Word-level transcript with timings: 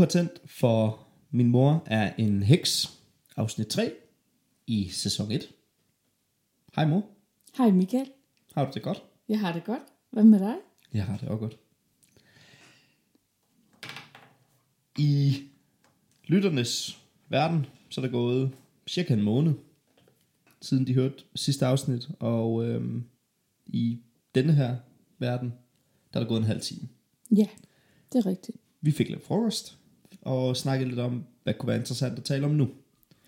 Har 0.00 0.06
tændt 0.06 0.40
for 0.46 1.06
Min 1.30 1.50
mor 1.50 1.82
er 1.86 2.14
en 2.18 2.42
heks, 2.42 2.98
afsnit 3.36 3.66
3 3.66 3.92
i 4.66 4.88
sæson 4.88 5.30
1. 5.30 5.48
Hej 6.76 6.86
mor, 6.86 7.06
Hej 7.56 7.70
Michael. 7.70 8.10
har 8.54 8.64
du 8.64 8.70
det 8.74 8.82
godt? 8.82 9.02
Jeg 9.28 9.40
har 9.40 9.52
det 9.52 9.64
godt. 9.64 9.82
Hvad 10.10 10.24
med 10.24 10.38
dig? 10.38 10.54
Jeg 10.94 11.04
har 11.04 11.16
det 11.16 11.28
også 11.28 11.40
godt. 11.40 11.58
I 14.98 15.42
lytternes 16.26 16.98
verden, 17.28 17.66
så 17.88 18.00
er 18.00 18.04
der 18.04 18.12
gået 18.12 18.50
cirka 18.86 19.14
en 19.14 19.22
måned, 19.22 19.54
siden 20.60 20.86
de 20.86 20.94
hørte 20.94 21.24
sidste 21.34 21.66
afsnit, 21.66 22.08
og 22.20 22.64
øhm, 22.64 23.04
i 23.66 23.98
denne 24.34 24.52
her 24.52 24.76
verden, 25.18 25.52
der 26.12 26.20
er 26.20 26.24
der 26.24 26.28
gået 26.28 26.38
en 26.38 26.46
halv 26.46 26.60
time. 26.60 26.88
Ja, 27.30 27.46
det 28.12 28.18
er 28.18 28.26
rigtigt. 28.26 28.58
Vi 28.80 28.90
fik 28.90 29.08
lidt 29.08 29.24
frokost, 29.24 29.79
og 30.22 30.56
snakkede 30.56 30.88
lidt 30.88 31.00
om, 31.00 31.24
hvad 31.42 31.54
kunne 31.54 31.68
være 31.68 31.76
interessant 31.76 32.18
at 32.18 32.24
tale 32.24 32.44
om 32.44 32.50
nu. 32.50 32.68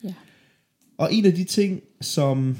Ja. 0.04 0.14
Og 0.96 1.14
en 1.14 1.24
af 1.24 1.32
de 1.32 1.44
ting, 1.44 1.82
som 2.00 2.56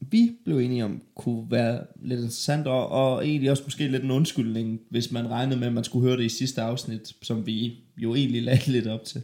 vi 0.00 0.36
blev 0.44 0.58
enige 0.58 0.84
om, 0.84 1.02
kunne 1.14 1.50
være 1.50 1.86
lidt 2.02 2.20
interessant, 2.20 2.66
og, 2.66 2.88
og 2.88 3.26
egentlig 3.26 3.50
også 3.50 3.62
måske 3.64 3.88
lidt 3.88 4.02
en 4.02 4.10
undskyldning, 4.10 4.80
hvis 4.90 5.12
man 5.12 5.30
regnede 5.30 5.58
med, 5.58 5.66
at 5.66 5.72
man 5.72 5.84
skulle 5.84 6.08
høre 6.08 6.16
det 6.16 6.24
i 6.24 6.28
sidste 6.28 6.62
afsnit, 6.62 7.12
som 7.22 7.46
vi 7.46 7.78
jo 7.96 8.14
egentlig 8.14 8.42
lagde 8.42 8.70
lidt 8.76 8.86
op 8.86 9.04
til. 9.04 9.22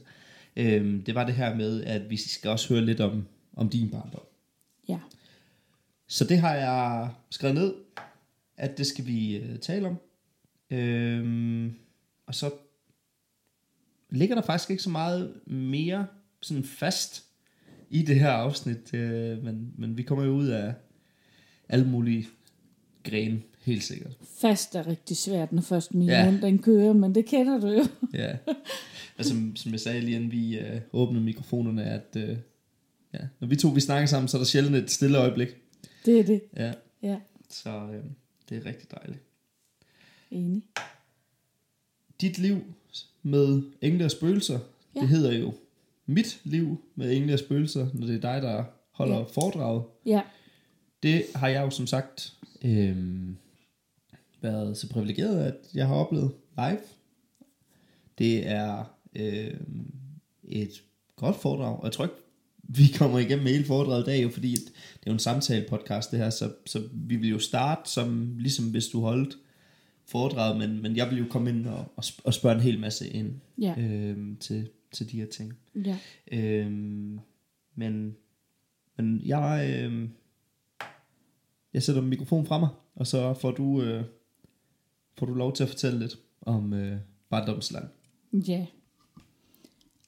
Øhm, 0.57 1.03
det 1.03 1.15
var 1.15 1.27
det 1.27 1.35
her 1.35 1.55
med, 1.55 1.85
at 1.85 2.11
vi 2.11 2.17
skal 2.17 2.51
også 2.51 2.75
høre 2.75 2.85
lidt 2.85 3.01
om, 3.01 3.27
om 3.57 3.69
din 3.69 3.91
barndom. 3.91 4.23
Ja. 4.89 4.99
Så 6.09 6.25
det 6.25 6.39
har 6.39 6.55
jeg 6.55 7.11
skrevet 7.31 7.55
ned, 7.55 7.75
at 8.57 8.79
det 8.79 8.87
skal 8.87 9.07
vi 9.07 9.37
øh, 9.37 9.59
tale 9.59 9.87
om. 9.87 9.97
Øhm, 10.71 11.75
og 12.27 12.35
så 12.35 12.51
ligger 14.13 14.35
der 14.35 14.43
faktisk 14.43 14.71
ikke 14.71 14.83
så 14.83 14.91
meget 14.91 15.35
mere 15.47 16.07
sådan 16.41 16.65
fast 16.65 17.25
i 17.91 18.03
det 18.03 18.21
her 18.21 18.31
afsnit, 18.31 18.95
øh, 18.95 19.45
men, 19.45 19.73
men 19.79 19.97
vi 19.97 20.03
kommer 20.03 20.25
jo 20.25 20.31
ud 20.31 20.47
af 20.47 20.75
alle 21.69 21.89
mulige 21.89 22.29
grene, 23.05 23.43
helt 23.65 23.83
sikkert. 23.85 24.17
Fast 24.41 24.75
er 24.75 24.87
rigtig 24.87 25.17
svært, 25.17 25.53
når 25.53 25.63
først 25.63 25.95
min 25.95 26.09
Ja. 26.09 26.31
mund 26.31 26.43
den 26.43 26.59
kører, 26.59 26.93
men 26.93 27.15
det 27.15 27.27
kender 27.27 27.61
du 27.61 27.69
jo. 27.69 27.85
Ja. 28.23 28.37
Og 29.19 29.25
som, 29.25 29.57
som 29.57 29.73
jeg 29.73 29.81
sagde 29.81 30.01
lige 30.01 30.17
inden 30.17 30.33
vi 30.33 30.59
øh, 30.59 30.81
åbnede 30.93 31.25
mikrofonerne, 31.25 31.85
at 31.85 32.17
øh, 32.17 32.37
ja, 33.15 33.19
når 33.41 33.49
vi 33.49 33.57
to 33.57 33.69
vi 33.69 33.81
snakker 33.81 34.07
sammen, 34.07 34.29
så 34.29 34.37
er 34.37 34.41
der 34.41 34.47
sjældent 34.47 34.77
et 34.77 34.91
stille 34.91 35.19
øjeblik. 35.19 35.49
Det 36.07 36.19
er 36.21 36.25
det. 36.25 36.43
Ja, 36.57 36.73
Ja, 37.03 37.17
så 37.51 37.71
øh, 37.71 38.05
det 38.49 38.57
er 38.57 38.67
rigtig 38.67 38.91
dejligt. 38.91 39.21
enig. 40.31 40.63
Dit 42.21 42.39
liv 42.39 42.61
med 43.23 43.63
engle 43.83 44.05
og 44.05 44.11
spøgelser, 44.11 44.59
ja. 44.95 45.01
Det 45.01 45.09
hedder 45.09 45.33
jo 45.33 45.55
Mit 46.07 46.41
liv 46.45 46.85
med 46.95 47.17
engle 47.17 47.33
og 47.33 47.39
spøgelser, 47.39 47.89
når 47.95 48.07
det 48.07 48.17
er 48.17 48.21
dig, 48.33 48.43
der 48.43 48.65
holder 48.91 49.17
ja. 49.19 49.23
Foredraget. 49.23 49.83
Ja, 50.07 50.23
Det 51.03 51.25
har 51.35 51.49
jeg 51.49 51.63
jo 51.65 51.71
som 51.71 51.87
sagt 51.87 52.33
øh, 52.65 52.97
været 54.41 54.77
så 54.77 54.89
privilegeret, 54.89 55.45
at 55.45 55.55
jeg 55.75 55.87
har 55.87 55.95
oplevet 55.95 56.33
live. 56.57 56.79
Det 58.19 58.49
er 58.49 58.85
øh, 59.17 59.55
et 60.45 60.83
godt 61.17 61.37
foredrag, 61.37 61.79
og 61.79 61.85
jeg 61.85 61.93
tror 61.93 62.05
ikke, 62.05 62.17
vi 62.63 62.87
kommer 62.99 63.19
igennem 63.19 63.45
med 63.45 63.53
hele 63.53 63.65
foredraget 63.65 64.03
i 64.03 64.11
dag, 64.11 64.23
jo, 64.23 64.31
fordi 64.31 64.51
det 64.51 64.67
er 65.07 65.11
jo 65.11 65.13
en 65.13 65.19
samtale 65.19 65.67
podcast 65.69 66.11
det 66.11 66.19
her, 66.19 66.31
så, 66.31 66.53
så 66.67 66.83
vi 66.93 67.17
vil 67.17 67.31
jo 67.31 67.39
starte 67.39 67.91
som, 67.91 68.37
ligesom 68.39 68.71
hvis 68.71 68.87
du 68.87 69.01
holdt 69.01 69.39
foredraget, 70.07 70.59
men, 70.59 70.83
men 70.83 70.97
jeg 70.97 71.11
vil 71.11 71.19
jo 71.19 71.27
komme 71.31 71.51
ind 71.51 71.67
og, 71.67 71.85
og 71.97 72.05
sp- 72.05 72.21
og 72.25 72.35
spørge 72.35 72.55
en 72.55 72.61
hel 72.61 72.81
masse 72.81 73.09
ind 73.09 73.41
ja, 73.59 73.75
øh, 73.79 74.39
til, 74.41 74.69
til 74.93 75.13
de 75.13 75.21
her 75.21 75.27
ting. 75.27 75.59
ja. 75.85 75.99
Øhm, 76.33 77.21
men, 77.75 78.17
men 78.97 79.21
jeg, 79.25 79.71
øh, 79.71 80.09
jeg 81.75 81.83
sætter 81.83 82.03
mikrofonen 82.03 82.47
fra 82.47 82.59
mig, 82.59 82.69
og 82.95 83.07
så 83.07 83.35
får 83.35 83.51
du, 83.51 83.83
øh, 83.83 84.05
får 85.19 85.27
du 85.27 85.35
lov 85.35 85.53
til 85.53 85.63
at 85.63 85.69
fortælle 85.69 85.99
lidt 85.99 86.19
om 86.41 86.73
øh, 86.73 86.99
barndomsland. 87.29 87.85
Ja. 88.33 88.67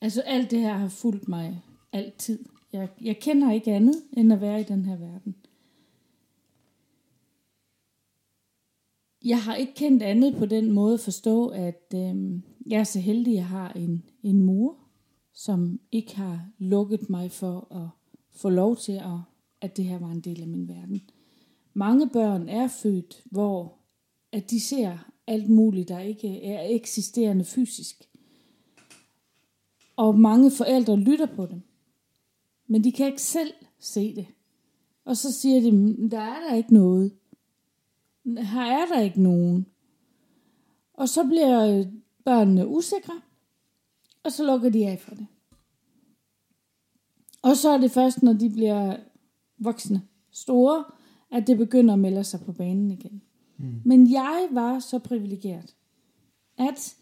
Altså 0.01 0.21
alt 0.21 0.51
det 0.51 0.61
her 0.61 0.77
har 0.77 0.89
fulgt 0.89 1.29
mig 1.29 1.61
altid. 1.93 2.39
Jeg, 2.73 2.89
jeg 3.01 3.19
kender 3.19 3.53
ikke 3.53 3.73
andet, 3.73 3.95
end 4.17 4.33
at 4.33 4.41
være 4.41 4.61
i 4.61 4.65
den 4.65 4.85
her 4.85 4.97
verden. 4.97 5.35
Jeg 9.25 9.43
har 9.43 9.55
ikke 9.55 9.75
kendt 9.75 10.03
andet 10.03 10.37
på 10.37 10.47
den 10.47 10.73
måde 10.73 10.95
at 10.95 11.01
forstå, 11.01 11.47
at 11.47 11.95
øh, 11.95 12.41
jeg 12.67 12.81
er 12.81 12.85
så 12.85 13.01
heldig, 13.01 13.33
at 13.33 13.37
jeg 13.37 13.47
har 13.47 13.73
en, 13.73 14.05
en 14.23 14.43
mor, 14.43 14.77
som 15.33 15.81
ikke 15.93 16.17
har 16.17 16.47
lukket 16.59 17.11
mig 17.11 17.31
for 17.31 17.75
at 17.75 17.89
få 18.41 18.49
lov 18.49 18.77
til, 18.77 18.93
at, 18.93 19.19
at 19.61 19.77
det 19.77 19.85
her 19.85 19.99
var 19.99 20.11
en 20.11 20.21
del 20.21 20.41
af 20.41 20.49
min 20.49 20.69
verden. 20.69 21.03
Mange 21.75 22.09
børn 22.09 22.49
er 22.49 22.69
født, 22.69 23.23
hvor 23.25 23.79
at 24.33 24.51
de 24.51 24.61
ser 24.61 25.11
alt 25.27 25.51
muligt, 25.51 25.89
der 25.89 25.99
ikke 25.99 26.43
er 26.43 26.75
eksisterende 26.75 27.45
fysisk. 27.45 28.09
Og 29.97 30.19
mange 30.19 30.51
forældre 30.51 30.97
lytter 30.97 31.27
på 31.27 31.47
dem. 31.47 31.63
Men 32.67 32.85
de 32.85 32.93
kan 32.93 33.07
ikke 33.07 33.23
selv 33.23 33.53
se 33.79 34.15
det. 34.15 34.27
Og 35.05 35.17
så 35.17 35.33
siger 35.33 35.61
de, 35.61 35.71
der 36.11 36.21
er 36.21 36.49
der 36.49 36.57
ikke 36.57 36.75
noget. 36.75 37.13
Her 38.27 38.63
er 38.63 38.87
der 38.87 39.01
ikke 39.01 39.23
nogen. 39.23 39.67
Og 40.95 41.09
så 41.09 41.25
bliver 41.25 41.79
øh, 41.79 41.87
børnene 42.25 42.67
usikre, 42.67 43.21
og 44.25 44.33
så 44.33 44.45
lukker 44.45 44.69
de 44.69 44.87
af 44.87 45.01
for 45.01 45.15
det. 45.15 45.27
Og 47.43 47.57
så 47.57 47.71
er 47.71 47.79
det 47.79 47.91
først, 47.91 48.23
når 48.23 48.33
de 48.33 48.51
bliver 48.51 48.97
voksne, 49.59 50.03
store, 50.31 50.85
at 51.31 51.47
det 51.47 51.59
begynder 51.59 51.95
at 51.95 52.01
melde 52.01 52.25
sig 52.25 52.41
på 52.41 52.53
banen 52.53 52.91
igen. 52.91 53.23
Mm. 53.57 53.81
Men 53.85 54.13
jeg 54.13 54.49
var 54.51 54.79
så 54.79 54.99
privilegeret, 54.99 55.75
at 56.59 56.97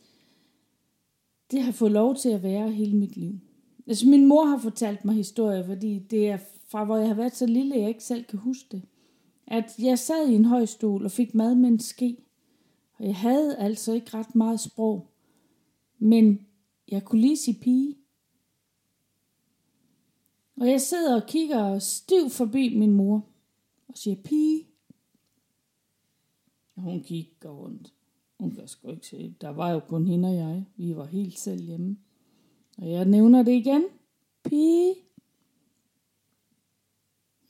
det 1.51 1.63
har 1.63 1.73
fået 1.73 1.93
lov 1.93 2.17
til 2.17 2.29
at 2.29 2.43
være 2.43 2.71
hele 2.71 2.97
mit 2.97 3.17
liv. 3.17 3.39
Altså 3.87 4.09
min 4.09 4.27
mor 4.27 4.45
har 4.45 4.59
fortalt 4.59 5.05
mig 5.05 5.15
historier, 5.15 5.67
fordi 5.67 5.99
det 5.99 6.31
er 6.31 6.39
fra 6.69 6.85
hvor 6.85 6.97
jeg 6.97 7.09
har 7.09 7.15
været 7.15 7.37
så 7.37 7.47
lille, 7.47 7.79
jeg 7.79 7.89
ikke 7.89 8.05
selv 8.05 8.25
kan 8.25 8.39
huske 8.39 8.69
det. 8.73 8.83
At 9.53 9.79
jeg 9.79 9.99
sad 9.99 10.29
i 10.29 10.35
en 10.35 10.45
høj 10.45 10.65
stol 10.65 11.05
og 11.05 11.11
fik 11.11 11.35
mad 11.35 11.55
med 11.55 11.69
en 11.69 11.81
ske. 11.81 12.17
Og 12.93 13.05
jeg 13.07 13.17
havde 13.17 13.57
altså 13.59 13.93
ikke 13.93 14.15
ret 14.15 14.35
meget 14.35 14.61
sprog. 14.61 15.11
Men 15.99 16.47
jeg 16.89 17.05
kunne 17.05 17.21
lige 17.21 17.37
sige 17.37 17.61
pige. 17.61 17.97
Og 20.57 20.67
jeg 20.69 20.81
sidder 20.81 21.23
og 21.23 21.29
kigger 21.29 21.79
stiv 21.79 22.31
forbi 22.31 22.79
min 22.79 22.93
mor 22.93 23.27
og 23.89 23.99
siger 23.99 24.17
pige. 24.25 24.67
Og 26.77 26.83
hun 26.83 27.03
kigger 27.03 27.51
rundt. 27.51 27.93
Hun 28.41 28.51
kan 28.51 28.69
sgu 28.69 28.91
ikke 28.91 29.07
se. 29.07 29.35
Der 29.41 29.49
var 29.49 29.71
jo 29.71 29.81
kun 29.81 30.07
hende 30.07 30.29
og 30.29 30.35
jeg. 30.35 30.65
Vi 30.77 30.97
var 30.97 31.07
helt 31.07 31.39
selv 31.39 31.63
hjemme. 31.63 31.97
Og 32.79 32.91
jeg 32.91 33.05
nævner 33.05 33.43
det 33.43 33.53
igen. 33.53 33.85
Pige. 34.45 34.95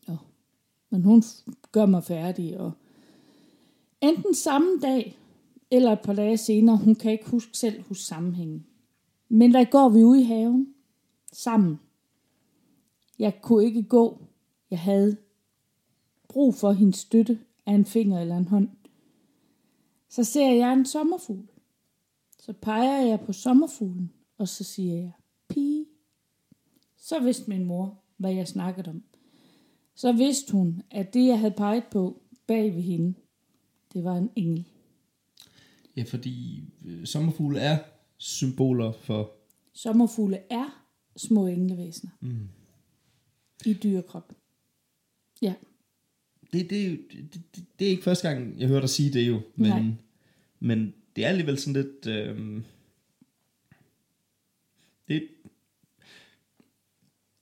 Nå. 0.08 0.16
Men 0.92 1.02
hun 1.02 1.22
gør 1.72 1.86
mig 1.86 2.04
færdig. 2.04 2.60
Og 2.60 2.72
enten 4.00 4.34
samme 4.34 4.80
dag, 4.82 5.18
eller 5.70 5.92
et 5.92 6.00
par 6.00 6.12
dage 6.12 6.36
senere, 6.36 6.76
hun 6.76 6.94
kan 6.94 7.12
ikke 7.12 7.30
huske 7.30 7.58
selv 7.58 7.82
huske 7.82 8.04
sammenhængen. 8.04 8.66
Men 9.28 9.54
der 9.54 9.64
går 9.64 9.88
vi 9.88 10.02
ud 10.02 10.16
i 10.16 10.22
haven. 10.22 10.74
Sammen. 11.32 11.80
Jeg 13.18 13.42
kunne 13.42 13.64
ikke 13.64 13.82
gå. 13.82 14.18
Jeg 14.70 14.78
havde 14.78 15.16
brug 16.28 16.54
for 16.54 16.72
hendes 16.72 16.96
støtte 16.96 17.38
af 17.66 17.72
en 17.72 17.84
finger 17.84 18.20
eller 18.20 18.36
en 18.36 18.48
hånd. 18.48 18.68
Så 20.08 20.24
ser 20.24 20.50
jeg 20.50 20.72
en 20.72 20.86
sommerfugl. 20.86 21.48
Så 22.38 22.52
peger 22.52 23.06
jeg 23.06 23.20
på 23.20 23.32
sommerfuglen, 23.32 24.12
og 24.38 24.48
så 24.48 24.64
siger 24.64 24.94
jeg, 24.94 25.12
pige. 25.48 25.86
Så 26.96 27.20
vidste 27.20 27.48
min 27.48 27.64
mor, 27.64 27.98
hvad 28.16 28.32
jeg 28.32 28.48
snakkede 28.48 28.90
om. 28.90 29.02
Så 30.02 30.12
vidste 30.12 30.52
hun, 30.52 30.82
at 30.90 31.14
det, 31.14 31.26
jeg 31.26 31.38
havde 31.38 31.54
peget 31.56 31.84
på 31.92 32.22
bag 32.46 32.74
ved 32.74 32.82
hende, 32.82 33.14
det 33.92 34.04
var 34.04 34.16
en 34.16 34.30
engel. 34.36 34.64
Ja, 35.96 36.02
fordi 36.02 36.64
øh, 36.84 37.06
sommerfugle 37.06 37.60
er 37.60 37.78
symboler 38.18 38.92
for... 38.92 39.32
Sommerfugle 39.72 40.38
er 40.50 40.86
små 41.16 41.46
englevæsener 41.46 42.10
Mm. 42.20 42.48
i 43.66 43.72
dyrekrop. 43.72 44.32
Ja, 45.42 45.54
Det, 46.52 46.70
det, 46.70 46.86
er 46.86 46.96
det, 47.12 47.34
det, 47.56 47.64
det 47.78 47.86
er 47.86 47.90
ikke 47.90 48.02
første 48.02 48.28
gang, 48.28 48.60
jeg 48.60 48.68
hører 48.68 48.80
dig 48.80 48.90
sige 48.90 49.12
det 49.12 49.28
jo, 49.28 49.40
men, 49.56 49.68
Nej. 49.70 49.82
men 50.60 50.94
det 51.16 51.24
er 51.24 51.28
alligevel 51.28 51.58
sådan 51.58 51.82
lidt... 51.82 52.06
Øh, 52.06 52.62
det, 55.08 55.28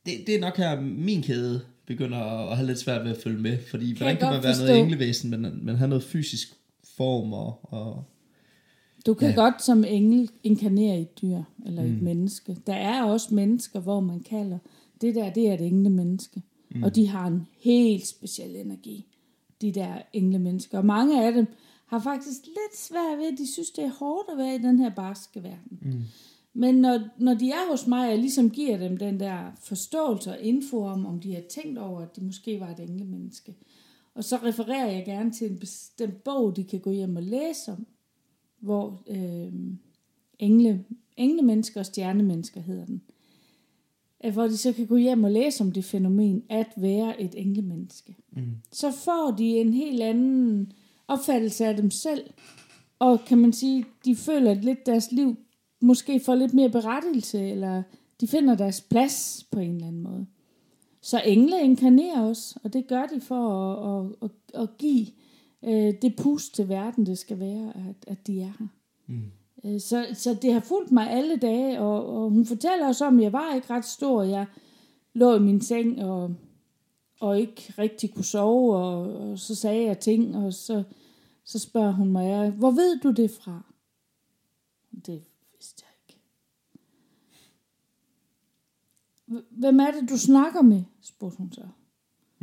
det, 0.06 0.26
det 0.26 0.34
er 0.34 0.40
nok 0.40 0.56
her, 0.56 0.80
min 0.80 1.22
kæde 1.22 1.66
begynder 1.90 2.18
at 2.18 2.56
have 2.56 2.66
lidt 2.66 2.78
svært 2.78 3.04
ved 3.04 3.10
at 3.10 3.16
følge 3.16 3.42
med, 3.42 3.58
fordi 3.70 3.86
Kan 3.86 3.96
hvordan 3.96 4.16
kan 4.16 4.26
man 4.26 4.42
være 4.42 4.42
noget 4.42 4.56
forstå. 4.58 4.74
englevæsen, 4.74 5.30
men, 5.30 5.64
men 5.64 5.76
have 5.76 5.88
noget 5.88 6.04
fysisk 6.04 6.54
form 6.96 7.32
og, 7.32 7.60
og 7.62 8.04
Du 9.06 9.14
kan 9.14 9.28
ja. 9.28 9.34
godt 9.34 9.62
som 9.64 9.84
engel 9.84 10.30
inkarnere 10.42 10.98
i 10.98 11.02
et 11.02 11.22
dyr 11.22 11.42
eller 11.66 11.82
mm. 11.82 11.94
et 11.96 12.02
menneske. 12.02 12.56
Der 12.66 12.74
er 12.74 13.04
også 13.04 13.34
mennesker, 13.34 13.80
hvor 13.80 14.00
man 14.00 14.20
kalder, 14.20 14.58
det 15.00 15.14
der, 15.14 15.32
det 15.32 15.48
er 15.48 15.54
et 15.54 15.60
engle 15.60 15.90
menneske. 15.90 16.42
Mm. 16.70 16.82
Og 16.82 16.96
de 16.96 17.08
har 17.08 17.26
en 17.26 17.46
helt 17.60 18.06
speciel 18.06 18.56
energi, 18.56 19.06
de 19.60 19.72
der 19.72 19.94
engle 20.12 20.38
mennesker. 20.38 20.78
Og 20.78 20.86
mange 20.86 21.26
af 21.26 21.32
dem 21.32 21.46
har 21.86 22.00
faktisk 22.00 22.46
lidt 22.46 22.78
svært 22.78 23.18
ved, 23.18 23.26
at 23.32 23.38
de 23.38 23.52
synes, 23.52 23.70
det 23.70 23.84
er 23.84 23.90
hårdt 23.98 24.28
at 24.32 24.38
være 24.38 24.54
i 24.54 24.58
den 24.58 24.78
her 24.78 24.90
barske 24.90 25.42
verden. 25.42 25.78
Mm. 25.82 26.02
Men 26.52 26.74
når, 26.74 27.00
når 27.18 27.34
de 27.34 27.50
er 27.50 27.70
hos 27.70 27.86
mig, 27.86 28.04
og 28.04 28.10
jeg 28.10 28.18
ligesom 28.18 28.50
giver 28.50 28.78
dem 28.78 28.96
den 28.96 29.20
der 29.20 29.52
forståelse 29.60 30.30
og 30.30 30.40
info 30.40 30.82
om, 30.82 31.06
om 31.06 31.20
de 31.20 31.34
har 31.34 31.42
tænkt 31.50 31.78
over, 31.78 32.00
at 32.00 32.16
de 32.16 32.24
måske 32.24 32.60
var 32.60 32.68
et 32.68 32.80
englemenneske. 32.80 33.54
Og 34.14 34.24
så 34.24 34.36
refererer 34.36 34.90
jeg 34.90 35.04
gerne 35.04 35.32
til 35.32 35.50
en 35.50 35.58
bestemt 35.58 36.24
bog, 36.24 36.56
de 36.56 36.64
kan 36.64 36.80
gå 36.80 36.90
hjem 36.90 37.16
og 37.16 37.22
læse 37.22 37.72
om, 37.72 37.86
hvor 38.58 39.02
øh, 39.06 39.52
engle, 40.38 40.84
englemennesker 41.16 41.80
og 41.80 41.86
stjernemennesker 41.86 42.60
hedder 42.60 42.86
den. 42.86 43.02
Hvor 44.32 44.42
de 44.42 44.56
så 44.56 44.72
kan 44.72 44.86
gå 44.86 44.96
hjem 44.96 45.24
og 45.24 45.30
læse 45.30 45.64
om 45.64 45.72
det 45.72 45.84
fænomen 45.84 46.42
at 46.48 46.72
være 46.76 47.20
et 47.20 47.34
englemenneske. 47.36 48.16
Mm. 48.30 48.42
Så 48.72 48.90
får 48.90 49.34
de 49.38 49.44
en 49.44 49.74
helt 49.74 50.02
anden 50.02 50.72
opfattelse 51.08 51.66
af 51.66 51.76
dem 51.76 51.90
selv, 51.90 52.30
og 52.98 53.20
kan 53.26 53.38
man 53.38 53.52
sige, 53.52 53.84
de 54.04 54.16
føler 54.16 54.50
at 54.50 54.64
lidt 54.64 54.86
deres 54.86 55.12
liv 55.12 55.36
måske 55.80 56.20
får 56.20 56.34
lidt 56.34 56.54
mere 56.54 56.70
berettigelse, 56.70 57.50
eller 57.50 57.82
de 58.20 58.28
finder 58.28 58.54
deres 58.54 58.80
plads 58.80 59.46
på 59.50 59.58
en 59.60 59.74
eller 59.74 59.86
anden 59.86 60.02
måde. 60.02 60.26
Så 61.00 61.20
engle 61.20 61.62
inkarnerer 61.62 62.22
os, 62.22 62.58
og 62.64 62.72
det 62.72 62.86
gør 62.86 63.06
de 63.06 63.20
for 63.20 63.74
at, 63.74 64.06
at, 64.22 64.30
at, 64.54 64.62
at 64.62 64.78
give 64.78 65.06
øh, 65.64 65.94
det 66.02 66.16
pust 66.16 66.54
til 66.54 66.68
verden, 66.68 67.06
det 67.06 67.18
skal 67.18 67.40
være, 67.40 67.72
at, 67.76 67.96
at 68.06 68.26
de 68.26 68.40
er 68.40 68.52
her. 68.58 68.66
Mm. 69.06 69.30
Så, 69.80 70.06
så 70.14 70.34
det 70.42 70.52
har 70.52 70.60
fulgt 70.60 70.92
mig 70.92 71.10
alle 71.10 71.36
dage, 71.36 71.80
og, 71.80 72.06
og 72.06 72.30
hun 72.30 72.46
fortæller 72.46 72.86
også 72.86 73.04
om, 73.04 73.18
at 73.18 73.22
jeg 73.22 73.32
var 73.32 73.54
ikke 73.54 73.70
ret 73.70 73.84
stor. 73.84 74.22
Jeg 74.22 74.46
lå 75.12 75.34
i 75.34 75.38
min 75.38 75.60
seng 75.60 76.02
og, 76.04 76.34
og 77.20 77.40
ikke 77.40 77.74
rigtig 77.78 78.14
kunne 78.14 78.24
sove, 78.24 78.76
og, 78.76 79.16
og 79.30 79.38
så 79.38 79.54
sagde 79.54 79.84
jeg 79.84 79.98
ting, 79.98 80.36
og 80.36 80.54
så, 80.54 80.82
så 81.44 81.58
spørger 81.58 81.92
hun 81.92 82.12
mig, 82.12 82.26
"Ja, 82.26 82.50
hvor 82.50 82.70
ved 82.70 83.00
du 83.00 83.10
det 83.10 83.30
fra? 83.30 83.62
Det 85.06 85.22
vidste 85.52 85.84
jeg 85.86 85.94
ikke. 86.08 86.20
"H- 89.14 89.19
Hvem 89.50 89.80
er 89.80 89.90
det, 89.90 90.10
du 90.10 90.18
snakker 90.18 90.62
med? 90.62 90.82
spurgte 91.02 91.38
hun 91.38 91.52
så. 91.52 91.66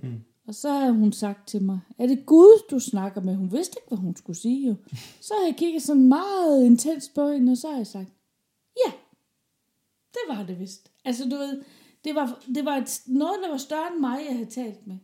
Mm. 0.04 0.22
Og 0.48 0.56
så 0.56 0.70
har 0.70 0.92
hun 0.92 1.14
sagt 1.14 1.48
til 1.48 1.64
mig, 1.64 1.80
er 1.98 2.08
det 2.08 2.26
Gud, 2.26 2.62
du 2.72 2.80
snakker 2.80 3.22
med? 3.22 3.36
Hun 3.36 3.52
vidste 3.52 3.78
ikke, 3.78 3.88
hvad 3.88 3.98
hun 3.98 4.16
skulle 4.16 4.38
sige 4.38 4.68
jo. 4.68 4.76
Så 5.22 5.34
har 5.40 5.46
jeg 5.46 5.56
kigget 5.58 5.82
sådan 5.82 6.08
meget 6.08 6.66
intenst 6.66 7.16
på 7.16 7.30
hende, 7.30 7.52
og 7.52 7.58
så 7.58 7.70
har 7.70 7.78
jeg 7.78 7.88
sagt, 7.88 8.10
ja, 8.86 8.92
det 10.14 10.38
var 10.38 10.46
det 10.46 10.60
vist. 10.60 10.92
Altså 11.06 11.30
du 11.30 11.36
ved, 11.36 11.64
det 12.04 12.16
var, 12.16 12.44
det 12.56 12.66
var 12.66 12.78
et, 12.78 13.02
noget, 13.08 13.36
der 13.44 13.50
var 13.50 13.58
større 13.58 13.94
end 13.94 14.00
mig, 14.00 14.20
jeg 14.28 14.36
havde 14.36 14.50
talt 14.50 14.88
med. 14.88 14.98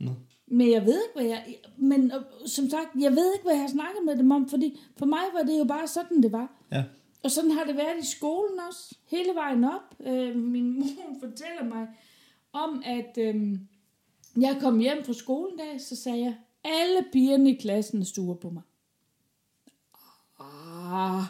Nå. 0.00 0.10
Men 0.46 0.70
jeg 0.70 0.86
ved 0.86 1.02
ikke, 1.02 1.14
hvad 1.14 1.24
jeg... 1.24 1.56
Men 1.76 2.12
øh, 2.12 2.22
som 2.46 2.68
sagt, 2.70 2.88
jeg 3.00 3.12
ved 3.12 3.32
ikke, 3.34 3.44
hvad 3.44 3.54
jeg 3.54 3.62
har 3.62 3.68
snakket 3.68 4.04
med 4.04 4.16
dem 4.16 4.30
om, 4.30 4.48
fordi 4.48 4.80
for 4.96 5.06
mig 5.06 5.22
var 5.34 5.42
det 5.42 5.58
jo 5.58 5.64
bare 5.64 5.88
sådan, 5.88 6.22
det 6.22 6.32
var. 6.32 6.64
Ja. 6.72 6.84
Og 7.22 7.30
sådan 7.30 7.50
har 7.50 7.64
det 7.64 7.76
været 7.76 8.02
i 8.02 8.06
skolen 8.06 8.60
også, 8.68 8.96
hele 9.06 9.34
vejen 9.34 9.64
op. 9.64 10.06
Øh, 10.06 10.36
min 10.36 10.72
mor 10.78 11.18
fortæller 11.20 11.64
mig 11.64 11.88
om, 12.52 12.82
at 12.84 13.18
øh, 13.18 13.58
jeg 14.40 14.58
kom 14.60 14.78
hjem 14.78 15.04
fra 15.04 15.12
skolen 15.12 15.58
dag, 15.58 15.80
så 15.80 15.96
sagde 15.96 16.20
jeg, 16.20 16.34
alle 16.64 17.04
pigerne 17.12 17.50
i 17.50 17.54
klassen 17.54 18.00
er 18.00 18.04
sure 18.04 18.36
på 18.36 18.50
mig. 18.50 18.62
Ah, 20.40 21.24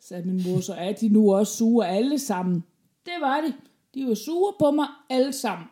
sagde 0.00 0.26
min 0.26 0.42
mor, 0.46 0.60
så 0.60 0.74
er 0.74 0.92
de 0.92 1.08
nu 1.08 1.34
også 1.34 1.56
sure 1.56 1.88
alle 1.88 2.18
sammen. 2.18 2.64
Det 3.04 3.14
var 3.20 3.40
de. 3.40 3.54
De 3.94 4.06
var 4.06 4.14
sure 4.14 4.52
på 4.58 4.70
mig 4.70 4.86
alle 5.10 5.32
sammen. 5.32 5.66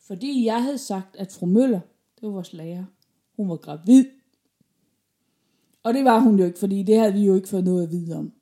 Fordi 0.00 0.44
jeg 0.44 0.62
havde 0.62 0.78
sagt, 0.78 1.16
at 1.16 1.32
fru 1.32 1.46
Møller, 1.46 1.80
det 2.14 2.22
var 2.22 2.28
vores 2.28 2.52
lærer, 2.52 2.84
hun 3.36 3.48
var 3.48 3.56
gravid. 3.56 4.04
Og 5.82 5.94
det 5.94 6.04
var 6.04 6.18
hun 6.18 6.38
jo 6.38 6.44
ikke, 6.44 6.58
fordi 6.58 6.82
det 6.82 6.98
havde 6.98 7.12
vi 7.12 7.24
jo 7.24 7.34
ikke 7.34 7.48
fået 7.48 7.64
noget 7.64 7.82
at 7.82 7.90
vide 7.90 8.16
om. 8.16 8.32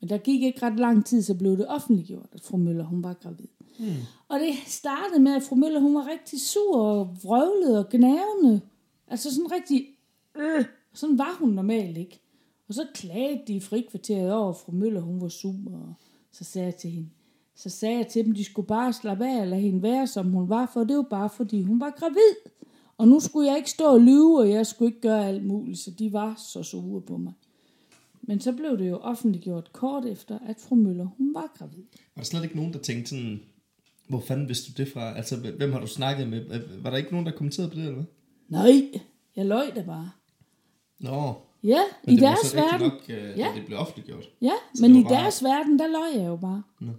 Men 0.00 0.08
der 0.08 0.18
gik 0.18 0.42
ikke 0.42 0.66
ret 0.66 0.80
lang 0.80 1.06
tid, 1.06 1.22
så 1.22 1.34
blev 1.34 1.56
det 1.56 1.66
offentliggjort, 1.68 2.28
at 2.32 2.40
fru 2.40 2.56
Møller, 2.56 2.84
hun 2.84 3.04
var 3.04 3.12
gravid. 3.12 3.48
Mm. 3.78 3.86
Og 4.28 4.40
det 4.40 4.54
startede 4.66 5.20
med, 5.20 5.34
at 5.34 5.42
fru 5.42 5.56
Møller, 5.56 5.80
hun 5.80 5.94
var 5.94 6.08
rigtig 6.12 6.40
sur 6.40 6.76
og 6.76 7.16
vrøvlet 7.22 7.78
og 7.78 7.88
gnavende. 7.90 8.60
Altså 9.08 9.34
sådan 9.34 9.52
rigtig, 9.52 9.86
øh, 10.36 10.64
sådan 10.94 11.18
var 11.18 11.36
hun 11.38 11.50
normalt 11.50 11.96
ikke. 11.96 12.20
Og 12.68 12.74
så 12.74 12.86
klagede 12.94 13.42
de 13.46 13.52
i 13.52 13.60
frikvarteret 13.60 14.32
over, 14.32 14.50
at 14.50 14.56
fru 14.56 14.72
Møller, 14.72 15.00
hun 15.00 15.20
var 15.20 15.28
sur, 15.28 15.54
og 15.72 15.94
så 16.32 16.44
sagde 16.44 16.66
jeg 16.66 16.76
til 16.76 16.90
hende, 16.90 17.08
så 17.54 17.68
sagde 17.68 17.96
jeg 17.96 18.06
til 18.06 18.24
dem, 18.24 18.34
de 18.34 18.44
skulle 18.44 18.66
bare 18.66 18.92
slappe 18.92 19.26
af 19.26 19.40
og 19.40 19.46
lade 19.46 19.60
hende 19.60 19.82
være, 19.82 20.06
som 20.06 20.30
hun 20.30 20.48
var, 20.48 20.70
for 20.72 20.84
det 20.84 20.96
var 20.96 21.02
bare, 21.02 21.30
fordi 21.30 21.62
hun 21.62 21.80
var 21.80 21.90
gravid. 21.90 22.52
Og 22.98 23.08
nu 23.08 23.20
skulle 23.20 23.48
jeg 23.48 23.56
ikke 23.56 23.70
stå 23.70 23.84
og 23.84 24.00
lyve, 24.00 24.38
og 24.38 24.50
jeg 24.50 24.66
skulle 24.66 24.88
ikke 24.88 25.00
gøre 25.00 25.28
alt 25.28 25.46
muligt, 25.46 25.78
så 25.78 25.90
de 25.90 26.12
var 26.12 26.34
så 26.34 26.62
sure 26.62 27.00
på 27.00 27.16
mig. 27.16 27.32
Men 28.30 28.40
så 28.40 28.52
blev 28.52 28.78
det 28.78 28.88
jo 28.88 28.96
offentliggjort 28.96 29.72
kort 29.72 30.04
efter, 30.04 30.38
at 30.46 30.56
fru 30.58 30.74
Møller, 30.74 31.04
hun 31.16 31.34
var 31.34 31.52
gravid. 31.58 31.82
Var 32.14 32.22
der 32.22 32.24
slet 32.24 32.42
ikke 32.44 32.56
nogen, 32.56 32.72
der 32.72 32.78
tænkte 32.78 33.08
sådan, 33.10 33.40
hvor 34.08 34.20
fanden 34.20 34.48
vidste 34.48 34.72
du 34.72 34.82
det 34.82 34.92
fra? 34.92 35.16
Altså, 35.16 35.36
hvem 35.56 35.72
har 35.72 35.80
du 35.80 35.86
snakket 35.86 36.28
med? 36.28 36.60
Var 36.82 36.90
der 36.90 36.96
ikke 36.96 37.10
nogen, 37.10 37.26
der 37.26 37.32
kommenterede 37.32 37.70
på 37.70 37.74
det, 37.76 37.82
eller 37.82 37.94
hvad? 37.94 38.04
Nej, 38.48 39.00
jeg 39.36 39.46
løj 39.46 39.70
da 39.74 39.82
bare. 39.82 40.10
Nå, 41.00 41.34
Ja, 41.62 41.80
men 42.04 42.12
i 42.14 42.16
det 42.16 42.22
var 42.22 42.28
deres 42.28 42.38
så 42.46 42.56
rigtigt 42.56 42.72
verden. 42.72 42.88
nok, 42.88 43.30
øh, 43.32 43.38
Ja. 43.38 43.52
det 43.56 43.66
blev 43.66 43.78
offentliggjort. 43.78 44.24
Ja, 44.42 44.52
Så 44.74 44.82
men 44.82 44.96
i 44.96 45.02
var 45.04 45.08
bare- 45.10 45.20
deres 45.22 45.44
verden, 45.44 45.78
der 45.78 45.86
løj 45.86 46.22
jeg 46.22 46.28
jo 46.28 46.36
bare. 46.36 46.62
Nå. 46.80 46.92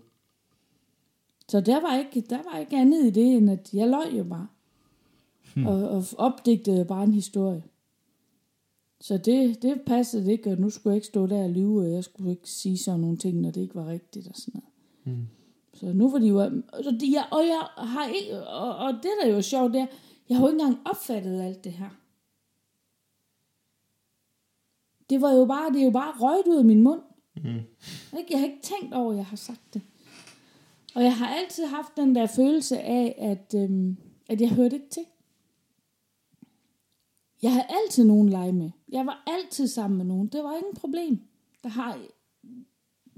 Så 1.49 1.61
der 1.61 1.81
var, 1.81 1.97
ikke, 1.97 2.29
der 2.29 2.39
var 2.51 2.59
ikke 2.59 2.77
andet 2.77 3.05
i 3.05 3.09
det, 3.09 3.33
end 3.37 3.51
at 3.51 3.69
jeg 3.73 3.87
løj 3.89 4.05
jo 4.17 4.23
bare. 4.23 4.47
Hmm. 5.55 5.65
Og, 5.67 5.89
og 5.89 6.03
opdigtede 6.17 6.85
bare 6.85 7.03
en 7.03 7.13
historie. 7.13 7.63
Så 9.01 9.17
det, 9.17 9.61
det 9.61 9.81
passede 9.85 10.31
ikke, 10.31 10.51
og 10.51 10.57
nu 10.57 10.69
skulle 10.69 10.91
jeg 10.91 10.95
ikke 10.95 11.07
stå 11.07 11.27
der 11.27 11.43
og 11.43 11.49
lyve, 11.49 11.81
og 11.81 11.91
jeg 11.91 12.03
skulle 12.03 12.31
ikke 12.31 12.49
sige 12.49 12.77
sådan 12.77 12.99
nogle 12.99 13.17
ting, 13.17 13.41
når 13.41 13.51
det 13.51 13.61
ikke 13.61 13.75
var 13.75 13.87
rigtigt 13.87 14.27
og 14.27 14.35
sådan 14.35 14.61
noget. 14.61 15.17
Hmm. 15.17 15.27
Så 15.73 15.93
nu 15.93 16.11
var 16.11 16.19
de 16.19 16.27
jo... 16.27 16.61
Så 16.83 16.97
de, 16.99 17.11
jeg, 17.13 17.27
og 17.31 17.39
jeg 17.39 17.67
har 17.77 18.07
ikke... 18.07 18.47
Og, 18.47 18.75
og 18.75 18.93
det, 18.93 19.11
der 19.21 19.29
er 19.29 19.35
jo 19.35 19.41
sjovt, 19.41 19.73
det 19.73 19.81
er, 19.81 19.87
jeg 20.29 20.37
har 20.37 20.43
jo 20.45 20.51
ikke 20.51 20.61
engang 20.63 20.87
opfattet 20.87 21.41
alt 21.41 21.63
det 21.63 21.71
her. 21.71 21.89
Det 25.09 25.21
var 25.21 25.31
jo 25.31 25.45
bare, 25.45 25.73
det 25.73 25.81
er 25.81 25.85
jo 25.85 25.91
bare 25.91 26.13
røget 26.19 26.47
ud 26.47 26.57
af 26.57 26.65
min 26.65 26.81
mund. 26.81 27.01
Mm. 27.35 28.19
Ikke? 28.19 28.31
Jeg 28.31 28.39
har 28.39 28.45
ikke 28.45 28.61
tænkt 28.63 28.93
over, 28.93 29.11
at 29.11 29.17
jeg 29.17 29.25
har 29.25 29.37
sagt 29.37 29.73
det. 29.73 29.81
Og 30.95 31.03
jeg 31.03 31.17
har 31.17 31.27
altid 31.27 31.65
haft 31.65 31.97
den 31.97 32.15
der 32.15 32.27
følelse 32.27 32.79
af, 32.79 33.15
at, 33.17 33.55
øhm, 33.61 33.97
at 34.29 34.41
jeg 34.41 34.49
hørte 34.49 34.75
ikke 34.75 34.89
til. 34.89 35.05
Jeg 37.41 37.51
havde 37.51 37.65
altid 37.83 38.03
nogen 38.03 38.29
lege 38.29 38.51
med. 38.51 38.71
Jeg 38.91 39.05
var 39.05 39.23
altid 39.27 39.67
sammen 39.67 39.97
med 39.97 40.05
nogen. 40.05 40.27
Det 40.27 40.43
var 40.43 40.57
ingen 40.57 40.75
problem. 40.75 41.19
Der 41.63 41.69
har, 41.69 41.97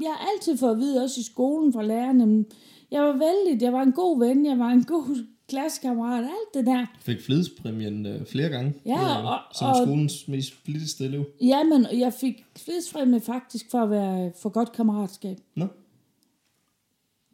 jeg 0.02 0.14
har 0.18 0.28
altid 0.36 0.58
fået 0.58 0.72
at 0.72 0.78
vide, 0.78 1.04
også 1.04 1.20
i 1.20 1.24
skolen 1.24 1.74
fra 1.74 1.84
lærerne, 1.84 2.26
men 2.26 2.46
jeg 2.92 3.04
var 3.04 3.12
vældig, 3.14 3.62
jeg 3.62 3.74
var 3.74 3.82
en 3.84 3.92
god 3.92 4.20
ven, 4.20 4.46
jeg 4.46 4.60
var 4.60 4.70
en 4.70 4.84
god 4.84 5.26
klassekammerat, 5.48 6.24
alt 6.24 6.54
det 6.54 6.66
der. 6.66 6.86
Fik 7.00 7.22
flidspræmien 7.22 8.06
øh, 8.06 8.26
flere 8.26 8.50
gange. 8.50 8.74
Ja, 8.86 9.20
øh, 9.20 9.26
og- 9.26 9.40
som 9.56 9.70
og- 9.70 9.76
skolens 9.76 10.28
mest 10.28 10.54
flittigste 10.66 11.06
elev. 11.06 11.26
Jamen, 11.42 11.86
jeg 12.00 12.14
fik 12.14 12.46
frihedsfremme 12.58 13.20
faktisk 13.20 13.72
for 13.72 13.78
at 13.80 13.90
være 13.90 14.32
for 14.42 14.50
godt 14.50 14.72
kammeratskab. 14.72 15.38
Nå, 15.56 15.68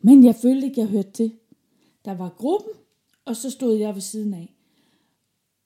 Men 0.01 0.23
jeg 0.23 0.35
følte 0.35 0.67
ikke, 0.67 0.81
jeg 0.81 0.87
hørte 0.89 1.11
til. 1.11 1.31
Der 2.05 2.13
var 2.13 2.29
gruppen, 2.29 2.71
og 3.25 3.35
så 3.35 3.49
stod 3.49 3.77
jeg 3.77 3.93
ved 3.95 4.01
siden 4.01 4.33
af. 4.33 4.53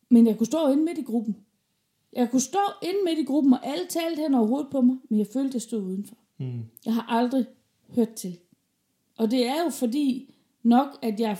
Men 0.10 0.28
jeg 0.28 0.38
kunne 0.38 0.48
stå 0.48 0.68
inde 0.72 0.84
midt 0.84 0.98
i 0.98 1.02
gruppen. 1.02 1.38
Jeg 2.16 2.32
kunne 2.32 2.42
stå 2.42 2.60
inde 2.84 3.00
midt 3.06 3.20
i 3.20 3.24
gruppen, 3.24 3.54
og 3.54 3.68
alle 3.68 3.86
talte 3.90 4.22
hen 4.22 4.34
over 4.34 4.48
hovedet 4.48 4.70
på 4.72 4.82
mig, 4.82 4.98
men 5.10 5.20
jeg 5.20 5.28
følte, 5.34 5.56
jeg 5.56 5.62
stod 5.62 5.82
udenfor. 5.82 6.18
mm. 6.38 6.62
Jeg 6.86 6.94
har 6.94 7.06
aldrig 7.10 7.46
hørt 7.88 8.14
til. 8.14 8.38
Og 9.18 9.32
det 9.32 9.48
er 9.48 9.64
jo 9.64 9.70
fordi 9.70 10.36
nok, 10.64 10.88
at 11.02 11.20
jeg 11.20 11.38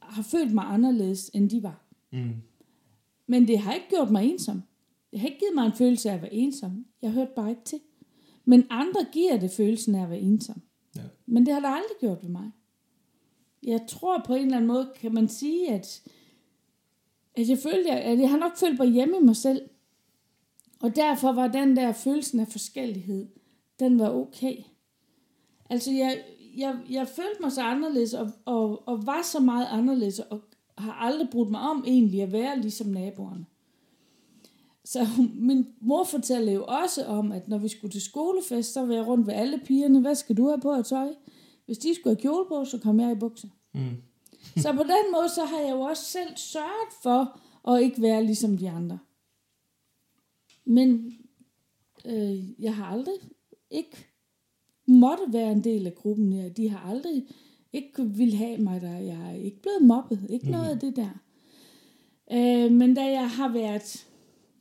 har 0.00 0.22
følt 0.22 0.54
mig 0.54 0.64
anderledes, 0.64 1.30
end 1.34 1.50
de 1.50 1.62
var. 1.62 1.82
Mm. 2.12 2.32
Men 3.26 3.48
det 3.48 3.58
har 3.58 3.72
ikke 3.74 3.86
gjort 3.90 4.10
mig 4.10 4.24
ensom. 4.32 4.62
Det 5.10 5.20
har 5.20 5.28
ikke 5.28 5.38
givet 5.38 5.54
mig 5.54 5.66
en 5.66 5.72
følelse 5.72 6.10
af 6.10 6.14
at 6.14 6.22
være 6.22 6.32
ensom. 6.34 6.86
Jeg 7.02 7.10
hørte 7.10 7.30
bare 7.36 7.50
ikke 7.50 7.64
til. 7.64 7.80
Men 8.44 8.66
andre 8.70 9.06
giver 9.12 9.36
det 9.36 9.50
følelsen 9.50 9.94
af 9.94 10.02
at 10.02 10.10
være 10.10 10.20
ensom. 10.20 10.62
Ja. 10.96 11.00
Men 11.26 11.46
det 11.46 11.54
har 11.54 11.60
der 11.60 11.68
aldrig 11.68 11.96
gjort 12.00 12.22
ved 12.22 12.30
mig. 12.30 12.50
Jeg 13.62 13.80
tror 13.88 14.22
på 14.26 14.34
en 14.34 14.42
eller 14.42 14.56
anden 14.56 14.68
måde, 14.68 14.92
kan 15.00 15.14
man 15.14 15.28
sige, 15.28 15.68
at, 15.72 16.02
at 17.34 17.48
jeg 17.48 17.58
følte, 17.58 17.90
at 17.90 18.18
jeg 18.18 18.30
har 18.30 18.38
nok 18.38 18.56
følt 18.56 18.78
mig 18.78 18.88
hjemme 18.88 19.16
i 19.16 19.24
mig 19.24 19.36
selv. 19.36 19.60
Og 20.80 20.96
derfor 20.96 21.32
var 21.32 21.48
den 21.48 21.76
der 21.76 21.92
følelsen 21.92 22.40
af 22.40 22.48
forskellighed, 22.48 23.28
den 23.80 23.98
var 23.98 24.10
okay. 24.10 24.56
Altså, 25.70 25.90
jeg, 25.92 26.22
jeg, 26.56 26.76
jeg 26.90 27.08
følte 27.08 27.42
mig 27.42 27.52
så 27.52 27.62
anderledes, 27.62 28.14
og, 28.14 28.30
og, 28.44 28.88
og 28.88 29.06
var 29.06 29.22
så 29.22 29.40
meget 29.40 29.66
anderledes, 29.70 30.18
og 30.18 30.40
har 30.78 30.92
aldrig 30.92 31.28
brudt 31.30 31.50
mig 31.50 31.60
om 31.60 31.84
egentlig 31.86 32.22
at 32.22 32.32
være 32.32 32.60
ligesom 32.60 32.86
naboerne. 32.86 33.46
så 34.84 35.06
min 35.34 35.66
mor 35.80 36.04
fortalte 36.04 36.52
jo 36.52 36.64
også 36.64 37.04
om, 37.04 37.32
at 37.32 37.48
når 37.48 37.58
vi 37.58 37.68
skulle 37.68 37.92
til 37.92 38.02
skolefest, 38.02 38.72
så 38.72 38.86
var 38.86 38.94
jeg 38.94 39.06
rundt 39.06 39.26
ved 39.26 39.34
alle 39.34 39.58
pigerne. 39.64 40.00
Hvad 40.00 40.14
skal 40.14 40.36
du 40.36 40.48
have 40.48 40.60
på 40.60 40.72
af 40.72 40.84
tøj? 40.84 41.08
Hvis 41.66 41.78
de 41.78 41.94
skulle 41.94 42.16
have 42.16 42.22
kjole 42.22 42.46
på, 42.48 42.64
så 42.64 42.78
kom 42.78 43.00
jeg 43.00 43.12
i 43.12 43.14
bukser. 43.14 43.48
Mm. 43.74 44.02
Så 44.56 44.72
på 44.72 44.82
den 44.82 45.12
måde, 45.12 45.28
så 45.28 45.44
har 45.44 45.58
jeg 45.58 45.70
jo 45.70 45.80
også 45.80 46.04
selv 46.04 46.36
sørget 46.36 46.92
for 47.02 47.40
at 47.70 47.82
ikke 47.82 48.02
være 48.02 48.24
ligesom 48.24 48.58
de 48.58 48.70
andre. 48.70 48.98
Men 50.66 51.12
øh, 52.06 52.62
jeg 52.62 52.76
har 52.76 52.84
aldrig 52.84 53.14
ikke 53.70 54.06
måtte 54.86 55.24
være 55.32 55.52
en 55.52 55.64
del 55.64 55.86
af 55.86 55.94
gruppen 55.94 56.32
her. 56.32 56.48
De 56.48 56.68
har 56.68 56.90
aldrig 56.90 57.26
ikke 57.72 58.06
vil 58.06 58.34
have 58.34 58.58
mig 58.58 58.80
der. 58.80 58.98
Jeg 58.98 59.30
er 59.30 59.34
ikke 59.34 59.62
blevet 59.62 59.82
mobbet. 59.82 60.26
Ikke 60.28 60.50
noget 60.50 60.70
af 60.70 60.78
det 60.78 60.96
der. 60.96 61.22
Øh, 62.32 62.72
men 62.72 62.94
da 62.94 63.04
jeg 63.04 63.30
har 63.30 63.52
været, 63.52 64.06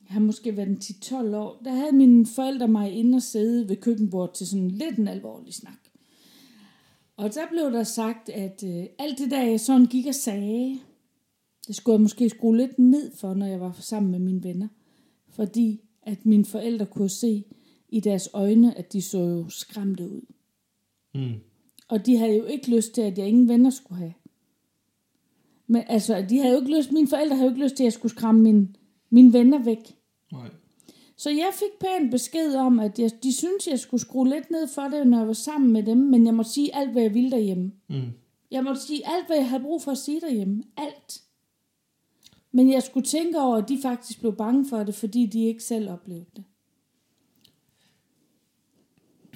jeg 0.07 0.13
har 0.13 0.19
måske 0.19 0.57
været 0.57 0.67
en 0.67 0.77
10-12 0.77 1.35
år, 1.35 1.62
der 1.65 1.71
havde 1.71 1.91
mine 1.91 2.25
forældre 2.25 2.67
mig 2.67 2.91
inde 2.91 3.15
og 3.15 3.21
sidde 3.21 3.69
ved 3.69 3.75
køkkenbordet 3.75 4.35
til 4.35 4.47
sådan 4.47 4.71
lidt 4.71 4.97
en 4.97 5.07
alvorlig 5.07 5.53
snak. 5.53 5.79
Og 7.17 7.33
der 7.33 7.41
blev 7.51 7.71
der 7.71 7.83
sagt, 7.83 8.29
at 8.29 8.63
øh, 8.63 8.85
alt 9.00 9.17
det 9.19 9.31
der, 9.31 9.43
jeg 9.43 9.59
sådan 9.59 9.85
gik 9.85 10.07
og 10.07 10.15
sagde, 10.15 10.79
det 11.67 11.75
skulle 11.75 11.93
jeg 11.93 12.01
måske 12.01 12.29
skrue 12.29 12.57
lidt 12.57 12.79
ned 12.79 13.12
for, 13.15 13.33
når 13.33 13.45
jeg 13.45 13.59
var 13.59 13.77
sammen 13.79 14.12
med 14.12 14.19
mine 14.19 14.43
venner. 14.43 14.67
Fordi 15.29 15.81
at 16.05 16.25
mine 16.25 16.45
forældre 16.45 16.85
kunne 16.85 17.09
se 17.09 17.43
i 17.89 18.00
deres 18.00 18.29
øjne, 18.33 18.77
at 18.77 18.93
de 18.93 19.01
så 19.01 19.19
jo 19.19 19.50
skræmte 19.50 20.09
ud. 20.09 20.21
Mm. 21.15 21.33
Og 21.88 22.05
de 22.05 22.17
havde 22.17 22.38
jo 22.38 22.45
ikke 22.45 22.75
lyst 22.75 22.93
til, 22.93 23.01
at 23.01 23.17
jeg 23.17 23.27
ingen 23.27 23.47
venner 23.47 23.69
skulle 23.69 24.00
have. 24.00 24.13
Men 25.67 25.83
altså, 25.88 26.25
de 26.29 26.38
havde 26.38 26.53
jo 26.53 26.62
ikke 26.62 26.77
lyst, 26.77 26.91
mine 26.91 27.07
forældre 27.07 27.35
havde 27.35 27.50
jo 27.50 27.53
ikke 27.53 27.63
lyst 27.63 27.75
til, 27.75 27.83
at 27.83 27.85
jeg 27.85 27.93
skulle 27.93 28.12
skræmme 28.12 28.41
mine, 28.41 28.67
mine 29.09 29.33
venner 29.33 29.63
væk. 29.63 29.97
Nej. 30.31 30.50
Så 31.17 31.29
jeg 31.29 31.50
fik 31.53 31.79
pænt 31.79 32.12
besked 32.12 32.55
om, 32.55 32.79
at 32.79 33.00
jeg, 33.00 33.12
de 33.24 33.33
syntes, 33.33 33.67
jeg 33.67 33.79
skulle 33.79 34.01
skrue 34.01 34.29
lidt 34.29 34.51
ned 34.51 34.67
for 34.67 34.81
det, 34.81 35.07
når 35.07 35.17
jeg 35.17 35.27
var 35.27 35.33
sammen 35.33 35.71
med 35.74 35.83
dem, 35.83 35.97
men 35.97 36.25
jeg 36.25 36.33
måtte 36.33 36.51
sige 36.51 36.75
alt, 36.75 36.91
hvad 36.91 37.01
jeg 37.01 37.13
ville 37.13 37.31
derhjemme. 37.31 37.71
Mm. 37.89 38.12
Jeg 38.51 38.63
måtte 38.63 38.81
sige 38.81 39.07
alt, 39.07 39.27
hvad 39.27 39.38
jeg 39.38 39.50
havde 39.50 39.63
brug 39.63 39.81
for 39.81 39.91
at 39.91 39.97
sige 39.97 40.21
derhjemme. 40.21 40.63
Alt. 40.77 41.21
Men 42.55 42.71
jeg 42.71 42.83
skulle 42.83 43.05
tænke 43.05 43.39
over, 43.41 43.57
at 43.57 43.69
de 43.69 43.79
faktisk 43.81 44.19
blev 44.19 44.35
bange 44.35 44.65
for 44.69 44.83
det, 44.83 44.95
fordi 44.95 45.25
de 45.25 45.45
ikke 45.45 45.63
selv 45.63 45.89
oplevede 45.89 46.25
det. 46.35 46.43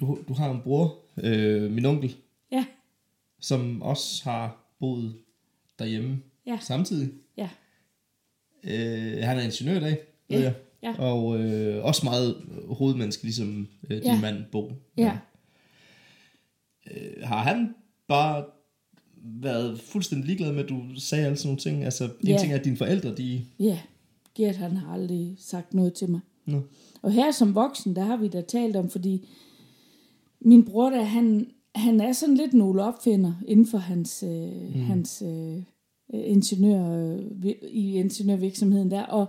Du, 0.00 0.18
du 0.28 0.32
har 0.34 0.50
en 0.50 0.60
bror, 0.62 0.98
øh, 1.24 1.70
min 1.70 1.84
onkel, 1.84 2.16
Ja, 2.52 2.66
som 3.40 3.82
også 3.82 4.24
har 4.30 4.74
boet 4.80 5.14
derhjemme 5.78 6.22
Ja. 6.46 6.58
samtidig. 6.60 7.10
ja, 7.36 7.48
Øh, 8.64 9.22
han 9.22 9.38
er 9.38 9.42
ingeniør 9.42 9.76
i 9.76 9.80
dag, 9.80 9.98
ved 10.28 10.38
Ja, 10.38 10.42
jeg. 10.42 10.54
ja. 10.82 10.94
Og 10.98 11.40
øh, 11.40 11.84
også 11.84 12.04
meget 12.04 12.42
hovedmenneske, 12.68 13.22
ligesom 13.24 13.68
øh, 13.90 13.96
din 13.96 14.02
Ja. 14.02 14.20
mand 14.20 14.44
Bo. 14.52 14.72
ja. 14.96 15.18
Øh, 16.90 17.22
har 17.22 17.42
han 17.42 17.74
bare 18.08 18.44
været 19.24 19.80
fuldstændig 19.80 20.26
ligeglad 20.26 20.52
med, 20.52 20.62
at 20.62 20.68
du 20.68 20.80
sagde 20.96 21.24
alle 21.24 21.36
sådan 21.36 21.48
nogle 21.48 21.60
ting? 21.60 21.84
Altså, 21.84 22.04
en 22.04 22.28
Ja. 22.28 22.38
ting 22.40 22.52
er, 22.52 22.58
at 22.58 22.64
dine 22.64 22.76
forældre, 22.76 23.14
de... 23.14 23.40
Ja, 23.58 23.78
Gert 24.34 24.56
han 24.56 24.76
har 24.76 24.92
aldrig 24.92 25.36
sagt 25.38 25.74
noget 25.74 25.94
til 25.94 26.10
mig. 26.10 26.20
Nå. 26.46 26.60
Og 27.02 27.12
her 27.12 27.30
som 27.30 27.54
voksen, 27.54 27.96
der 27.96 28.02
har 28.04 28.16
vi 28.16 28.28
da 28.28 28.40
talt 28.40 28.76
om, 28.76 28.90
fordi 28.90 29.28
min 30.40 30.64
bror 30.64 30.90
der, 30.90 31.02
han, 31.02 31.46
han 31.74 32.00
er 32.00 32.12
sådan 32.12 32.34
lidt 32.34 32.54
nogle 32.54 32.82
opfinder 32.82 33.32
inden 33.46 33.66
for 33.66 33.78
hans, 33.78 34.24
øh, 34.26 34.74
mm. 34.74 34.80
hans 34.80 35.22
øh, 35.26 35.62
ingeniør, 36.12 37.14
øh, 37.44 37.54
i 37.70 37.94
ingeniørvirksomheden 37.94 38.90
der. 38.90 39.02
Og, 39.02 39.26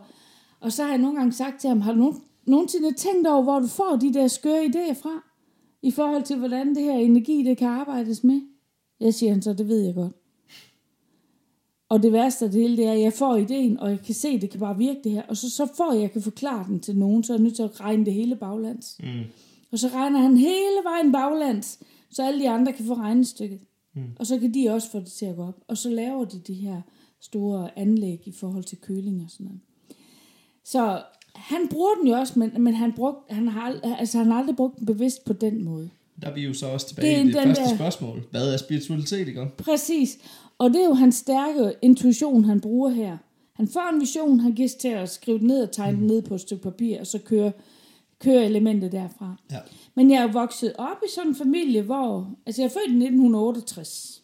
og 0.59 0.71
så 0.71 0.83
har 0.83 0.89
jeg 0.89 0.97
nogle 1.01 1.17
gange 1.17 1.33
sagt 1.33 1.61
til 1.61 1.67
ham, 1.67 1.81
har 1.81 1.91
du 1.91 1.97
nogen, 1.99 2.15
nogensinde 2.47 2.93
tænkt 2.93 3.27
over, 3.27 3.43
hvor 3.43 3.59
du 3.59 3.67
får 3.67 3.97
de 4.01 4.13
der 4.13 4.27
skøre 4.27 4.65
idéer 4.65 4.93
fra? 5.01 5.27
I 5.83 5.91
forhold 5.91 6.23
til, 6.23 6.37
hvordan 6.37 6.75
det 6.75 6.83
her 6.83 6.93
energi, 6.97 7.43
det 7.43 7.57
kan 7.57 7.67
arbejdes 7.67 8.23
med? 8.23 8.41
Jeg 9.01 9.13
siger 9.13 9.31
han 9.31 9.41
så, 9.41 9.53
det 9.53 9.67
ved 9.67 9.81
jeg 9.81 9.95
godt. 9.95 10.13
Og 11.89 12.03
det 12.03 12.11
værste 12.11 12.45
af 12.45 12.51
det 12.51 12.61
hele, 12.61 12.77
det 12.77 12.85
er, 12.85 12.91
at 12.91 13.01
jeg 13.01 13.13
får 13.13 13.35
ideen, 13.35 13.79
og 13.79 13.89
jeg 13.89 13.99
kan 14.01 14.15
se, 14.15 14.27
at 14.27 14.41
det 14.41 14.49
kan 14.49 14.59
bare 14.59 14.77
virke 14.77 14.99
det 15.03 15.11
her. 15.11 15.23
Og 15.27 15.37
så, 15.37 15.49
så 15.49 15.67
får 15.77 15.93
jeg, 15.93 16.01
jeg 16.01 16.11
kan 16.11 16.21
forklare 16.21 16.65
den 16.67 16.79
til 16.79 16.97
nogen, 16.97 17.23
så 17.23 17.33
er 17.33 17.37
jeg 17.37 17.43
nødt 17.43 17.55
til 17.55 17.63
at 17.63 17.81
regne 17.81 18.05
det 18.05 18.13
hele 18.13 18.35
baglands. 18.35 18.97
Mm. 18.99 19.21
Og 19.71 19.79
så 19.79 19.87
regner 19.87 20.19
han 20.19 20.37
hele 20.37 20.83
vejen 20.83 21.11
baglands, 21.11 21.79
så 22.09 22.23
alle 22.23 22.39
de 22.39 22.49
andre 22.49 22.73
kan 22.73 22.85
få 22.85 22.93
regnestykket. 22.93 23.59
Mm. 23.95 24.03
Og 24.19 24.27
så 24.27 24.39
kan 24.39 24.53
de 24.53 24.69
også 24.69 24.91
få 24.91 24.99
det 24.99 25.11
til 25.11 25.25
at 25.25 25.35
gå 25.35 25.43
op. 25.43 25.59
Og 25.67 25.77
så 25.77 25.89
laver 25.89 26.25
de 26.25 26.39
de 26.39 26.53
her 26.53 26.81
store 27.19 27.79
anlæg 27.79 28.21
i 28.25 28.31
forhold 28.31 28.63
til 28.63 28.77
køling 28.77 29.23
og 29.23 29.29
sådan 29.29 29.45
noget. 29.45 29.59
Så 30.63 31.03
han 31.35 31.67
bruger 31.69 31.95
den 31.95 32.07
jo 32.07 32.13
også, 32.13 32.39
men, 32.39 32.63
men 32.63 32.73
han, 32.73 32.93
brugt, 32.93 33.31
han, 33.31 33.47
har, 33.47 33.79
altså, 33.83 34.17
han 34.17 34.27
har 34.27 34.39
aldrig 34.39 34.55
brugt 34.55 34.77
den 34.77 34.85
bevidst 34.85 35.25
på 35.25 35.33
den 35.33 35.63
måde. 35.63 35.89
Der 36.21 36.27
er 36.27 36.33
vi 36.33 36.41
jo 36.41 36.53
så 36.53 36.67
også 36.67 36.87
tilbage 36.87 37.15
Det 37.19 37.23
i 37.23 37.27
det 37.27 37.35
den 37.35 37.43
første 37.43 37.63
der- 37.63 37.75
spørgsmål. 37.75 38.23
Hvad 38.31 38.53
er 38.53 38.57
spiritualitet, 38.57 39.27
ikke? 39.27 39.47
Præcis. 39.57 40.17
Og 40.57 40.69
det 40.69 40.81
er 40.81 40.85
jo 40.85 40.93
hans 40.93 41.15
stærke 41.15 41.73
intuition, 41.81 42.45
han 42.45 42.61
bruger 42.61 42.89
her. 42.89 43.17
Han 43.53 43.67
får 43.67 43.89
en 43.93 43.99
vision, 44.01 44.39
han 44.39 44.53
giver 44.53 44.69
til 44.79 44.87
at 44.87 45.09
skrive 45.09 45.39
den 45.39 45.47
ned 45.47 45.63
og 45.63 45.71
tegne 45.71 45.97
den 45.97 46.07
ned 46.07 46.21
på 46.21 46.35
et 46.35 46.41
stykke 46.41 46.63
papir, 46.63 46.99
og 46.99 47.07
så 47.07 47.19
kører, 47.19 47.51
kører 48.19 48.43
elementet 48.43 48.91
derfra. 48.91 49.35
Ja. 49.51 49.57
Men 49.95 50.11
jeg 50.11 50.17
er 50.17 50.21
jo 50.21 50.27
vokset 50.33 50.73
op 50.77 50.97
i 51.07 51.09
sådan 51.15 51.29
en 51.29 51.35
familie, 51.35 51.81
hvor... 51.81 52.29
Altså, 52.45 52.61
jeg 52.61 52.65
er 52.67 52.69
født 52.69 52.87
i 52.87 53.03
1968. 53.05 54.21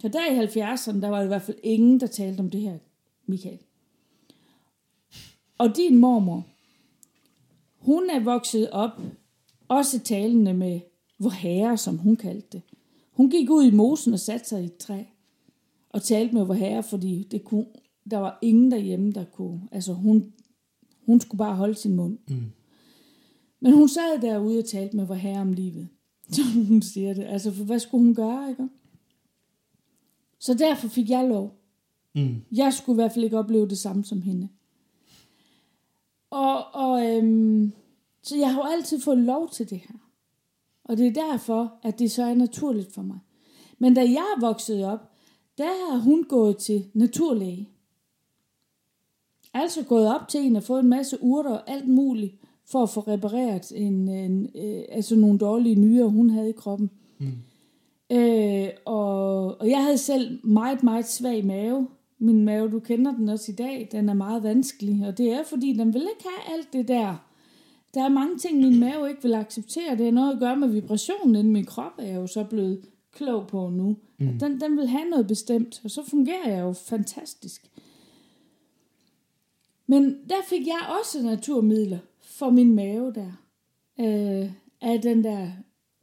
Så 0.00 0.08
der 0.08 0.26
i 0.32 0.38
70'erne, 0.46 1.00
der 1.00 1.08
var 1.08 1.22
i 1.22 1.26
hvert 1.26 1.42
fald 1.42 1.56
ingen, 1.62 2.00
der 2.00 2.06
talte 2.06 2.40
om 2.40 2.50
det 2.50 2.60
her, 2.60 2.78
Michael. 3.26 3.58
Og 5.58 5.76
din 5.76 5.96
mormor, 5.96 6.44
hun 7.78 8.10
er 8.10 8.20
vokset 8.20 8.70
op, 8.70 9.00
også 9.68 9.98
talende 10.00 10.54
med 10.54 10.80
vor 11.18 11.30
herre, 11.30 11.76
som 11.76 11.98
hun 11.98 12.16
kaldte 12.16 12.48
det. 12.52 12.62
Hun 13.12 13.30
gik 13.30 13.50
ud 13.50 13.64
i 13.64 13.70
mosen 13.70 14.12
og 14.12 14.20
satte 14.20 14.48
sig 14.48 14.62
i 14.62 14.64
et 14.64 14.76
træ 14.76 15.02
og 15.88 16.02
talte 16.02 16.34
med 16.34 16.44
vor 16.44 16.54
herre, 16.54 16.82
fordi 16.82 17.28
det 17.30 17.44
kunne, 17.44 17.66
der 18.10 18.18
var 18.18 18.38
ingen 18.42 18.70
derhjemme, 18.70 19.12
der 19.12 19.24
kunne... 19.24 19.60
Altså, 19.72 19.92
hun, 19.92 20.32
hun 21.06 21.20
skulle 21.20 21.38
bare 21.38 21.56
holde 21.56 21.74
sin 21.74 21.96
mund. 21.96 22.18
Mm. 22.28 22.52
Men 23.60 23.72
hun 23.72 23.88
sad 23.88 24.20
derude 24.22 24.58
og 24.58 24.64
talte 24.64 24.96
med 24.96 25.04
vor 25.04 25.14
herre 25.14 25.40
om 25.40 25.52
livet. 25.52 25.88
Som 26.30 26.66
hun 26.66 26.82
siger 26.82 27.14
det. 27.14 27.24
Altså, 27.24 27.52
for 27.52 27.64
hvad 27.64 27.78
skulle 27.78 28.04
hun 28.04 28.14
gøre, 28.14 28.50
ikke? 28.50 28.68
Så 30.38 30.54
derfor 30.54 30.88
fik 30.88 31.10
jeg 31.10 31.28
lov. 31.28 31.54
Mm. 32.14 32.42
Jeg 32.52 32.72
skulle 32.72 32.94
i 32.94 33.02
hvert 33.02 33.12
fald 33.12 33.24
ikke 33.24 33.38
opleve 33.38 33.68
det 33.68 33.78
samme 33.78 34.04
som 34.04 34.22
hende. 34.22 34.48
Og, 36.30 36.74
og 36.74 37.06
øhm, 37.06 37.72
så 38.22 38.36
jeg 38.36 38.54
har 38.54 38.60
jo 38.60 38.68
altid 38.76 39.00
fået 39.00 39.18
lov 39.18 39.50
til 39.50 39.70
det 39.70 39.78
her. 39.78 40.05
Og 40.88 40.96
det 40.96 41.06
er 41.06 41.30
derfor, 41.30 41.72
at 41.82 41.98
det 41.98 42.10
så 42.10 42.22
er 42.22 42.34
naturligt 42.34 42.92
for 42.92 43.02
mig. 43.02 43.18
Men 43.78 43.94
da 43.94 44.00
jeg 44.00 44.34
er 44.36 44.40
vokset 44.40 44.84
op, 44.84 45.12
der 45.58 45.92
har 45.92 45.98
hun 45.98 46.24
gået 46.24 46.56
til 46.56 46.84
naturlæge. 46.94 47.68
Altså 49.54 49.84
gået 49.84 50.14
op 50.14 50.28
til 50.28 50.40
en 50.40 50.56
og 50.56 50.62
fået 50.62 50.80
en 50.80 50.88
masse 50.88 51.18
urter 51.20 51.50
og 51.50 51.70
alt 51.70 51.88
muligt, 51.88 52.34
for 52.64 52.82
at 52.82 52.90
få 52.90 53.00
repareret 53.00 53.72
en, 53.74 54.08
en, 54.08 54.50
øh, 54.54 54.84
altså 54.88 55.16
nogle 55.16 55.38
dårlige 55.38 55.74
nyrer, 55.74 56.06
hun 56.06 56.30
havde 56.30 56.48
i 56.48 56.52
kroppen. 56.52 56.90
Mm. 57.18 57.32
Øh, 58.16 58.68
og, 58.84 59.60
og 59.60 59.70
jeg 59.70 59.82
havde 59.84 59.98
selv 59.98 60.46
meget, 60.46 60.82
meget 60.82 61.08
svag 61.08 61.46
mave. 61.46 61.88
Min 62.18 62.44
mave, 62.44 62.70
du 62.70 62.80
kender 62.80 63.16
den 63.16 63.28
også 63.28 63.52
i 63.52 63.54
dag, 63.54 63.88
den 63.92 64.08
er 64.08 64.14
meget 64.14 64.42
vanskelig. 64.42 65.06
Og 65.06 65.18
det 65.18 65.32
er, 65.32 65.44
fordi 65.44 65.72
den 65.72 65.94
vil 65.94 66.02
ikke 66.02 66.24
have 66.24 66.58
alt 66.58 66.72
det 66.72 66.88
der. 66.88 67.25
Der 67.96 68.02
er 68.02 68.08
mange 68.08 68.38
ting, 68.38 68.58
min 68.58 68.80
mave 68.80 69.08
ikke 69.08 69.22
vil 69.22 69.34
acceptere. 69.34 69.96
Det 69.96 70.04
har 70.04 70.12
noget 70.12 70.32
at 70.32 70.38
gøre 70.38 70.56
med 70.56 70.68
vibrationen 70.68 71.36
inden 71.36 71.52
min 71.52 71.64
krop, 71.64 71.92
er 71.98 72.06
jeg 72.06 72.16
jo 72.16 72.26
så 72.26 72.44
blevet 72.44 72.84
klog 73.12 73.46
på 73.46 73.70
nu. 73.70 73.96
Mm. 74.18 74.38
Den, 74.38 74.60
den 74.60 74.76
vil 74.76 74.86
have 74.86 75.08
noget 75.10 75.26
bestemt, 75.26 75.80
og 75.84 75.90
så 75.90 76.02
fungerer 76.04 76.48
jeg 76.48 76.60
jo 76.60 76.72
fantastisk. 76.72 77.70
Men 79.86 80.04
der 80.28 80.34
fik 80.48 80.66
jeg 80.66 80.96
også 81.00 81.22
naturmidler 81.22 81.98
for 82.20 82.50
min 82.50 82.74
mave 82.74 83.12
der. 83.12 83.32
Øh, 84.00 84.50
af 84.80 85.02
den 85.02 85.24
der... 85.24 85.48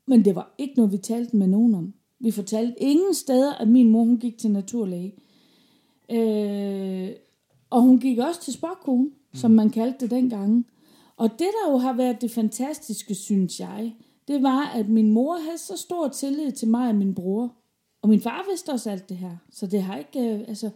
Men 0.06 0.26
det 0.26 0.36
var 0.36 0.56
ikke 0.58 0.74
noget, 0.78 0.92
vi 0.92 0.98
talte 0.98 1.36
med 1.36 1.48
nogen 1.48 1.76
om. 1.76 1.94
Vi 2.20 2.32
fortalte 2.32 2.80
ingen 2.80 3.14
steder, 3.14 3.54
at 3.54 3.68
min 3.68 3.90
mor 3.90 4.04
hun 4.04 4.18
gik 4.18 4.38
til 4.38 4.52
naturlæge. 4.52 5.14
Øh, 6.12 7.10
og 7.70 7.82
hun 7.82 8.00
gik 8.00 8.18
også 8.18 8.42
til 8.42 8.54
spokkone, 8.54 9.04
mm. 9.04 9.12
som 9.34 9.52
man 9.52 9.70
kaldte 9.70 10.00
det 10.00 10.12
dengang. 10.12 10.66
Og 11.18 11.32
det, 11.32 11.40
der 11.40 11.72
jo 11.72 11.78
har 11.78 11.94
været 11.94 12.22
det 12.22 12.32
fantastiske, 12.32 13.16
synes 13.16 13.60
jeg, 13.60 13.96
det 14.28 14.44
var, 14.44 14.66
at 14.66 14.90
min 14.90 15.12
mor 15.12 15.38
havde 15.38 15.58
så 15.58 15.78
stor 15.78 16.08
tillid 16.08 16.52
til 16.52 16.68
mig 16.68 16.90
og 16.90 16.96
min 16.96 17.16
bror. 17.16 17.54
Og 18.02 18.10
min 18.10 18.22
far 18.22 18.46
vidste 18.50 18.70
også 18.70 18.92
alt 18.92 19.10
det 19.10 19.18
her. 19.18 19.38
Så 19.50 19.68
det 19.68 19.84
har 19.84 19.98
ikke... 19.98 20.20
Øh, 20.20 20.40
altså, 20.48 20.70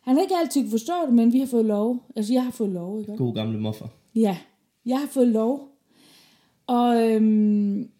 han 0.00 0.14
har 0.14 0.22
ikke 0.22 0.36
altid 0.36 0.62
kunne 0.62 0.70
forstå 0.70 1.06
det, 1.06 1.14
men 1.14 1.32
vi 1.32 1.38
har 1.38 1.46
fået 1.46 1.64
lov. 1.64 2.04
Altså, 2.16 2.32
jeg 2.32 2.44
har 2.44 2.50
fået 2.50 2.70
lov, 2.70 3.00
ikke? 3.00 3.16
God 3.16 3.34
gamle 3.34 3.60
moffer. 3.60 3.88
Ja, 4.14 4.38
jeg 4.86 5.00
har 5.00 5.06
fået 5.06 5.28
lov. 5.28 5.68
Og, 6.66 7.10
øhm, 7.10 7.90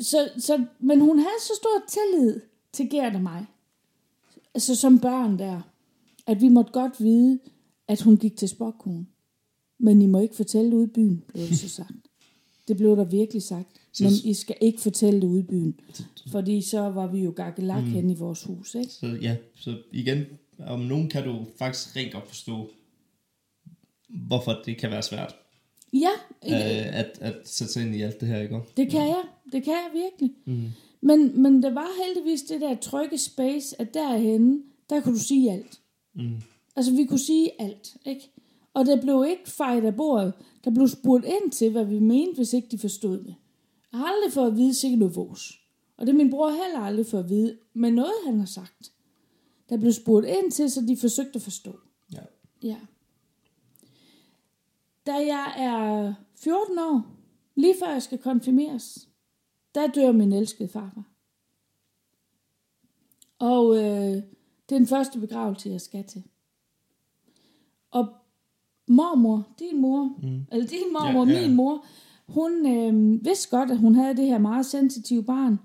så, 0.00 0.30
så, 0.38 0.64
men 0.78 1.00
hun 1.00 1.18
havde 1.18 1.40
så 1.40 1.52
stor 1.56 1.82
tillid 1.88 2.40
til 2.72 2.90
Gert 2.90 3.14
og 3.14 3.22
mig. 3.22 3.46
Altså 4.54 4.76
som 4.76 4.98
børn 4.98 5.38
der. 5.38 5.60
At 6.26 6.40
vi 6.40 6.48
måtte 6.48 6.72
godt 6.72 7.00
vide, 7.00 7.38
at 7.88 8.00
hun 8.02 8.16
gik 8.16 8.36
til 8.36 8.48
spokkone. 8.48 9.06
Men 9.80 10.02
I 10.02 10.06
må 10.06 10.20
ikke 10.20 10.36
fortælle 10.36 10.70
det 10.70 10.76
ude 10.76 10.84
i 10.84 10.90
byen, 10.94 11.22
blev 11.28 11.48
det 11.48 11.58
så 11.58 11.68
sagt. 11.80 11.92
Det 12.68 12.76
blev 12.76 12.96
der 12.96 13.04
virkelig 13.04 13.42
sagt. 13.42 13.68
Men 14.00 14.12
I 14.24 14.34
skal 14.34 14.56
ikke 14.60 14.80
fortælle 14.80 15.20
det 15.20 15.26
ude 15.26 15.40
i 15.40 15.42
byen. 15.42 15.80
Fordi 16.30 16.62
så 16.62 16.80
var 16.80 17.06
vi 17.06 17.20
jo 17.20 17.32
gakkelak 17.36 17.84
mm. 17.84 17.90
hen 17.90 18.10
i 18.10 18.14
vores 18.14 18.42
hus, 18.42 18.74
ikke? 18.74 18.92
Så 18.92 19.06
ja, 19.06 19.36
så 19.54 19.76
igen, 19.92 20.24
om 20.58 20.80
nogen 20.80 21.08
kan 21.08 21.24
du 21.24 21.46
faktisk 21.58 21.96
rigtig 21.96 22.12
godt 22.12 22.28
forstå, 22.28 22.70
hvorfor 24.08 24.62
det 24.66 24.76
kan 24.76 24.90
være 24.90 25.02
svært 25.02 25.34
Ja, 25.92 26.10
øh, 26.46 26.98
at, 26.98 27.18
at 27.20 27.34
sætte 27.44 27.72
sig 27.72 27.86
ind 27.86 27.96
i 27.96 28.02
alt 28.02 28.20
det 28.20 28.28
her, 28.28 28.40
ikke? 28.40 28.60
Det 28.76 28.90
kan 28.90 29.00
jeg. 29.00 29.22
Det 29.52 29.64
kan 29.64 29.72
jeg 29.72 29.90
virkelig. 29.94 30.30
Mm. 30.44 30.68
Men, 31.00 31.42
men 31.42 31.62
der 31.62 31.70
var 31.70 31.88
heldigvis 32.04 32.42
det 32.42 32.60
der 32.60 32.76
trygge 32.76 33.18
space, 33.18 33.80
at 33.80 33.94
derhenne, 33.94 34.62
der 34.90 35.00
kunne 35.00 35.14
du 35.14 35.20
sige 35.20 35.52
alt. 35.52 35.80
Mm. 36.14 36.36
Altså, 36.76 36.92
vi 36.92 37.04
kunne 37.04 37.18
sige 37.18 37.50
alt, 37.58 37.96
ikke? 38.06 38.30
Og 38.74 38.86
der 38.86 39.00
blev 39.00 39.24
ikke 39.28 39.50
fejret 39.50 39.84
af 39.84 39.96
bordet. 39.96 40.32
Der 40.64 40.70
blev 40.70 40.88
spurgt 40.88 41.24
ind 41.24 41.52
til, 41.52 41.72
hvad 41.72 41.84
vi 41.84 41.98
mente, 41.98 42.36
hvis 42.36 42.52
ikke 42.52 42.68
de 42.70 42.78
forstod 42.78 43.18
det. 43.18 43.34
Jeg 43.92 44.00
har 44.00 44.06
aldrig 44.06 44.32
fået 44.32 44.46
at 44.46 44.56
vide 44.56 44.74
sikkert 44.74 44.98
noget 44.98 45.16
vås. 45.16 45.60
Og 45.96 46.06
det 46.06 46.12
er 46.12 46.16
min 46.16 46.30
bror 46.30 46.50
heller 46.50 46.80
aldrig 46.80 47.06
fået 47.06 47.22
at 47.22 47.28
vide, 47.28 47.58
men 47.74 47.94
noget 47.94 48.12
han 48.26 48.38
har 48.38 48.46
sagt. 48.46 48.92
Der 49.68 49.76
blev 49.76 49.92
spurgt 49.92 50.26
ind 50.26 50.52
til, 50.52 50.70
så 50.70 50.80
de 50.80 50.96
forsøgte 50.96 51.36
at 51.36 51.42
forstå. 51.42 51.80
Ja. 52.12 52.22
Ja. 52.62 52.76
Da 55.06 55.12
jeg 55.12 55.54
er 55.56 56.14
14 56.36 56.78
år, 56.78 57.02
lige 57.54 57.74
før 57.78 57.92
jeg 57.92 58.02
skal 58.02 58.18
konfirmeres, 58.18 59.08
der 59.74 59.86
dør 59.86 60.12
min 60.12 60.32
elskede 60.32 60.68
farfar. 60.68 61.10
Og 63.38 63.76
øh, 63.76 64.22
det 64.68 64.74
er 64.74 64.78
den 64.78 64.86
første 64.86 65.20
begravelse, 65.20 65.68
jeg 65.68 65.80
skal 65.80 66.04
til. 66.04 66.22
Og 67.90 68.19
mormor, 68.90 69.46
din 69.58 69.80
mor, 69.80 70.12
mm. 70.22 70.46
eller 70.52 70.66
din 70.66 70.92
mormor, 70.92 71.26
Ja, 71.26 71.32
ja, 71.32 71.48
min 71.48 71.56
mor, 71.56 71.84
hun 72.28 72.66
øh, 72.66 73.24
vidste 73.24 73.56
godt, 73.56 73.70
at 73.70 73.78
hun 73.78 73.94
havde 73.94 74.16
det 74.16 74.26
her 74.26 74.38
meget 74.38 74.66
sensitive 74.66 75.22
barn. 75.22 75.58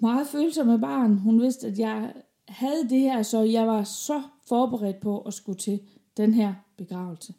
Meget 0.00 0.26
følsomme 0.26 0.78
barn. 0.78 1.18
Hun 1.18 1.40
vidste, 1.40 1.66
at 1.66 1.78
jeg 1.78 2.12
havde 2.48 2.88
det 2.90 3.00
her, 3.00 3.22
så 3.22 3.42
jeg 3.42 3.66
var 3.66 3.84
så 3.84 4.22
forberedt 4.48 5.00
på 5.00 5.18
at 5.18 5.34
skulle 5.34 5.58
til 5.58 5.80
den 6.16 6.34
her 6.34 6.54
begravelse. 6.76 7.34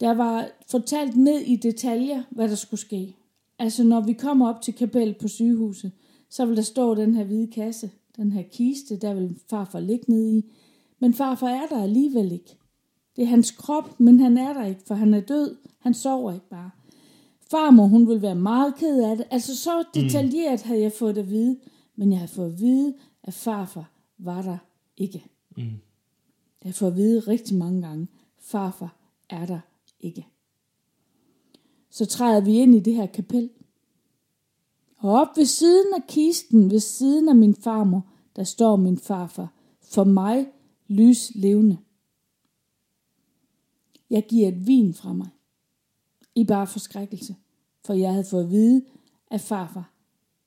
Der 0.00 0.14
var 0.14 0.48
fortalt 0.70 1.16
ned 1.16 1.38
i 1.40 1.56
detaljer, 1.56 2.22
hvad 2.30 2.48
der 2.48 2.54
skulle 2.54 2.80
ske. 2.80 3.16
Altså 3.58 3.84
når 3.84 4.00
vi 4.00 4.12
kommer 4.12 4.48
op 4.48 4.62
til 4.62 4.74
kapellet 4.74 5.16
på 5.16 5.28
sygehuset, 5.28 5.92
så 6.30 6.46
vil 6.46 6.56
der 6.56 6.62
stå 6.62 6.94
den 6.94 7.14
her 7.14 7.24
hvide 7.24 7.46
kasse, 7.46 7.90
den 8.16 8.32
her 8.32 8.42
kiste, 8.42 8.96
der 8.96 9.14
vil 9.14 9.38
farfar 9.50 9.80
ligge 9.80 10.04
ned 10.08 10.28
i. 10.28 10.44
Men 10.98 11.14
farfar 11.14 11.48
er 11.48 11.66
der 11.66 11.82
alligevel 11.82 12.32
ikke. 12.32 12.56
Det 13.16 13.22
er 13.22 13.26
hans 13.26 13.50
krop, 13.50 14.00
men 14.00 14.20
han 14.20 14.38
er 14.38 14.52
der 14.52 14.64
ikke, 14.64 14.80
for 14.86 14.94
han 14.94 15.14
er 15.14 15.20
død. 15.20 15.56
Han 15.78 15.94
sover 15.94 16.32
ikke 16.32 16.48
bare. 16.48 16.70
Farmor, 17.50 17.86
hun 17.86 18.08
vil 18.08 18.22
være 18.22 18.34
meget 18.34 18.74
ked 18.74 19.02
af 19.02 19.16
det. 19.16 19.26
Altså 19.30 19.56
så 19.56 19.84
detaljeret 19.94 20.62
havde 20.62 20.80
jeg 20.80 20.92
fået 20.92 21.14
det 21.14 21.22
at 21.22 21.30
vide, 21.30 21.58
men 21.96 22.12
jeg 22.12 22.20
har 22.20 22.26
fået 22.26 22.52
at 22.52 22.60
vide, 22.60 22.94
at 23.22 23.34
farfar 23.34 23.90
var 24.18 24.42
der 24.42 24.58
ikke. 24.96 25.24
Mm. 25.56 25.62
Jeg 26.62 26.68
har 26.68 26.72
fået 26.72 26.90
at 26.90 26.96
vide 26.96 27.20
rigtig 27.20 27.56
mange 27.56 27.82
gange, 27.82 28.08
farfar 28.38 28.96
er 29.30 29.46
der 29.46 29.60
ikke. 30.00 30.26
Så 31.90 32.06
træder 32.06 32.40
vi 32.40 32.58
ind 32.58 32.74
i 32.74 32.80
det 32.80 32.94
her 32.94 33.06
kapel. 33.06 33.50
Og 34.96 35.12
op 35.12 35.28
ved 35.36 35.44
siden 35.44 35.94
af 35.96 36.06
kisten, 36.06 36.70
ved 36.70 36.80
siden 36.80 37.28
af 37.28 37.36
min 37.36 37.54
farmor, 37.54 38.06
der 38.36 38.44
står 38.44 38.76
min 38.76 38.98
farfar. 38.98 39.52
For 39.80 40.04
mig 40.04 40.46
lys 40.88 41.32
levende. 41.34 41.78
Jeg 44.12 44.26
giver 44.28 44.48
et 44.48 44.66
vin 44.66 44.94
fra 44.94 45.12
mig. 45.12 45.28
I 46.34 46.44
bare 46.44 46.66
forskrækkelse. 46.66 47.36
For 47.84 47.94
jeg 47.94 48.10
havde 48.10 48.24
fået 48.24 48.44
at 48.44 48.50
vide, 48.50 48.84
at 49.30 49.40
farfar 49.40 49.92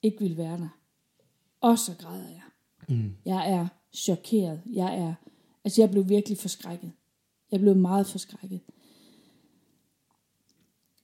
ikke 0.02 0.20
ville 0.20 0.38
være 0.38 0.58
der. 0.58 0.80
Og 1.62 1.80
så 1.80 1.92
græder 2.00 2.30
jeg. 2.30 2.42
Mm. 2.90 3.12
Jeg 3.26 3.52
er 3.52 3.68
chokeret. 3.94 4.62
Jeg 4.74 5.00
er, 5.00 5.14
altså 5.64 5.82
jeg 5.82 5.92
blev 5.92 6.10
virkelig 6.10 6.38
forskrækket. 6.38 6.92
Jeg 7.52 7.60
blev 7.60 7.76
meget 7.76 8.08
forskrækket. 8.08 8.60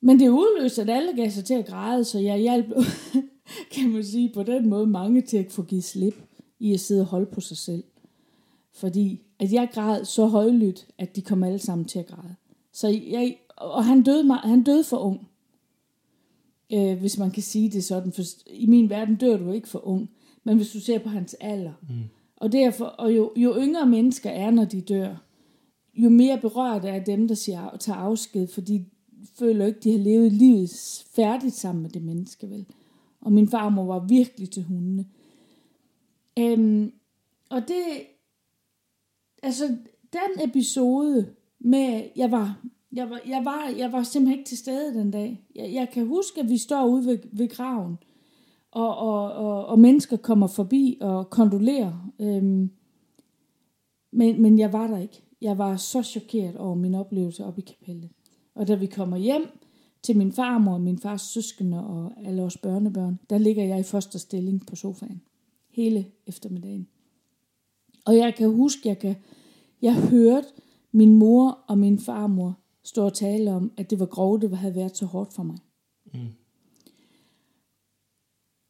Men 0.01 0.19
det 0.19 0.29
udløste, 0.29 0.81
at 0.81 0.89
alle 0.89 1.15
gav 1.15 1.29
sig 1.29 1.45
til 1.45 1.53
at 1.53 1.65
græde, 1.65 2.03
så 2.03 2.19
jeg 2.19 2.37
hjalp, 2.37 2.65
kan 3.73 3.89
man 3.89 4.03
sige, 4.03 4.33
på 4.33 4.43
den 4.43 4.69
måde 4.69 4.87
mange 4.87 5.21
til 5.21 5.37
at 5.37 5.51
få 5.51 5.63
givet 5.63 5.83
slip 5.83 6.15
i 6.59 6.73
at 6.73 6.79
sidde 6.79 7.01
og 7.01 7.07
holde 7.07 7.25
på 7.25 7.41
sig 7.41 7.57
selv. 7.57 7.83
Fordi 8.73 9.21
at 9.39 9.53
jeg 9.53 9.69
græd 9.73 10.05
så 10.05 10.25
højlydt, 10.25 10.87
at 10.97 11.15
de 11.15 11.21
kom 11.21 11.43
alle 11.43 11.59
sammen 11.59 11.87
til 11.87 11.99
at 11.99 12.07
græde. 12.07 12.35
Så 12.73 12.87
jeg, 12.87 13.37
og 13.57 13.85
han 13.85 14.03
døde, 14.03 14.23
meget, 14.23 14.49
han 14.49 14.63
døde 14.63 14.83
for 14.83 14.97
ung. 14.97 15.27
Øh, 16.73 16.99
hvis 16.99 17.17
man 17.17 17.31
kan 17.31 17.43
sige 17.43 17.69
det 17.69 17.83
sådan. 17.83 18.11
For 18.11 18.23
i 18.47 18.65
min 18.65 18.89
verden 18.89 19.15
dør 19.15 19.37
du 19.37 19.51
ikke 19.51 19.67
for 19.67 19.87
ung. 19.87 20.09
Men 20.43 20.57
hvis 20.57 20.71
du 20.71 20.79
ser 20.79 20.99
på 20.99 21.09
hans 21.09 21.33
alder. 21.33 21.73
Mm. 21.81 22.03
Og, 22.35 22.51
derfor, 22.51 22.85
og 22.85 23.15
jo, 23.15 23.33
jo 23.35 23.55
yngre 23.57 23.85
mennesker 23.85 24.29
er, 24.29 24.51
når 24.51 24.65
de 24.65 24.81
dør, 24.81 25.15
jo 25.93 26.09
mere 26.09 26.39
berørt 26.41 26.85
er 26.85 27.03
dem, 27.03 27.27
der 27.27 27.35
siger, 27.35 27.77
tager 27.77 27.97
afsked, 27.97 28.47
fordi 28.47 28.77
de 28.77 29.27
føler 29.39 29.65
ikke, 29.65 29.79
de 29.79 29.91
har 29.91 29.99
levet 29.99 30.31
livet 30.31 31.03
færdigt 31.15 31.55
sammen 31.55 31.81
med 31.81 31.89
det 31.89 32.01
menneske, 32.01 32.49
vel? 32.49 32.65
Og 33.21 33.33
min 33.33 33.47
farmor 33.47 33.85
var 33.85 33.99
virkelig 33.99 34.49
til 34.49 34.63
hundene. 34.63 35.05
Øhm, 36.39 36.91
og 37.49 37.67
det, 37.67 37.83
altså, 39.43 39.67
den 40.13 40.49
episode 40.49 41.27
med, 41.63 42.03
jeg 42.15 42.31
var, 42.31 42.61
jeg 42.91 43.09
var, 43.09 43.21
jeg 43.27 43.45
var, 43.45 43.73
jeg 43.77 43.91
var 43.91 44.03
simpelthen 44.03 44.39
ikke 44.39 44.49
til 44.49 44.57
stede 44.57 44.93
den 44.99 45.11
dag. 45.11 45.45
Jeg, 45.55 45.73
jeg 45.73 45.89
kan 45.93 46.07
huske, 46.07 46.39
at 46.39 46.49
vi 46.49 46.57
står 46.57 46.85
ude 46.85 47.05
ved, 47.05 47.17
ved 47.31 47.49
graven, 47.49 47.97
og, 48.71 48.97
og, 48.97 49.31
og, 49.31 49.65
og 49.65 49.79
mennesker 49.79 50.17
kommer 50.17 50.47
forbi 50.47 50.97
og 51.01 51.29
kondolerer. 51.29 52.11
Øhm, 52.19 52.71
men, 54.11 54.41
men 54.41 54.59
jeg 54.59 54.73
var 54.73 54.87
der 54.87 54.97
ikke. 54.97 55.23
Jeg 55.41 55.57
var 55.57 55.77
så 55.77 56.03
chokeret 56.03 56.57
over 56.57 56.75
min 56.75 56.95
oplevelse 56.95 57.45
op 57.45 57.57
i 57.57 57.61
kapellet. 57.61 58.09
Og 58.55 58.67
da 58.67 58.75
vi 58.75 58.85
kommer 58.85 59.17
hjem 59.17 59.47
til 60.03 60.17
min 60.17 60.31
farmor 60.31 60.73
og 60.73 60.81
min 60.81 60.99
fars 60.99 61.21
søskende 61.21 61.87
og 61.87 62.11
alle 62.25 62.41
vores 62.41 62.57
børnebørn, 62.57 63.19
der 63.29 63.37
ligger 63.37 63.63
jeg 63.63 63.79
i 63.79 63.83
første 63.83 64.19
stilling 64.19 64.67
på 64.67 64.75
sofaen. 64.75 65.21
Hele 65.69 66.05
eftermiddagen. 66.27 66.87
Og 68.05 68.17
jeg 68.17 68.35
kan 68.35 68.49
huske, 68.55 68.89
jeg 68.89 68.99
kan, 68.99 69.15
jeg 69.81 69.95
hørte 69.95 70.47
min 70.91 71.15
mor 71.15 71.59
og 71.67 71.77
min 71.77 71.99
farmor 71.99 72.57
stå 72.83 73.05
og 73.05 73.13
tale 73.13 73.51
om, 73.51 73.71
at 73.77 73.89
det 73.89 73.99
var 73.99 74.05
grov, 74.05 74.41
det 74.41 74.57
havde 74.57 74.75
været 74.75 74.97
så 74.97 75.05
hårdt 75.05 75.33
for 75.33 75.43
mig. 75.43 75.57
Mm. 76.13 76.19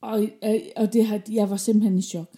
Og, 0.01 0.23
øh, 0.23 0.59
og 0.75 0.93
det 0.93 1.05
har, 1.05 1.21
jeg 1.31 1.49
var 1.49 1.57
simpelthen 1.57 1.97
i 1.97 2.01
chok. 2.01 2.37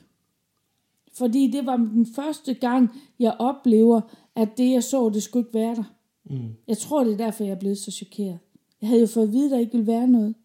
Fordi 1.14 1.52
det 1.52 1.66
var 1.66 1.78
den 1.78 2.06
første 2.06 2.54
gang, 2.54 2.90
jeg 3.20 3.36
oplever, 3.40 4.02
at 4.36 4.58
det 4.58 4.72
jeg 4.72 4.84
så, 4.84 5.10
det 5.10 5.24
skulle 5.24 5.48
ikke 5.48 5.60
være 5.60 5.76
der. 5.76 5.94
Mm. 6.24 6.56
Jeg 6.68 6.78
tror, 6.78 7.04
det 7.04 7.14
er 7.14 7.18
derfor, 7.18 7.44
jeg 7.44 7.52
er 7.52 7.60
blevet 7.60 7.78
så 7.78 7.92
chokeret. 7.92 8.40
Jeg 8.82 8.90
havde 8.90 9.02
jo 9.02 9.08
fået 9.08 9.28
at 9.28 9.34
vide, 9.34 9.46
at 9.46 9.52
der 9.52 9.60
ikke 9.60 9.72
ville 9.72 9.88
være 9.88 10.08
noget. 10.08 10.36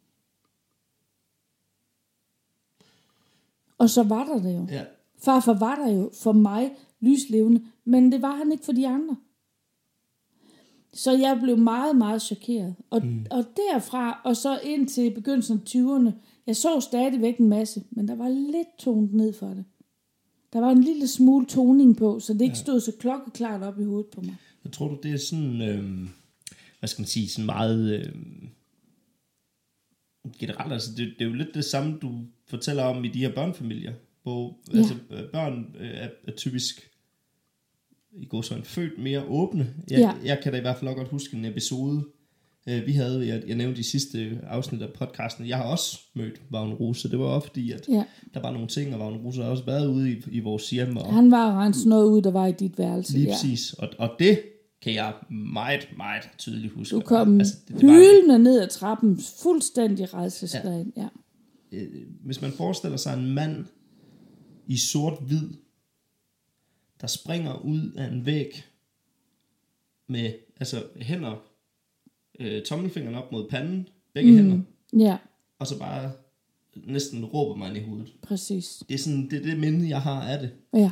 Og 3.79 3.90
så 3.90 4.03
var 4.03 4.24
der 4.24 4.42
det 4.42 4.55
jo. 4.55 4.66
Ja. 4.70 4.85
Farfar 5.18 5.59
var 5.59 5.74
der 5.74 5.92
jo 5.92 6.11
for 6.22 6.33
mig 6.33 6.77
lyslevende, 7.01 7.64
men 7.85 8.12
det 8.12 8.22
var 8.22 8.37
han 8.37 8.53
ikke 8.53 8.64
for 8.64 8.72
de 8.72 8.88
andre. 8.88 9.16
Så 10.99 11.13
jeg 11.13 11.39
blev 11.43 11.59
meget, 11.59 11.97
meget 11.97 12.23
chokeret. 12.23 12.75
Og, 12.91 13.07
mm. 13.07 13.27
og 13.31 13.45
derfra, 13.57 14.21
og 14.25 14.37
så 14.37 14.61
ind 14.65 14.89
til 14.89 15.11
begyndelsen 15.15 15.59
af 15.59 15.71
20'erne, 15.71 16.13
jeg 16.47 16.57
så 16.57 16.81
stadigvæk 16.81 17.39
en 17.39 17.49
masse, 17.49 17.83
men 17.91 18.09
der 18.09 18.15
var 18.15 18.29
lidt 18.29 18.79
tonet 18.79 19.15
ned 19.15 19.33
for 19.33 19.49
det. 19.49 19.65
Der 20.53 20.61
var 20.61 20.71
en 20.71 20.85
lille 20.85 21.09
smule 21.09 21.47
toning 21.47 21.97
på, 21.97 22.21
så 22.21 22.33
det 22.33 22.41
ikke 22.41 22.59
stod 22.59 22.81
så 22.81 22.93
klokkeklart 23.01 23.63
op 23.63 23.81
i 23.81 23.85
hovedet 23.85 24.07
på 24.07 24.21
mig. 24.21 24.37
Jeg 24.65 24.73
tror 24.73 24.89
du, 24.89 24.99
det 25.03 25.13
er 25.13 25.17
sådan, 25.19 25.63
øh, 25.63 26.09
hvad 26.79 26.89
skal 26.89 27.03
man 27.03 27.07
sige, 27.07 27.29
sådan 27.29 27.47
meget 27.47 27.99
øh, 27.99 28.13
generelt, 30.39 30.73
altså 30.73 30.91
det, 30.97 31.15
det 31.19 31.25
er 31.25 31.29
jo 31.29 31.35
lidt 31.35 31.55
det 31.55 31.65
samme, 31.65 31.99
du 32.03 32.21
fortæller 32.47 32.83
om 32.83 33.05
i 33.05 33.09
de 33.09 33.19
her 33.19 33.35
børnefamilier, 33.35 33.95
hvor 34.23 34.59
Ja. 34.73 34.79
altså, 34.79 34.95
øh, 35.11 35.31
børn 35.33 35.77
øh, 35.81 35.91
er, 35.91 36.09
er 36.29 36.33
typisk 36.33 36.88
i 38.16 38.27
går 38.27 38.42
så 38.42 38.55
en 38.55 38.64
født 38.64 38.99
mere 39.03 39.23
åbne. 39.29 39.75
Jeg, 39.90 39.99
Ja. 39.99 40.12
jeg 40.25 40.38
kan 40.42 40.53
da 40.53 40.59
i 40.59 40.61
hvert 40.61 40.77
fald 40.77 40.94
godt 40.94 41.09
huske 41.09 41.37
en 41.37 41.44
episode, 41.44 42.05
øh, 42.68 42.87
vi 42.87 42.92
havde, 42.92 43.27
jeg, 43.29 43.42
jeg 43.47 43.57
nævnte 43.57 43.81
i 43.81 43.83
sidste 43.83 44.38
afsnit 44.42 44.83
af 44.83 44.88
podcasten, 44.99 45.49
jeg 45.49 45.57
har 45.57 45.64
også 45.64 45.99
mødt 46.14 46.40
Vagn 46.51 46.73
Rose, 46.73 47.11
det 47.11 47.18
var 47.18 47.25
også 47.25 47.47
fordi, 47.49 47.73
at 47.73 47.88
Ja. 47.88 48.05
der 48.35 48.40
var 48.40 48.53
nogle 48.53 48.68
ting, 48.68 48.94
og 48.94 49.01
Vagn 49.01 49.16
Rose 49.16 49.42
har 49.42 49.51
også 49.51 49.64
været 49.64 49.87
ude 49.87 50.12
i, 50.12 50.23
i 50.31 50.40
vores 50.40 50.71
hjem, 50.71 50.97
og 50.97 51.12
Han 51.12 51.31
var 51.31 51.62
renset 51.64 51.87
noget 51.87 52.07
ud, 52.11 52.23
der 52.23 52.31
var 52.31 52.47
i 52.47 52.53
dit 52.53 52.79
værelse. 52.79 53.12
Lige 53.12 53.25
ja. 53.27 53.33
præcis. 53.33 53.73
Og, 53.73 53.88
og 53.99 54.11
det 54.18 54.40
kan 54.83 54.94
jeg 54.94 55.14
meget, 55.53 55.88
meget 55.97 56.23
tydeligt 56.38 56.73
huske. 56.73 56.94
Du 56.97 57.01
kom 57.01 57.38
altså, 57.40 57.55
det, 57.68 57.81
det 57.81 57.88
var, 57.88 57.94
hylende 57.94 58.38
ned 58.38 58.61
ad 58.61 58.68
trappen, 58.68 59.18
fuldstændig 59.42 60.14
redselslagen. 60.14 60.92
Ja. 60.97 61.09
øh, 61.73 61.87
Hvis 62.25 62.42
man 62.42 62.51
forestiller 62.53 62.97
sig 62.97 63.18
en 63.18 63.27
mand 63.35 63.64
i 64.66 64.77
sort-hvid, 64.79 65.49
der 67.01 67.07
springer 67.07 67.55
ud 67.59 67.93
af 67.93 68.07
en 68.07 68.27
væg 68.27 68.65
med 70.07 70.33
altså 70.57 70.85
hænder 70.97 71.37
øh, 72.41 72.63
tommelfingeren 72.65 73.15
op 73.15 73.33
mod 73.33 73.49
panden, 73.49 73.89
begge 74.15 74.31
mm. 74.31 74.37
hænder, 74.37 74.61
Ja, 74.99 75.19
og 75.59 75.67
så 75.67 75.79
bare 75.79 76.13
næsten 76.87 77.25
råber 77.25 77.55
mig 77.55 77.69
ind 77.69 77.77
i 77.77 77.81
hovedet. 77.81 78.13
præcis. 78.23 78.83
Det 78.89 78.95
er 78.95 78.99
sådan, 78.99 79.31
det 79.31 79.39
er 79.39 79.43
det 79.43 79.59
minde, 79.61 79.89
jeg 79.89 80.03
har 80.03 80.23
af 80.23 80.39
det. 80.39 80.51
Ja, 80.75 80.91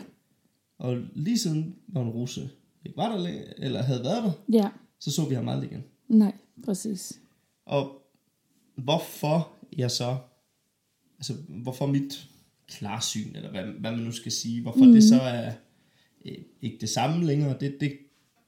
Og 0.78 0.96
lige 1.14 1.38
siden 1.38 1.76
Morten 1.86 2.12
Rose 2.12 2.50
ikke 2.84 2.96
var 2.96 3.12
der 3.16 3.22
længere, 3.22 3.60
eller 3.60 3.82
havde 3.82 4.04
været 4.04 4.22
der, 4.24 4.32
ja, 4.52 4.70
så 4.98 5.10
så 5.12 5.28
vi 5.28 5.34
ham 5.34 5.48
aldrig 5.48 5.70
igen. 5.70 5.84
nej, 6.08 6.32
præcis. 6.64 7.20
Og 7.66 8.02
hvorfor 8.74 9.52
jeg 9.76 9.90
så, 9.90 10.16
altså 11.18 11.34
hvorfor 11.48 11.86
mit 11.86 12.28
klarsyn, 12.68 13.36
eller 13.36 13.50
hvad, 13.50 13.62
hvad 13.64 13.90
man 13.92 14.00
nu 14.00 14.12
skal 14.12 14.32
sige, 14.32 14.62
hvorfor 14.62 14.84
mm. 14.84 14.92
det 14.92 15.04
så 15.04 15.20
er 15.20 15.52
ikke 16.62 16.76
det 16.80 16.88
samme 16.88 17.26
længere, 17.26 17.56
det, 17.60 17.76
det, 17.80 17.92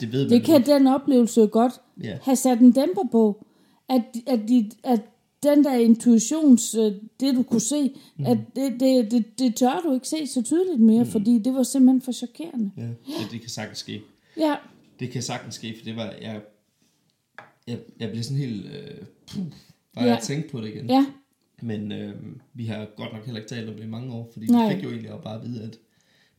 det 0.00 0.12
ved 0.12 0.22
man 0.24 0.30
Det 0.30 0.44
kan 0.46 0.66
den 0.66 0.86
oplevelse 0.86 1.46
godt 1.46 1.72
Ja. 2.02 2.18
have 2.22 2.36
sat 2.36 2.58
en 2.60 2.72
dæmper 2.72 3.02
på, 3.12 3.46
at, 3.88 4.02
at, 4.26 4.40
de, 4.48 4.70
at 4.84 5.00
den 5.42 5.64
der 5.64 5.74
intuitions, 5.74 6.74
øh, 6.74 6.92
det 7.20 7.34
du 7.34 7.42
kunne 7.42 7.60
se, 7.60 7.90
mm. 8.16 8.26
at 8.26 8.38
det, 8.56 8.80
det, 8.80 9.10
det, 9.10 9.38
det 9.38 9.54
tør 9.56 9.80
du 9.84 9.94
ikke 9.94 10.08
se 10.08 10.26
så 10.26 10.42
tydeligt 10.42 10.80
mere, 10.80 11.04
mm. 11.04 11.10
fordi 11.10 11.38
det 11.38 11.54
var 11.54 11.62
simpelthen 11.62 12.02
for 12.02 12.12
chokerende. 12.12 12.70
Ja, 12.76 12.82
det, 12.82 13.28
det 13.32 13.40
kan 13.40 13.50
sagtens 13.50 13.78
ske. 13.78 14.00
Ja, 14.36 14.54
Det 15.00 15.10
kan 15.10 15.22
sagtens 15.22 15.54
ske, 15.54 15.74
for 15.78 15.84
det 15.84 15.96
var, 15.96 16.14
jeg, 16.22 16.40
jeg, 17.66 17.78
jeg 18.00 18.10
blev 18.10 18.22
sådan 18.22 18.38
helt, 18.38 18.66
øh, 18.66 19.06
puh, 19.32 19.44
bare 19.94 20.04
Ja. 20.04 20.04
ja. 20.04 20.14
jeg 20.14 20.22
tænkte 20.22 20.50
på 20.50 20.60
det 20.60 20.68
igen. 20.68 20.86
ja, 20.90 21.06
Men 21.62 21.92
øh, 21.92 22.14
vi 22.54 22.64
har 22.66 22.86
godt 22.96 23.12
nok 23.12 23.24
heller 23.24 23.40
ikke 23.40 23.48
talt 23.54 23.68
om 23.68 23.74
det 23.74 23.84
i 23.84 23.88
mange 23.88 24.14
år, 24.14 24.30
fordi 24.32 24.46
Nej. 24.46 24.68
vi 24.68 24.74
fik 24.74 24.84
jo 24.84 24.90
egentlig 24.90 25.10
bare 25.24 25.34
at 25.40 25.48
vide, 25.48 25.62
at 25.62 25.78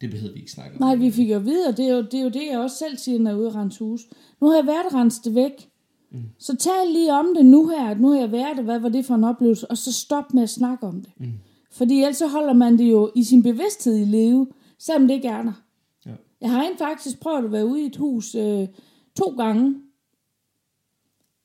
det 0.02 0.12
behøvede 0.12 0.34
vi 0.34 0.40
ikke 0.40 0.52
snakke 0.52 0.76
om. 0.76 0.82
nej, 0.82 0.96
vi 0.96 1.12
fik 1.12 1.32
jo 1.32 1.40
videre, 1.40 1.72
det 1.72 1.86
er 1.86 1.96
jo, 1.96 2.02
det 2.02 2.14
er 2.14 2.24
jo 2.24 2.30
det, 2.30 2.48
jeg 2.52 2.60
også 2.60 2.78
selv 2.78 2.98
siger, 2.98 3.20
når 3.20 3.30
jeg 3.30 3.38
er 3.38 3.40
ude 3.40 3.48
at 3.48 3.56
rense 3.56 3.80
hus. 3.80 4.08
Nu 4.42 4.48
har 4.48 4.56
jeg 4.56 4.68
været 4.68 4.86
at 4.86 4.94
rense 4.94 5.22
det 5.24 5.36
væk. 5.36 5.70
Mm. 6.12 6.24
Så 6.38 6.56
tal 6.56 6.88
lige 6.94 7.14
om 7.14 7.26
det 7.36 7.46
nu 7.46 7.68
her, 7.68 7.90
at 7.90 8.00
nu 8.00 8.12
har 8.12 8.20
jeg 8.20 8.32
været 8.32 8.58
det, 8.58 8.66
hvad 8.66 8.80
var 8.80 8.90
det 8.90 9.06
for 9.06 9.16
en 9.16 9.24
oplevelse, 9.24 9.72
og 9.72 9.78
så 9.78 9.94
stop 9.94 10.34
med 10.34 10.44
at 10.44 10.50
snakke 10.50 10.88
om 10.88 11.02
det. 11.02 11.12
Mm. 11.18 11.34
Fordi 11.72 12.00
ellers 12.00 12.18
så 12.18 12.28
holder 12.28 12.54
man 12.54 12.78
det 12.78 12.92
jo 12.92 13.12
i 13.16 13.24
sin 13.24 13.44
bevidsthed 13.44 13.98
i 13.98 14.06
live, 14.06 14.48
selvom 14.78 15.08
det 15.08 15.16
ikke 15.16 15.28
er 15.28 15.42
der. 15.44 15.64
Ja. 16.06 16.12
Jeg 16.42 16.52
har 16.52 16.62
rent 16.62 16.78
faktisk 16.78 17.20
prøvet 17.20 17.46
at 17.46 17.52
være 17.52 17.66
ude 17.66 17.82
i 17.82 17.86
et 17.86 17.96
hus 17.96 18.36
øh, 18.36 18.68
to 19.16 19.36
gange. 19.38 19.76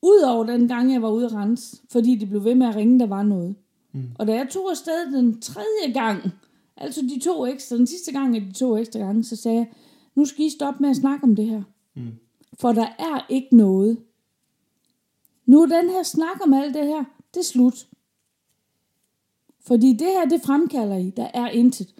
Udover 0.01 0.43
den 0.45 0.67
gang, 0.67 0.93
jeg 0.93 1.01
var 1.01 1.09
ude 1.09 1.25
at 1.25 1.33
rense, 1.33 1.77
fordi 1.91 2.15
de 2.15 2.25
blev 2.25 2.43
ved 2.43 2.55
med 2.55 2.67
at 2.67 2.75
ringe, 2.75 2.99
der 2.99 3.05
var 3.05 3.23
noget. 3.23 3.55
Mm. 3.93 4.03
Og 4.19 4.27
da 4.27 4.33
jeg 4.33 4.47
tog 4.51 4.71
afsted 4.71 5.11
den 5.13 5.41
tredje 5.41 5.93
gang, 5.93 6.31
altså 6.77 7.01
de 7.01 7.19
to 7.19 7.45
ekstra, 7.45 7.75
den 7.75 7.87
sidste 7.87 8.11
gang 8.11 8.35
af 8.35 8.41
de 8.41 8.51
to 8.51 8.77
ekstra 8.77 8.99
gange, 8.99 9.23
så 9.23 9.35
sagde 9.35 9.57
jeg, 9.57 9.67
nu 10.15 10.25
skal 10.25 10.45
I 10.45 10.49
stoppe 10.49 10.81
med 10.81 10.89
at 10.89 10.95
snakke 10.95 11.23
om 11.23 11.35
det 11.35 11.45
her. 11.45 11.63
Mm. 11.95 12.11
For 12.59 12.71
der 12.71 12.87
er 12.99 13.25
ikke 13.29 13.57
noget. 13.57 13.97
Nu 15.45 15.61
er 15.61 15.65
den 15.65 15.89
her 15.89 16.03
snak 16.03 16.37
om 16.43 16.53
alt 16.53 16.73
det 16.73 16.85
her, 16.85 17.03
det 17.33 17.39
er 17.39 17.43
slut. 17.43 17.87
Fordi 19.67 19.93
det 19.93 20.07
her, 20.07 20.25
det 20.25 20.41
fremkalder 20.45 20.97
I. 20.97 21.09
Der 21.09 21.27
er 21.33 21.49
intet. 21.49 21.93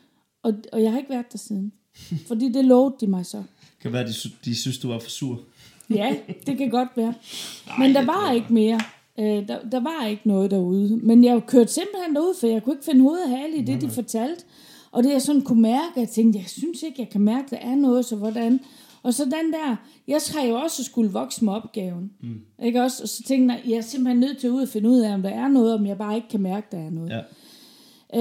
Og, 0.44 0.54
og 0.74 0.84
jeg 0.84 0.92
har 0.92 0.98
ikke 0.98 1.10
været 1.10 1.32
der 1.32 1.38
siden. 1.38 1.74
Fordi 2.28 2.52
det 2.52 2.66
lovede 2.66 2.96
de 3.00 3.08
mig 3.08 3.26
så. 3.26 3.44
Kan 3.82 3.94
være, 3.94 4.08
de, 4.08 4.14
de 4.46 4.56
synes, 4.56 4.78
du 4.78 4.88
var 4.88 5.00
for 5.00 5.10
sur. 5.10 5.44
Ja, 5.90 6.16
det 6.48 6.58
kan 6.58 6.70
godt 6.70 6.90
være. 6.96 7.14
Men 7.80 7.96
der 7.96 8.06
var 8.06 8.32
ikke 8.32 8.54
mere. 8.54 8.80
Øh, 9.19 9.47
der, 9.47 9.69
der 9.71 9.80
var 9.80 10.06
ikke 10.08 10.28
noget 10.28 10.51
derude. 10.51 10.97
Men 10.97 11.23
jeg 11.23 11.41
kørte 11.47 11.73
simpelthen 11.73 12.15
derud, 12.15 12.36
for 12.39 12.47
jeg 12.47 12.63
kunne 12.63 12.73
ikke 12.73 12.86
finde 12.86 13.01
hoved 13.01 13.19
og 13.19 13.30
hale 13.30 13.56
i 13.58 13.62
det, 13.62 13.82
de 13.82 13.89
fortalte. 13.89 14.43
Og 14.91 15.04
det 15.04 15.12
jeg 15.12 15.21
sådan 15.21 15.41
kunne 15.41 15.62
mærke, 15.62 15.91
jeg 15.99 16.10
tænkte, 16.10 16.39
jeg 16.39 16.47
synes 16.47 16.84
ikke, 16.84 17.01
jeg 17.01 17.10
kan 17.10 17.21
mærke, 17.21 17.47
der 17.49 17.58
er 17.58 17.75
noget, 17.75 18.06
så 18.06 18.15
hvordan? 18.15 18.60
Og 19.04 19.13
så 19.13 19.23
den 19.25 19.54
der, 19.54 19.75
jeg 20.08 20.19
har 20.34 20.43
jo 20.47 20.56
også 20.56 20.84
skulle 20.84 21.12
vokse 21.12 21.45
med 21.45 21.54
opgaven. 21.54 22.12
Mm. 22.21 22.39
Ikke 22.63 22.82
også? 22.82 23.04
Og 23.04 23.10
så 23.10 23.23
tænkte 23.28 23.54
jeg, 23.56 23.63
jeg 23.69 23.78
er 23.78 23.82
simpelthen 23.82 24.19
nødt 24.19 24.38
til 24.38 24.47
at 24.47 24.51
ud 24.51 24.62
og 24.62 24.67
finde 24.69 24.89
ud 24.89 24.99
af, 24.99 25.13
om 25.13 25.21
der 25.21 25.30
er 25.30 25.47
noget, 25.47 25.73
om 25.73 25.86
jeg 25.86 25.97
bare 25.97 26.15
ikke 26.15 26.28
kan 26.30 26.41
mærke, 26.41 26.67
der 26.71 26.78
er 26.78 26.89
noget. 26.89 27.10
Ja. 27.10 27.21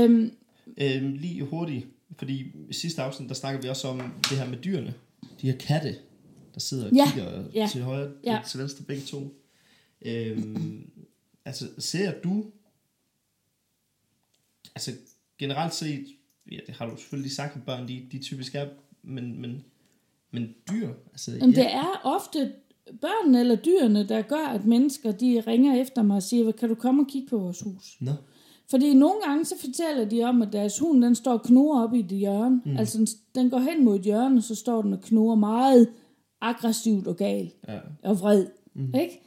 Øhm, 0.02 0.30
Øhm, 0.78 1.12
lige 1.20 1.44
hurtigt, 1.44 1.86
fordi 2.18 2.44
i 2.70 2.74
sidste 2.74 3.02
afsnit, 3.02 3.28
der 3.28 3.34
snakker 3.34 3.60
vi 3.60 3.68
også 3.68 3.88
om 3.88 4.00
det 4.30 4.38
her 4.38 4.48
med 4.48 4.58
dyrene. 4.58 4.94
De 5.40 5.46
her 5.46 5.56
katte, 5.56 5.94
der 6.54 6.60
sidder 6.60 6.86
og 6.86 6.92
Ja, 6.92 7.04
kigger 7.14 7.30
ja, 7.54 7.68
til 7.72 7.82
højre 7.82 8.08
ja. 8.24 8.38
til 8.48 8.60
venstre 8.60 8.84
begge 8.84 9.02
to. 9.02 9.34
Øhm, 10.04 10.90
altså, 11.44 11.68
ser 11.78 12.20
du, 12.20 12.44
altså 14.74 14.92
generelt 15.38 15.74
set, 15.74 16.06
ja, 16.52 16.58
det 16.66 16.74
har 16.74 16.90
du 16.90 16.96
selvfølgelig 16.96 17.32
sagt, 17.32 17.56
at 17.56 17.62
børn, 17.62 17.88
de, 17.88 18.06
de 18.12 18.18
typisk 18.18 18.54
er, 18.54 18.68
men, 19.02 19.40
men, 19.40 19.64
men 20.30 20.54
dyr, 20.70 20.88
altså, 21.12 21.32
Jamen, 21.32 21.54
ja, 21.54 21.62
det 21.62 21.72
er 21.72 22.00
ofte 22.04 22.52
børnene 23.00 23.40
eller 23.40 23.56
dyrene, 23.56 24.08
der 24.08 24.22
gør, 24.22 24.46
at 24.46 24.64
mennesker 24.64 25.12
de 25.12 25.42
ringer 25.46 25.80
efter 25.80 26.02
mig 26.02 26.16
og 26.16 26.22
siger, 26.22 26.52
kan 26.52 26.68
du 26.68 26.74
komme 26.74 27.02
og 27.02 27.06
kigge 27.08 27.28
på 27.28 27.38
vores 27.38 27.60
hus? 27.60 27.96
Nå, 28.00 28.12
Fordi 28.70 28.94
nogle 28.94 29.22
gange 29.26 29.44
så 29.44 29.54
fortæller 29.60 30.04
de 30.04 30.22
om, 30.22 30.42
at 30.42 30.52
deres 30.52 30.78
hund 30.78 31.02
den 31.02 31.14
står 31.14 31.32
og 31.32 31.82
op 31.82 31.94
i 31.94 31.98
et 31.98 32.06
hjørne. 32.06 32.62
Mm. 32.64 32.76
Altså 32.76 32.98
den, 32.98 33.06
den 33.34 33.50
går 33.50 33.58
hen 33.58 33.84
mod 33.84 33.96
et 33.96 34.02
hjørne, 34.02 34.42
så 34.42 34.54
står 34.54 34.82
den 34.82 34.92
og 34.92 35.00
knurrer 35.00 35.36
meget 35.36 35.88
aggressivt 36.40 37.06
og 37.06 37.16
gal 37.16 37.52
ja, 37.68 37.78
og 38.02 38.20
vred. 38.20 38.46
Mm. 38.74 38.94
Ikke? 38.94 39.20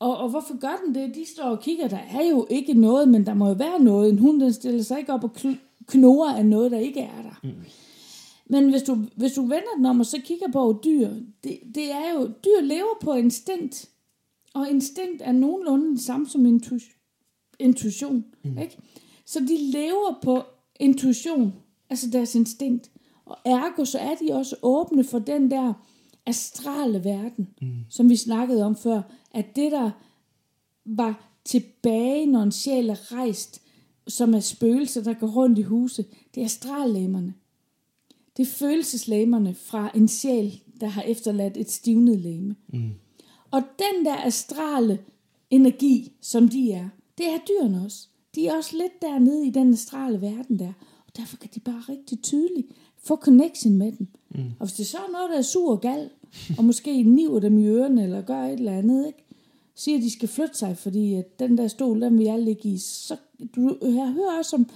Og, 0.00 0.16
og 0.16 0.30
hvorfor 0.30 0.58
gør 0.58 0.82
den 0.86 0.94
det? 0.94 1.14
De 1.14 1.26
står 1.26 1.44
og 1.44 1.60
kigger, 1.60 1.88
der 1.88 1.98
er 2.10 2.28
jo 2.30 2.46
ikke 2.50 2.74
noget, 2.74 3.08
men 3.08 3.26
der 3.26 3.34
må 3.34 3.48
jo 3.48 3.54
være 3.54 3.80
noget. 3.80 4.12
En 4.12 4.18
hund 4.18 4.40
den 4.40 4.52
stiller 4.52 4.82
sig 4.82 4.98
ikke 4.98 5.12
op 5.12 5.24
og 5.24 5.30
knurrer 5.86 6.34
af 6.34 6.46
noget, 6.46 6.70
der 6.70 6.78
ikke 6.78 7.00
er 7.00 7.22
der. 7.22 7.40
Mm. 7.42 7.50
Men 8.46 8.70
hvis 8.70 8.82
du, 8.82 8.98
hvis 9.16 9.32
du 9.32 9.40
vender 9.40 9.74
den 9.76 9.86
om 9.86 10.00
og 10.00 10.06
så 10.06 10.20
kigger 10.24 10.52
på 10.52 10.80
dyr, 10.84 11.08
det, 11.44 11.58
det 11.74 11.92
er 11.92 12.12
jo, 12.14 12.26
dyr 12.26 12.60
lever 12.62 12.98
på 13.00 13.12
instinkt. 13.14 13.90
Og 14.54 14.70
instinkt 14.70 15.22
er 15.24 15.32
nogenlunde 15.32 15.90
det 15.90 16.00
samme 16.00 16.28
som 16.28 16.46
intu- 16.46 17.56
intuition. 17.58 18.24
Mm. 18.44 18.58
Ikke? 18.58 18.78
Så 19.26 19.40
de 19.40 19.56
lever 19.56 20.18
på 20.22 20.42
intuition, 20.80 21.54
altså 21.90 22.10
deres 22.10 22.34
instinkt. 22.34 22.90
Og 23.24 23.36
ergo 23.44 23.84
så 23.84 23.98
er 23.98 24.14
de 24.14 24.32
også 24.32 24.56
åbne 24.62 25.04
for 25.04 25.18
den 25.18 25.50
der 25.50 25.72
astrale 26.26 27.04
verden, 27.04 27.48
mm. 27.62 27.84
som 27.88 28.08
vi 28.08 28.16
snakkede 28.16 28.64
om 28.64 28.76
før, 28.76 29.02
at 29.30 29.56
det 29.56 29.72
der 29.72 29.90
var 30.84 31.38
tilbage, 31.44 32.26
når 32.26 32.42
en 32.42 32.52
sjæl 32.52 32.88
er 32.88 33.12
rejst, 33.12 33.62
som 34.08 34.34
er 34.34 34.40
spøgelser, 34.40 35.02
der 35.02 35.14
går 35.14 35.26
rundt 35.26 35.58
i 35.58 35.62
huset, 35.62 36.06
det 36.34 36.40
er 36.40 36.44
astrallæmerne. 36.44 37.34
Det 38.36 38.42
er 38.42 38.50
følelseslæmerne 38.50 39.54
fra 39.54 39.90
en 39.94 40.08
sjæl, 40.08 40.60
der 40.80 40.86
har 40.86 41.02
efterladt 41.02 41.56
et 41.56 41.70
stivnet 41.70 42.20
læme. 42.20 42.56
Mm. 42.68 42.90
Og 43.50 43.62
den 43.78 44.04
der 44.04 44.16
astrale 44.16 44.98
energi, 45.50 46.12
som 46.20 46.48
de 46.48 46.72
er, 46.72 46.88
det 47.18 47.26
er 47.26 47.38
dyrene 47.48 47.84
også. 47.84 48.08
De 48.34 48.46
er 48.46 48.56
også 48.56 48.76
lidt 48.76 49.02
dernede 49.02 49.46
i 49.46 49.50
den 49.50 49.72
astrale 49.72 50.20
verden 50.20 50.58
der. 50.58 50.72
Og 51.06 51.16
derfor 51.16 51.36
kan 51.36 51.50
de 51.54 51.60
bare 51.60 51.82
rigtig 51.88 52.22
tydeligt 52.22 52.66
få 52.98 53.16
connection 53.16 53.76
med 53.76 53.92
dem. 53.92 54.08
Mm. 54.34 54.40
Og 54.58 54.66
hvis 54.66 54.76
det 54.76 54.86
så 54.86 54.98
er 54.98 55.12
noget, 55.12 55.30
der 55.30 55.38
er 55.38 55.42
sur 55.42 55.72
og 55.72 55.80
gal, 55.80 56.10
og 56.58 56.64
måske 56.64 57.02
niver 57.02 57.40
dem 57.40 57.58
i 57.58 57.66
ørerne, 57.66 58.02
eller 58.02 58.22
gør 58.22 58.42
et 58.42 58.52
eller 58.52 58.78
andet, 58.78 59.06
ikke? 59.06 59.24
siger, 59.74 59.98
at 59.98 60.02
de 60.02 60.10
skal 60.10 60.28
flytte 60.28 60.58
sig, 60.58 60.78
fordi 60.78 61.14
at 61.14 61.38
den 61.38 61.58
der 61.58 61.68
stol, 61.68 62.00
den 62.00 62.18
vil 62.18 62.24
jeg 62.24 62.38
ligge 62.38 62.68
i. 62.68 62.78
Så, 62.78 63.16
du, 63.56 63.76
jeg 63.82 64.12
hører 64.12 64.38
også 64.38 64.56
om 64.56 64.66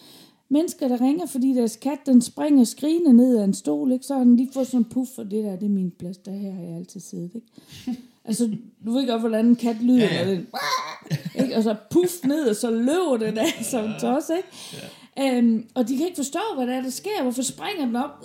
mennesker, 0.49 0.88
der 0.88 1.01
ringer, 1.01 1.27
fordi 1.27 1.55
deres 1.55 1.77
kat, 1.77 1.99
den 2.07 2.23
springer 2.23 2.64
skrigende 2.64 3.12
ned 3.12 3.38
af 3.38 3.44
en 3.44 3.55
stol, 3.55 3.92
ikke? 3.92 4.07
så 4.07 4.14
har 4.14 4.25
den 4.25 4.37
lige 4.37 4.51
fået 4.53 4.66
sådan 4.66 4.81
en 4.81 4.85
puff, 4.85 5.18
og 5.18 5.31
det 5.31 5.44
der, 5.44 5.57
det 5.57 5.64
er 5.66 5.71
min 5.71 5.92
plads, 5.99 6.16
der 6.16 6.33
her 6.33 6.53
har 6.53 6.62
jeg 6.62 6.77
altid 6.77 7.01
siddet. 7.01 7.31
Ikke? 7.35 8.01
Altså, 8.25 8.57
du 8.87 8.92
ved 8.92 9.07
godt, 9.07 9.21
hvordan 9.21 9.47
en 9.47 9.57
kat 9.57 9.77
lyder, 9.83 10.05
ja, 10.05 10.25
ja. 10.25 10.31
den, 10.31 10.47
ikke? 11.42 11.57
og 11.57 11.62
så 11.62 11.77
puff 11.90 12.25
ned, 12.25 12.49
og 12.49 12.57
så 12.57 12.71
løber 12.71 13.16
den 13.16 13.38
af 13.38 13.64
som 13.64 13.90
tos, 14.01 14.31
ikke? 14.37 14.49
Ja. 14.73 14.88
Øhm, 15.20 15.68
og 15.74 15.88
de 15.88 15.96
kan 15.96 16.07
ikke 16.07 16.16
forstå, 16.16 16.38
hvad 16.57 16.66
der 16.66 16.74
er, 16.74 16.83
der 16.83 16.90
sker. 16.90 17.22
Hvorfor 17.22 17.42
springer 17.42 17.87
den 17.87 17.96
op? 17.96 18.24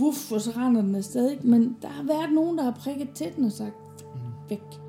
Uff, 0.00 0.32
og 0.32 0.40
så 0.40 0.50
render 0.50 0.82
den 0.82 0.94
afsted, 0.94 1.30
ikke? 1.30 1.46
Men 1.46 1.76
der 1.82 1.88
har 1.88 2.02
været 2.02 2.32
nogen, 2.32 2.58
der 2.58 2.64
har 2.64 2.70
prikket 2.70 3.10
til 3.14 3.26
den 3.36 3.44
og 3.44 3.52
sagt, 3.52 3.74
væk. 4.48 4.81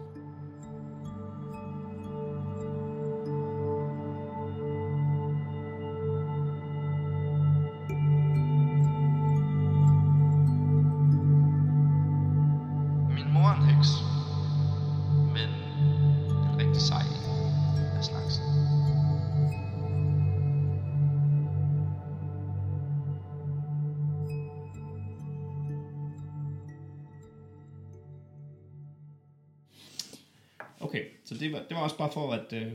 Det 31.44 31.52
var, 31.54 31.60
det 31.70 31.76
var 31.78 31.84
også 31.84 31.98
bare 31.98 32.12
for 32.12 32.32
at 32.32 32.54
øh, 32.54 32.72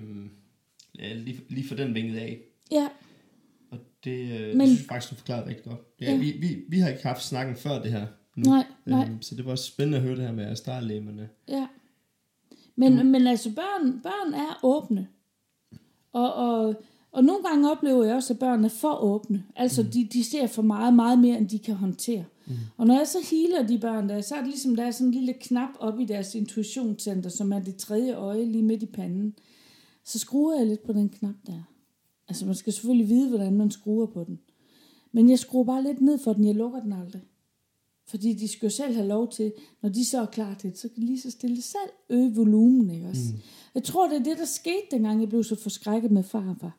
lige, 1.16 1.40
lige 1.48 1.68
få 1.68 1.74
den 1.74 1.94
vinget 1.94 2.16
af. 2.18 2.38
Ja, 2.70 2.88
Og 3.70 3.78
det, 4.04 4.40
øh, 4.40 4.48
Men- 4.56 4.60
det 4.60 4.68
synes 4.68 4.80
jeg 4.80 4.88
faktisk, 4.88 5.10
du 5.10 5.16
forklarede 5.16 5.48
rigtig 5.48 5.64
godt. 5.64 5.80
Ja, 6.00 6.10
Ja. 6.10 6.16
vi, 6.16 6.30
vi, 6.40 6.64
vi 6.68 6.78
har 6.78 6.88
ikke 6.88 7.02
haft 7.02 7.22
snakken 7.22 7.56
før 7.56 7.82
det 7.82 7.92
her. 7.92 8.06
Nu. 8.36 8.50
Nej, 8.50 8.64
nej. 8.86 9.04
Øhm, 9.08 9.22
så 9.22 9.34
det 9.34 9.44
var 9.44 9.50
også 9.50 9.64
spændende 9.64 9.98
at 9.98 10.04
høre 10.04 10.16
det 10.16 10.24
her 10.24 10.32
med 10.32 10.44
astrallæmerne. 10.46 11.28
ja. 11.48 11.66
Men, 12.76 12.92
mm. 13.02 13.06
men 13.06 13.26
altså, 13.26 13.50
børn, 13.54 14.00
børn 14.02 14.34
er 14.34 14.60
åbne. 14.62 15.08
Og, 16.12 16.34
og, 16.34 16.82
og 17.12 17.24
nogle 17.24 17.42
gange 17.48 17.70
oplever 17.70 18.04
jeg 18.04 18.14
også, 18.14 18.32
at 18.32 18.38
børn 18.38 18.64
er 18.64 18.68
for 18.68 18.94
åbne. 19.02 19.44
Altså, 19.56 19.82
mm. 19.82 19.88
de, 19.90 20.08
de 20.12 20.24
ser 20.24 20.46
for 20.46 20.62
meget, 20.62 20.94
meget 20.94 21.18
mere, 21.18 21.38
end 21.38 21.48
de 21.48 21.58
kan 21.58 21.74
håndtere. 21.74 22.18
Mm. 22.20 22.24
Og 22.76 22.86
når 22.86 22.94
jeg 22.94 23.06
så 23.06 23.18
healer 23.30 23.66
de 23.66 23.78
børn 23.78 24.08
der, 24.08 24.20
så 24.20 24.34
er 24.34 24.38
det 24.38 24.48
ligesom, 24.48 24.76
der 24.76 24.84
er 24.84 24.90
sådan 24.90 25.06
en 25.06 25.14
lille 25.14 25.32
knap 25.32 25.70
op 25.78 26.00
i 26.00 26.04
deres 26.04 26.34
intuitionscenter, 26.34 27.30
som 27.30 27.52
er 27.52 27.58
det 27.58 27.76
tredje 27.76 28.14
øje 28.14 28.44
lige 28.44 28.62
midt 28.62 28.82
i 28.82 28.86
panden. 28.86 29.34
Så 30.04 30.18
skruer 30.18 30.58
jeg 30.58 30.66
lidt 30.66 30.82
på 30.82 30.92
den 30.92 31.08
knap 31.08 31.34
der. 31.46 31.62
Altså, 32.28 32.46
man 32.46 32.54
skal 32.54 32.72
selvfølgelig 32.72 33.08
vide, 33.08 33.28
hvordan 33.28 33.56
man 33.56 33.70
skruer 33.70 34.06
på 34.06 34.24
den. 34.24 34.38
Men 35.12 35.30
jeg 35.30 35.38
skruer 35.38 35.64
bare 35.64 35.82
lidt 35.82 36.00
ned 36.00 36.18
for 36.18 36.32
den, 36.32 36.44
jeg 36.44 36.54
lukker 36.54 36.80
den 36.80 36.92
aldrig. 36.92 37.22
Fordi 38.06 38.32
de 38.32 38.48
skal 38.48 38.66
jo 38.66 38.70
selv 38.70 38.94
have 38.94 39.08
lov 39.08 39.32
til, 39.32 39.52
når 39.82 39.88
de 39.88 40.04
så 40.04 40.20
er 40.20 40.26
klar 40.26 40.54
til 40.54 40.70
det, 40.70 40.78
så 40.78 40.88
kan 40.88 41.02
de 41.02 41.06
lige 41.06 41.20
så 41.20 41.30
stille 41.30 41.62
selv 41.62 41.90
øge 42.10 42.34
volumen, 42.34 42.90
ikke 42.90 43.08
også? 43.08 43.22
Mm. 43.32 43.38
Jeg 43.74 43.82
tror, 43.82 44.08
det 44.08 44.16
er 44.16 44.22
det, 44.22 44.38
der 44.38 44.44
skete, 44.44 44.86
dengang 44.90 45.20
jeg 45.20 45.28
blev 45.28 45.44
så 45.44 45.54
forskrækket 45.54 46.10
med 46.10 46.22
farfar. 46.22 46.78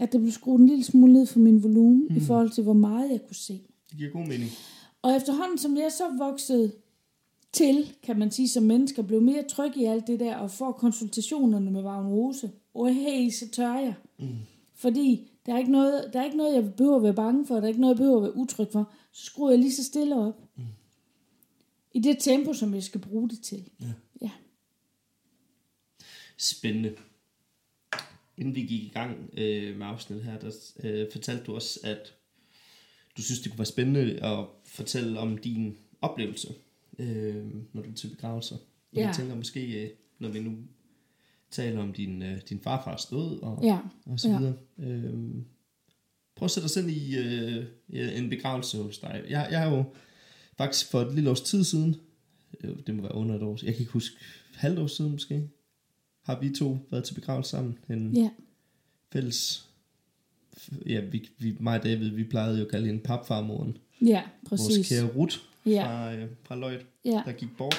At 0.00 0.12
der 0.12 0.18
blev 0.18 0.32
skruet 0.32 0.60
en 0.60 0.66
lille 0.66 0.84
smule 0.84 1.12
ned 1.12 1.26
for 1.26 1.38
min 1.38 1.62
volumen, 1.62 2.06
mm. 2.10 2.16
i 2.16 2.20
forhold 2.20 2.50
til, 2.50 2.64
hvor 2.64 2.72
meget 2.72 3.10
jeg 3.10 3.20
kunne 3.26 3.36
se. 3.36 3.62
Det 3.90 3.98
giver 3.98 4.10
god 4.10 4.26
mening. 4.26 4.50
Og 5.02 5.16
efterhånden, 5.16 5.58
som 5.58 5.76
jeg 5.76 5.92
så 5.92 6.04
voksede 6.18 6.72
til, 7.52 7.96
kan 8.02 8.18
man 8.18 8.30
sige, 8.30 8.48
som 8.48 8.62
mennesker, 8.62 9.02
blev 9.02 9.22
mere 9.22 9.42
tryg 9.48 9.76
i 9.76 9.84
alt 9.84 10.06
det 10.06 10.20
der, 10.20 10.36
og 10.36 10.50
får 10.50 10.72
konsultationerne 10.72 11.70
med 11.70 11.82
Vagn 11.82 12.06
Rose, 12.06 12.50
og 12.74 12.94
hey, 12.94 13.30
så 13.30 13.50
tør 13.50 13.74
jeg. 13.74 13.94
Mm. 14.18 14.38
Fordi 14.74 15.30
der 15.46 15.54
er, 15.54 15.58
ikke 15.58 15.72
noget, 15.72 16.10
der 16.12 16.20
er 16.20 16.24
ikke 16.24 16.36
noget, 16.36 16.54
jeg 16.54 16.74
behøver 16.74 16.96
at 16.96 17.02
være 17.02 17.14
bange 17.14 17.46
for, 17.46 17.54
der 17.54 17.62
er 17.62 17.68
ikke 17.68 17.80
noget, 17.80 17.94
jeg 17.94 17.98
behøver 17.98 18.16
at 18.16 18.22
være 18.22 18.36
utryg 18.36 18.68
for. 18.72 18.92
Så 19.12 19.24
skruer 19.24 19.50
jeg 19.50 19.58
lige 19.58 19.74
så 19.74 19.84
stille 19.84 20.16
op. 20.16 20.40
Mm. 20.56 20.64
I 21.92 22.00
det 22.00 22.16
tempo, 22.18 22.52
som 22.52 22.74
jeg 22.74 22.82
skal 22.82 23.00
bruge 23.00 23.28
det 23.28 23.40
til. 23.40 23.70
Ja. 23.80 23.86
ja. 24.22 24.30
Spændende. 26.36 26.96
Inden 28.36 28.54
vi 28.54 28.60
gik 28.60 28.82
i 28.82 28.90
gang 28.94 29.30
øh, 29.32 29.78
med 29.78 29.86
afsnittet 29.86 30.26
her, 30.26 30.38
der 30.38 30.50
øh, 30.82 31.12
fortalte 31.12 31.44
du 31.44 31.54
også, 31.54 31.80
at 31.84 32.14
du 33.16 33.22
synes, 33.22 33.40
det 33.40 33.50
kunne 33.50 33.58
være 33.58 33.66
spændende 33.66 34.24
at 34.24 34.46
fortælle 34.64 35.18
om 35.18 35.38
din 35.38 35.76
oplevelse, 36.00 36.48
øh, 36.98 37.46
når 37.72 37.82
du 37.82 37.90
er 37.90 37.94
til 37.94 38.08
begravelser. 38.08 38.56
Ja. 38.94 39.06
Jeg 39.06 39.14
tænker 39.14 39.34
måske, 39.34 39.84
øh, 39.84 39.90
når 40.18 40.28
vi 40.28 40.40
nu 40.40 40.56
taler 41.50 41.80
om 41.80 41.92
din, 41.92 42.22
øh, 42.22 42.40
din 42.48 42.60
farfars 42.60 43.06
død 43.06 43.42
og, 43.42 43.64
ja. 43.64 43.78
og 44.06 44.20
så 44.20 44.38
videre. 44.38 44.54
Ja. 44.78 44.84
Øh, 44.84 45.14
prøv 46.36 46.44
at 46.44 46.50
sætte 46.50 46.64
dig 46.64 46.70
selv 46.70 46.88
i 46.88 47.16
øh, 47.16 48.18
en 48.18 48.30
begravelse 48.30 48.82
hos 48.82 48.98
dig. 48.98 49.24
Jeg, 49.28 49.48
jeg 49.50 49.60
har 49.60 49.76
jo 49.76 49.84
faktisk 50.56 50.90
for 50.90 51.00
et 51.00 51.14
lille 51.14 51.30
års 51.30 51.40
tid 51.40 51.64
siden, 51.64 51.96
øh, 52.60 52.76
det 52.86 52.94
må 52.94 53.02
være 53.02 53.14
under 53.14 53.36
et 53.36 53.42
år, 53.42 53.58
jeg 53.62 53.74
kan 53.74 53.80
ikke 53.80 53.92
huske, 53.92 54.16
halvt 54.54 54.78
år 54.78 54.86
siden 54.86 55.12
måske, 55.12 55.48
har 56.22 56.40
vi 56.40 56.50
to 56.54 56.78
været 56.90 57.04
til 57.04 57.14
begravelse 57.14 57.50
sammen. 57.50 57.78
En 57.90 58.16
ja. 58.16 58.30
fælles, 59.12 59.69
ja, 60.86 61.00
vi, 61.00 61.28
vi, 61.38 61.56
mig 61.60 61.78
og 61.78 61.84
David, 61.84 62.08
vi 62.08 62.24
plejede 62.24 62.58
jo 62.58 62.64
at 62.64 62.70
kalde 62.70 62.86
hende 62.86 63.00
papfarmoren. 63.00 63.78
Ja, 64.00 64.22
præcis. 64.46 64.76
Vores 64.76 64.88
kære 64.88 65.16
Ruth 65.16 65.36
ja. 65.66 65.84
fra, 65.84 66.14
øh, 66.14 66.28
fra 66.42 66.56
Lloyd, 66.56 66.78
ja. 67.04 67.22
der 67.26 67.32
gik 67.32 67.48
bort. 67.58 67.76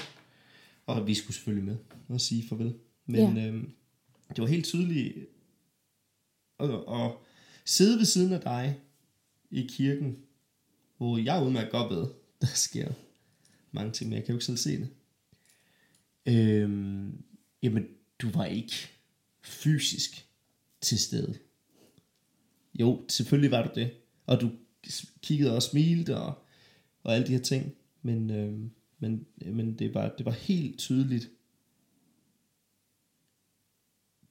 Og 0.86 1.08
vi 1.08 1.14
skulle 1.14 1.36
selvfølgelig 1.36 1.66
med 1.66 1.78
og 2.10 2.22
sige 2.22 2.48
farvel. 2.48 2.74
Men 3.06 3.38
ja. 3.38 3.48
øhm, 3.48 3.72
det 4.30 4.42
var 4.42 4.48
helt 4.48 4.66
tydeligt 4.66 5.16
at, 6.60 6.70
at 6.70 7.12
sidde 7.66 7.98
ved 7.98 8.06
siden 8.06 8.34
af 8.34 8.42
dig 8.42 8.80
i 9.52 9.68
kirken, 9.70 10.18
hvor 10.98 11.18
jeg 11.18 11.44
udmærket 11.44 11.72
godt 11.72 11.94
ved, 11.94 12.08
der 12.42 12.48
sker 12.48 12.92
mange 13.72 13.92
ting, 13.92 14.10
men 14.10 14.18
jeg 14.18 14.26
kan 14.26 14.34
jo 14.34 14.38
ikke 14.38 14.46
selv 14.46 14.58
se 14.58 14.80
det. 14.80 14.90
Øhm, 16.26 17.24
jamen, 17.64 17.88
du 18.22 18.30
var 18.30 18.46
ikke 18.46 18.74
fysisk 19.42 20.28
til 20.82 21.00
stede. 21.00 21.38
Jo, 22.80 23.06
selvfølgelig 23.10 23.52
var 23.52 23.64
du 23.64 23.70
det. 23.76 23.92
Og 24.26 24.42
du 24.42 24.52
kiggede 25.22 25.56
og 25.56 25.64
smilte 25.64 26.18
og, 26.18 26.34
og 27.04 27.16
alle 27.16 27.28
de 27.28 27.32
her 27.32 27.42
ting. 27.42 27.74
Men, 28.02 28.32
øhm, 28.32 28.72
men, 29.00 29.26
men 29.46 29.74
det, 29.80 29.94
var, 29.94 30.14
det 30.18 30.26
var 30.26 30.32
helt 30.32 30.80
tydeligt, 30.80 31.30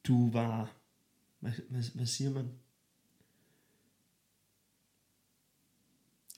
du 0.05 0.31
var, 0.31 0.77
hvad, 1.41 1.53
hvad, 1.69 1.83
hvad 1.95 2.07
siger 2.07 2.31
man? 2.31 2.49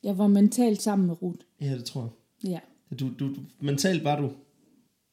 Jeg 0.03 0.19
var 0.19 0.27
mentalt 0.27 0.83
sammen 0.83 1.07
med 1.07 1.23
Ruth. 1.23 1.47
Ja, 1.61 1.75
det 1.75 1.85
tror 1.85 2.03
jeg. 2.03 2.51
Ja. 2.51 2.61
Du, 2.97 3.11
du, 3.19 3.35
du, 3.35 3.41
mentalt 3.61 4.05
var 4.05 4.21
du 4.21 4.27
et 4.27 4.35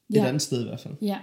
ja. 0.10 0.28
andet 0.28 0.42
sted 0.42 0.62
i 0.62 0.68
hvert 0.68 0.80
fald. 0.80 0.96
Ja. 1.02 1.20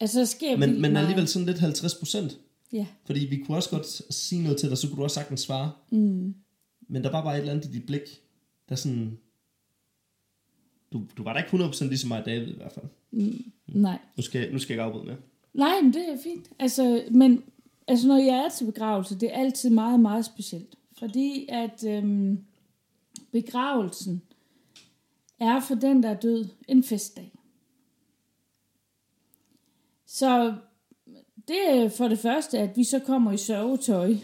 Altså, 0.00 0.26
sker 0.26 0.56
men, 0.56 0.80
men 0.80 0.96
alligevel 0.96 1.28
sådan 1.28 1.46
lidt 1.46 1.58
50 1.58 1.94
procent. 1.94 2.38
Ja. 2.72 2.86
Fordi 3.04 3.26
vi 3.26 3.36
kunne 3.36 3.56
også 3.56 3.70
godt 3.70 4.14
sige 4.14 4.42
noget 4.42 4.58
til 4.58 4.68
dig, 4.68 4.78
så 4.78 4.88
kunne 4.88 4.96
du 4.96 5.02
også 5.02 5.14
sagtens 5.14 5.40
svare. 5.40 5.72
Mm. 5.90 6.34
Men 6.88 7.04
der 7.04 7.10
var 7.10 7.24
bare 7.24 7.34
et 7.34 7.40
eller 7.40 7.52
andet 7.52 7.68
i 7.68 7.72
dit 7.72 7.86
blik, 7.86 8.02
der 8.68 8.74
sådan... 8.74 9.18
Du, 10.92 11.02
du 11.16 11.22
var 11.22 11.32
da 11.32 11.38
ikke 11.38 11.64
100% 11.64 11.84
ligesom 11.84 12.08
mig 12.08 12.22
David 12.26 12.48
i 12.48 12.56
hvert 12.56 12.72
fald. 12.72 12.86
Mm. 13.10 13.52
Nej. 13.66 13.98
Nu 14.16 14.22
skal, 14.22 14.52
nu 14.52 14.58
skal 14.58 14.74
jeg 14.74 14.74
ikke 14.74 14.82
afbryde 14.82 15.04
mere. 15.04 15.16
Nej, 15.54 15.80
men 15.82 15.92
det 15.92 16.08
er 16.08 16.16
fint. 16.22 16.50
Altså, 16.58 17.04
men 17.10 17.42
altså, 17.88 18.08
når 18.08 18.16
jeg 18.16 18.36
er 18.36 18.48
til 18.48 18.64
begravelse, 18.64 19.18
det 19.20 19.34
er 19.34 19.38
altid 19.38 19.70
meget, 19.70 20.00
meget 20.00 20.24
specielt. 20.24 20.74
Fordi 20.98 21.46
at 21.48 21.84
øhm, 21.86 22.44
begravelsen 23.32 24.22
er 25.40 25.60
for 25.60 25.74
den, 25.74 26.02
der 26.02 26.08
er 26.10 26.20
død, 26.20 26.48
en 26.68 26.84
festdag. 26.84 27.32
Så 30.06 30.54
det 31.48 31.70
er 31.70 31.88
for 31.88 32.08
det 32.08 32.18
første, 32.18 32.58
at 32.58 32.76
vi 32.76 32.84
så 32.84 32.98
kommer 32.98 33.32
i 33.32 33.36
sørgetøj. 33.36 34.14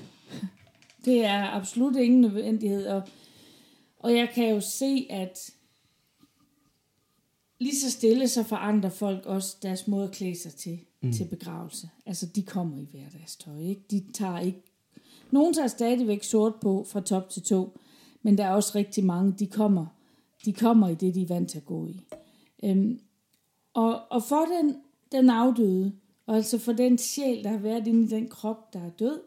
Det 1.05 1.25
er 1.25 1.51
absolut 1.51 1.97
ingen 1.97 2.21
nødvendighed. 2.21 2.87
Og, 2.87 3.03
og 3.99 4.15
jeg 4.15 4.31
kan 4.35 4.55
jo 4.55 4.61
se, 4.61 5.07
at 5.11 5.51
lige 7.59 7.81
så 7.81 7.91
stille, 7.91 8.29
så 8.29 8.43
forandrer 8.43 8.91
folk 8.91 9.27
også 9.27 9.57
deres 9.63 9.89
måde 9.89 10.05
at 10.05 10.11
klæde 10.11 10.43
sig 10.43 10.55
til, 10.55 10.79
mm. 11.01 11.13
til 11.13 11.25
begravelse. 11.25 11.91
Altså, 12.07 12.27
de 12.27 12.43
kommer 12.43 12.79
i 12.79 12.87
hverdagstøj, 12.91 13.59
ikke? 13.59 13.83
De 13.91 14.05
tager 14.13 14.39
ikke... 14.39 14.63
Nogen 15.31 15.55
tager 15.55 15.69
stadigvæk 15.69 16.23
sort 16.23 16.55
på 16.55 16.87
fra 16.89 17.01
top 17.01 17.31
til 17.31 17.43
to, 17.43 17.79
men 18.23 18.39
der 18.39 18.45
er 18.45 18.51
også 18.51 18.73
rigtig 18.75 19.05
mange, 19.05 19.35
de 19.39 19.47
kommer, 19.47 19.87
de 20.45 20.53
kommer 20.53 20.89
i 20.89 20.95
det, 20.95 21.15
de 21.15 21.23
er 21.23 21.27
vant 21.27 21.51
til 21.51 21.59
at 21.59 21.67
gå 21.67 21.87
i. 21.87 22.01
Øhm, 22.65 23.01
og, 23.75 24.03
og 24.11 24.23
for 24.25 24.45
den, 24.45 24.77
den 25.13 25.31
afdøde, 25.31 25.93
og 26.27 26.37
altså 26.37 26.59
for 26.59 26.73
den 26.73 26.99
sjæl, 26.99 27.45
der 27.45 27.51
har 27.51 27.59
været 27.59 27.87
inde 27.87 28.05
i 28.05 28.07
den 28.07 28.29
krop, 28.29 28.73
der 28.73 28.81
er 28.81 28.91
død, 28.91 29.21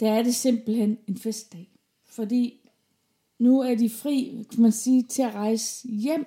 der 0.00 0.12
er 0.12 0.22
det 0.22 0.34
simpelthen 0.34 0.98
en 1.08 1.18
festdag. 1.18 1.70
Fordi 2.04 2.60
nu 3.38 3.60
er 3.60 3.74
de 3.74 3.90
fri, 3.90 4.46
kan 4.50 4.62
man 4.62 4.72
sige, 4.72 5.02
til 5.02 5.22
at 5.22 5.34
rejse 5.34 5.88
hjem 5.88 6.26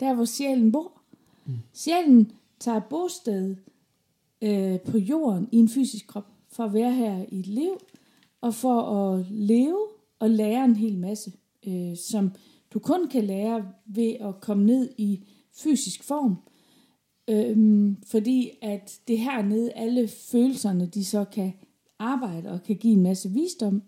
der 0.00 0.14
hvor 0.14 0.24
sjælen 0.24 0.72
bor. 0.72 1.02
Mm. 1.46 1.54
Sjælen 1.72 2.32
tager 2.60 2.80
bosted 2.80 3.56
øh, 4.42 4.80
på 4.80 4.98
jorden 4.98 5.48
i 5.52 5.56
en 5.56 5.68
fysisk 5.68 6.06
krop, 6.06 6.26
for 6.48 6.64
at 6.64 6.74
være 6.74 6.94
her 6.94 7.24
i 7.28 7.38
et 7.38 7.46
liv, 7.46 7.78
og 8.40 8.54
for 8.54 8.80
at 8.80 9.26
leve 9.30 9.86
og 10.18 10.30
lære 10.30 10.64
en 10.64 10.76
hel 10.76 10.98
masse, 10.98 11.32
øh, 11.66 11.96
som 11.96 12.32
du 12.72 12.78
kun 12.78 13.08
kan 13.08 13.24
lære 13.24 13.72
ved 13.86 14.16
at 14.20 14.40
komme 14.40 14.64
ned 14.64 14.90
i 14.98 15.24
fysisk 15.52 16.04
form. 16.04 16.36
Øhm, 17.28 17.96
fordi 18.06 18.50
at 18.62 19.00
det 19.08 19.18
hernede, 19.18 19.72
alle 19.72 20.08
følelserne, 20.08 20.86
de 20.86 21.04
så 21.04 21.24
kan 21.24 21.52
arbejde 21.98 22.50
og 22.50 22.62
kan 22.62 22.76
give 22.76 22.92
en 22.92 23.02
masse 23.02 23.30
visdom. 23.30 23.82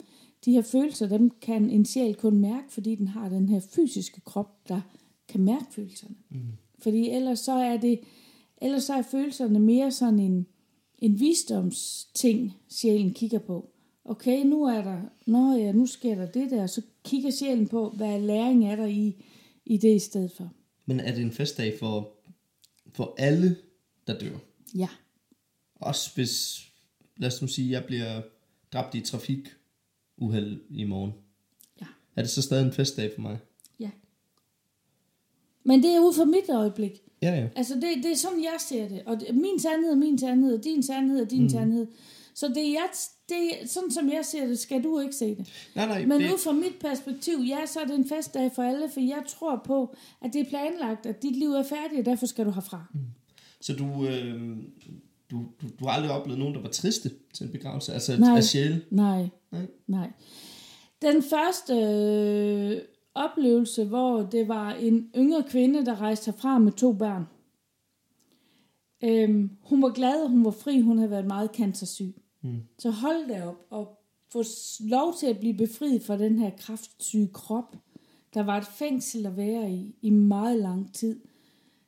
De 0.44 0.53
her 0.53 0.62
følelser, 0.62 1.09
dem 1.09 1.31
kan 1.42 1.70
en 1.70 1.85
sjæl 1.85 2.14
kun 2.14 2.38
mærke, 2.38 2.72
fordi 2.72 2.94
den 2.94 3.09
har 3.09 3.29
den 3.29 3.48
her 3.48 3.61
fysiske 3.61 4.20
krop, 4.20 4.68
der 4.68 4.81
kan 5.29 5.40
mærke 5.40 5.66
følelserne. 5.70 6.14
Mm. 6.31 6.38
Fordi 6.79 7.11
ellers 7.11 7.38
så 7.38 7.53
er 7.53 7.77
det, 7.77 8.01
ellers 8.62 8.85
så 8.85 8.94
er 8.94 9.03
følelserne 9.03 9.59
mere 9.59 9.90
sådan 9.90 10.18
en, 10.18 10.46
en 10.98 11.20
visdomsting, 11.20 12.53
sjælen 12.68 13.14
kigger 13.14 13.38
på. 13.38 13.70
Okay, 14.05 14.44
nu 14.44 14.64
er 14.64 14.83
der, 14.83 15.01
nå 15.27 15.53
ja, 15.53 15.72
nu 15.72 15.87
sker 15.87 16.14
der 16.14 16.27
det 16.27 16.51
der, 16.51 16.66
så 16.66 16.83
kigger 17.05 17.31
sjælen 17.31 17.68
på, 17.68 17.90
hvad 17.90 18.20
læring 18.20 18.66
er 18.66 18.77
der 18.77 18.87
i, 18.87 19.24
i 19.66 19.77
det 19.77 19.94
i 19.94 19.98
stedet 19.98 20.33
for. 20.33 20.53
Men 20.87 21.01
er 21.01 21.14
det 21.14 21.22
en 21.22 21.33
festdag 21.33 21.79
for, 21.79 22.09
for 22.98 23.14
alle, 23.18 23.56
der 24.06 24.18
dør? 24.18 24.38
Ja. 24.74 24.88
Også 25.74 26.11
hvis, 26.14 26.62
lad 27.16 27.28
os 27.28 27.42
nu 27.42 27.48
sige, 27.48 27.70
jeg 27.70 27.84
bliver 27.84 28.22
dræbt 28.72 28.94
i 28.94 29.00
trafikuheld 29.00 30.61
i 30.70 30.84
morgen. 30.84 31.12
Ja. 31.80 31.87
Er 32.16 32.22
det 32.22 32.30
så 32.30 32.42
stadig 32.42 32.66
en 32.66 32.72
festdag 32.72 33.12
for 33.14 33.20
mig? 33.20 33.38
Men 35.68 35.82
det 35.82 35.90
er 35.90 36.00
ud 36.00 36.14
fra 36.14 36.24
mit 36.24 36.48
øjeblik. 36.48 36.92
Ja, 37.22 37.34
ja. 37.40 37.48
Altså, 37.56 37.74
det, 37.74 38.04
det 38.04 38.12
er 38.12 38.16
sådan, 38.16 38.42
jeg 38.42 38.56
ser 38.68 38.88
det. 38.88 39.02
Og 39.06 39.20
det, 39.20 39.34
min 39.34 39.61
sandhed 39.61 39.92
er 39.92 39.96
min 39.96 40.18
sandhed, 40.18 40.58
og 40.58 40.64
din 40.64 40.82
sandhed 40.82 41.20
er 41.20 41.24
din 41.24 41.42
mm. 41.42 41.48
sandhed. 41.48 41.87
Så 42.38 42.48
det 42.48 42.77
er, 42.77 42.87
det 43.29 43.70
sådan, 43.70 43.90
som 43.90 44.09
jeg 44.09 44.24
ser 44.24 44.46
det, 44.46 44.59
skal 44.59 44.85
du 44.85 45.01
ikke 45.01 45.14
se 45.14 45.29
det. 45.37 45.70
Nej, 45.74 45.87
nej. 45.87 46.07
Men 46.07 46.20
det... 46.20 46.33
ud 46.33 46.38
fra 46.38 46.53
mit 46.53 46.79
perspektiv, 46.81 47.38
ja, 47.48 47.66
så 47.66 47.81
er 47.81 47.85
det 47.85 47.94
en 47.94 48.09
festdag 48.09 48.51
for 48.55 48.62
alle, 48.62 48.90
for 48.94 49.01
jeg 49.01 49.22
tror 49.29 49.62
på, 49.64 49.96
at 50.22 50.33
det 50.33 50.40
er 50.40 50.44
planlagt, 50.44 51.07
at 51.07 51.22
dit 51.22 51.37
liv 51.37 51.48
er 51.48 51.62
færdigt, 51.62 51.98
og 51.98 52.07
derfor 52.07 52.27
skal 52.27 52.46
du 52.46 52.51
herfra. 52.51 52.85
Mm. 52.94 53.01
Så 53.61 53.72
du, 53.72 54.07
øh, 54.07 54.57
du, 55.31 55.37
du, 55.62 55.66
du 55.81 55.85
har 55.87 55.92
aldrig 55.92 56.11
oplevet 56.11 56.38
nogen, 56.38 56.55
der 56.55 56.61
var 56.61 56.68
triste 56.68 57.11
til 57.35 57.46
en 57.46 57.53
begravelse? 57.53 57.92
Altså 57.92 58.16
Nej. 58.16 58.37
af 58.37 58.44
sjæle? 58.44 58.83
Nej, 58.90 59.29
Nej. 59.51 59.66
nej. 59.87 60.11
Den 61.03 61.22
første 61.22 61.74
øh, 61.74 62.81
oplevelse, 63.14 63.85
hvor 63.85 64.22
det 64.22 64.48
var 64.48 64.72
en 64.72 65.11
yngre 65.16 65.44
kvinde, 65.51 65.87
der 65.87 66.01
rejste 66.01 66.31
herfra 66.31 66.59
med 66.59 66.72
to 66.72 66.92
børn. 66.92 67.24
Øhm, 69.05 69.51
hun 69.62 69.83
var 69.83 69.90
glad, 69.90 70.22
og 70.22 70.31
hun 70.31 70.44
var 70.44 70.51
fri. 70.51 70.81
Hun 70.81 70.98
havde 70.98 71.11
været 71.11 71.27
meget 71.27 71.51
cancersyg. 71.55 72.14
Mm. 72.42 72.61
Så 72.79 72.90
hold 72.90 73.29
da 73.29 73.46
op 73.46 73.66
og 73.70 73.98
få 74.33 74.42
lov 74.81 75.14
til 75.18 75.27
at 75.27 75.38
blive 75.38 75.55
befriet 75.55 76.03
fra 76.03 76.18
den 76.18 76.38
her 76.38 76.51
kraftsyge 76.59 77.29
krop. 77.29 77.77
Der 78.35 78.42
var 78.42 78.59
et 78.59 78.66
fængsel 78.66 79.27
at 79.27 79.37
være 79.37 79.72
i 79.72 79.94
i 80.03 80.11
meget 80.11 80.59
lang 80.59 80.94
tid. 80.94 81.20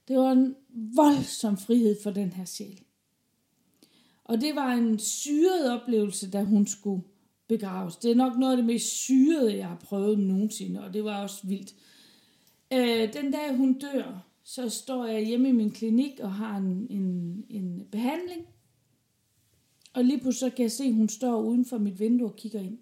Det 0.09 0.19
var 0.19 0.33
en 0.33 0.55
voldsom 0.97 1.57
frihed 1.57 1.97
for 2.03 2.11
den 2.11 2.33
her 2.33 2.45
sjæl. 2.45 2.81
Og 4.25 4.41
det 4.41 4.55
var 4.55 4.73
en 4.73 4.99
syret 4.99 5.81
oplevelse, 5.81 6.31
da 6.31 6.43
hun 6.43 6.67
skulle 6.67 7.03
begraves. 7.49 7.97
Det 7.97 8.11
er 8.11 8.15
nok 8.15 8.39
noget 8.39 8.53
af 8.53 8.57
det 8.57 8.67
mest 8.67 8.87
syrede, 8.87 9.57
jeg 9.57 9.69
har 9.69 9.77
prøvet 9.77 10.19
nogensinde, 10.19 10.85
og 10.85 10.95
det 10.95 11.05
var 11.05 11.23
også 11.23 11.47
vildt. 11.47 11.75
Øh, 12.73 13.13
den 13.13 13.33
dag 13.33 13.57
hun 13.57 13.73
dør, 13.73 14.27
så 14.45 14.69
står 14.69 15.07
jeg 15.07 15.27
hjemme 15.27 15.49
i 15.49 15.53
min 15.53 15.71
klinik 15.71 16.21
og 16.21 16.33
har 16.33 16.57
en, 16.57 16.87
en, 16.91 17.45
en 17.49 17.87
behandling. 17.93 18.47
Og 19.93 20.05
lige 20.05 20.21
pludselig 20.21 20.51
så 20.51 20.57
kan 20.57 20.63
jeg 20.63 20.73
se, 20.73 20.85
at 20.85 20.95
hun 20.95 21.09
står 21.09 21.43
uden 21.43 21.65
for 21.65 21.79
mit 21.79 22.01
vindue 22.01 22.29
og 22.29 22.37
kigger 22.37 22.61
ind. 22.61 22.79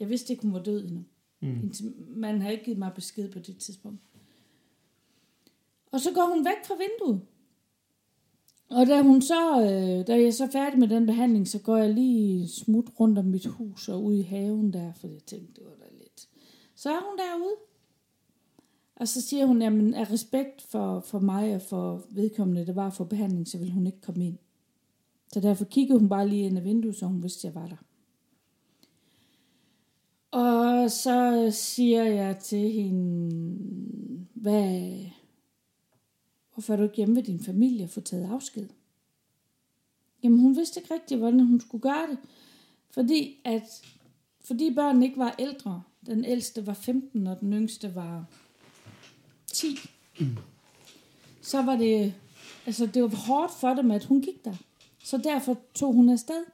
Jeg 0.00 0.08
vidste 0.08 0.32
ikke, 0.32 0.42
hun 0.42 0.52
var 0.52 0.62
død 0.62 0.84
endnu. 0.84 1.04
Mm. 1.40 1.72
Man 2.16 2.42
har 2.42 2.50
ikke 2.50 2.64
givet 2.64 2.78
mig 2.78 2.92
besked 2.94 3.32
på 3.32 3.38
det 3.38 3.58
tidspunkt. 3.58 4.00
Og 5.92 6.00
så 6.00 6.12
går 6.14 6.34
hun 6.34 6.44
væk 6.44 6.66
fra 6.66 6.74
vinduet. 6.74 7.20
Og 8.70 8.86
da, 8.86 9.02
hun 9.02 9.22
så, 9.22 9.60
øh, 9.60 10.06
da 10.06 10.12
jeg 10.12 10.24
er 10.24 10.30
så 10.30 10.48
færdig 10.52 10.78
med 10.78 10.88
den 10.88 11.06
behandling, 11.06 11.48
så 11.48 11.58
går 11.58 11.76
jeg 11.76 11.94
lige 11.94 12.48
smut 12.48 12.90
rundt 13.00 13.18
om 13.18 13.24
mit 13.24 13.46
hus 13.46 13.88
og 13.88 14.04
ud 14.04 14.14
i 14.14 14.22
haven 14.22 14.72
der, 14.72 14.92
for 14.92 15.06
jeg 15.06 15.22
tænkte, 15.26 15.54
det 15.54 15.64
var 15.64 15.76
da 15.80 15.94
lidt. 15.98 16.28
Så 16.74 16.90
er 16.90 17.08
hun 17.08 17.18
derude. 17.18 17.56
Og 18.96 19.08
så 19.08 19.20
siger 19.20 19.46
hun, 19.46 19.62
jamen 19.62 19.94
af 19.94 20.10
respekt 20.10 20.62
for, 20.62 21.00
for 21.00 21.18
mig 21.18 21.54
og 21.54 21.62
for 21.62 22.06
vedkommende, 22.10 22.66
der 22.66 22.72
var 22.72 22.90
for 22.90 23.04
behandling, 23.04 23.48
så 23.48 23.58
vil 23.58 23.70
hun 23.70 23.86
ikke 23.86 24.00
komme 24.00 24.26
ind. 24.26 24.38
Så 25.32 25.40
derfor 25.40 25.64
kiggede 25.64 25.98
hun 25.98 26.08
bare 26.08 26.28
lige 26.28 26.46
ind 26.46 26.58
ad 26.58 26.62
vinduet, 26.62 26.96
så 26.96 27.06
hun 27.06 27.22
vidste, 27.22 27.48
at 27.48 27.54
jeg 27.54 27.62
var 27.62 27.68
der. 27.68 27.76
Og 30.30 30.90
så 30.90 31.48
siger 31.52 32.04
jeg 32.04 32.38
til 32.38 32.72
hende, 32.72 34.26
hvad, 34.34 34.98
hvorfor 36.52 36.72
er 36.72 36.76
du 36.76 36.82
ikke 36.82 36.96
hjemme 36.96 37.16
ved 37.16 37.22
din 37.22 37.44
familie 37.44 37.84
og 37.84 37.90
få 37.90 38.00
taget 38.00 38.30
afsked? 38.30 38.68
Jamen 40.22 40.38
hun 40.38 40.56
vidste 40.56 40.80
ikke 40.80 40.94
rigtigt, 40.94 41.20
hvordan 41.20 41.40
hun 41.40 41.60
skulle 41.60 41.82
gøre 41.82 42.06
det. 42.10 42.18
Fordi 42.90 43.40
at 43.44 43.82
fordi 44.44 44.74
børnene 44.74 45.06
ikke 45.06 45.18
var 45.18 45.34
ældre, 45.38 45.82
den 46.06 46.24
ældste 46.24 46.66
var 46.66 46.74
15, 46.74 47.26
og 47.26 47.40
den 47.40 47.52
yngste 47.52 47.94
var 47.94 48.24
10, 49.46 49.66
så 51.42 51.62
var 51.62 51.76
det, 51.76 52.14
altså 52.66 52.86
det 52.86 53.02
var 53.02 53.08
hårdt 53.08 53.52
for 53.52 53.74
dem, 53.74 53.90
at 53.90 54.04
hun 54.04 54.22
gik 54.22 54.44
der. 54.44 54.56
Så 55.02 55.18
derfor 55.18 55.56
tog 55.74 55.92
hun 55.92 56.08
afsted. 56.08 56.44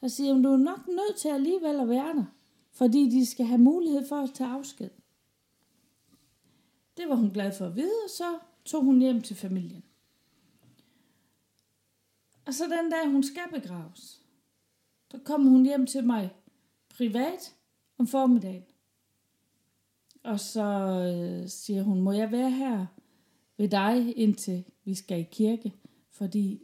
Og 0.00 0.10
siger, 0.10 0.34
du 0.34 0.52
er 0.52 0.56
nok 0.56 0.86
nødt 0.88 1.16
til 1.16 1.28
alligevel 1.28 1.80
at 1.80 1.88
være 1.88 2.14
der, 2.14 2.24
fordi 2.72 3.10
de 3.10 3.26
skal 3.26 3.46
have 3.46 3.60
mulighed 3.60 4.08
for 4.08 4.16
at 4.16 4.30
tage 4.34 4.50
afsked. 4.50 4.90
Det 6.96 7.08
var 7.08 7.14
hun 7.14 7.30
glad 7.30 7.52
for 7.52 7.66
at 7.66 7.76
vide, 7.76 7.94
og 8.04 8.10
så 8.10 8.38
tog 8.64 8.84
hun 8.84 8.98
hjem 8.98 9.22
til 9.22 9.36
familien. 9.36 9.84
Og 12.46 12.54
så 12.54 12.64
den 12.64 12.90
dag, 12.90 13.10
hun 13.10 13.22
skal 13.22 13.60
begraves, 13.60 14.20
der 15.12 15.18
kommer 15.18 15.50
hun 15.50 15.64
hjem 15.64 15.86
til 15.86 16.06
mig 16.06 16.30
privat 16.88 17.54
om 17.98 18.06
formiddagen. 18.06 18.64
Og 20.22 20.40
så 20.40 20.62
øh, 20.62 21.48
siger 21.48 21.82
hun, 21.82 22.00
må 22.00 22.12
jeg 22.12 22.32
være 22.32 22.50
her 22.50 22.86
ved 23.56 23.68
dig, 23.68 24.18
indtil 24.18 24.64
vi 24.84 24.94
skal 24.94 25.20
i 25.20 25.26
kirke, 25.32 25.72
fordi 26.10 26.62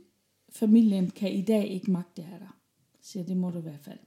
familien 0.50 1.10
kan 1.10 1.32
i 1.32 1.42
dag 1.42 1.68
ikke 1.68 1.90
magte 1.90 2.22
her 2.22 2.38
der. 2.38 2.56
Siger, 3.02 3.24
det 3.24 3.36
må 3.36 3.50
du 3.50 3.58
i 3.58 3.62
hvert 3.62 3.80
fald. 3.82 3.98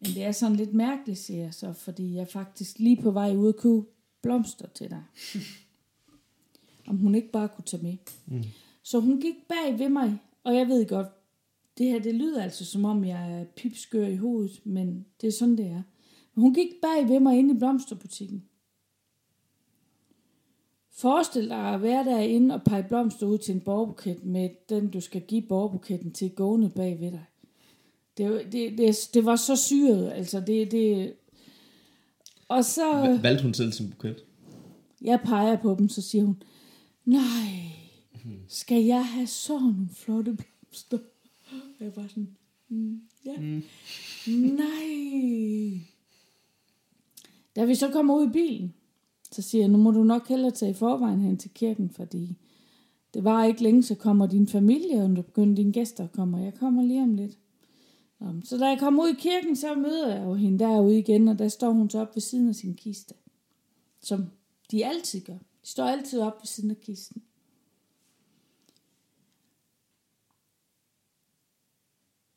Men 0.00 0.10
det 0.10 0.24
er 0.24 0.32
sådan 0.32 0.56
lidt 0.56 0.74
mærkeligt, 0.74 1.18
siger 1.18 1.42
jeg 1.42 1.54
så, 1.54 1.72
fordi 1.72 2.14
jeg 2.14 2.20
er 2.20 2.24
faktisk 2.24 2.78
lige 2.78 3.02
på 3.02 3.10
vej 3.10 3.36
ud 3.36 3.48
og 3.48 3.56
købe 3.56 3.82
blomster 4.22 4.68
til 4.68 4.90
dig. 4.90 5.02
Om 6.88 6.96
hun 6.96 7.14
ikke 7.14 7.30
bare 7.30 7.48
kunne 7.48 7.64
tage 7.64 7.82
med. 7.82 7.96
Mm. 8.26 8.44
Så 8.82 9.00
hun 9.00 9.20
gik 9.20 9.34
bag 9.48 9.78
ved 9.78 9.88
mig, 9.88 10.18
og 10.44 10.54
jeg 10.54 10.68
ved 10.68 10.88
godt, 10.88 11.08
det 11.78 11.86
her 11.86 11.98
det 11.98 12.14
lyder 12.14 12.42
altså 12.42 12.64
som 12.64 12.84
om 12.84 13.04
jeg 13.04 13.40
er 13.40 13.44
pipskør 13.44 14.06
i 14.06 14.16
hovedet, 14.16 14.60
men 14.64 15.06
det 15.20 15.26
er 15.26 15.32
sådan 15.32 15.56
det 15.56 15.66
er. 15.66 15.82
Hun 16.34 16.54
gik 16.54 16.68
bag 16.82 17.08
ved 17.08 17.20
mig 17.20 17.38
ind 17.38 17.50
i 17.50 17.58
blomsterbutikken. 17.58 18.44
Forestil 20.96 21.48
dig 21.48 21.74
at 21.74 21.82
være 21.82 22.04
derinde 22.04 22.54
og 22.54 22.62
pege 22.62 22.82
blomster 22.88 23.26
ud 23.26 23.38
til 23.38 23.54
en 23.54 23.60
borgerbuket 23.60 24.24
med 24.24 24.48
den, 24.68 24.90
du 24.90 25.00
skal 25.00 25.20
give 25.20 25.42
borgerbuketten 25.42 26.12
til 26.12 26.30
gående 26.30 26.70
bag 26.70 27.00
ved 27.00 27.10
dig. 27.10 27.24
Det, 28.16 28.52
det, 28.52 28.78
det, 28.78 28.96
det 29.14 29.24
var 29.24 29.36
så 29.36 29.56
syret, 29.56 30.12
altså 30.12 30.40
det, 30.40 30.70
det... 30.72 31.14
Og 32.48 32.64
så... 32.64 33.18
Valgte 33.22 33.42
hun 33.42 33.54
selv 33.54 33.72
sin 33.72 33.90
buket? 33.90 34.24
Jeg 35.02 35.20
peger 35.24 35.56
på 35.56 35.76
dem, 35.78 35.88
så 35.88 36.02
siger 36.02 36.24
hun, 36.24 36.42
nej, 37.04 37.50
skal 38.48 38.84
jeg 38.84 39.06
have 39.06 39.26
sådan 39.26 39.62
nogle 39.62 39.88
flotte 39.92 40.32
blomster? 40.36 40.98
Og 41.52 41.84
jeg 41.84 41.92
var 41.96 42.06
sådan, 42.08 42.36
mm, 42.68 43.00
ja, 43.24 43.40
Mm. 43.40 43.62
nej. 44.32 45.80
Da 47.56 47.64
vi 47.64 47.74
så 47.74 47.90
kommer 47.90 48.14
ud 48.14 48.28
i 48.28 48.32
bilen, 48.32 48.74
så 49.32 49.42
siger 49.42 49.62
jeg, 49.62 49.68
nu 49.68 49.78
må 49.78 49.90
du 49.90 50.02
nok 50.02 50.28
hellere 50.28 50.50
tage 50.50 50.70
i 50.70 50.74
forvejen 50.74 51.20
hen 51.20 51.36
til 51.36 51.50
kirken, 51.50 51.90
fordi 51.90 52.38
det 53.14 53.24
var 53.24 53.44
ikke 53.44 53.62
længe, 53.62 53.82
så 53.82 53.94
kommer 53.94 54.26
din 54.26 54.48
familie, 54.48 55.02
og 55.02 55.10
nu 55.10 55.22
begynder 55.22 55.54
dine 55.54 55.72
gæster 55.72 56.04
at 56.04 56.12
komme, 56.12 56.36
og 56.36 56.44
jeg 56.44 56.54
kommer 56.54 56.82
lige 56.82 57.02
om 57.02 57.14
lidt. 57.14 57.38
Nå, 58.20 58.26
Så 58.44 58.58
da 58.58 58.66
jeg 58.66 58.78
kommer 58.78 59.02
ud 59.02 59.08
i 59.08 59.20
kirken, 59.20 59.56
så 59.56 59.74
møder 59.74 60.14
jeg 60.14 60.24
jo 60.24 60.34
hende 60.34 60.58
derude 60.58 60.98
igen, 60.98 61.28
og 61.28 61.38
der 61.38 61.48
står 61.48 61.70
hun 61.70 61.90
så 61.90 62.00
op 62.00 62.16
ved 62.16 62.20
siden 62.20 62.48
af 62.48 62.54
sin 62.54 62.74
kiste. 62.74 63.14
Som 64.00 64.26
de 64.70 64.86
altid 64.86 65.20
gør. 65.20 65.38
De 65.62 65.68
står 65.68 65.84
altid 65.84 66.20
op 66.20 66.34
ved 66.40 66.46
siden 66.46 66.70
af 66.70 66.80
kisten. 66.80 67.22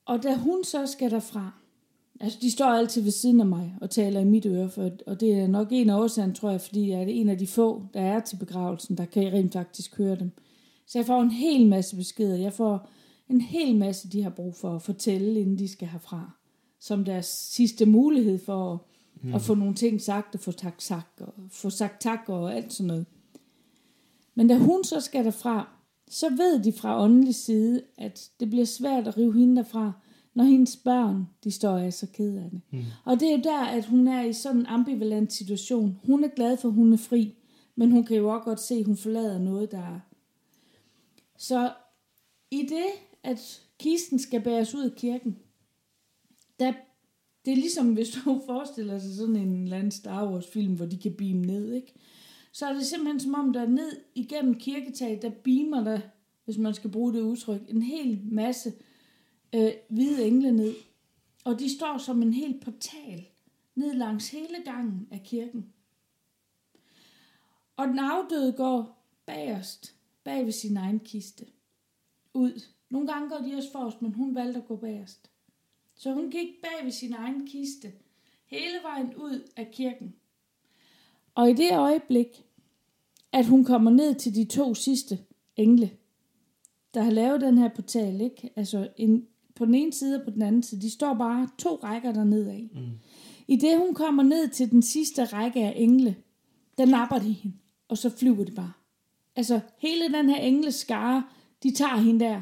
Og 0.05 0.23
da 0.23 0.35
hun 0.35 0.63
så 0.63 0.87
skal 0.87 1.11
derfra, 1.11 1.51
altså 2.19 2.37
de 2.41 2.51
står 2.51 2.65
altid 2.65 3.01
ved 3.01 3.11
siden 3.11 3.39
af 3.39 3.45
mig 3.45 3.75
og 3.81 3.89
taler 3.89 4.19
i 4.19 4.25
mit 4.25 4.45
øre, 4.45 4.69
for, 4.69 4.91
og 5.07 5.19
det 5.19 5.33
er 5.33 5.47
nok 5.47 5.67
en 5.71 5.89
af 5.89 5.99
årsagen, 5.99 6.33
tror 6.33 6.49
jeg, 6.49 6.61
fordi 6.61 6.89
jeg 6.89 6.99
er 6.99 7.05
en 7.05 7.29
af 7.29 7.37
de 7.37 7.47
få, 7.47 7.83
der 7.93 8.01
er 8.01 8.19
til 8.19 8.35
begravelsen, 8.35 8.97
der 8.97 9.05
kan 9.05 9.23
jeg 9.23 9.33
rent 9.33 9.53
faktisk 9.53 9.97
høre 9.97 10.15
dem. 10.15 10.31
Så 10.87 10.99
jeg 10.99 11.05
får 11.05 11.21
en 11.21 11.31
hel 11.31 11.67
masse 11.67 11.95
beskeder. 11.95 12.35
Jeg 12.35 12.53
får 12.53 12.89
en 13.29 13.41
hel 13.41 13.75
masse, 13.75 14.09
de 14.09 14.23
har 14.23 14.29
brug 14.29 14.55
for 14.55 14.75
at 14.75 14.81
fortælle, 14.81 15.39
inden 15.39 15.59
de 15.59 15.67
skal 15.67 15.87
herfra. 15.87 16.31
Som 16.79 17.05
deres 17.05 17.25
sidste 17.25 17.85
mulighed 17.85 18.39
for 18.45 18.73
at, 18.73 18.79
mm. 19.23 19.33
at 19.33 19.41
få 19.41 19.55
nogle 19.55 19.73
ting 19.75 20.01
sagt, 20.01 20.35
og 20.35 20.41
få 20.41 20.51
tak, 20.51 20.81
sagt, 20.81 21.21
og 21.21 21.33
få 21.51 21.69
sagt 21.69 22.01
tak 22.01 22.19
og 22.27 22.55
alt 22.55 22.73
sådan 22.73 22.87
noget. 22.87 23.05
Men 24.35 24.47
da 24.47 24.57
hun 24.57 24.83
så 24.83 24.99
skal 24.99 25.25
derfra, 25.25 25.69
så 26.09 26.29
ved 26.29 26.63
de 26.63 26.71
fra 26.71 27.03
åndelig 27.03 27.35
side, 27.35 27.81
at 27.97 28.29
det 28.39 28.49
bliver 28.49 28.65
svært 28.65 29.07
at 29.07 29.17
rive 29.17 29.33
hende 29.33 29.55
derfra, 29.55 29.91
når 30.37 30.43
hendes 30.43 30.75
børn, 30.75 31.27
de 31.43 31.51
står 31.51 31.77
er 31.77 31.89
så 31.89 32.07
ked 32.13 32.37
af 32.37 32.49
det. 32.51 32.61
Mm. 32.71 32.83
Og 33.05 33.19
det 33.19 33.27
er 33.27 33.31
jo 33.31 33.41
der, 33.43 33.65
at 33.65 33.85
hun 33.85 34.07
er 34.07 34.23
i 34.23 34.33
sådan 34.33 34.59
en 34.59 34.65
ambivalent 34.65 35.33
situation. 35.33 35.99
Hun 36.05 36.23
er 36.23 36.27
glad 36.27 36.57
for, 36.57 36.67
at 36.67 36.73
hun 36.73 36.93
er 36.93 36.97
fri, 36.97 37.35
men 37.75 37.91
hun 37.91 38.03
kan 38.03 38.17
jo 38.17 38.29
også 38.29 38.43
godt 38.43 38.59
se, 38.59 38.75
at 38.75 38.85
hun 38.85 38.97
forlader 38.97 39.39
noget, 39.39 39.71
der 39.71 39.77
er. 39.77 39.99
Så 41.37 41.71
i 42.51 42.61
det, 42.61 42.85
at 43.23 43.61
kisten 43.79 44.19
skal 44.19 44.41
bæres 44.41 44.75
ud 44.75 44.83
af 44.83 44.95
kirken, 44.95 45.37
der, 46.59 46.73
det 47.45 47.51
er 47.51 47.57
ligesom, 47.57 47.93
hvis 47.93 48.09
du 48.09 48.41
forestiller 48.49 48.99
sig 48.99 49.15
sådan 49.15 49.35
en 49.35 49.63
eller 49.63 49.77
anden 49.77 49.91
Star 49.91 50.31
Wars 50.31 50.47
film, 50.47 50.75
hvor 50.75 50.85
de 50.85 50.97
kan 50.97 51.13
beame 51.13 51.41
ned, 51.41 51.73
ikke? 51.73 51.93
Så 52.51 52.65
er 52.65 52.73
det 52.73 52.85
simpelthen 52.85 53.19
som 53.19 53.33
om, 53.33 53.53
der 53.53 53.61
er 53.61 53.69
ned 53.69 53.91
igennem 54.15 54.53
kirketaget, 54.53 55.21
der 55.21 55.31
beamer 55.43 55.83
der, 55.83 55.99
hvis 56.45 56.57
man 56.57 56.73
skal 56.73 56.89
bruge 56.89 57.13
det 57.13 57.21
udtryk, 57.21 57.61
en 57.69 57.81
hel 57.81 58.21
masse 58.31 58.73
øh, 59.55 59.71
hvide 59.89 60.27
engle 60.27 60.51
ned. 60.51 60.75
Og 61.43 61.59
de 61.59 61.75
står 61.75 61.97
som 61.97 62.21
en 62.21 62.33
hel 62.33 62.59
portal 62.61 63.27
ned 63.75 63.93
langs 63.93 64.29
hele 64.29 64.57
gangen 64.65 65.07
af 65.11 65.21
kirken. 65.23 65.73
Og 67.77 67.87
den 67.87 67.99
afdøde 67.99 68.53
går 68.53 69.03
bagerst, 69.25 69.95
bag 70.23 70.45
ved 70.45 70.51
sin 70.51 70.77
egen 70.77 70.99
kiste, 70.99 71.45
ud. 72.33 72.61
Nogle 72.89 73.07
gange 73.07 73.29
går 73.29 73.37
de 73.37 73.55
også 73.55 73.71
forrest, 73.71 74.01
men 74.01 74.13
hun 74.13 74.35
valgte 74.35 74.59
at 74.59 74.67
gå 74.67 74.75
bagerst. 74.75 75.31
Så 75.95 76.13
hun 76.13 76.31
gik 76.31 76.47
bag 76.61 76.85
ved 76.85 76.91
sin 76.91 77.13
egen 77.13 77.47
kiste, 77.47 77.93
hele 78.45 78.77
vejen 78.83 79.15
ud 79.15 79.51
af 79.55 79.71
kirken. 79.71 80.15
Og 81.35 81.49
i 81.49 81.53
det 81.53 81.77
øjeblik, 81.77 82.45
at 83.31 83.45
hun 83.45 83.63
kommer 83.63 83.91
ned 83.91 84.15
til 84.15 84.35
de 84.35 84.45
to 84.45 84.73
sidste 84.73 85.19
engle, 85.55 85.91
der 86.93 87.01
har 87.01 87.11
lavet 87.11 87.41
den 87.41 87.57
her 87.57 87.69
portal, 87.69 88.21
ikke? 88.21 88.49
Altså 88.55 88.89
en, 88.97 89.27
på 89.57 89.65
den 89.65 89.75
ene 89.75 89.93
side 89.93 90.15
og 90.15 90.21
på 90.25 90.31
den 90.31 90.41
anden 90.41 90.63
side, 90.63 90.81
de 90.81 90.89
står 90.89 91.13
bare 91.13 91.49
to 91.57 91.79
rækker 91.83 92.11
dernede 92.11 92.51
af. 92.51 92.69
Mm. 92.73 92.79
I 93.47 93.55
det 93.55 93.77
hun 93.77 93.93
kommer 93.93 94.23
ned 94.23 94.49
til 94.49 94.71
den 94.71 94.81
sidste 94.81 95.23
række 95.23 95.59
af 95.59 95.73
engle, 95.75 96.15
der 96.77 96.85
napper 96.85 97.19
de 97.19 97.31
hende, 97.31 97.57
og 97.87 97.97
så 97.97 98.09
flyver 98.09 98.43
de 98.43 98.51
bare. 98.51 98.73
Altså 99.35 99.59
hele 99.77 100.13
den 100.13 100.29
her 100.29 100.37
engleskare, 100.37 101.23
de 101.63 101.71
tager 101.71 101.97
hende 101.97 102.25
der, 102.25 102.41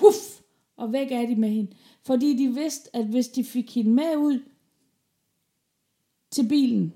huff, 0.00 0.40
og 0.76 0.92
væk 0.92 1.12
er 1.12 1.26
de 1.26 1.36
med 1.36 1.48
hende. 1.48 1.72
Fordi 2.02 2.36
de 2.36 2.54
vidste, 2.54 2.96
at 2.96 3.04
hvis 3.04 3.28
de 3.28 3.44
fik 3.44 3.74
hende 3.74 3.90
med 3.90 4.16
ud 4.16 4.38
til 6.30 6.48
bilen, 6.48 6.92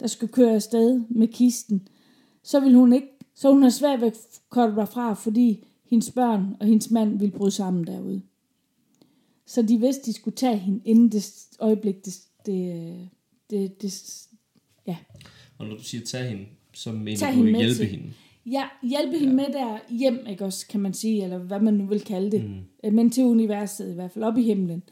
der 0.00 0.06
skulle 0.06 0.32
køre 0.32 0.54
afsted 0.54 1.02
med 1.08 1.28
kisten, 1.28 1.88
så 2.42 2.60
ville 2.60 2.78
hun 2.78 2.92
ikke, 2.92 3.08
så 3.34 3.52
hun 3.52 3.62
har 3.62 3.70
svært 3.70 4.00
ved 4.00 4.06
at 4.06 4.40
komme 4.48 4.76
derfra, 4.76 5.14
fordi 5.14 5.66
hendes 5.84 6.10
børn 6.10 6.56
og 6.60 6.66
hendes 6.66 6.90
mand 6.90 7.18
ville 7.18 7.38
bryde 7.38 7.50
sammen 7.50 7.86
derude. 7.86 8.22
Så 9.46 9.62
de 9.62 9.78
vidste, 9.80 10.06
de 10.06 10.12
skulle 10.12 10.36
tage 10.36 10.56
hende 10.56 10.80
inden 10.84 11.12
det 11.12 11.32
øjeblik, 11.58 12.04
det, 12.04 12.14
det, 12.46 13.08
det, 13.50 13.82
det 13.82 14.22
ja. 14.86 14.96
Og 15.58 15.66
når 15.66 15.76
du 15.76 15.82
siger 15.82 16.04
tage 16.04 16.28
hende, 16.28 16.44
så 16.74 16.92
mener 16.92 17.16
Tag 17.18 17.32
du 17.32 17.36
hende 17.36 17.58
hjælpe 17.58 17.74
til- 17.74 17.86
hende. 17.86 18.12
Ja, 18.46 18.64
hjælpe 18.82 19.18
hende 19.18 19.34
med 19.34 19.46
der 19.52 19.78
hjem, 19.88 20.26
ikke 20.30 20.44
også, 20.44 20.66
kan 20.66 20.80
man 20.80 20.94
sige, 20.94 21.24
eller 21.24 21.38
hvad 21.38 21.60
man 21.60 21.74
nu 21.74 21.86
vil 21.86 22.00
kalde 22.00 22.30
det. 22.30 22.44
Mm. 22.84 22.92
Men 22.94 23.10
til 23.10 23.24
universet 23.24 23.90
i 23.90 23.94
hvert 23.94 24.10
fald, 24.12 24.24
op 24.24 24.38
i 24.38 24.42
himlen. 24.42 24.82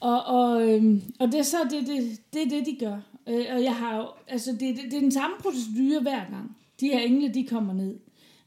Og, 0.00 0.24
og, 0.24 0.68
øhm, 0.68 1.02
og 1.20 1.26
det 1.26 1.38
er 1.38 1.42
så 1.42 1.56
det, 1.70 1.86
det, 1.86 2.18
det, 2.32 2.50
det 2.50 2.66
de 2.66 2.76
gør. 2.80 3.00
Øh, 3.28 3.46
og 3.52 3.62
jeg 3.62 3.76
har 3.76 3.96
jo, 3.96 4.08
altså 4.28 4.52
det, 4.52 4.60
det, 4.60 4.78
det 4.84 4.94
er 4.94 5.00
den 5.00 5.12
samme 5.12 5.36
procedure 5.40 6.00
hver 6.02 6.30
gang. 6.30 6.56
De 6.80 6.86
her 6.88 7.00
engle, 7.00 7.34
de 7.34 7.46
kommer 7.46 7.72
ned. 7.74 7.98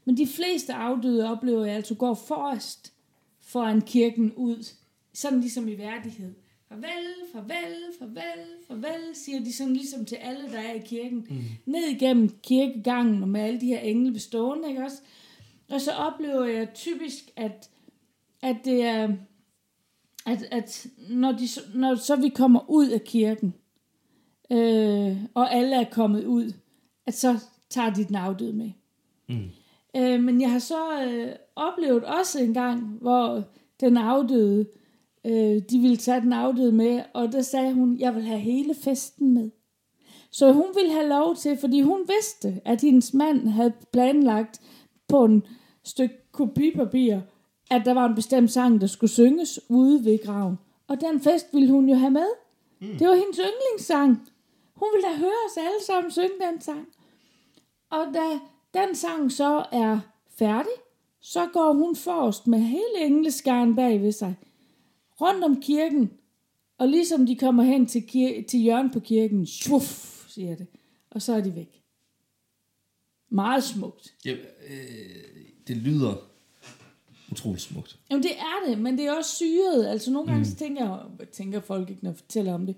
Men 0.04 0.16
de 0.16 0.26
fleste 0.26 0.74
afdøde 0.74 1.30
oplever 1.30 1.64
jeg 1.64 1.74
altså 1.76 1.94
går 1.94 2.14
forrest 2.14 2.92
foran 3.40 3.80
kirken 3.80 4.32
ud. 4.36 4.64
Sådan 5.14 5.40
ligesom 5.40 5.68
i 5.68 5.78
værdighed. 5.78 6.34
Farvel, 6.68 7.04
farvel, 7.32 7.74
farvel, 7.98 8.46
farvel, 8.68 9.00
siger 9.14 9.40
de 9.44 9.52
sådan 9.56 9.72
ligesom 9.72 10.04
til 10.04 10.16
alle, 10.16 10.52
der 10.52 10.58
er 10.58 10.72
i 10.72 10.78
kirken. 10.84 11.26
Mm. 11.30 11.36
Ned 11.66 11.82
igennem 11.90 12.28
kirkegangen 12.42 13.22
og 13.22 13.28
med 13.28 13.40
alle 13.40 13.60
de 13.60 13.66
her 13.66 13.78
engle 13.80 14.12
bestående, 14.12 14.68
ikke 14.68 14.82
også? 14.84 14.96
Og 15.70 15.80
så 15.80 15.90
oplever 15.92 16.44
jeg 16.44 16.74
typisk, 16.74 17.24
at, 17.36 17.70
at 18.42 18.56
det 18.64 18.82
er, 18.84 19.08
at, 20.26 20.42
at 20.50 20.86
når, 21.10 21.32
de, 21.32 21.48
så- 21.48 21.60
når 21.74 21.94
så 21.94 22.16
vi 22.16 22.28
kommer 22.28 22.70
ud 22.70 22.88
af 22.88 23.02
kirken, 23.04 23.54
øh, 24.50 25.16
og 25.34 25.54
alle 25.54 25.76
er 25.76 25.90
kommet 25.90 26.24
ud, 26.24 26.52
at 27.06 27.14
så 27.14 27.38
tager 27.70 27.90
de 27.94 28.04
den 28.04 28.14
afdøde 28.16 28.52
med. 28.52 28.70
Mm. 29.28 29.44
Øh, 29.96 30.20
men 30.22 30.40
jeg 30.40 30.50
har 30.52 30.58
så 30.58 31.02
øh, 31.04 31.32
oplevet 31.56 32.04
også 32.04 32.40
en 32.42 32.54
gang, 32.54 32.80
hvor 33.00 33.44
den 33.80 33.96
afdøde, 33.96 34.60
øh, 34.60 34.66
de 35.70 35.78
ville 35.78 35.96
tage 35.96 36.20
den 36.20 36.32
afdøde 36.32 36.72
med, 36.72 37.02
og 37.12 37.32
der 37.32 37.42
sagde 37.42 37.74
hun, 37.74 37.98
jeg 37.98 38.14
vil 38.14 38.22
have 38.22 38.40
hele 38.40 38.74
festen 38.74 39.34
med. 39.34 39.50
Så 40.30 40.52
hun 40.52 40.66
ville 40.74 40.92
have 40.92 41.08
lov 41.08 41.36
til, 41.36 41.56
fordi 41.56 41.80
hun 41.80 42.00
vidste, 42.08 42.60
at 42.64 42.80
hendes 42.80 43.14
mand 43.14 43.48
havde 43.48 43.72
planlagt 43.92 44.60
på 45.08 45.24
en 45.24 45.46
stykke 45.84 46.14
kopipapir, 46.32 47.20
at 47.70 47.82
der 47.84 47.94
var 47.94 48.06
en 48.08 48.14
bestemt 48.14 48.52
sang, 48.52 48.80
der 48.80 48.86
skulle 48.86 49.10
synges 49.10 49.60
ude 49.68 50.04
ved 50.04 50.24
graven. 50.24 50.58
Og 50.88 51.00
den 51.00 51.20
fest 51.20 51.46
ville 51.52 51.70
hun 51.70 51.88
jo 51.88 51.94
have 51.94 52.10
med. 52.10 52.26
Mm. 52.80 52.98
Det 52.98 53.08
var 53.08 53.14
hendes 53.14 53.36
yndlingssang. 53.38 54.28
Hun 54.74 54.88
ville 54.94 55.08
da 55.08 55.16
høre 55.16 55.44
os 55.48 55.56
alle 55.56 55.84
sammen 55.86 56.10
synge 56.10 56.50
den 56.50 56.60
sang. 56.60 56.86
Og 57.90 58.06
da 58.14 58.38
den 58.80 58.94
sang 58.94 59.32
så 59.32 59.64
er 59.72 59.98
færdig, 60.38 60.72
så 61.20 61.46
går 61.52 61.72
hun 61.72 61.96
forrest 61.96 62.46
med 62.46 62.58
hele 62.58 63.00
engleskaren 63.00 63.76
bag 63.76 64.02
ved 64.02 64.12
sig, 64.12 64.34
rundt 65.20 65.44
om 65.44 65.60
kirken, 65.60 66.10
og 66.78 66.88
ligesom 66.88 67.26
de 67.26 67.36
kommer 67.36 67.62
hen 67.62 67.86
til, 67.86 68.00
kir- 68.00 68.46
til 68.46 68.60
hjørnet 68.60 68.92
på 68.92 69.00
kirken, 69.00 69.46
svuff, 69.46 70.24
siger 70.28 70.56
det, 70.56 70.66
og 71.10 71.22
så 71.22 71.34
er 71.34 71.40
de 71.40 71.54
væk. 71.56 71.80
Meget 73.28 73.64
smukt. 73.64 74.14
Ja, 74.24 74.32
øh, 74.32 74.36
det 75.68 75.76
lyder 75.76 76.14
utroligt 77.32 77.62
smukt. 77.62 77.98
Jamen 78.10 78.22
det 78.22 78.30
er 78.38 78.68
det, 78.70 78.78
men 78.78 78.98
det 78.98 79.06
er 79.06 79.12
også 79.12 79.36
syret. 79.36 79.86
Altså 79.86 80.10
nogle 80.10 80.26
gange 80.26 80.38
mm. 80.38 80.44
så 80.44 80.56
tænker 80.56 81.10
tænker 81.32 81.60
folk 81.60 81.90
ikke, 81.90 82.04
når 82.04 82.10
jeg 82.10 82.16
fortæller 82.16 82.54
om 82.54 82.66
det. 82.66 82.76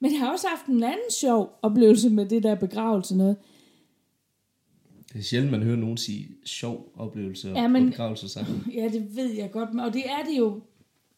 Men 0.00 0.12
jeg 0.12 0.20
har 0.20 0.32
også 0.32 0.46
haft 0.48 0.66
en 0.66 0.82
anden 0.82 1.10
sjov 1.20 1.58
oplevelse 1.62 2.10
med 2.10 2.26
det 2.26 2.42
der 2.42 2.54
begravelse 2.54 3.16
noget. 3.16 3.36
Det 5.12 5.18
er 5.18 5.22
sjældent, 5.22 5.50
man 5.52 5.62
hører 5.62 5.76
nogen 5.76 5.96
sige 5.96 6.28
sjov 6.44 6.92
oplevelse 6.96 7.48
Ja, 7.48 7.62
men- 7.68 7.72
men... 7.82 7.90
begravelse 7.90 8.28
sammen. 8.28 8.66
Ja, 8.74 8.88
det 8.88 9.16
ved 9.16 9.32
jeg 9.32 9.50
godt, 9.50 9.80
og 9.80 9.92
det 9.94 10.02
er 10.06 10.24
det 10.30 10.38
jo 10.38 10.60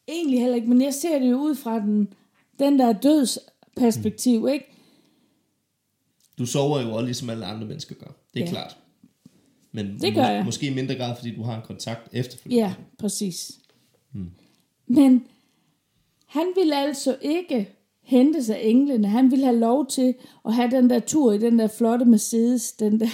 egentlig 0.07 0.39
heller 0.39 0.55
ikke, 0.55 0.67
men 0.69 0.81
jeg 0.81 0.93
ser 0.93 1.19
det 1.19 1.31
jo 1.31 1.37
ud 1.37 1.55
fra 1.55 1.79
den, 1.79 2.13
den 2.59 2.79
der 2.79 2.93
dødsperspektiv, 2.93 4.39
mm. 4.41 4.47
ikke? 4.47 4.65
Du 6.37 6.45
sover 6.45 6.81
jo 6.81 6.93
også 6.93 7.05
ligesom 7.05 7.29
alle 7.29 7.45
andre 7.45 7.67
mennesker 7.67 7.95
gør. 7.95 8.11
Det 8.33 8.41
er 8.41 8.45
Ja. 8.45 8.51
klart. 8.51 8.77
Men 9.71 9.97
Det 10.01 10.13
gør 10.15 10.27
jeg. 10.27 10.45
måske 10.45 10.67
i 10.67 10.73
mindre 10.73 10.95
grad, 10.95 11.15
fordi 11.15 11.35
du 11.35 11.43
har 11.43 11.55
en 11.55 11.61
kontakt 11.65 12.09
efterfølgende. 12.11 12.63
Ja, 12.65 12.73
præcis. 12.97 13.51
Mm. 14.13 14.31
Men 14.87 15.25
han 16.25 16.45
ville 16.55 16.75
altså 16.77 17.17
ikke 17.21 17.69
hente 18.01 18.43
sig 18.43 18.59
englene. 18.61 19.07
Han 19.07 19.31
ville 19.31 19.45
have 19.45 19.59
lov 19.59 19.87
til 19.87 20.15
at 20.45 20.53
have 20.55 20.71
den 20.71 20.89
der 20.89 20.99
tur 20.99 21.31
i 21.31 21.37
den 21.37 21.59
der 21.59 21.67
flotte 21.67 22.05
Mercedes, 22.05 22.71
den 22.71 22.99
der, 22.99 23.09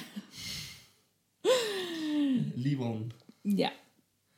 Livvognen. 2.56 3.14
ja, 3.46 3.70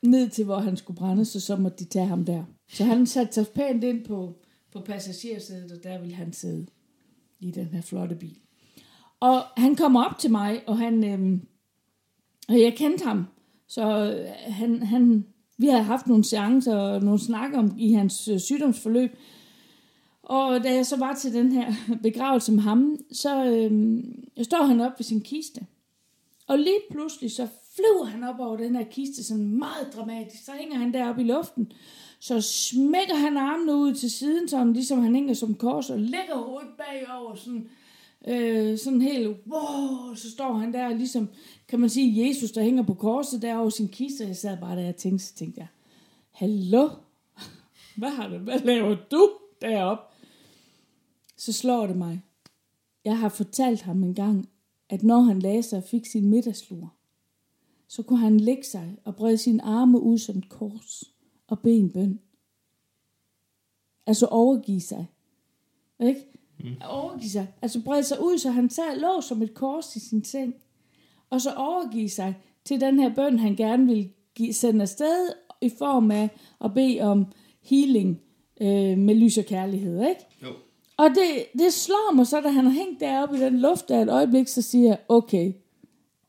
ned 0.02 0.28
til 0.28 0.44
hvor 0.44 0.58
han 0.58 0.76
skulle 0.76 0.96
brænde, 0.96 1.24
så 1.24 1.40
så 1.40 1.56
måtte 1.56 1.78
de 1.78 1.84
tage 1.84 2.06
ham 2.06 2.24
der. 2.24 2.44
Så 2.72 2.84
han 2.84 3.06
satte 3.06 3.34
sig 3.34 3.46
pænt 3.48 3.84
ind 3.84 4.04
på, 4.04 4.34
på 4.72 4.80
passagersædet, 4.80 5.72
og 5.72 5.78
der 5.82 6.00
ville 6.00 6.14
han 6.14 6.32
sidde 6.32 6.66
i 7.40 7.50
den 7.50 7.66
her 7.66 7.82
flotte 7.82 8.14
bil. 8.14 8.38
Og 9.20 9.42
han 9.56 9.76
kom 9.76 9.96
op 9.96 10.18
til 10.18 10.30
mig, 10.30 10.62
og 10.66 10.78
han, 10.78 11.04
øhm, 11.04 11.40
og 12.48 12.60
jeg 12.60 12.74
kendte 12.76 13.04
ham, 13.04 13.24
så 13.68 14.12
øh, 14.12 14.52
han, 14.52 14.82
han, 14.82 15.26
vi 15.58 15.66
havde 15.66 15.82
haft 15.82 16.06
nogle 16.06 16.24
seancer 16.24 16.76
og 16.76 17.02
nogle 17.02 17.18
snakker 17.18 17.58
om 17.58 17.74
i 17.78 17.92
hans 17.92 18.28
øh, 18.28 18.40
sygdomsforløb. 18.40 19.16
Og 20.22 20.64
da 20.64 20.74
jeg 20.74 20.86
så 20.86 20.96
var 20.96 21.14
til 21.14 21.34
den 21.34 21.52
her 21.52 21.72
begravelse 22.02 22.52
med 22.52 22.62
ham, 22.62 22.96
så 23.12 23.44
øhm, 23.44 24.24
står 24.42 24.64
han 24.64 24.80
op 24.80 24.92
ved 24.98 25.04
sin 25.04 25.20
kiste. 25.20 25.66
Og 26.46 26.58
lige 26.58 26.80
pludselig 26.90 27.30
så 27.30 27.48
flyver 27.74 28.04
han 28.04 28.24
op 28.24 28.40
over 28.40 28.56
den 28.56 28.76
her 28.76 28.84
kiste 28.84 29.24
sådan 29.24 29.58
meget 29.58 29.94
dramatisk. 29.96 30.44
Så 30.44 30.52
hænger 30.52 30.78
han 30.78 30.94
deroppe 30.94 31.22
i 31.22 31.24
luften. 31.24 31.72
Så 32.20 32.40
smækker 32.40 33.14
han 33.14 33.36
armene 33.36 33.76
ud 33.76 33.94
til 33.94 34.10
siden, 34.10 34.48
sådan 34.48 34.72
ligesom 34.72 35.02
han 35.02 35.14
hænger 35.14 35.34
som 35.34 35.54
kors, 35.54 35.90
og 35.90 35.98
lægger 35.98 36.34
hovedet 36.34 36.70
bagover, 36.78 37.34
sådan, 37.34 37.68
øh, 38.28 38.78
sådan 38.78 39.02
helt, 39.02 39.28
wow, 39.28 40.14
så 40.14 40.30
står 40.30 40.52
han 40.52 40.72
der, 40.72 40.88
ligesom, 40.88 41.28
kan 41.68 41.80
man 41.80 41.90
sige, 41.90 42.28
Jesus, 42.28 42.50
der 42.50 42.62
hænger 42.62 42.82
på 42.82 42.94
korset 42.94 43.42
der 43.42 43.56
over 43.56 43.70
sin 43.70 43.88
kiste, 43.88 44.26
jeg 44.26 44.36
sad 44.36 44.56
bare 44.60 44.76
der 44.76 44.88
og 44.88 44.96
tænkte, 44.96 45.24
så 45.24 45.34
tænkte 45.34 45.60
jeg, 45.60 45.68
hallo, 46.30 46.88
hvad 47.98 48.10
har 48.10 48.28
du, 48.28 48.38
hvad 48.38 48.58
laver 48.58 48.96
du 49.10 49.30
deroppe? 49.60 50.04
Så 51.36 51.52
slår 51.52 51.86
det 51.86 51.96
mig. 51.96 52.22
Jeg 53.04 53.18
har 53.18 53.28
fortalt 53.28 53.82
ham 53.82 54.02
en 54.02 54.14
gang, 54.14 54.48
at 54.88 55.02
når 55.02 55.20
han 55.20 55.38
lagde 55.38 55.62
sig 55.62 55.78
og 55.78 55.84
fik 55.84 56.06
sin 56.06 56.30
middagslur, 56.30 56.94
så 57.92 58.02
kunne 58.02 58.18
han 58.18 58.40
lægge 58.40 58.64
sig 58.64 58.98
og 59.04 59.16
brede 59.16 59.38
sine 59.38 59.62
arme 59.62 60.00
ud 60.00 60.18
som 60.18 60.38
et 60.38 60.48
kors 60.48 61.04
og 61.46 61.58
bede 61.58 61.78
en 61.78 61.90
bøn. 61.90 62.20
Altså 64.06 64.26
overgive 64.26 64.80
sig. 64.80 65.06
Ikke? 66.00 66.20
Mm. 66.60 66.74
Overgive 66.88 67.30
sig. 67.30 67.54
Altså 67.62 67.82
brede 67.82 68.04
sig 68.04 68.22
ud, 68.22 68.38
så 68.38 68.50
han 68.50 68.70
sad 68.70 69.00
lå 69.00 69.20
som 69.20 69.42
et 69.42 69.54
kors 69.54 69.96
i 69.96 70.00
sin 70.00 70.24
seng. 70.24 70.54
Og 71.30 71.40
så 71.40 71.54
overgive 71.54 72.08
sig 72.08 72.34
til 72.64 72.80
den 72.80 73.00
her 73.00 73.14
bøn, 73.14 73.38
han 73.38 73.56
gerne 73.56 73.86
vil 73.86 74.10
give, 74.34 74.52
sende 74.52 74.82
afsted 74.82 75.28
i 75.60 75.68
form 75.78 76.10
af 76.10 76.30
at 76.64 76.74
bede 76.74 77.00
om 77.00 77.26
healing 77.62 78.20
øh, 78.60 78.98
med 78.98 79.14
lys 79.14 79.38
og 79.38 79.44
kærlighed. 79.44 80.08
Ikke? 80.08 80.26
Jo. 80.42 80.52
Og 80.96 81.08
det, 81.10 81.46
det 81.58 81.72
slår 81.72 82.14
mig 82.14 82.26
så, 82.26 82.40
da 82.40 82.48
han 82.48 82.64
har 82.64 82.72
hængt 82.72 83.00
deroppe 83.00 83.36
i 83.36 83.40
den 83.40 83.60
luft 83.60 83.88
der 83.88 84.02
et 84.02 84.10
øjeblik, 84.10 84.48
så 84.48 84.62
siger 84.62 84.88
jeg, 84.88 84.98
okay, 85.08 85.52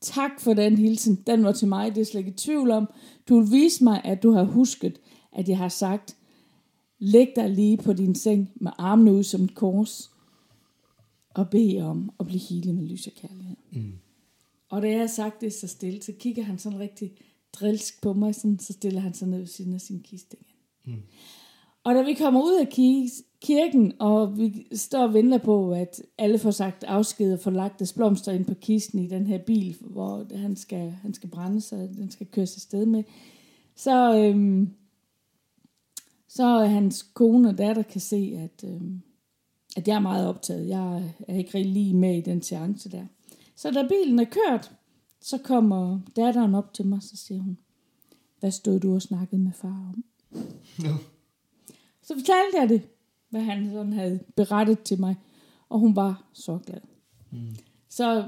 tak 0.04 0.40
for 0.40 0.54
den 0.54 0.78
hilsen. 0.78 1.16
Den 1.28 1.44
var 1.44 1.52
til 1.52 1.68
mig, 1.68 1.96
det 1.96 2.02
er 2.02 2.06
slet 2.06 2.20
ikke 2.20 2.32
i 2.32 2.34
tvivl 2.34 2.72
om. 2.72 2.90
Du 3.30 3.40
vil 3.40 3.52
vise 3.52 3.84
mig, 3.84 4.02
at 4.04 4.24
du 4.24 4.32
har 4.32 4.44
husket, 4.44 5.00
at 5.32 5.50
jeg 5.50 5.58
har 5.58 5.70
sagt, 5.70 6.18
læg 7.00 7.28
dig 7.36 7.50
lige 7.50 7.78
på 7.78 7.94
din 7.94 8.16
seng 8.16 8.52
med 8.56 8.72
armene 8.78 9.14
ud 9.14 9.24
som 9.24 9.44
et 9.44 9.56
kors, 9.56 10.12
og 11.30 11.50
bed 11.50 11.82
om 11.82 12.12
at 12.20 12.26
blive 12.26 12.40
healet 12.40 12.76
med 12.76 12.84
lys 12.84 13.08
og 13.08 13.14
kærlighed. 13.14 13.56
Mm. 13.72 13.94
Og 14.70 14.82
da 14.82 14.90
jeg 14.90 15.00
har 15.00 15.08
sagt 15.08 15.42
det 15.42 15.54
så 15.54 15.68
stille, 15.68 16.04
så 16.04 16.12
kigger 16.20 16.44
han 16.44 16.60
sådan 16.60 16.80
rigtig 16.80 17.14
drilsk 17.54 18.02
på 18.02 18.14
mig, 18.14 18.36
sådan, 18.36 18.60
så 18.60 18.74
stiller 18.74 19.00
han 19.02 19.14
sig 19.14 19.28
ned 19.28 19.40
ved 19.40 19.48
siden 19.48 19.74
af 19.74 19.82
sin 19.82 20.00
kiste 20.00 20.38
igen. 20.40 21.04
Og 21.84 21.96
da 21.96 22.02
vi 22.02 22.14
kommer 22.14 22.42
ud 22.42 22.60
af 22.60 22.66
ki- 22.66 23.33
kirken, 23.44 23.94
og 24.00 24.38
vi 24.38 24.68
står 24.74 25.04
og 25.04 25.14
venter 25.14 25.38
på, 25.38 25.72
at 25.72 26.02
alle 26.18 26.40
får 26.40 26.52
sagt 26.52 26.84
afsked 26.84 27.34
og 27.34 27.40
får 27.40 27.52
lagt 27.52 27.80
deres 27.80 27.94
blomster 27.94 28.32
ind 28.32 28.46
på 28.46 28.54
kisten 28.54 29.00
i 29.00 29.08
den 29.08 29.28
her 29.28 29.38
bil, 29.38 29.78
hvor 29.80 30.38
han 30.38 30.56
skal, 30.56 30.92
han 30.92 31.14
skal 31.14 31.30
brænde, 31.30 31.62
så 31.62 31.76
den 31.76 32.12
skal 32.12 32.28
køres 32.28 32.56
afsted 32.56 32.86
med, 32.86 33.04
Så, 33.76 34.18
øhm, 34.18 34.70
så 36.28 36.44
er 36.44 36.66
hans 36.66 37.04
kone 37.14 37.50
og 37.50 37.58
datter 37.58 37.84
kan 37.84 38.02
se, 38.02 38.40
at, 38.40 38.70
øhm, 38.70 39.02
at 39.78 39.88
jeg 39.88 39.96
er 39.96 40.00
meget 40.00 40.28
optaget. 40.28 40.68
Jeg 40.68 41.14
er 41.28 41.38
ikke 41.38 41.58
rigtig 41.58 41.74
lige 41.74 41.94
med 41.94 42.18
i 42.18 42.22
den 42.22 42.42
seance 42.42 42.92
der. 42.92 43.06
Så 43.56 43.72
da 43.72 43.88
bilen 43.88 44.20
er 44.20 44.26
kørt, 44.26 44.72
så 45.22 45.38
kommer 45.38 46.00
datteren 46.16 46.56
op 46.56 46.74
til 46.74 46.88
mig, 46.88 47.04
så 47.04 47.18
siger 47.18 47.42
hun, 47.42 47.58
hvad 48.40 48.52
stod 48.52 48.80
du 48.80 48.96
og 48.96 49.02
snakkede 49.02 49.42
med 49.42 49.52
far 49.52 49.94
om? 49.96 50.04
No. 50.84 50.94
Så 52.02 52.14
fortalte 52.14 52.58
jeg 52.60 52.70
det, 52.70 52.82
hvad 53.34 53.42
han 53.42 53.70
sådan 53.74 53.94
havde 53.94 54.20
berettet 54.36 54.80
til 54.80 55.00
mig, 55.00 55.16
og 55.70 55.80
hun 55.80 55.96
var 55.96 56.24
så 56.34 56.60
glad. 56.66 56.80
Mm. 57.32 57.56
Så 57.90 58.26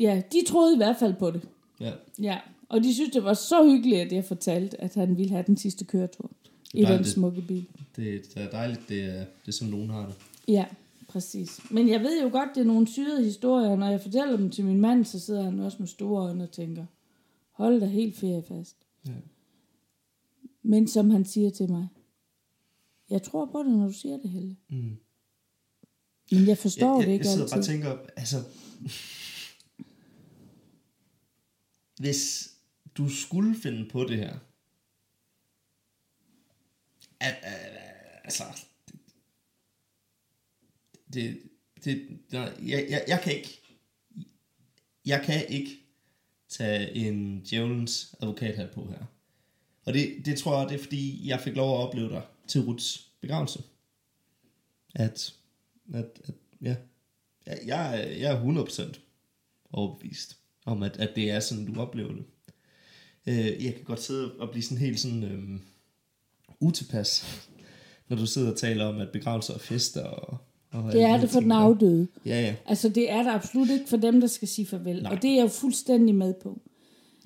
ja, 0.00 0.22
de 0.32 0.44
troede 0.46 0.74
i 0.74 0.76
hvert 0.76 0.96
fald 0.96 1.14
på 1.14 1.30
det. 1.30 1.48
Ja. 1.80 1.92
Ja, 2.22 2.38
og 2.68 2.82
de 2.82 2.94
synes, 2.94 3.10
det 3.10 3.24
var 3.24 3.34
så 3.34 3.68
hyggeligt, 3.70 4.00
at 4.00 4.12
jeg 4.12 4.24
fortalte, 4.24 4.80
at 4.80 4.94
han 4.94 5.16
ville 5.16 5.30
have 5.30 5.44
den 5.46 5.56
sidste 5.56 5.84
køretur 5.84 6.30
i 6.74 6.84
den 6.84 7.04
smukke 7.04 7.42
bil. 7.42 7.66
Det, 7.96 8.34
det 8.34 8.42
er 8.42 8.50
dejligt, 8.50 8.88
det 8.88 9.04
er, 9.04 9.18
det 9.18 9.48
er 9.48 9.52
som 9.52 9.68
nogen 9.68 9.90
har 9.90 10.06
det. 10.06 10.14
Ja, 10.48 10.66
præcis. 11.08 11.60
Men 11.70 11.88
jeg 11.88 12.00
ved 12.00 12.22
jo 12.22 12.28
godt, 12.32 12.48
det 12.54 12.60
er 12.60 12.64
nogle 12.64 12.88
syrede 12.88 13.24
historier, 13.24 13.76
når 13.76 13.86
jeg 13.86 14.00
fortæller 14.00 14.36
dem 14.36 14.50
til 14.50 14.64
min 14.64 14.80
mand, 14.80 15.04
så 15.04 15.20
sidder 15.20 15.42
han 15.42 15.60
også 15.60 15.76
med 15.80 15.88
store 15.88 16.22
øjne 16.22 16.44
og 16.44 16.50
tænker, 16.50 16.86
hold 17.50 17.80
da 17.80 17.86
helt 17.86 18.16
ferie 18.16 18.42
fast. 18.42 18.76
Ja. 19.06 19.12
Men 20.62 20.88
som 20.88 21.10
han 21.10 21.24
siger 21.24 21.50
til 21.50 21.70
mig, 21.70 21.88
jeg 23.10 23.22
tror 23.22 23.46
på 23.46 23.58
det, 23.62 23.72
når 23.72 23.86
du 23.86 23.92
siger 23.92 24.16
det, 24.16 24.30
Helle. 24.30 24.56
Mm. 24.68 24.98
Men 26.30 26.46
jeg 26.46 26.58
forstår 26.58 27.00
jeg, 27.00 27.00
det 27.00 27.06
jeg, 27.06 27.14
ikke 27.14 27.26
jeg 27.26 27.32
sidder 27.32 27.56
altid. 27.56 27.56
bare 27.56 27.60
og 27.60 27.66
tænker, 27.96 28.10
altså... 28.16 28.44
Hvis 32.00 32.50
du 32.94 33.08
skulle 33.08 33.56
finde 33.56 33.88
på 33.88 34.04
det 34.04 34.16
her... 34.16 34.38
At, 37.20 37.34
at, 37.42 37.78
altså... 38.24 38.44
Det... 41.12 41.42
det 41.84 42.18
nej, 42.32 42.54
jeg, 42.62 42.86
jeg, 42.90 43.04
jeg 43.08 43.20
kan 43.24 43.36
ikke... 43.36 43.62
Jeg 45.04 45.22
kan 45.24 45.46
ikke 45.48 45.78
tage 46.48 46.94
en 46.94 47.40
djævelens 47.40 48.14
advokat 48.20 48.56
her 48.56 48.72
på 48.72 48.86
her. 48.86 49.04
Og 49.84 49.94
det, 49.94 50.22
det 50.24 50.38
tror 50.38 50.58
jeg, 50.60 50.68
det 50.68 50.74
er 50.74 50.82
fordi, 50.82 51.28
jeg 51.28 51.40
fik 51.40 51.56
lov 51.56 51.74
at 51.74 51.88
opleve 51.88 52.08
dig 52.08 52.22
til 52.48 52.60
Ruts 52.60 53.10
begravelse. 53.20 53.62
At, 54.94 55.34
at, 55.94 56.04
at 56.24 56.34
ja, 56.62 56.74
jeg, 57.46 57.58
jeg, 57.66 57.94
er- 58.02 58.08
jeg 58.08 58.32
er 58.32 58.64
100% 58.64 58.98
overbevist 59.72 60.36
om, 60.66 60.82
at, 60.82 60.96
at 60.96 61.10
det 61.16 61.30
er 61.30 61.40
sådan, 61.40 61.66
du 61.74 61.80
oplever 61.80 62.12
det. 62.12 62.24
Øh, 63.26 63.64
jeg 63.64 63.74
kan 63.74 63.84
godt 63.84 64.02
sidde 64.02 64.32
og 64.32 64.50
blive 64.50 64.62
sådan 64.62 64.78
helt 64.78 65.00
sådan 65.00 65.22
øhm, 65.24 65.60
utilpas, 66.60 67.24
når 68.08 68.16
du 68.16 68.26
sidder 68.26 68.50
og 68.50 68.56
taler 68.58 68.84
om, 68.84 69.00
at 69.00 69.08
begravelser 69.12 69.54
og 69.54 69.60
fester 69.60 70.04
og... 70.04 70.38
og 70.70 70.82
Det 70.84 70.92
de 70.92 71.00
er 71.00 71.20
det 71.20 71.30
for 71.30 71.40
den 71.40 71.52
afdøde. 71.52 72.08
Ja, 72.26 72.40
ja. 72.40 72.54
Altså, 72.66 72.88
det 72.88 73.10
er 73.10 73.22
der 73.22 73.32
absolut 73.32 73.70
ikke 73.70 73.88
for 73.88 73.96
dem, 73.96 74.20
der 74.20 74.26
skal 74.28 74.48
sige 74.48 74.66
farvel. 74.66 75.02
Nej. 75.02 75.12
Og 75.16 75.22
det 75.22 75.30
er 75.30 75.34
jeg 75.34 75.42
jo 75.42 75.48
fuldstændig 75.48 76.14
med 76.14 76.34
på. 76.34 76.60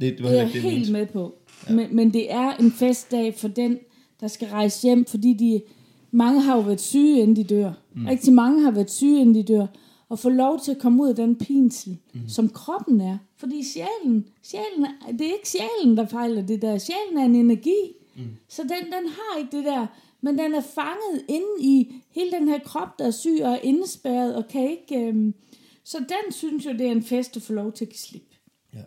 Det, 0.01 0.13
det 0.19 0.23
var 0.23 0.29
Det 0.31 0.39
er 0.39 0.43
jeg 0.43 0.63
helt 0.63 0.93
med 0.93 1.07
på. 1.07 1.39
Ja. 1.69 1.75
Men, 1.75 1.97
men 1.97 2.13
det 2.13 2.33
er 2.33 2.57
en 2.57 2.73
festdag 2.73 3.35
for 3.39 3.49
den, 3.49 3.79
der 4.23 4.29
skal 4.29 4.49
rejse 4.49 4.83
hjem, 4.83 5.05
fordi 5.05 5.33
de, 5.33 5.63
mange 6.11 6.41
har 6.41 6.57
jo 6.57 6.61
været 6.61 6.81
syge, 6.81 7.21
inden 7.21 7.37
de 7.37 7.45
dør. 7.45 7.73
Mm. 7.95 8.07
Rigtig 8.07 8.33
mange 8.33 8.63
har 8.63 8.71
været 8.71 8.91
syge, 8.91 9.21
inden 9.21 9.35
de 9.35 9.43
dør. 9.43 9.67
Og 10.09 10.19
få 10.19 10.29
lov 10.29 10.61
til 10.61 10.71
at 10.71 10.79
komme 10.79 11.03
ud 11.03 11.09
af 11.09 11.17
den 11.17 11.37
pinsel, 11.37 11.99
mm. 12.15 12.29
som 12.29 12.49
kroppen 12.49 13.01
er. 13.01 13.19
Fordi 13.37 13.63
sjælen, 13.65 14.27
sjælen 14.43 14.87
det 15.19 15.21
er 15.21 15.33
ikke 15.33 15.49
sjælen, 15.49 15.97
der 15.97 16.07
fejler 16.07 16.43
det 16.43 16.63
der. 16.63 16.79
Sjælen 16.79 17.19
er 17.19 17.25
en 17.25 17.35
energi. 17.35 17.95
Mm. 18.17 18.23
Så 18.49 18.63
den, 18.63 18.93
den 18.93 19.09
har 19.09 19.39
ikke 19.39 19.57
det 19.57 19.65
der. 19.65 19.87
Men 20.21 20.39
den 20.39 20.55
er 20.55 20.61
fanget 20.61 21.25
inde 21.29 21.61
i 21.61 21.93
hele 22.11 22.31
den 22.31 22.49
her 22.49 22.59
krop, 22.59 22.99
der 22.99 23.07
er 23.07 23.11
syg 23.11 23.39
og 23.43 23.53
er 23.53 23.59
indespærret 23.63 24.37
og 24.37 24.49
kan 24.49 24.71
ikke... 24.71 25.07
Øhm, 25.07 25.35
så 25.85 25.99
den 25.99 26.33
synes 26.33 26.67
jo, 26.67 26.73
det 26.73 26.87
er 26.87 26.93
en 26.93 27.03
fest 27.03 27.37
at 27.37 27.43
få 27.43 27.53
lov 27.53 27.73
til 27.73 27.85
at 27.85 27.89
give 27.89 27.99
slip. 27.99 28.35
Ja. 28.75 28.83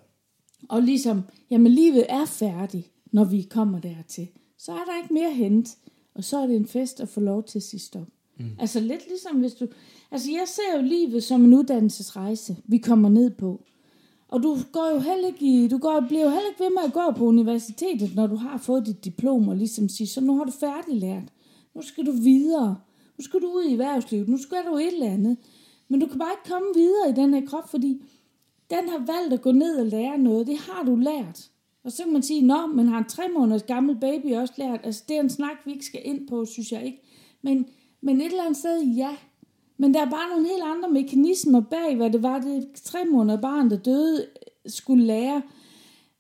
Og 0.70 0.82
ligesom, 0.82 1.22
jamen 1.50 1.72
livet 1.72 2.06
er 2.10 2.26
færdigt, 2.26 2.92
når 3.12 3.24
vi 3.24 3.42
kommer 3.42 3.80
dertil. 3.80 4.28
Så 4.66 4.72
er 4.72 4.86
der 4.86 4.98
ikke 5.02 5.14
mere 5.14 5.34
hent. 5.34 5.78
Og 6.16 6.24
så 6.24 6.38
er 6.38 6.48
det 6.48 6.56
en 6.56 6.68
fest 6.68 7.00
at 7.00 7.10
få 7.10 7.20
lov 7.20 7.44
til 7.44 7.60
at 7.60 7.64
sige 7.64 7.80
stop. 7.80 8.08
Mm. 8.40 8.46
Altså 8.60 8.80
lidt 8.80 9.08
ligesom 9.08 9.40
hvis 9.40 9.54
du... 9.54 9.68
Altså 10.12 10.32
jeg 10.32 10.44
ser 10.48 10.78
jo 10.78 10.82
livet 10.82 11.24
som 11.24 11.44
en 11.44 11.54
uddannelsesrejse, 11.54 12.58
vi 12.66 12.78
kommer 12.78 13.10
ned 13.10 13.32
på. 13.32 13.64
Og 14.28 14.44
du 14.44 14.58
går 14.72 14.92
jo 14.94 15.00
heller 15.00 15.28
ikke 15.28 15.46
i, 15.46 15.68
du 15.68 15.78
går, 15.78 16.06
bliver 16.08 16.24
jo 16.24 16.30
heller 16.30 16.50
ikke 16.50 16.64
ved 16.64 16.70
med 16.70 16.84
at 16.86 16.94
gå 16.94 17.12
på 17.18 17.26
universitetet, 17.26 18.16
når 18.16 18.28
du 18.28 18.36
har 18.36 18.58
fået 18.58 18.86
dit 18.86 19.06
diplom 19.06 19.48
og 19.48 19.56
ligesom 19.56 19.90
sige, 19.90 20.08
så 20.08 20.22
nu 20.22 20.38
har 20.38 20.44
du 20.44 20.52
færdiglært. 20.52 21.34
Nu 21.76 21.82
skal 21.82 22.06
du 22.06 22.12
videre. 22.12 22.78
Nu 23.18 23.24
skal 23.24 23.42
du 23.42 23.48
ud 23.48 23.64
i 23.64 23.72
erhvervslivet. 23.72 24.28
Nu 24.28 24.38
skal 24.38 24.64
du 24.68 24.78
et 24.78 24.94
eller 24.94 25.12
andet. 25.12 25.38
Men 25.88 26.00
du 26.00 26.08
kan 26.08 26.20
bare 26.20 26.34
ikke 26.34 26.50
komme 26.50 26.68
videre 26.76 27.10
i 27.10 27.14
den 27.14 27.34
her 27.34 27.46
krop, 27.46 27.70
fordi 27.70 28.02
den 28.70 28.90
har 28.90 29.06
valgt 29.06 29.34
at 29.34 29.42
gå 29.42 29.52
ned 29.52 29.80
og 29.80 29.86
lære 29.86 30.18
noget. 30.18 30.48
Det 30.48 30.58
har 30.58 30.84
du 30.84 30.96
lært. 30.96 31.50
Og 31.86 31.92
så 31.92 32.04
kan 32.04 32.14
man 32.14 32.24
sige, 32.24 32.42
nå, 32.42 32.68
men 32.68 32.88
har 32.88 32.98
en 32.98 33.06
tre 33.10 33.24
måneders 33.38 33.64
gammel 33.64 33.96
baby 34.00 34.34
også 34.34 34.54
lært? 34.58 34.80
Altså, 34.84 35.04
det 35.08 35.18
er 35.18 35.22
en 35.22 35.30
snak, 35.30 35.58
vi 35.66 35.72
ikke 35.72 35.86
skal 35.86 36.02
ind 36.04 36.28
på, 36.28 36.46
synes 36.46 36.72
jeg 36.72 36.86
ikke. 36.86 37.02
Men, 37.42 37.66
men 38.02 38.22
et 38.22 38.26
eller 38.26 38.44
andet 38.44 38.58
sted, 38.58 38.84
ja. 38.84 39.10
Men 39.78 39.94
der 39.94 40.02
er 40.02 40.10
bare 40.10 40.30
nogle 40.30 40.48
helt 40.48 40.64
andre 40.64 40.90
mekanismer 40.90 41.62
bag, 41.62 41.96
hvad 41.96 42.10
det 42.10 42.24
var, 42.24 42.40
det 42.40 42.68
tre 42.84 43.00
måneder 43.12 43.42
barn, 43.42 43.70
der 43.70 43.78
døde, 43.78 44.26
skulle 44.66 45.06
lære. 45.06 45.42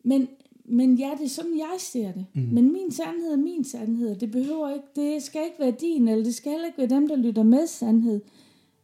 Men, 0.03 0.27
men 0.65 0.95
ja, 0.95 1.11
det 1.17 1.25
er 1.25 1.29
sådan, 1.29 1.57
jeg 1.57 1.75
ser 1.79 2.11
det. 2.11 2.25
Mm. 2.33 2.41
Men 2.41 2.73
min 2.73 2.91
sandhed 2.91 3.31
er 3.31 3.37
min 3.37 3.63
sandhed. 3.63 4.15
Det 4.15 4.31
behøver 4.31 4.73
ikke, 4.73 4.85
det 4.95 5.23
skal 5.23 5.41
ikke 5.45 5.59
være 5.59 5.71
din, 5.71 6.07
eller 6.07 6.23
det 6.23 6.35
skal 6.35 6.51
heller 6.51 6.67
ikke 6.67 6.77
være 6.77 6.89
dem, 6.89 7.07
der 7.07 7.15
lytter 7.15 7.43
med 7.43 7.67
sandhed. 7.67 8.21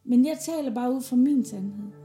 Men 0.04 0.24
jeg 0.24 0.38
taler 0.38 0.74
bare 0.74 0.94
ud 0.94 1.02
fra 1.02 1.16
min 1.16 1.44
sandhed. 1.44 2.01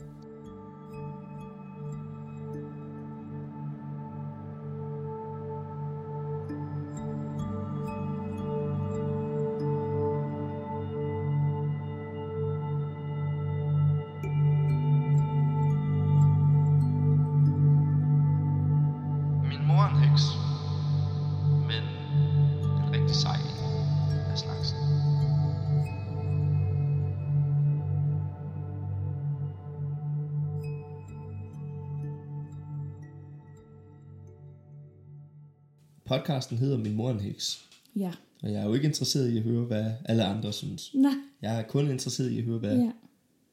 Podcasten 36.08 36.58
hedder 36.58 36.78
Min 36.78 36.94
mor 36.96 37.12
en 37.12 37.20
heks. 37.20 37.66
Ja. 37.96 38.12
Og 38.44 38.52
jeg 38.52 38.62
er 38.62 38.66
jo 38.66 38.74
ikke 38.74 38.88
interesseret 38.88 39.30
i 39.30 39.38
at 39.38 39.44
høre, 39.44 39.66
hvad 39.66 39.92
alle 40.06 40.24
andre 40.24 40.54
synes. 40.54 40.92
Nej. 40.94 41.14
Jeg 41.42 41.60
er 41.60 41.64
kun 41.64 41.92
interesseret 41.92 42.32
i 42.32 42.38
at 42.38 42.44
høre, 42.44 42.60
hvad, 42.60 42.78
Ja. 42.78 42.92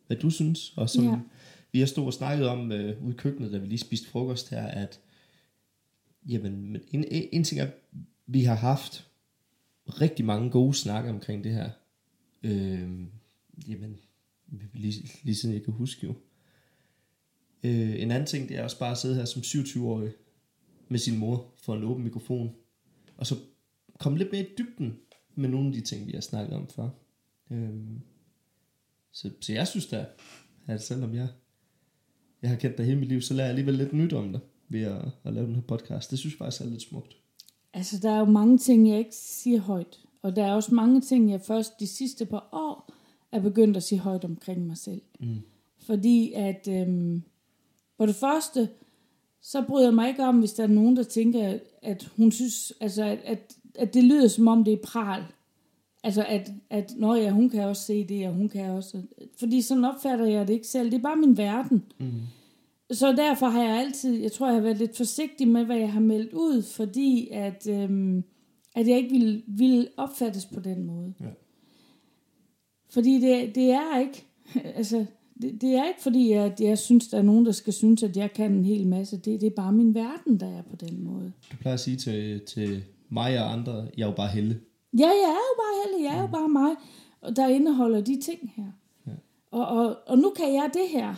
hvad 0.07 0.17
du 0.17 0.31
synes. 0.31 0.73
Og 0.77 0.91
som 0.91 1.05
Ja. 1.05 1.19
vi 1.73 1.79
har 1.79 1.87
stået 1.87 2.07
og 2.07 2.13
snakket 2.13 2.49
om 2.49 2.73
øh, 2.73 3.05
ude 3.05 3.13
i 3.15 3.17
køkkenet, 3.17 3.53
da 3.53 3.59
vi 3.59 3.67
lige 3.67 3.79
spiste 3.79 4.09
frokost 4.09 4.51
her, 4.51 4.67
at 4.67 5.01
jamen, 6.29 6.73
men 6.73 6.81
en, 6.91 7.05
en, 7.11 7.29
en 7.33 7.45
ting 7.45 7.61
er, 7.61 7.69
vi 8.27 8.45
har 8.45 8.55
haft 8.55 9.09
rigtig 9.89 10.25
mange 10.25 10.51
gode 10.51 10.75
snakke 10.75 11.11
omkring 11.11 11.45
det 11.45 11.53
her. 11.53 11.71
Øh, 12.43 12.91
jamen, 13.69 13.97
lige, 14.75 15.11
lige 15.23 15.35
siden 15.35 15.55
jeg 15.55 15.63
kan 15.65 15.75
huske 15.75 16.07
jo. 16.07 16.15
Øh, 17.65 18.03
en 18.03 18.11
anden 18.11 18.27
ting, 18.27 18.49
det 18.49 18.57
er 18.59 18.63
også 18.63 18.79
bare 18.79 18.91
at 18.91 18.99
sidde 18.99 19.15
her 19.15 19.25
som 19.25 19.43
27-årig 19.43 20.13
med 20.89 20.99
sin 20.99 21.19
mor 21.19 21.55
for 21.63 21.75
en 21.75 21.85
åben 21.85 22.05
mikrofon, 22.05 22.55
og 23.17 23.27
så 23.27 23.35
komme 23.99 24.19
lidt 24.19 24.33
mere 24.33 24.43
i 24.43 24.49
dybden 24.59 24.99
med 25.35 25.49
nogle 25.49 25.67
af 25.67 25.73
de 25.73 25.81
ting, 25.81 26.07
vi 26.07 26.13
har 26.13 26.21
snakket 26.21 26.57
om 26.57 26.69
før. 26.69 26.89
Øh, 27.51 27.71
så, 29.13 29.31
så 29.41 29.53
jeg 29.53 29.69
synes 29.69 29.87
da, 29.87 30.07
at 30.67 30.83
selvom 30.83 31.15
jeg, 31.15 31.29
jeg 32.43 32.51
har 32.51 32.57
kendt 32.57 32.79
dig 32.79 32.87
hele 32.87 32.99
mit 32.99 33.09
liv, 33.09 33.21
så 33.21 33.35
lærer 33.35 33.47
jeg 33.47 33.51
alligevel 33.51 33.75
lidt 33.75 33.93
nyt 33.93 34.13
om 34.13 34.33
dig 34.33 34.41
ved 34.69 34.83
at, 34.83 35.05
at 35.25 35.33
lave 35.33 35.47
den 35.47 35.55
her 35.55 35.63
podcast. 35.63 36.11
Det 36.11 36.19
synes 36.19 36.33
jeg 36.35 36.39
faktisk 36.39 36.63
er 36.63 36.69
lidt 36.69 36.83
smukt. 36.83 37.17
Altså, 37.73 37.99
der 37.99 38.11
er 38.11 38.19
jo 38.19 38.25
mange 38.25 38.59
ting, 38.59 38.89
jeg 38.89 38.99
ikke 38.99 39.15
siger 39.15 39.61
højt. 39.61 40.01
Og 40.23 40.37
der 40.37 40.45
er 40.45 40.55
også 40.55 40.75
mange 40.75 41.01
ting, 41.01 41.31
jeg 41.31 41.41
først 41.41 41.81
de 41.81 41.87
sidste 41.87 42.27
par 42.27 42.49
år 42.53 42.93
er 43.33 43.41
begyndt 43.41 43.77
at 43.77 43.83
sige 43.83 43.99
højt 43.99 44.25
omkring 44.25 44.67
mig 44.67 44.77
selv. 44.77 45.03
Mm. 45.21 45.41
Fordi 45.79 46.33
at, 46.33 46.69
øhm, 46.71 47.23
for 47.97 48.07
det 48.07 48.15
første, 48.15 48.69
så 49.47 49.63
bryder 49.63 49.87
jeg 49.87 49.95
mig 49.95 50.09
ikke 50.09 50.25
om, 50.25 50.39
hvis 50.39 50.53
der 50.53 50.63
er 50.63 50.69
nogen, 50.69 50.97
der 50.97 51.03
tænker, 51.03 51.59
at 51.83 52.13
hun 52.17 52.33
synes, 52.33 52.73
altså, 52.81 53.05
at, 53.05 53.19
at, 53.25 53.57
at 53.75 53.95
det 53.95 54.05
lyder 54.05 54.29
som 54.29 54.49
om, 54.49 54.65
det 54.65 54.73
er 54.73 54.83
pral. 54.85 55.25
Altså, 56.05 56.25
at, 56.29 56.51
at 56.71 56.93
nå 56.97 57.15
ja, 57.15 57.31
hun 57.31 57.51
kan 57.51 57.65
også 57.65 57.83
se 57.83 58.05
det, 58.05 58.29
og 58.29 58.35
hun 58.35 58.49
kan 58.49 58.71
også... 58.71 59.03
Fordi 59.39 59.63
sådan 59.63 59.85
opfatter 59.85 60.27
jeg 60.27 60.49
det 60.49 60.55
ikke 60.55 60.67
selv. 60.67 60.91
Det 60.91 60.99
er 60.99 61.03
bare 61.03 61.17
min 61.17 61.37
verden. 61.37 61.85
Mm. 61.99 62.13
så 62.91 63.13
derfor 63.13 63.47
har 63.47 63.63
jeg 63.63 63.81
altid, 63.81 64.15
jeg 64.15 64.33
tror, 64.33 64.47
jeg 64.47 64.55
har 64.55 64.63
været 64.63 64.79
lidt 64.79 64.97
forsigtig 64.97 65.49
med, 65.49 65.65
hvad 65.65 65.77
jeg 65.77 65.93
har 65.93 66.01
meldt 66.01 66.33
ud, 66.33 66.63
fordi 66.63 67.29
at, 67.33 67.67
øhm, 67.71 68.25
at 68.75 68.89
jeg 68.89 68.97
ikke 68.97 69.11
ville, 69.11 69.43
ville 69.47 69.89
opfattes 69.97 70.47
på 70.47 70.61
den 70.61 70.85
måde. 70.85 71.15
Ja. 71.21 71.27
Fordi 72.91 73.21
det, 73.21 73.55
det 73.55 73.71
er 73.71 73.99
ikke, 73.99 74.25
altså, 74.79 75.07
det, 75.43 75.61
det 75.61 75.71
er 75.71 75.89
ikke 75.89 76.03
fordi, 76.03 76.33
at 76.33 76.61
jeg 76.61 76.79
synes, 76.79 77.09
der 77.09 77.19
er 77.19 77.23
nogen, 77.23 77.47
der 77.47 77.53
skal 77.53 77.73
synes, 77.73 78.03
at 78.03 78.17
jeg 78.17 78.33
kan 78.33 78.53
en 78.53 78.65
hel 78.65 78.87
masse. 78.87 79.17
Det, 79.17 79.41
det 79.41 79.47
er 79.47 79.51
bare 79.57 79.73
min 79.73 79.95
verden, 79.95 80.41
der 80.41 80.47
er 80.47 80.63
på 80.71 80.77
den 80.77 81.05
måde. 81.05 81.33
Du 81.53 81.57
plejer 81.57 81.75
at 81.75 81.81
sige 81.81 81.97
til, 81.97 82.41
til 82.41 82.85
mig 83.09 83.41
og 83.41 83.53
andre, 83.53 83.89
jeg 83.97 84.03
er 84.03 84.07
jo 84.07 84.15
bare 84.15 84.29
helle. 84.29 84.61
Ja, 84.99 85.07
jeg 85.07 85.31
er 85.31 85.45
jo 85.51 85.55
bare 85.59 85.75
heldig. 85.85 86.05
Jeg 86.05 86.17
er 86.17 86.21
jo 86.21 86.27
bare 86.27 86.49
mig, 86.49 86.75
og 87.21 87.37
der 87.37 87.49
indeholder 87.49 88.01
de 88.01 88.21
ting 88.21 88.53
her. 88.57 88.65
Ja. 89.07 89.13
Og, 89.51 89.67
og, 89.67 89.97
og 90.07 90.19
nu 90.19 90.31
kan 90.31 90.55
jeg 90.55 90.71
det 90.73 90.89
her. 91.01 91.15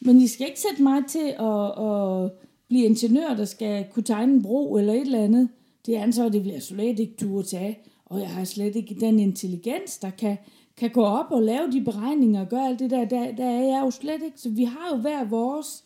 Men 0.00 0.20
I 0.20 0.26
skal 0.26 0.46
ikke 0.46 0.60
sætte 0.60 0.82
mig 0.82 1.02
til 1.08 1.34
at, 1.38 1.84
at 1.86 2.32
blive 2.68 2.84
ingeniør, 2.84 3.34
der 3.34 3.44
skal 3.44 3.86
kunne 3.92 4.02
tegne 4.02 4.32
en 4.32 4.42
bro 4.42 4.76
eller 4.76 4.92
et 4.92 5.00
eller 5.00 5.24
andet. 5.24 5.48
Det 5.86 5.94
ansvar, 5.94 6.28
det 6.28 6.44
vil 6.44 6.52
jeg 6.52 6.62
slet 6.62 6.98
ikke 6.98 7.14
turde 7.18 7.48
tage. 7.48 7.78
Og 8.04 8.20
jeg 8.20 8.28
har 8.28 8.44
slet 8.44 8.76
ikke 8.76 8.96
den 9.00 9.18
intelligens, 9.18 9.98
der 9.98 10.10
kan, 10.10 10.36
kan 10.78 10.90
gå 10.90 11.02
op 11.04 11.26
og 11.30 11.42
lave 11.42 11.72
de 11.72 11.80
beregninger 11.84 12.40
og 12.40 12.48
gøre 12.48 12.66
alt 12.66 12.78
det 12.78 12.90
der. 12.90 13.04
Der, 13.04 13.32
der 13.32 13.44
er 13.44 13.62
jeg 13.62 13.80
jo 13.84 13.90
slet 13.90 14.22
ikke. 14.24 14.40
Så 14.40 14.50
vi 14.50 14.64
har 14.64 14.88
jo 14.92 14.96
hver 15.00 15.24
vores... 15.24 15.84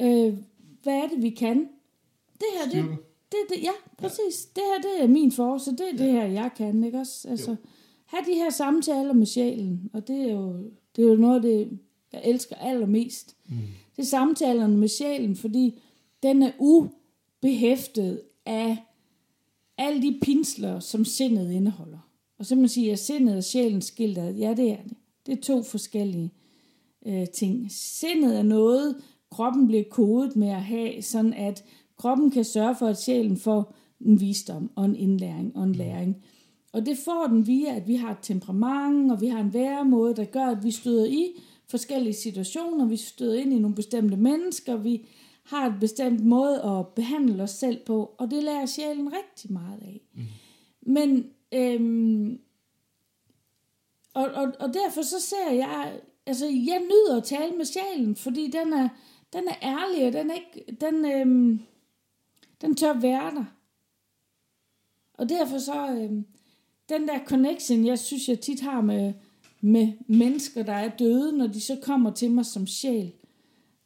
Øh, 0.00 0.34
hvad 0.82 0.94
er 0.94 1.08
det, 1.08 1.22
vi 1.22 1.30
kan? 1.30 1.58
Det 2.38 2.46
her, 2.54 2.70
det, 2.70 2.90
det, 3.32 3.38
det, 3.48 3.62
ja, 3.62 3.70
præcis. 3.98 4.44
Det 4.56 4.62
her, 4.66 4.82
det 4.90 5.04
er 5.04 5.08
min 5.08 5.32
force, 5.32 5.70
det 5.70 5.80
er 5.92 5.96
det 5.96 6.12
her, 6.12 6.24
jeg 6.26 6.50
kan, 6.56 6.84
ikke 6.84 6.98
også? 6.98 7.28
Altså, 7.28 7.50
Jo. 7.50 7.56
have 8.06 8.24
de 8.26 8.34
her 8.34 8.50
samtaler 8.50 9.12
med 9.12 9.26
sjælen, 9.26 9.90
og 9.92 10.08
det 10.08 10.16
er 10.20 10.32
jo, 10.32 10.52
det 10.96 11.04
er 11.04 11.08
jo 11.08 11.14
noget 11.16 11.42
det, 11.42 11.78
jeg 12.12 12.20
elsker 12.24 12.56
allermest. 12.56 13.36
Mm. 13.48 13.56
Det 13.96 14.02
er 14.02 14.06
samtalerne 14.06 14.76
med 14.76 14.88
sjælen, 14.88 15.36
fordi 15.36 15.80
den 16.22 16.42
er 16.42 16.52
ubehæftet 16.58 18.22
af 18.46 18.76
alle 19.78 20.02
de 20.02 20.18
pinsler, 20.22 20.80
som 20.80 21.04
sindet 21.04 21.50
indeholder. 21.50 22.09
Og 22.40 22.46
så 22.46 22.56
man 22.56 22.68
sige, 22.68 22.92
at 22.92 22.98
sindet 22.98 23.36
og 23.36 23.44
sjælen 23.44 23.82
skilt 23.82 24.18
ad. 24.18 24.34
Ja, 24.34 24.54
det 24.54 24.70
er 24.70 24.82
det. 24.82 24.96
Det 25.26 25.38
er 25.38 25.42
to 25.42 25.62
forskellige 25.62 26.32
øh, 27.06 27.28
ting. 27.28 27.66
Sindet 27.70 28.38
er 28.38 28.42
noget, 28.42 28.96
kroppen 29.30 29.66
bliver 29.66 29.84
kodet 29.90 30.36
med 30.36 30.48
at 30.48 30.62
have, 30.62 31.02
sådan 31.02 31.32
at 31.32 31.64
kroppen 31.96 32.30
kan 32.30 32.44
sørge 32.44 32.76
for, 32.76 32.86
at 32.86 33.00
sjælen 33.00 33.36
får 33.36 33.74
en 34.00 34.20
visdom 34.20 34.70
og 34.74 34.84
en 34.84 34.96
indlæring 34.96 35.56
og 35.56 35.64
en 35.64 35.74
læring. 35.74 36.16
Og 36.72 36.86
det 36.86 36.98
får 36.98 37.26
den 37.26 37.46
via, 37.46 37.76
at 37.76 37.88
vi 37.88 37.94
har 37.94 38.10
et 38.10 38.18
temperament, 38.22 39.12
og 39.12 39.20
vi 39.20 39.26
har 39.26 39.40
en 39.40 39.54
væremåde, 39.54 40.16
der 40.16 40.24
gør, 40.24 40.46
at 40.46 40.64
vi 40.64 40.70
støder 40.70 41.06
i 41.06 41.26
forskellige 41.68 42.14
situationer, 42.14 42.86
vi 42.86 42.96
støder 42.96 43.40
ind 43.40 43.52
i 43.52 43.58
nogle 43.58 43.74
bestemte 43.74 44.16
mennesker, 44.16 44.76
vi 44.76 45.06
har 45.44 45.66
et 45.66 45.80
bestemt 45.80 46.24
måde 46.24 46.62
at 46.62 46.88
behandle 46.88 47.42
os 47.42 47.50
selv 47.50 47.80
på, 47.86 48.14
og 48.18 48.30
det 48.30 48.42
lærer 48.42 48.66
sjælen 48.66 49.08
rigtig 49.12 49.52
meget 49.52 49.78
af. 49.82 50.00
Mm. 50.14 50.22
Men, 50.82 51.24
øhm, 51.52 52.40
og, 54.14 54.24
og, 54.24 54.52
og 54.60 54.74
derfor 54.74 55.02
så 55.02 55.20
ser 55.20 55.50
jeg, 55.52 56.00
altså 56.26 56.46
jeg 56.46 56.80
nyder 56.80 57.16
at 57.16 57.24
tale 57.24 57.56
med 57.56 57.64
sjælen, 57.64 58.16
fordi 58.16 58.50
den 58.50 58.72
er, 58.72 58.88
den 59.32 59.48
er 59.48 59.54
ærlig, 59.62 60.06
og 60.06 60.12
den 60.12 60.30
er 60.30 60.34
ikke, 60.34 60.76
den, 60.80 61.04
øhm, 61.04 61.60
den 62.60 62.76
tør 62.76 62.92
være 62.92 63.30
der. 63.30 63.44
Og 65.14 65.28
derfor 65.28 65.58
så, 65.58 65.86
øhm, 65.86 66.26
den 66.88 67.08
der 67.08 67.24
connection, 67.24 67.86
jeg 67.86 67.98
synes, 67.98 68.28
jeg 68.28 68.40
tit 68.40 68.60
har 68.60 68.80
med, 68.80 69.12
med 69.60 69.92
mennesker, 70.06 70.62
der 70.62 70.72
er 70.72 70.96
døde, 70.96 71.38
når 71.38 71.46
de 71.46 71.60
så 71.60 71.78
kommer 71.82 72.10
til 72.10 72.30
mig 72.30 72.46
som 72.46 72.66
sjæl, 72.66 73.12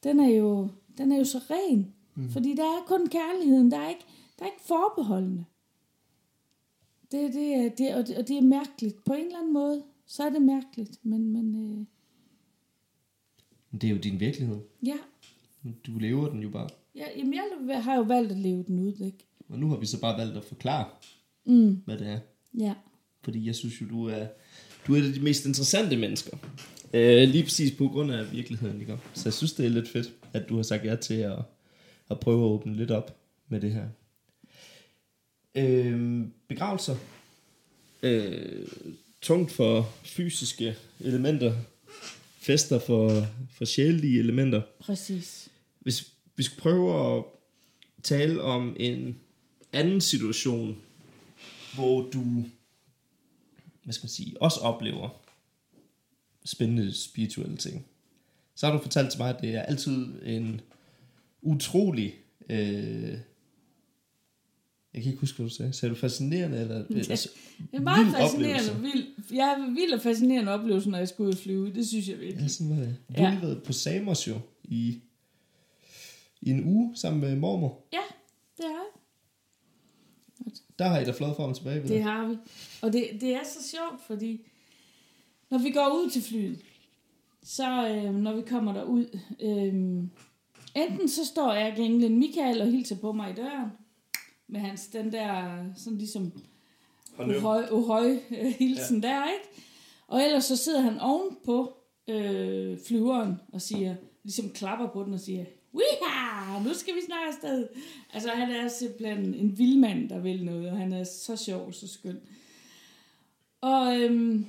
den 0.04 0.20
er 0.20 0.28
jo, 0.28 0.68
den 0.98 1.12
er 1.12 1.18
jo 1.18 1.24
så 1.24 1.38
ren. 1.50 1.94
Mm. 2.14 2.30
Fordi 2.30 2.54
der 2.54 2.64
er 2.64 2.84
kun 2.86 3.06
kærligheden, 3.06 3.70
der 3.70 3.78
er 3.78 3.88
ikke, 3.88 4.04
der 4.38 4.44
er 4.44 4.48
ikke 4.48 4.64
forbeholdende. 4.66 5.44
Det, 7.12 7.32
det, 7.34 7.54
er, 7.54 7.68
det, 7.78 7.94
og, 7.94 8.06
det, 8.06 8.16
og 8.18 8.28
det 8.28 8.36
er 8.36 8.42
mærkeligt. 8.42 9.04
På 9.04 9.12
en 9.12 9.24
eller 9.24 9.38
anden 9.38 9.52
måde, 9.52 9.82
så 10.06 10.22
er 10.22 10.30
det 10.30 10.42
mærkeligt. 10.42 10.98
Men, 11.02 11.32
men 11.32 11.54
øh, 13.72 13.80
det 13.80 13.84
er 13.86 13.90
jo 13.94 13.98
din 14.00 14.20
virkelighed. 14.20 14.58
ja, 14.86 14.96
Du 15.86 15.98
lever 15.98 16.28
den 16.30 16.40
jo 16.40 16.50
bare. 16.50 16.68
ja 16.94 17.04
jamen, 17.16 17.34
jeg 17.68 17.84
har 17.84 17.94
jo 17.96 18.02
valgt 18.02 18.32
at 18.32 18.38
leve 18.38 18.62
den 18.66 18.78
ud, 18.78 18.92
ikke? 19.04 19.18
Og 19.48 19.58
nu 19.58 19.68
har 19.68 19.76
vi 19.76 19.86
så 19.86 20.00
bare 20.00 20.18
valgt 20.18 20.36
at 20.36 20.44
forklare, 20.44 20.86
Mm, 21.46 21.82
hvad 21.84 21.98
det 21.98 22.06
er. 22.08 22.18
ja. 22.58 22.74
Fordi 23.22 23.46
jeg 23.46 23.54
synes 23.54 23.80
jo, 23.82 23.86
du 23.88 24.06
er, 24.08 24.26
du 24.86 24.94
er 24.94 24.98
et 24.98 25.06
af 25.06 25.12
de 25.12 25.20
mest 25.20 25.46
interessante 25.46 25.96
mennesker. 25.96 26.36
Øh, 26.94 27.28
lige 27.28 27.42
præcis 27.44 27.76
på 27.78 27.88
grund 27.88 28.12
af 28.12 28.32
virkeligheden, 28.32 28.80
ikke? 28.80 28.98
Så 29.14 29.22
jeg 29.28 29.32
synes, 29.32 29.52
det 29.52 29.66
er 29.66 29.70
lidt 29.70 29.88
fedt, 29.88 30.12
at 30.32 30.48
du 30.48 30.56
har 30.56 30.62
sagt 30.62 30.84
ja 30.84 30.96
til 30.96 31.14
at, 31.14 31.38
at 32.10 32.20
prøve 32.20 32.40
at 32.44 32.48
åbne 32.50 32.76
lidt 32.76 32.90
op 32.90 33.16
med 33.48 33.60
det 33.60 33.72
her. 33.72 33.88
Øh, 35.54 36.26
begravelser. 36.48 36.96
Øh, 38.02 38.68
tungt 39.20 39.52
for 39.52 39.94
fysiske 40.04 40.76
elementer. 41.00 41.54
Fester 42.38 42.78
for, 42.78 43.26
for 43.50 43.64
sjælelige 43.64 44.18
elementer. 44.18 44.62
Præcis. 44.80 45.48
Hvis 45.80 46.12
vi 46.36 46.42
skulle 46.42 46.60
prøve 46.60 47.16
at 47.16 47.24
tale 48.02 48.42
om 48.42 48.76
en 48.80 49.18
anden 49.72 50.00
situation, 50.00 50.76
hvor 51.74 52.10
du, 52.10 52.44
hvad 53.82 53.94
skal 53.94 54.04
man 54.04 54.10
sige, 54.10 54.42
også 54.42 54.60
oplever 54.60 55.08
spændende 56.44 56.94
spirituelle 56.94 57.56
ting, 57.56 57.86
så 58.54 58.66
har 58.66 58.72
du 58.72 58.82
fortalt 58.82 59.10
til 59.10 59.20
mig, 59.20 59.30
at 59.30 59.40
det 59.40 59.54
er 59.54 59.62
altid 59.62 60.22
en 60.22 60.60
utrolig, 61.42 62.14
øh, 62.50 63.18
jeg 64.94 65.02
kan 65.02 65.10
ikke 65.12 65.20
huske, 65.20 65.36
hvad 65.36 65.46
du 65.48 65.54
sagde. 65.54 65.72
Sagde 65.72 65.94
du 65.94 66.00
fascinerende? 66.00 66.60
Eller, 66.60 66.74
eller 66.88 67.04
Det 67.04 67.28
er 67.72 67.80
meget 67.80 68.06
vild 68.06 68.14
fascinerende. 68.16 68.70
oplevelse? 68.72 68.80
Vild, 68.82 69.36
jeg 69.36 69.48
er 69.58 69.74
vild 69.74 69.92
og 69.92 70.00
fascinerende 70.00 70.52
oplevelse, 70.52 70.90
når 70.90 70.98
jeg 70.98 71.08
skal 71.08 71.22
ud 71.22 71.32
og 71.32 71.38
flyve. 71.38 71.72
Det 71.74 71.88
synes 71.88 72.08
jeg 72.08 72.20
virkelig. 72.20 72.42
Ja, 72.42 72.48
sådan 72.48 72.70
var 72.70 72.76
det. 72.82 72.96
Du 73.08 73.14
har 73.14 73.22
Ja. 73.24 73.30
lige 73.30 73.42
været 73.42 73.62
på 73.62 73.72
Samos 73.72 74.28
jo 74.28 74.34
i, 74.64 75.00
i 76.42 76.50
en 76.50 76.64
uge 76.64 76.96
sammen 76.96 77.20
med 77.20 77.36
mormor. 77.36 77.80
Ja, 77.92 77.98
det 78.56 78.64
er 78.64 78.98
Der 80.78 80.84
har 80.88 80.98
I 81.00 81.04
da 81.04 81.10
flået 81.10 81.36
frem 81.36 81.48
og 81.50 81.56
tilbage 81.56 81.82
ved 81.82 81.88
Det 81.88 82.02
har 82.02 82.26
vi. 82.28 82.36
Og 82.82 82.92
det, 82.92 83.08
det 83.20 83.34
er 83.34 83.44
så 83.44 83.68
sjovt, 83.70 84.02
fordi 84.06 84.40
når 85.50 85.58
vi 85.58 85.70
går 85.70 85.88
ud 86.04 86.10
til 86.10 86.22
flyet, 86.22 86.58
så 87.42 87.88
øh, 87.88 88.14
når 88.14 88.36
vi 88.36 88.42
kommer 88.42 88.72
derud, 88.72 89.18
øh, 89.40 89.74
enten 90.82 91.08
så 91.08 91.24
står 91.26 91.52
jeg 91.52 91.78
englen 91.78 92.18
Michael 92.18 92.60
og 92.62 92.70
hilser 92.70 92.96
på 92.96 93.12
mig 93.12 93.30
i 93.30 93.34
døren, 93.34 93.70
med 94.48 94.60
hans 94.60 94.86
den 94.86 95.12
der, 95.12 95.64
sådan 95.76 95.98
ligesom 95.98 96.32
uhøj, 97.18 97.66
uhøj 97.70 98.18
øh, 98.30 98.46
hilsen 98.58 99.00
ja. 99.00 99.08
der, 99.08 99.32
ikke? 99.32 99.64
Og 100.06 100.22
ellers 100.22 100.44
så 100.44 100.56
sidder 100.56 100.80
han 100.80 101.00
oven 101.00 101.36
på 101.44 101.76
øh, 102.08 102.78
flyveren 102.86 103.34
og 103.52 103.62
siger, 103.62 103.96
ligesom 104.22 104.50
klapper 104.50 104.88
på 104.88 105.04
den 105.04 105.14
og 105.14 105.20
siger, 105.20 105.44
Wiha! 105.74 106.62
Nu 106.64 106.74
skal 106.74 106.94
vi 106.94 107.00
snart 107.06 107.28
afsted. 107.28 107.68
Altså, 108.12 108.28
han 108.30 108.50
er 108.50 108.68
simpelthen 108.68 109.34
en 109.34 109.58
vildmand, 109.58 110.08
der 110.08 110.18
vil 110.18 110.44
noget, 110.44 110.70
og 110.70 110.76
han 110.76 110.92
er 110.92 111.04
så 111.04 111.36
sjov 111.36 111.72
så 111.72 111.88
skøn. 111.88 112.20
Og, 113.60 114.00
øhm, 114.00 114.46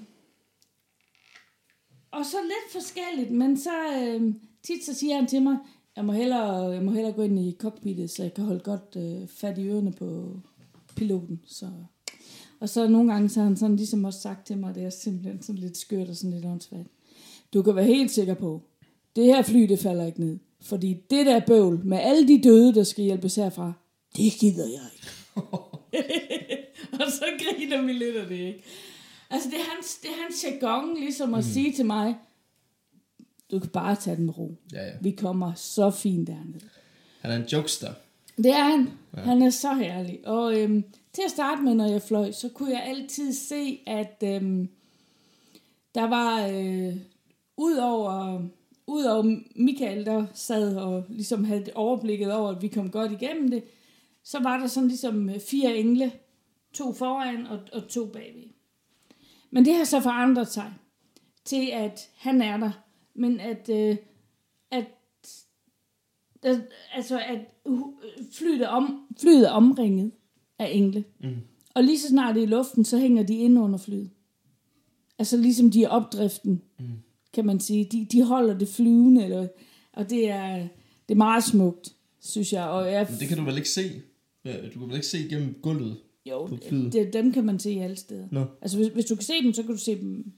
og 2.12 2.26
så 2.26 2.38
lidt 2.44 2.72
forskelligt, 2.72 3.32
men 3.32 3.58
så 3.58 4.04
øhm, 4.04 4.42
tit 4.64 4.86
så 4.86 4.94
siger 4.94 5.16
han 5.16 5.28
til 5.28 5.42
mig, 5.42 5.58
jeg 5.96 6.06
må 6.06 6.12
hellere, 6.12 6.72
jeg 6.72 6.82
må 6.82 6.92
hellere 6.92 7.14
gå 7.14 7.22
ind 7.22 7.40
i 7.40 7.56
cockpittet, 7.60 8.10
så 8.10 8.24
jeg 8.24 8.34
kan 8.34 8.44
holde 8.44 8.60
godt 8.60 8.96
øh, 8.98 9.28
fat 9.28 9.58
i 9.58 9.68
ørerne 9.68 9.92
på 9.92 10.40
piloten. 10.96 11.40
Så. 11.48 11.66
Og 12.60 12.70
så 12.70 12.88
nogle 12.88 13.14
gange 13.14 13.30
så 13.30 13.40
har 13.40 13.48
han 13.48 13.58
sådan 13.58 13.76
ligesom 13.76 14.06
også 14.06 14.20
sagt 14.20 14.48
til 14.48 14.58
mig, 14.58 14.76
det 14.76 14.84
er 14.84 14.90
simpelthen 14.90 15.42
sådan 15.42 15.62
lidt 15.62 15.78
skørt 15.78 16.10
og 16.10 16.16
sådan 16.16 16.32
lidt 16.32 16.46
åndssvagt. 16.46 16.88
Du 17.54 17.62
kan 17.62 17.76
være 17.76 17.86
helt 17.86 18.12
sikker 18.12 18.34
på, 18.34 18.62
det 19.16 19.26
her 19.26 19.42
fly, 19.42 19.62
det 19.62 19.80
falder 19.80 20.06
ikke 20.06 20.20
ned. 20.20 20.38
Fordi 20.62 20.94
det 21.10 21.26
der 21.26 21.40
bøvl 21.40 21.86
med 21.86 21.98
alle 21.98 22.28
de 22.28 22.44
døde, 22.44 22.74
der 22.74 22.84
skal 22.84 23.04
hjælpes 23.04 23.36
herfra, 23.36 23.74
det 24.18 24.34
gider 24.40 24.66
jeg 24.66 24.82
ikke. 24.96 25.08
og 27.06 27.12
så 27.12 27.26
griner 27.40 27.82
vi 27.82 27.94
lidt 27.94 28.16
af 28.16 28.28
det, 28.28 28.40
ikke? 28.40 28.64
Altså, 29.30 29.50
det 29.50 29.58
er 29.60 29.76
hans, 29.76 29.98
det 30.02 30.10
er 30.10 30.24
hans 30.24 30.46
jargon, 30.46 31.00
ligesom 31.00 31.34
at 31.34 31.46
mm. 31.46 31.52
sige 31.52 31.74
til 31.74 31.86
mig, 31.86 32.16
du 33.52 33.60
kan 33.60 33.70
bare 33.70 33.96
tage 33.96 34.18
den 34.18 34.32
ro. 34.32 34.56
Ja, 34.74 34.86
ja. 34.86 34.94
Vi 35.02 35.12
kommer 35.12 35.54
så 35.54 35.92
fint 35.92 36.28
derned. 36.28 36.62
Han 37.22 37.32
er 37.32 37.36
en 37.36 37.46
jokester. 37.46 37.94
Det 38.38 38.52
er 38.52 38.64
han. 38.64 38.90
Ja. 39.18 39.22
Han 39.22 39.42
er 39.42 39.50
så 39.50 39.74
herlig. 39.74 40.28
Og 40.28 40.60
øhm, 40.60 40.84
til 41.14 41.22
at 41.26 41.32
starte 41.32 41.62
med, 41.62 41.76
når 41.76 41.86
jeg 41.86 42.02
fløj, 42.02 42.32
så 42.32 42.50
kunne 42.50 42.72
jeg 42.72 42.84
altid 42.84 43.34
se, 43.34 43.80
at 43.88 44.24
øhm, 44.24 44.70
der 45.96 46.04
var, 46.04 46.48
øh, 46.48 46.96
ud 47.58 47.76
over 47.76 48.42
Udover 48.88 49.40
Michael, 49.56 50.06
der 50.06 50.26
sad 50.34 50.76
og 50.76 51.06
ligesom 51.10 51.44
havde 51.44 51.66
overblikket 51.76 52.34
over, 52.34 52.50
at 52.50 52.62
vi 52.62 52.68
kom 52.68 52.92
godt 52.92 53.12
igennem 53.12 53.50
det, 53.50 53.64
så 54.24 54.40
var 54.40 54.58
der 54.58 54.68
sådan 54.68 54.90
ligesom 54.90 55.30
øh, 55.30 55.40
fire 55.40 55.78
engle, 55.78 56.12
to 56.74 56.94
foran 56.94 57.48
og, 57.48 57.60
og 57.74 57.88
to 57.88 58.06
bagved. 58.06 58.50
Men 59.52 59.66
det 59.66 59.76
har 59.76 59.84
så 59.84 60.00
forandret 60.00 60.48
sig 60.48 60.74
til, 61.46 61.70
at 61.74 62.10
han 62.18 62.42
er 62.42 62.58
der, 62.58 62.72
men 63.16 63.40
at, 63.40 63.70
øh, 63.70 63.98
at 64.72 64.86
altså, 66.94 67.20
at 67.20 67.40
flyet 68.34 68.62
er, 68.62 68.68
om, 68.68 69.08
flyet 69.22 69.48
er 69.48 69.52
omringet 69.52 70.12
af 70.60 70.70
engle. 70.74 71.04
Mm. 71.24 71.36
Og 71.76 71.84
lige 71.84 72.00
så 72.00 72.08
snart 72.08 72.36
det 72.36 72.44
er 72.44 72.48
i 72.48 72.50
luften, 72.50 72.86
så 72.86 72.98
hænger 72.98 73.24
de 73.24 73.36
inde 73.36 73.62
under 73.62 73.78
flyet. 73.80 74.10
Altså 75.20 75.38
ligesom 75.38 75.72
de 75.72 75.84
er 75.84 75.90
opdriften, 75.90 76.62
Mm. 76.80 76.86
kan 77.34 77.46
man 77.46 77.60
sige. 77.60 77.86
De, 77.92 78.08
de 78.12 78.24
holder 78.24 78.58
det 78.58 78.68
flyvende, 78.68 79.24
eller, 79.24 79.48
og 79.94 80.10
det 80.10 80.30
er, 80.30 80.56
det 81.10 81.14
er 81.14 81.16
meget 81.16 81.44
smukt, 81.44 81.96
synes 82.20 82.54
jeg. 82.54 82.64
Og 82.64 82.92
jeg 82.92 83.08
Men 83.10 83.20
det 83.20 83.28
kan 83.28 83.38
du 83.38 83.44
vel 83.44 83.58
ikke 83.58 83.70
se? 83.70 84.02
Du 84.46 84.80
kan 84.80 84.88
vel 84.88 84.96
ikke 84.96 85.08
se 85.08 85.26
igennem 85.26 85.56
gulvet? 85.62 85.98
jo, 86.30 86.46
på 86.46 86.58
flyet. 86.68 86.94
det, 86.94 87.14
dem 87.14 87.32
kan 87.34 87.46
man 87.46 87.60
se 87.60 87.70
alle 87.70 87.96
steder. 87.96 88.28
Nå. 88.32 88.46
Altså 88.62 88.78
hvis, 88.78 88.88
hvis 88.88 89.06
du 89.06 89.16
kan 89.16 89.24
se 89.24 89.34
dem, 89.44 89.54
så 89.54 89.64
kan 89.64 89.72
du 89.72 89.78
se 89.78 90.00
dem. 90.02 90.32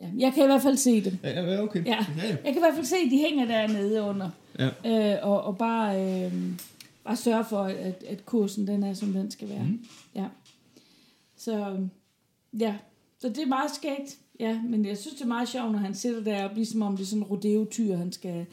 Ja, 0.00 0.06
jeg 0.18 0.32
kan 0.34 0.42
i 0.42 0.46
hvert 0.46 0.62
fald 0.62 0.76
se 0.76 1.04
dem. 1.04 1.18
Ja, 1.24 1.62
okay. 1.62 1.86
Ja. 1.86 2.06
ja. 2.16 2.28
Jeg 2.28 2.38
kan 2.44 2.56
i 2.56 2.60
hvert 2.60 2.74
fald 2.74 2.86
se, 2.86 2.96
at 2.96 3.10
de 3.10 3.18
hænger 3.18 3.44
dernede 3.46 4.02
under. 4.02 4.30
ja. 4.58 5.14
Øh, 5.14 5.18
og, 5.28 5.42
og 5.42 5.58
bare, 5.58 6.00
øh, 6.24 6.32
bare 7.04 7.16
sørge 7.16 7.44
for, 7.44 7.62
at, 7.62 8.04
at 8.08 8.26
kursen 8.26 8.66
den 8.66 8.82
er, 8.82 8.94
som 8.94 9.12
den 9.12 9.30
skal 9.30 9.48
være. 9.48 9.62
Mhm. 9.62 9.84
Ja. 10.14 10.24
Så 11.36 11.76
ja, 12.60 12.74
så 13.20 13.28
det 13.28 13.38
er 13.38 13.46
meget 13.46 13.70
skægt. 13.74 14.16
Ja, 14.40 14.60
men 14.62 14.86
jeg 14.86 14.98
synes, 14.98 15.14
det 15.16 15.22
er 15.22 15.28
meget 15.28 15.48
sjovt, 15.48 15.72
når 15.72 15.78
han 15.78 15.94
sidder 15.94 16.24
deroppe, 16.24 16.56
ligesom 16.56 16.82
om 16.82 16.96
det 16.96 17.02
er 17.04 17.06
sådan 17.06 17.22
en 17.22 17.24
rodeo-tyr, 17.24 17.96
han 17.96 18.12
skal 18.12 18.46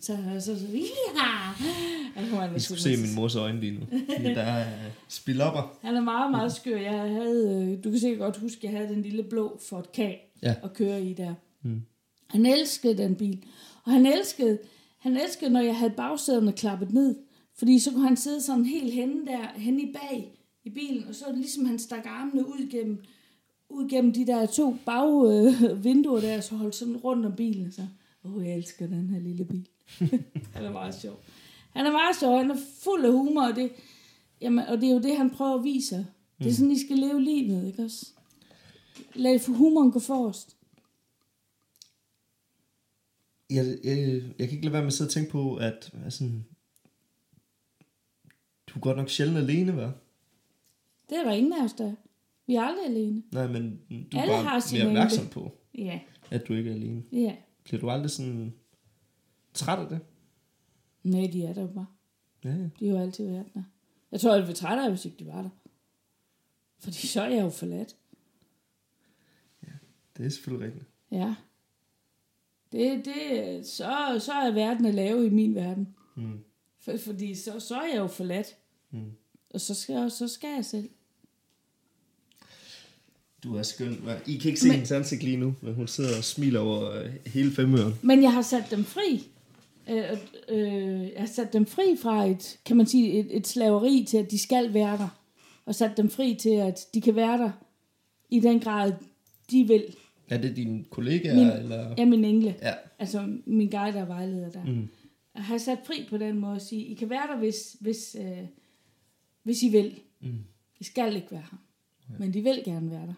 tage, 0.00 0.32
og 0.36 0.42
så, 0.42 0.58
så, 0.58 0.66
ja! 0.72 2.42
Jeg 2.52 2.60
skulle 2.62 2.80
se 2.80 2.96
min 2.96 3.14
mors 3.14 3.36
øjne 3.36 3.60
lige 3.60 3.72
nu. 3.72 3.80
Der 4.24 4.40
er 4.42 4.66
spilopper. 5.08 5.76
Han 5.82 5.96
er 5.96 6.00
meget, 6.00 6.30
meget 6.30 6.52
skør. 6.52 6.76
Jeg 6.76 6.98
havde, 7.00 7.66
øh, 7.78 7.84
du 7.84 7.90
kan 7.90 8.00
sikkert 8.00 8.18
godt 8.20 8.36
huske, 8.36 8.58
jeg 8.62 8.70
havde 8.70 8.88
den 8.88 9.02
lille 9.02 9.22
blå 9.22 9.60
Ford 9.68 9.92
K 9.92 9.98
Ja. 10.42 10.54
at 10.62 10.74
køre 10.74 11.02
i 11.02 11.12
der. 11.12 11.34
Mm. 11.62 11.82
Han 12.26 12.46
elskede 12.46 12.98
den 12.98 13.14
bil. 13.14 13.44
Og 13.84 13.92
han 13.92 14.06
elskede, 14.06 14.58
han 14.98 15.16
elskede, 15.16 15.50
når 15.50 15.60
jeg 15.60 15.76
havde 15.76 15.92
bagsæderne 15.96 16.52
klappet 16.52 16.92
ned. 16.92 17.16
Fordi 17.54 17.78
så 17.78 17.90
kunne 17.90 18.08
han 18.08 18.16
sidde 18.16 18.40
sådan 18.40 18.64
helt 18.64 18.92
henne 18.92 19.26
der, 19.26 19.46
henne 19.56 19.82
i 19.82 19.92
bag 19.92 20.32
i 20.64 20.70
bilen, 20.70 21.04
og 21.08 21.14
så 21.14 21.24
ligesom 21.34 21.64
han 21.64 21.78
stak 21.78 22.06
armene 22.06 22.46
ud 22.46 22.70
gennem, 22.70 23.04
ud 23.68 23.88
gennem 23.88 24.12
de 24.12 24.26
der 24.26 24.46
to 24.46 24.76
bagvinduer 24.86 26.16
øh, 26.16 26.22
der, 26.22 26.40
så 26.40 26.56
holdt 26.56 26.74
sådan 26.74 26.96
rundt 26.96 27.26
om 27.26 27.36
bilen. 27.36 27.72
Så, 27.72 27.82
åh, 28.24 28.36
oh, 28.36 28.46
jeg 28.46 28.56
elsker 28.56 28.86
den 28.86 29.10
her 29.10 29.20
lille 29.20 29.44
bil. 29.44 29.68
han 30.54 30.64
er 30.64 30.72
meget 30.72 30.94
sjov. 30.94 31.20
Han 31.70 31.86
er 31.86 31.92
meget 31.92 32.16
sjov, 32.16 32.38
han 32.38 32.50
er 32.50 32.56
fuld 32.80 33.04
af 33.04 33.12
humor, 33.12 33.42
og 33.42 33.56
det, 33.56 33.70
jamen, 34.40 34.64
og 34.66 34.80
det 34.80 34.88
er 34.88 34.92
jo 34.92 35.00
det, 35.00 35.16
han 35.16 35.30
prøver 35.30 35.54
at 35.58 35.64
vise. 35.64 36.06
Det 36.38 36.46
er 36.46 36.52
sådan, 36.52 36.70
I 36.70 36.78
skal 36.78 36.98
leve 36.98 37.22
livet, 37.22 37.66
ikke 37.66 37.82
også? 37.82 38.06
Lad 39.14 39.38
for 39.38 39.52
humoren 39.52 39.92
gå 39.92 39.98
forrest. 39.98 40.56
Jeg, 43.50 43.78
jeg, 43.84 43.96
jeg 44.38 44.48
kan 44.48 44.50
ikke 44.50 44.62
lade 44.64 44.72
være 44.72 44.82
med 44.82 44.86
at 44.86 44.92
sidde 44.92 45.08
og 45.08 45.12
tænke 45.12 45.30
på, 45.30 45.56
at 45.56 45.92
altså, 46.04 46.24
du 48.66 48.74
er 48.78 48.80
godt 48.80 48.96
nok 48.96 49.08
sjældent 49.08 49.38
alene, 49.38 49.72
hva'? 49.72 49.90
Det 51.10 51.18
er 51.18 51.24
der 51.24 51.32
ingen 51.32 51.52
af 51.52 51.64
os, 51.64 51.72
der 51.72 51.86
er. 51.86 51.94
Vi 52.46 52.54
er 52.54 52.62
aldrig 52.62 52.84
alene. 52.86 53.22
Nej, 53.32 53.46
men 53.46 53.80
du 54.12 54.16
er 54.16 54.22
Alle 54.22 54.34
har 54.34 54.44
bare 54.44 54.60
sine 54.60 54.78
mere 54.80 54.88
opmærksom 54.88 55.28
på, 55.28 55.52
Ja, 55.78 56.00
at 56.30 56.48
du 56.48 56.54
ikke 56.54 56.70
er 56.70 56.74
alene. 56.74 57.02
ja. 57.12 57.36
Bliver 57.64 57.80
du 57.80 57.90
aldrig 57.90 58.10
sådan 58.10 58.54
træt 59.54 59.78
af 59.78 59.88
det? 59.88 60.00
Nej, 61.02 61.30
de 61.32 61.42
er 61.44 61.52
der 61.54 61.60
jo 61.60 61.66
bare. 61.66 61.86
Ja, 62.44 62.48
ja. 62.50 62.68
De 62.80 62.86
har 62.88 62.94
jo 62.96 62.98
altid 63.02 63.26
været 63.30 63.46
der. 63.54 63.62
Jeg 64.12 64.20
tror, 64.20 64.32
jeg 64.34 64.42
ville 64.42 64.54
trætte 64.54 64.82
af, 64.82 64.90
hvis 64.90 65.04
ikke 65.04 65.16
de 65.18 65.26
var 65.26 65.42
der. 65.42 65.48
Fordi 66.78 67.06
så 67.06 67.22
er 67.22 67.28
jeg 67.28 67.42
jo 67.42 67.50
forladt. 67.50 67.96
Det 70.18 70.26
er 70.26 70.30
selvfølgelig 70.30 70.66
rigtigt. 70.66 70.84
Ja. 71.10 71.34
Det, 72.72 73.04
det, 73.04 73.66
så, 73.66 74.20
så 74.20 74.32
er 74.32 74.50
verden 74.50 74.86
at 74.86 74.94
lave 74.94 75.26
i 75.26 75.30
min 75.30 75.54
verden. 75.54 75.88
Mm. 76.14 76.38
For, 76.80 76.96
fordi 76.96 77.34
så, 77.34 77.60
så 77.60 77.74
er 77.76 77.86
jeg 77.86 77.96
jo 77.96 78.06
forladt. 78.06 78.56
Mm. 78.90 79.10
Og 79.50 79.60
så 79.60 79.74
skal, 79.74 80.10
så 80.10 80.28
skal 80.28 80.50
jeg 80.54 80.64
selv. 80.64 80.88
Du 83.44 83.56
er 83.56 83.62
skøn. 83.62 83.98
I 84.26 84.36
kan 84.36 84.48
ikke 84.48 84.60
se 84.60 84.66
Men- 84.66 84.74
hendes 84.74 84.92
ansigt 84.92 85.22
lige 85.22 85.36
nu, 85.36 85.54
men 85.60 85.74
hun 85.74 85.88
sidder 85.88 86.18
og 86.18 86.24
smiler 86.24 86.60
over 86.60 86.90
øh, 86.90 87.10
hele 87.26 87.50
femøren. 87.52 87.94
Men 88.02 88.22
jeg 88.22 88.32
har 88.32 88.42
sat 88.42 88.64
dem 88.70 88.84
fri. 88.84 89.28
Øh, 89.90 90.04
øh, 90.48 91.02
jeg 91.02 91.20
har 91.20 91.26
sat 91.26 91.52
dem 91.52 91.66
fri 91.66 91.96
fra 92.02 92.24
et, 92.26 92.58
kan 92.64 92.76
man 92.76 92.86
sige, 92.86 93.12
et, 93.20 93.36
et 93.36 93.46
slaveri 93.46 94.06
til, 94.08 94.16
at 94.18 94.30
de 94.30 94.38
skal 94.38 94.74
være 94.74 94.98
der. 94.98 95.08
Og 95.66 95.74
sat 95.74 95.96
dem 95.96 96.10
fri 96.10 96.34
til, 96.40 96.50
at 96.54 96.80
de 96.94 97.00
kan 97.00 97.16
være 97.16 97.38
der 97.38 97.50
i 98.30 98.40
den 98.40 98.60
grad, 98.60 98.92
de 99.50 99.64
vil. 99.64 99.96
Er 100.28 100.38
det 100.38 100.56
dine 100.56 100.84
kollegaer, 100.84 101.34
Min- 101.34 101.62
eller? 101.62 101.94
Ja, 101.98 102.04
min 102.04 102.24
engle. 102.24 102.54
Ja. 102.62 102.72
Altså 102.98 103.28
min 103.46 103.70
guide 103.70 104.00
og 104.02 104.08
vejleder 104.08 104.50
der. 104.50 104.64
Mm. 104.64 104.88
Jeg 105.34 105.44
har 105.44 105.58
sat 105.58 105.78
fri 105.86 106.06
på 106.10 106.16
den 106.18 106.38
måde 106.38 106.56
at 106.56 106.62
sige, 106.62 106.84
I 106.84 106.94
kan 106.94 107.10
være 107.10 107.26
der, 107.32 107.36
hvis, 107.38 107.76
hvis, 107.80 108.16
øh, 108.20 108.38
hvis 109.42 109.62
I 109.62 109.68
vil. 109.68 109.94
Mm. 110.20 110.38
I 110.80 110.84
skal 110.84 111.16
ikke 111.16 111.30
være 111.30 111.42
her. 111.50 111.58
Men 112.18 112.34
de 112.34 112.40
vil 112.42 112.62
gerne 112.64 112.90
være 112.90 113.06
der. 113.06 113.14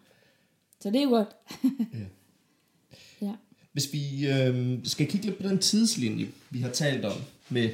Så 0.81 0.91
det 0.91 0.97
er 0.99 1.03
jo 1.03 1.09
godt. 1.11 1.29
Ja. 1.95 3.27
Ja. 3.27 3.33
Hvis 3.73 3.93
vi 3.93 4.29
øh, 4.29 4.79
skal 4.85 5.07
kigge 5.07 5.27
lidt 5.27 5.43
på 5.43 5.49
den 5.49 5.59
tidslinje, 5.59 6.27
vi 6.51 6.59
har 6.61 6.69
talt 6.71 7.05
om 7.05 7.13
med 7.51 7.71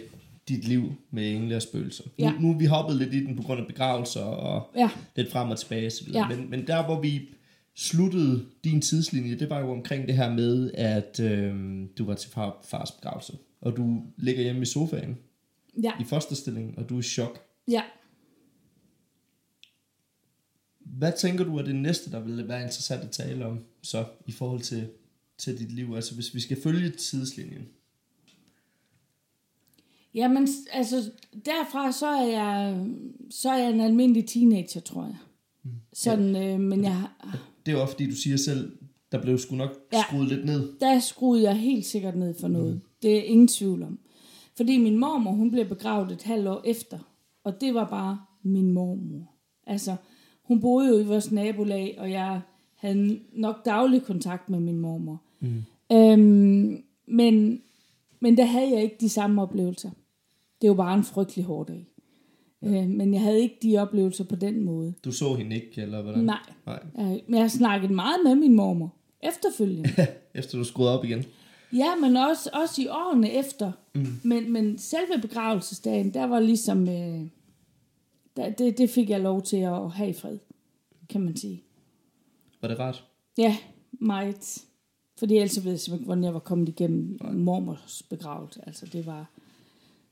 dit 0.49 0.68
liv 0.68 0.93
med 1.11 1.30
engle 1.32 1.57
og 1.57 1.62
spøgelser. 1.62 2.05
Ja. 2.18 2.32
Nu, 2.32 2.39
nu 2.41 2.51
er 2.55 2.59
vi 2.59 2.64
hoppet 2.64 2.97
lidt 2.97 3.14
i 3.14 3.24
den 3.24 3.37
på 3.37 3.43
grund 3.43 3.61
af 3.61 3.66
begravelser 3.66 4.20
og 4.20 4.70
Ja, 4.76 4.91
lidt 5.16 5.32
frem 5.32 5.51
og 5.51 5.59
tilbage 5.59 5.87
osv. 5.87 6.11
Ja. 6.12 6.28
Men, 6.28 6.51
men 6.51 6.66
der, 6.66 6.85
hvor 6.85 7.01
vi 7.01 7.28
sluttede 7.76 8.46
din 8.64 8.80
tidslinje, 8.80 9.34
det 9.34 9.50
var 9.50 9.60
jo 9.60 9.70
omkring 9.70 10.06
det 10.06 10.16
her 10.16 10.34
med, 10.34 10.70
at 10.74 11.20
øh, 11.20 11.82
du 11.98 12.04
var 12.04 12.14
til 12.14 12.30
far, 12.30 12.60
fars 12.64 12.90
begravelse, 12.92 13.38
og 13.60 13.76
du 13.76 14.02
ligger 14.16 14.42
hjemme 14.42 14.62
i 14.62 14.64
sofaen 14.64 15.18
ja, 15.82 15.92
i 16.00 16.04
fosterstilling, 16.04 16.78
og 16.78 16.88
du 16.88 16.94
er 16.94 17.00
i 17.00 17.02
chok. 17.02 17.46
ja. 17.68 17.82
Hvad 20.78 21.12
tænker 21.18 21.44
du 21.44 21.56
er 21.56 21.62
det 21.62 21.74
næste, 21.74 22.10
der 22.10 22.20
vil 22.20 22.48
være 22.48 22.62
interessant 22.62 23.02
at 23.02 23.10
tale 23.10 23.46
om, 23.46 23.64
så 23.82 24.04
i 24.26 24.32
forhold 24.32 24.60
til, 24.60 24.88
til 25.38 25.58
dit 25.58 25.72
liv? 25.72 25.92
Altså 25.94 26.14
hvis 26.14 26.34
vi 26.34 26.40
skal 26.40 26.62
følge 26.62 26.90
tidslinjen. 26.90 27.68
Jamen, 30.14 30.48
altså, 30.72 31.10
derfra 31.44 31.92
så 31.92 32.06
er 32.06 32.26
jeg, 32.26 32.86
så 33.30 33.50
er 33.50 33.58
jeg 33.58 33.70
en 33.70 33.80
almindelig 33.80 34.28
teenager, 34.28 34.80
tror 34.80 35.04
jeg. 35.04 35.16
Sådan, 35.92 36.36
øh, 36.36 36.60
men 36.60 36.84
jeg, 36.84 37.08
Det 37.66 37.72
er 37.72 37.76
jo 37.76 37.82
også 37.82 37.92
fordi, 37.94 38.10
du 38.10 38.16
siger 38.16 38.36
selv, 38.36 38.72
der 39.12 39.22
blev 39.22 39.38
sgu 39.38 39.56
nok 39.56 39.70
Ja. 39.92 40.02
skruet 40.08 40.28
lidt 40.28 40.44
ned. 40.44 40.72
der 40.80 40.98
skruede 40.98 41.42
jeg 41.42 41.56
helt 41.56 41.86
sikkert 41.86 42.16
ned 42.16 42.34
for 42.40 42.48
noget. 42.48 42.74
Mm. 42.74 42.80
Det 43.02 43.18
er 43.18 43.22
ingen 43.22 43.48
tvivl 43.48 43.82
om. 43.82 43.98
Fordi 44.56 44.78
min 44.78 44.98
mormor, 44.98 45.30
hun 45.32 45.50
blev 45.50 45.64
begravet 45.68 46.12
et 46.12 46.22
halvt 46.22 46.48
år 46.48 46.62
efter. 46.64 46.98
Og 47.44 47.60
det 47.60 47.74
var 47.74 47.88
bare 47.88 48.20
min 48.42 48.72
mormor. 48.72 49.30
Altså, 49.66 49.96
hun 50.42 50.60
boede 50.60 50.88
jo 50.88 50.98
i 50.98 51.04
vores 51.04 51.32
nabolag, 51.32 51.96
og 51.98 52.10
jeg 52.10 52.40
havde 52.74 53.20
nok 53.32 53.64
daglig 53.64 54.02
kontakt 54.02 54.50
med 54.50 54.60
min 54.60 54.78
mormor. 54.78 55.22
Mm. 55.40 55.62
Øhm, 55.92 56.82
men, 57.08 57.60
men 58.20 58.36
der 58.36 58.44
havde 58.44 58.70
jeg 58.70 58.82
ikke 58.82 58.96
de 59.00 59.08
samme 59.08 59.42
oplevelser. 59.42 59.90
Det 60.62 60.70
var 60.70 60.76
bare 60.76 60.94
en 60.96 61.04
frygtelig 61.04 61.44
hård 61.44 61.66
dag. 61.66 61.88
Øh, 62.66 62.88
men 62.88 63.14
jeg 63.14 63.22
havde 63.22 63.40
ikke 63.40 63.58
de 63.62 63.78
oplevelser 63.78 64.24
på 64.24 64.36
den 64.36 64.64
måde. 64.64 64.94
Du 65.04 65.12
så 65.12 65.34
hende 65.34 65.56
ikke, 65.56 65.82
eller 65.82 66.02
hvordan? 66.02 66.24
Nej. 66.24 66.38
Nej. 66.66 66.82
Jeg, 66.96 67.20
men 67.26 67.34
jeg 67.34 67.42
har 67.42 67.48
snakket 67.48 67.90
meget 67.90 68.16
med 68.24 68.34
min 68.34 68.54
mormor 68.54 68.94
efterfølgende. 69.22 69.90
Efter 70.34 70.58
du 70.58 70.64
skruede 70.64 70.98
op 70.98 71.04
igen. 71.04 71.24
Ja, 71.72 71.94
men 72.00 72.16
også, 72.16 72.50
også 72.52 72.82
i 72.82 72.86
årene 72.88 73.32
efter. 73.32 73.72
Mm. 73.94 74.06
Men, 74.24 74.52
men 74.52 74.78
selve 74.78 75.20
begravelsesdagen, 75.22 76.14
der 76.14 76.24
var 76.24 76.40
ligesom... 76.40 76.88
Øh, 76.88 77.20
der, 78.36 78.50
det, 78.50 78.78
det 78.78 78.90
fik 78.90 79.10
jeg 79.10 79.20
lov 79.20 79.42
til 79.42 79.56
at 79.56 79.90
have 79.90 80.10
i 80.10 80.12
fred, 80.12 80.38
kan 81.08 81.20
man 81.20 81.36
sige. 81.36 81.62
Var 82.60 82.68
det 82.68 82.78
rart? 82.78 83.04
Ja, 83.38 83.56
meget. 83.92 84.64
Fordi 85.18 85.36
ellers 85.36 85.64
ved 85.64 85.72
jeg 85.72 85.80
simpelthen 85.80 86.00
ikke, 86.00 86.04
hvordan 86.04 86.24
jeg 86.24 86.34
var 86.34 86.40
kommet 86.40 86.68
igennem 86.68 87.18
mormors 87.32 88.02
begravelse. 88.10 88.60
Altså, 88.66 88.86
det 88.86 89.06
var... 89.06 89.30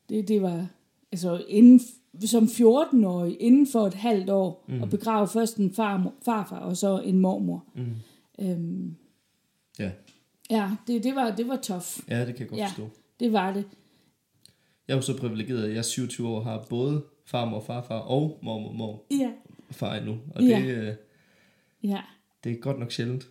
Det, 0.09 0.29
det 0.29 0.43
var... 0.43 0.67
Altså, 1.13 1.45
inden, 1.49 1.81
som 2.27 2.45
14-årig, 2.45 3.37
inden 3.41 3.67
for 3.67 3.87
et 3.87 3.95
halvt 3.95 4.31
år, 4.31 4.65
mm. 4.69 4.83
at 4.83 4.91
begrave 4.91 5.29
først 5.29 5.57
en 5.57 5.75
far, 5.75 6.13
farfar, 6.25 6.59
og 6.59 6.77
så 6.77 7.01
en 7.05 7.19
mormor. 7.19 7.65
Mm. 7.75 7.95
Øhm, 8.39 8.97
Ja. 9.79 9.91
ja, 10.51 10.71
det, 10.87 11.05
det, 11.05 11.15
var, 11.15 11.37
det 11.37 11.49
var 11.49 11.57
tough. 11.57 11.87
Ja, 12.09 12.21
det 12.27 12.35
kan 12.35 12.41
jeg 12.41 12.49
godt 12.49 12.59
Ja. 12.61 12.67
forstå. 12.67 12.91
Det 13.21 13.33
var 13.33 13.53
det. 13.53 13.65
Jeg 14.89 14.95
er 14.95 14.97
jo 14.99 15.03
så 15.03 15.17
privilegeret, 15.19 15.65
at 15.65 15.71
jeg 15.71 15.79
er 15.79 15.83
27 15.83 16.29
år 16.29 16.41
har 16.43 16.67
både 16.71 17.05
farmor, 17.27 17.61
farfar 17.61 17.99
og 17.99 18.39
mormor, 18.43 18.73
mor 18.73 19.05
Ja. 19.11 19.33
og 19.69 19.75
far 19.75 19.95
endnu. 19.97 20.19
Og 20.35 20.43
Ja. 20.43 20.61
det, 20.61 20.77
øh, 20.89 20.95
Ja, 21.91 22.01
det 22.45 22.53
er 22.53 22.57
godt 22.57 22.79
nok 22.79 22.93
sjældent, 22.93 23.29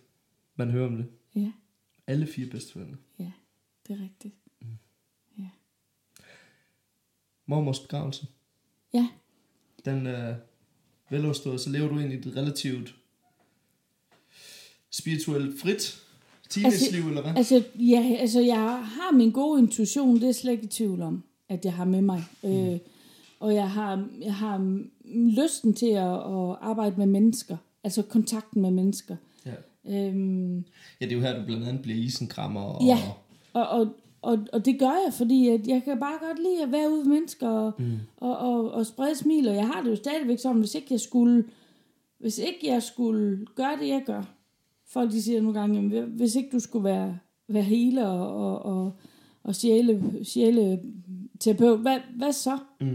man 0.56 0.70
hører 0.70 0.86
om 0.86 0.96
det. 0.96 1.06
ja, 1.36 1.52
Alle 2.06 2.26
fire 2.26 2.46
bedsteforældre. 2.50 2.96
ja, 3.18 3.32
det 3.88 3.96
er 3.98 4.02
rigtigt. 4.04 4.34
Mormors 7.46 7.80
begravelse, 7.80 8.26
Ja, 8.94 9.08
den 9.84 10.06
er 10.06 10.34
veloverstået, 11.10 11.60
så 11.60 11.70
lever 11.70 11.88
du 11.88 11.98
egentlig 11.98 12.18
et 12.18 12.36
relativt 12.36 12.94
spirituelt 14.90 15.60
frit 15.60 16.02
teenage-liv, 16.50 17.08
eller 17.08 17.22
hvad? 17.22 17.32
altså, 17.36 17.64
ja, 17.78 18.16
altså 18.18 18.40
jeg 18.40 18.58
har 18.84 19.12
min 19.16 19.30
gode 19.30 19.60
intuition, 19.62 20.20
det 20.20 20.28
er 20.28 20.32
slet 20.32 20.52
ikke 20.52 20.64
i 20.64 20.68
tvivl 20.68 21.02
om. 21.02 21.24
at 21.48 21.64
jeg 21.64 21.72
har 21.74 21.84
med 21.84 22.02
mig. 22.02 22.24
Mm. 22.42 22.50
Øh, 22.72 22.78
og 23.40 23.54
jeg 23.54 23.70
har, 23.70 24.08
jeg 24.20 24.34
har 24.34 24.84
lysten 25.42 25.74
til 25.74 25.86
at, 25.90 26.12
at 26.14 26.56
arbejde 26.60 26.94
med 26.98 27.06
mennesker, 27.06 27.56
altså 27.84 28.02
kontakten 28.02 28.62
med 28.62 28.70
mennesker. 28.70 29.16
Ja. 29.46 29.52
Øhm, 29.88 30.56
ja, 31.00 31.04
det 31.04 31.12
er 31.12 31.16
jo 31.16 31.20
her, 31.20 31.38
du 31.38 31.44
blandt 31.46 31.68
andet 31.68 31.82
bliver 31.82 31.98
isenkrammer. 31.98 32.60
Og, 32.60 32.84
Ja. 32.86 32.98
og, 33.52 33.68
og, 33.68 33.94
og, 34.22 34.38
og 34.52 34.64
det 34.64 34.78
gør 34.78 34.90
jeg, 35.06 35.12
fordi 35.12 35.48
at 35.48 35.66
jeg 35.68 35.82
kan 35.84 36.00
bare 36.00 36.18
godt 36.26 36.38
lide 36.38 36.62
at 36.62 36.72
være 36.72 36.90
ude 36.90 37.04
med 37.04 37.14
mennesker 37.14 37.48
og, 37.48 37.72
Mm. 37.78 37.92
og, 38.16 38.36
og, 38.38 38.70
og 38.70 38.86
sprede 38.86 39.14
smil, 39.16 39.48
og 39.48 39.54
jeg 39.54 39.66
har 39.66 39.82
det 39.82 39.90
jo 39.90 39.96
stadigvæk 39.96 40.38
sådan, 40.38 40.58
hvis 40.58 40.74
ikke 40.74 40.86
jeg 40.90 41.00
skulle, 41.00 41.44
hvis 42.18 42.38
ikke 42.38 42.58
jeg 42.66 42.82
skulle 42.82 43.46
gøre 43.54 43.76
det, 43.80 43.88
jeg 43.88 44.02
gør. 44.06 44.22
Folk 44.86 45.10
de 45.12 45.22
siger 45.22 45.40
nogle 45.40 45.60
gange, 45.60 45.74
jamen, 45.76 46.10
hvis 46.10 46.34
ikke 46.36 46.48
du 46.52 46.58
skulle 46.60 46.84
være, 46.84 47.18
være 47.48 47.62
healer 47.62 48.06
og, 48.06 48.34
og, 48.62 48.62
og, 48.84 48.92
og 49.42 49.54
sjæle, 49.54 50.18
sjæle 50.24 50.80
terapeut, 51.40 51.78
hvad, 51.78 51.98
hvad 52.16 52.32
så? 52.32 52.58
Mm. 52.80 52.86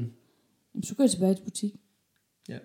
Jamen, 0.73 0.84
så 0.84 0.95
går 0.95 1.03
jeg 1.03 1.11
tilbage 1.11 1.34
til 1.34 1.43
butik. 1.43 1.75
Ja. 2.49 2.57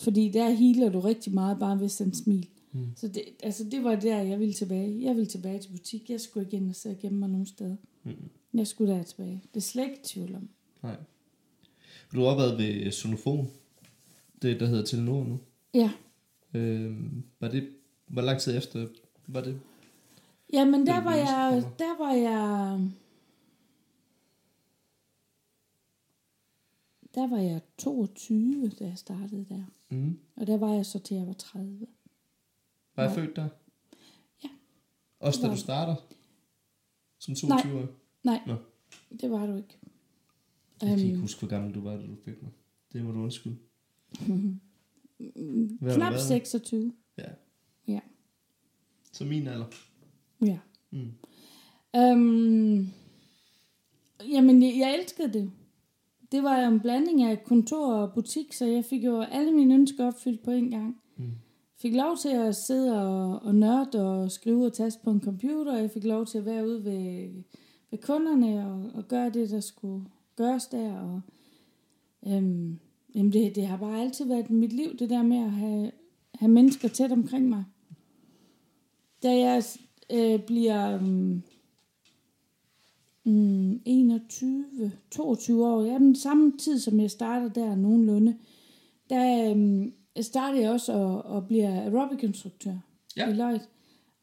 Fordi 0.00 0.28
der 0.28 0.50
healer 0.50 0.88
du 0.88 1.00
rigtig 1.00 1.34
meget 1.34 1.58
bare 1.58 1.78
ved 1.78 1.84
at 1.84 1.90
sende 1.90 2.14
smil. 2.16 2.48
Mm. 2.74 2.92
Så 2.96 3.08
det, 3.08 3.22
altså 3.42 3.64
det 3.64 3.84
var 3.84 3.94
der, 3.94 4.22
jeg 4.22 4.40
ville 4.40 4.54
tilbage. 4.54 5.02
Jeg 5.02 5.14
ville 5.16 5.30
tilbage 5.30 5.58
til 5.58 5.70
butik. 5.70 6.10
Jeg 6.10 6.20
skulle 6.20 6.46
ikke 6.46 6.56
ind 6.56 6.68
og 6.68 6.76
sidde 6.76 6.94
og 6.94 7.00
gemme 7.00 7.18
mig 7.18 7.28
nogen 7.28 7.46
steder. 7.46 7.76
Mm. 8.02 8.30
Jeg 8.54 8.66
skulle 8.66 8.92
der 8.92 9.02
tilbage. 9.02 9.42
Det 9.54 9.60
er 9.60 9.64
slet 9.64 9.84
ikke 9.84 10.00
tvivl 10.04 10.34
om. 10.34 10.48
Nej. 10.82 10.96
Du 12.12 12.20
har 12.22 12.36
været 12.36 12.58
ved 12.58 12.90
Sonofon. 12.90 13.50
Det, 14.42 14.60
der 14.60 14.66
hedder 14.66 14.84
Telenor 14.84 15.24
nu. 15.24 15.38
Ja. 15.74 15.90
Øhm, 16.54 17.22
var 17.40 17.48
det, 17.48 17.68
hvor 18.06 18.22
lang 18.22 18.40
tid 18.40 18.56
efter 18.56 18.86
var 19.26 19.40
det? 19.40 19.60
Jamen, 20.52 20.86
der 20.86 21.00
var 21.00 21.14
jeg, 21.14 21.64
der 21.78 21.98
var 21.98 22.12
jeg, 22.12 22.80
der 27.14 27.28
var 27.28 27.38
jeg 27.38 27.60
22, 27.78 28.68
da 28.78 28.84
jeg 28.84 28.98
startede 28.98 29.46
der. 29.48 29.64
Mm. 29.88 30.18
Og 30.36 30.46
der 30.46 30.56
var 30.56 30.74
jeg 30.74 30.86
så 30.86 30.98
til 30.98 31.16
jeg 31.16 31.26
var 31.26 31.32
30. 31.32 31.86
Var 32.96 33.02
jeg 33.04 33.12
født 33.14 33.36
der? 33.36 33.48
Ja. 34.44 34.48
Også 35.20 35.40
da 35.42 35.48
du 35.50 35.56
starter? 35.56 35.96
Som 37.18 37.34
22 37.34 37.78
år? 37.80 37.86
Nej, 38.24 38.40
Nå. 38.46 38.54
det 39.20 39.30
var 39.30 39.46
du 39.46 39.56
ikke. 39.56 39.78
Jeg 40.82 40.88
kan 40.88 40.98
ikke 40.98 41.12
Øhm, 41.12 41.20
huske, 41.20 41.38
hvor 41.38 41.48
gammel 41.48 41.74
du 41.74 41.80
var, 41.80 41.96
da 41.96 42.06
du 42.06 42.16
fik 42.24 42.42
mig. 42.42 42.50
Det 42.92 43.04
må 43.04 43.12
du 43.12 43.18
undskylde. 43.22 43.56
Hvad 45.80 45.94
knap 45.94 46.12
været? 46.12 46.22
26. 46.22 46.92
Ja. 47.18 47.24
Ja. 47.88 48.00
Så 49.12 49.24
min 49.24 49.46
alder. 49.46 49.66
Ja. 50.40 50.58
Mm. 50.90 51.12
Øhm, 51.96 52.88
jamen, 54.32 54.62
jeg, 54.62 54.74
jeg 54.78 54.98
elskede 55.00 55.32
det. 55.32 55.50
Det 56.32 56.42
var 56.42 56.60
jo 56.60 56.68
en 56.70 56.80
blanding 56.80 57.22
af 57.22 57.44
kontor 57.44 57.94
og 57.94 58.14
butik, 58.14 58.52
så 58.52 58.64
jeg 58.66 58.84
fik 58.84 59.04
jo 59.04 59.20
alle 59.20 59.52
mine 59.52 59.74
ønsker 59.74 60.06
opfyldt 60.06 60.42
på 60.44 60.50
en 60.50 60.70
gang. 60.70 61.00
Fik 61.84 61.94
lov 61.94 62.16
til 62.16 62.28
at 62.28 62.56
sidde 62.56 63.02
og, 63.02 63.42
og 63.42 63.54
nørde 63.54 64.22
og 64.22 64.30
skrive 64.30 64.66
og 64.66 64.72
taste 64.72 65.00
på 65.04 65.10
en 65.10 65.20
computer. 65.20 65.76
Jeg 65.76 65.90
fik 65.90 66.04
lov 66.04 66.26
til 66.26 66.38
at 66.38 66.44
være 66.44 66.66
ude 66.66 66.84
ved, 66.84 67.30
ved 67.90 67.98
kunderne 67.98 68.66
og, 68.66 68.90
og 68.94 69.08
gøre 69.08 69.30
det, 69.30 69.50
der 69.50 69.60
skulle 69.60 70.04
gøres 70.36 70.66
der. 70.66 70.98
Og, 71.00 71.20
øhm, 72.26 72.78
jamen 73.14 73.32
det, 73.32 73.56
det 73.56 73.66
har 73.66 73.76
bare 73.76 74.00
altid 74.00 74.24
været 74.24 74.50
mit 74.50 74.72
liv, 74.72 74.96
det 74.96 75.10
der 75.10 75.22
med 75.22 75.36
at 75.36 75.50
have, 75.50 75.90
have 76.34 76.50
mennesker 76.50 76.88
tæt 76.88 77.12
omkring 77.12 77.48
mig. 77.48 77.64
Da 79.22 79.38
jeg 79.38 79.62
øh, 80.12 80.40
bliver 80.46 80.98
um, 80.98 81.42
mm, 83.24 83.32
mm 83.32 83.82
21, 83.84 84.92
22 85.10 85.66
år, 85.66 85.82
ja, 85.82 85.98
den 85.98 86.16
samme 86.16 86.52
tid, 86.58 86.78
som 86.78 87.00
jeg 87.00 87.10
starter 87.10 87.48
der 87.48 87.74
nogenlunde, 87.74 88.36
der 89.10 89.54
Øh, 89.54 89.92
startede 90.22 90.62
jeg 90.62 90.70
også 90.70 90.92
og, 90.92 91.22
og 91.22 91.46
bliver 91.46 91.82
aerobic-instruktør 91.82 92.74
Ja. 93.16 93.28
i 93.28 93.32
Lloyd. 93.32 93.58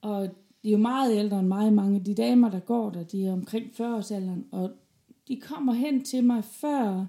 Og 0.01 0.29
de 0.63 0.67
er 0.67 0.71
jo 0.71 0.77
meget 0.77 1.17
ældre 1.17 1.39
end 1.39 1.47
mig, 1.47 1.73
mange 1.73 1.95
af 1.95 2.03
de 2.03 2.15
damer, 2.15 2.49
der 2.49 2.59
går 2.59 2.89
der, 2.89 3.03
de 3.03 3.25
er 3.25 3.33
omkring 3.33 3.65
40-årsalderen, 3.65 4.43
og 4.51 4.71
de 5.27 5.41
kommer 5.41 5.73
hen 5.73 6.03
til 6.03 6.23
mig 6.23 6.43
før, 6.43 7.05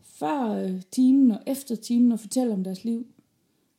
før 0.00 0.64
øh, 0.64 0.82
timen 0.90 1.30
og 1.30 1.40
efter 1.46 1.76
timen 1.76 2.12
og 2.12 2.20
fortæller 2.20 2.54
om 2.54 2.64
deres 2.64 2.84
liv. 2.84 3.06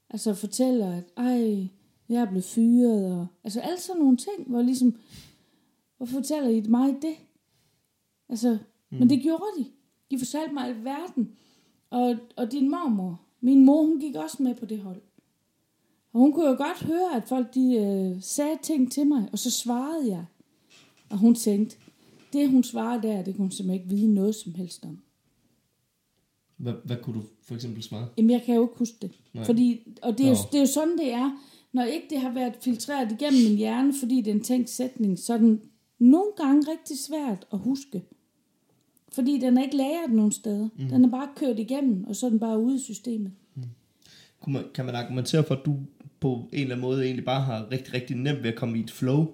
Altså 0.10 0.34
fortæller, 0.34 0.92
at 0.98 1.04
ej, 1.18 1.68
jeg 2.10 2.22
er 2.22 2.26
blevet 2.26 2.44
fyret, 2.44 3.12
og 3.12 3.28
altså 3.44 3.60
alle 3.60 3.80
sådan 3.80 4.02
nogle 4.02 4.18
ting, 4.18 4.48
hvor 4.48 4.62
ligesom, 4.62 4.96
hvorfor 5.98 6.14
fortæller 6.14 6.50
I 6.50 6.62
mig 6.68 6.90
det? 7.02 7.16
Altså, 8.30 8.58
mm. 8.90 8.98
men 8.98 9.10
det 9.10 9.22
gjorde 9.22 9.44
de. 9.58 9.66
De 10.12 10.20
fortalte 10.20 10.54
mig 10.54 10.66
alverden. 10.68 11.32
Og, 11.90 12.16
og 12.36 12.52
din 12.52 12.70
mormor, 12.70 13.22
min 13.44 13.66
mor, 13.66 13.84
hun 13.84 14.00
gik 14.00 14.16
også 14.16 14.44
med 14.44 14.56
på 14.56 14.66
det 14.66 14.80
hold. 14.80 15.02
Og 16.14 16.20
hun 16.20 16.34
kunne 16.34 16.50
jo 16.50 16.56
godt 16.58 16.84
høre, 16.84 17.16
at 17.16 17.24
folk 17.28 17.54
de 17.54 17.76
øh, 17.76 18.22
sagde 18.22 18.58
ting 18.64 18.92
til 18.92 19.08
mig, 19.08 19.30
og 19.32 19.40
så 19.40 19.52
svarede 19.52 20.08
jeg. 20.08 20.26
Og 21.10 21.18
hun 21.18 21.36
tænkte, 21.36 21.78
det 22.34 22.50
hun 22.50 22.64
svarede 22.64 23.08
der, 23.08 23.24
det 23.24 23.36
kunne 23.36 23.44
hun 23.44 23.52
simpelthen 23.52 23.82
ikke 23.84 23.96
vide 23.96 24.14
noget 24.14 24.36
som 24.36 24.54
helst 24.54 24.86
om. 24.86 24.98
Hvad, 26.58 26.74
hvad 26.86 26.98
kunne 27.04 27.16
du 27.16 27.26
for 27.42 27.56
eksempel 27.56 27.84
svare? 27.84 28.08
Jamen, 28.18 28.32
jeg 28.32 28.44
kan 28.44 28.56
jo 28.56 28.62
ikke 28.62 28.78
huske 28.78 28.98
det. 29.02 29.12
Nej. 29.34 29.44
Fordi, 29.46 29.88
og 30.02 30.18
det 30.18 30.26
er, 30.26 30.30
jo, 30.30 30.36
det 30.52 30.58
er 30.58 30.62
jo 30.62 30.68
sådan, 30.68 30.98
det 30.98 31.14
er. 31.14 31.38
Når 31.72 31.84
ikke 31.84 32.08
det 32.10 32.20
har 32.20 32.34
været 32.34 32.54
filtreret 32.62 33.12
igennem 33.12 33.44
min 33.44 33.58
hjerne, 33.58 33.94
fordi 34.00 34.22
det 34.22 34.28
er 34.28 34.36
en 34.36 34.44
tænkt 34.44 34.70
sætning, 34.70 35.20
så 35.20 35.34
er 35.34 35.38
den 35.38 35.62
nogle 36.00 36.32
gange 36.38 36.72
rigtig 36.72 37.00
svært 37.00 37.48
at 37.54 37.60
huske. 37.60 38.04
Fordi 39.14 39.40
den 39.40 39.58
er 39.58 39.64
ikke 39.64 39.78
lagret 39.78 40.12
nogen 40.12 40.32
steder. 40.32 40.70
Mm. 40.80 40.86
Den 40.88 41.06
er 41.06 41.10
bare 41.10 41.28
kørt 41.36 41.60
igennem, 41.60 42.04
og 42.08 42.16
så 42.16 42.26
er 42.26 42.30
den 42.30 42.40
bare 42.40 42.60
ude 42.60 42.76
i 42.76 42.80
systemet. 42.80 43.32
Kunne 44.42 44.54
man, 44.54 44.64
kan 44.74 44.86
man 44.86 44.96
argumentere 44.96 45.44
for, 45.44 45.56
at 45.56 45.66
du 45.66 45.76
på 46.20 46.50
en 46.54 46.60
eller 46.62 46.76
anden 46.76 46.82
måde 46.82 47.04
egentlig 47.06 47.26
bare 47.26 47.42
har 47.42 47.72
rigtig, 47.72 47.94
rigtig 47.94 48.16
nemt 48.18 48.44
ved 48.44 48.50
at 48.50 48.56
komme 48.56 48.78
i 48.78 48.82
et 48.82 48.92
flow? 48.92 49.26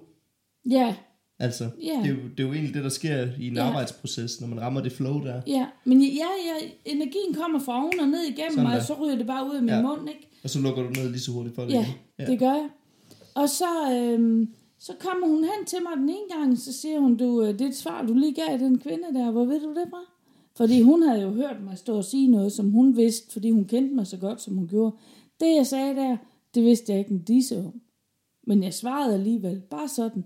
Ja, 0.70 0.94
Altså, 1.42 1.68
Ja. 1.82 2.00
det, 2.02 2.10
er 2.10 2.14
jo, 2.14 2.16
det 2.36 2.40
er 2.44 2.46
jo 2.48 2.52
egentlig 2.52 2.74
det, 2.74 2.84
der 2.84 2.88
sker 2.90 3.28
i 3.40 3.48
en 3.48 3.54
Ja. 3.54 3.62
arbejdsproces, 3.64 4.40
når 4.40 4.48
man 4.48 4.60
rammer 4.60 4.80
det 4.80 4.92
flow 4.92 5.24
der. 5.24 5.40
ja. 5.46 5.66
Men 5.84 6.00
ja, 6.02 6.08
ja, 6.46 6.66
energien 6.84 7.34
kommer 7.34 7.58
fra 7.60 7.82
oven 7.82 8.00
og 8.00 8.08
ned 8.08 8.20
igennem 8.22 8.50
Sådan 8.50 8.62
mig, 8.64 8.72
og 8.72 8.78
der. 8.80 8.84
så 8.86 8.94
ryger 9.04 9.16
det 9.16 9.26
bare 9.26 9.50
ud 9.50 9.54
af 9.56 9.62
min 9.62 9.70
Ja. 9.70 9.82
mund, 9.82 10.08
ikke? 10.08 10.28
Og 10.44 10.50
så 10.50 10.60
lukker 10.60 10.82
du 10.82 10.88
ned 10.88 11.08
lige 11.10 11.20
så 11.20 11.32
hurtigt 11.32 11.54
for 11.54 11.62
det. 11.62 11.72
Ja, 11.72 11.86
ja, 12.18 12.26
det 12.26 12.38
gør 12.38 12.52
jeg. 12.52 12.68
Og 13.34 13.48
så, 13.48 13.92
øhm, 13.92 14.48
så 14.80 14.92
kommer 15.00 15.26
hun 15.26 15.44
hen 15.44 15.66
til 15.66 15.78
mig 15.82 15.96
den 15.96 16.08
ene 16.08 16.28
gang, 16.36 16.58
så 16.58 16.72
siger 16.72 17.00
hun, 17.00 17.16
du, 17.16 17.42
øh, 17.42 17.48
det 17.48 17.60
er 17.60 17.68
et 17.68 17.76
svar, 17.76 18.06
du 18.06 18.14
lige 18.14 18.34
gav 18.34 18.58
den 18.58 18.78
kvinde 18.78 19.14
der. 19.14 19.30
Hvor 19.30 19.44
ved 19.44 19.60
du 19.60 19.68
det 19.68 19.86
fra? 19.90 20.00
Fordi 20.56 20.82
hun 20.82 21.02
havde 21.02 21.22
jo 21.22 21.30
hørt 21.30 21.62
mig 21.62 21.78
stå 21.78 21.96
og 21.96 22.04
sige 22.04 22.28
noget, 22.28 22.52
som 22.52 22.70
hun 22.70 22.96
vidste, 22.96 23.32
fordi 23.32 23.50
hun 23.50 23.64
kendte 23.64 23.94
mig 23.94 24.06
så 24.06 24.16
godt, 24.16 24.42
som 24.42 24.56
hun 24.56 24.68
gjorde. 24.68 24.96
Det, 25.40 25.56
jeg 25.56 25.66
sagde 25.66 25.96
der, 25.96 26.16
det 26.54 26.64
vidste 26.64 26.92
jeg 26.92 26.98
ikke 26.98 27.10
en 27.10 27.22
disse 27.22 27.58
om. 27.58 27.80
Men 28.46 28.62
jeg 28.62 28.74
svarede 28.74 29.14
alligevel, 29.14 29.60
bare 29.60 29.88
sådan, 29.88 30.24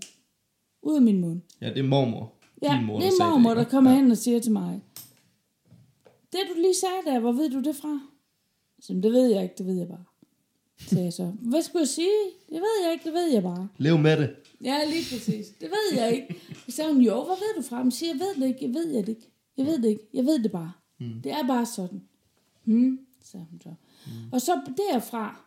ud 0.81 0.95
af 0.95 1.01
min 1.01 1.21
mund. 1.21 1.41
Ja, 1.61 1.69
det 1.69 1.79
er 1.79 1.83
mormor. 1.83 2.33
Ja, 2.61 2.77
Din 2.77 2.85
mor, 2.85 2.99
det 2.99 3.07
er 3.07 3.11
sagde 3.11 3.31
mormor, 3.31 3.49
ikke? 3.49 3.63
der 3.63 3.69
kommer 3.69 3.91
ja. 3.91 3.97
hen 3.97 4.11
og 4.11 4.17
siger 4.17 4.39
til 4.39 4.51
mig, 4.51 4.81
det 6.31 6.39
du 6.55 6.61
lige 6.61 6.75
sagde 6.75 7.13
der, 7.15 7.19
hvor 7.19 7.31
ved 7.31 7.49
du 7.49 7.61
det 7.61 7.75
fra? 7.75 7.99
Så, 8.79 8.93
det 8.93 9.11
ved 9.11 9.27
jeg 9.27 9.43
ikke, 9.43 9.55
det 9.57 9.65
ved 9.65 9.77
jeg 9.77 9.87
bare. 9.87 10.03
Så 10.77 10.99
jeg 10.99 11.13
så, 11.13 11.31
hvad 11.39 11.61
skulle 11.61 11.81
jeg 11.81 11.87
sige? 11.87 12.21
Det 12.49 12.55
ved 12.55 12.83
jeg 12.83 12.93
ikke, 12.93 13.05
det 13.05 13.13
ved 13.13 13.33
jeg 13.33 13.43
bare. 13.43 13.67
Lev 13.77 13.97
med 13.97 14.17
det. 14.17 14.29
Ja, 14.63 14.85
lige 14.89 15.03
præcis. 15.11 15.47
Det 15.47 15.69
ved 15.69 15.99
jeg 15.99 16.13
ikke. 16.13 16.35
Så 16.65 16.71
sagde 16.71 16.93
hun, 16.93 17.01
jo, 17.01 17.13
hvor 17.13 17.35
ved 17.35 17.55
du 17.55 17.61
fra? 17.61 17.83
Men 17.83 17.91
siger, 17.91 18.13
jeg 18.13 18.19
ved 18.19 18.35
det 18.35 18.47
ikke, 18.47 18.65
jeg 18.65 18.73
ved 18.73 18.91
jeg 18.93 19.07
det 19.07 19.09
ikke. 19.09 19.31
Jeg 19.57 19.65
ved 19.65 19.81
det 19.81 19.89
ikke, 19.89 20.07
jeg 20.13 20.25
ved 20.25 20.43
det 20.43 20.51
bare. 20.51 20.71
Mm. 20.99 21.21
Det 21.23 21.31
er 21.31 21.47
bare 21.47 21.65
sådan. 21.65 22.01
Hmm, 22.63 22.99
sagde 23.21 23.45
hun 23.49 23.61
så. 23.61 23.69
Mm. 24.05 24.11
Og 24.31 24.41
så 24.41 24.61
derfra, 24.77 25.41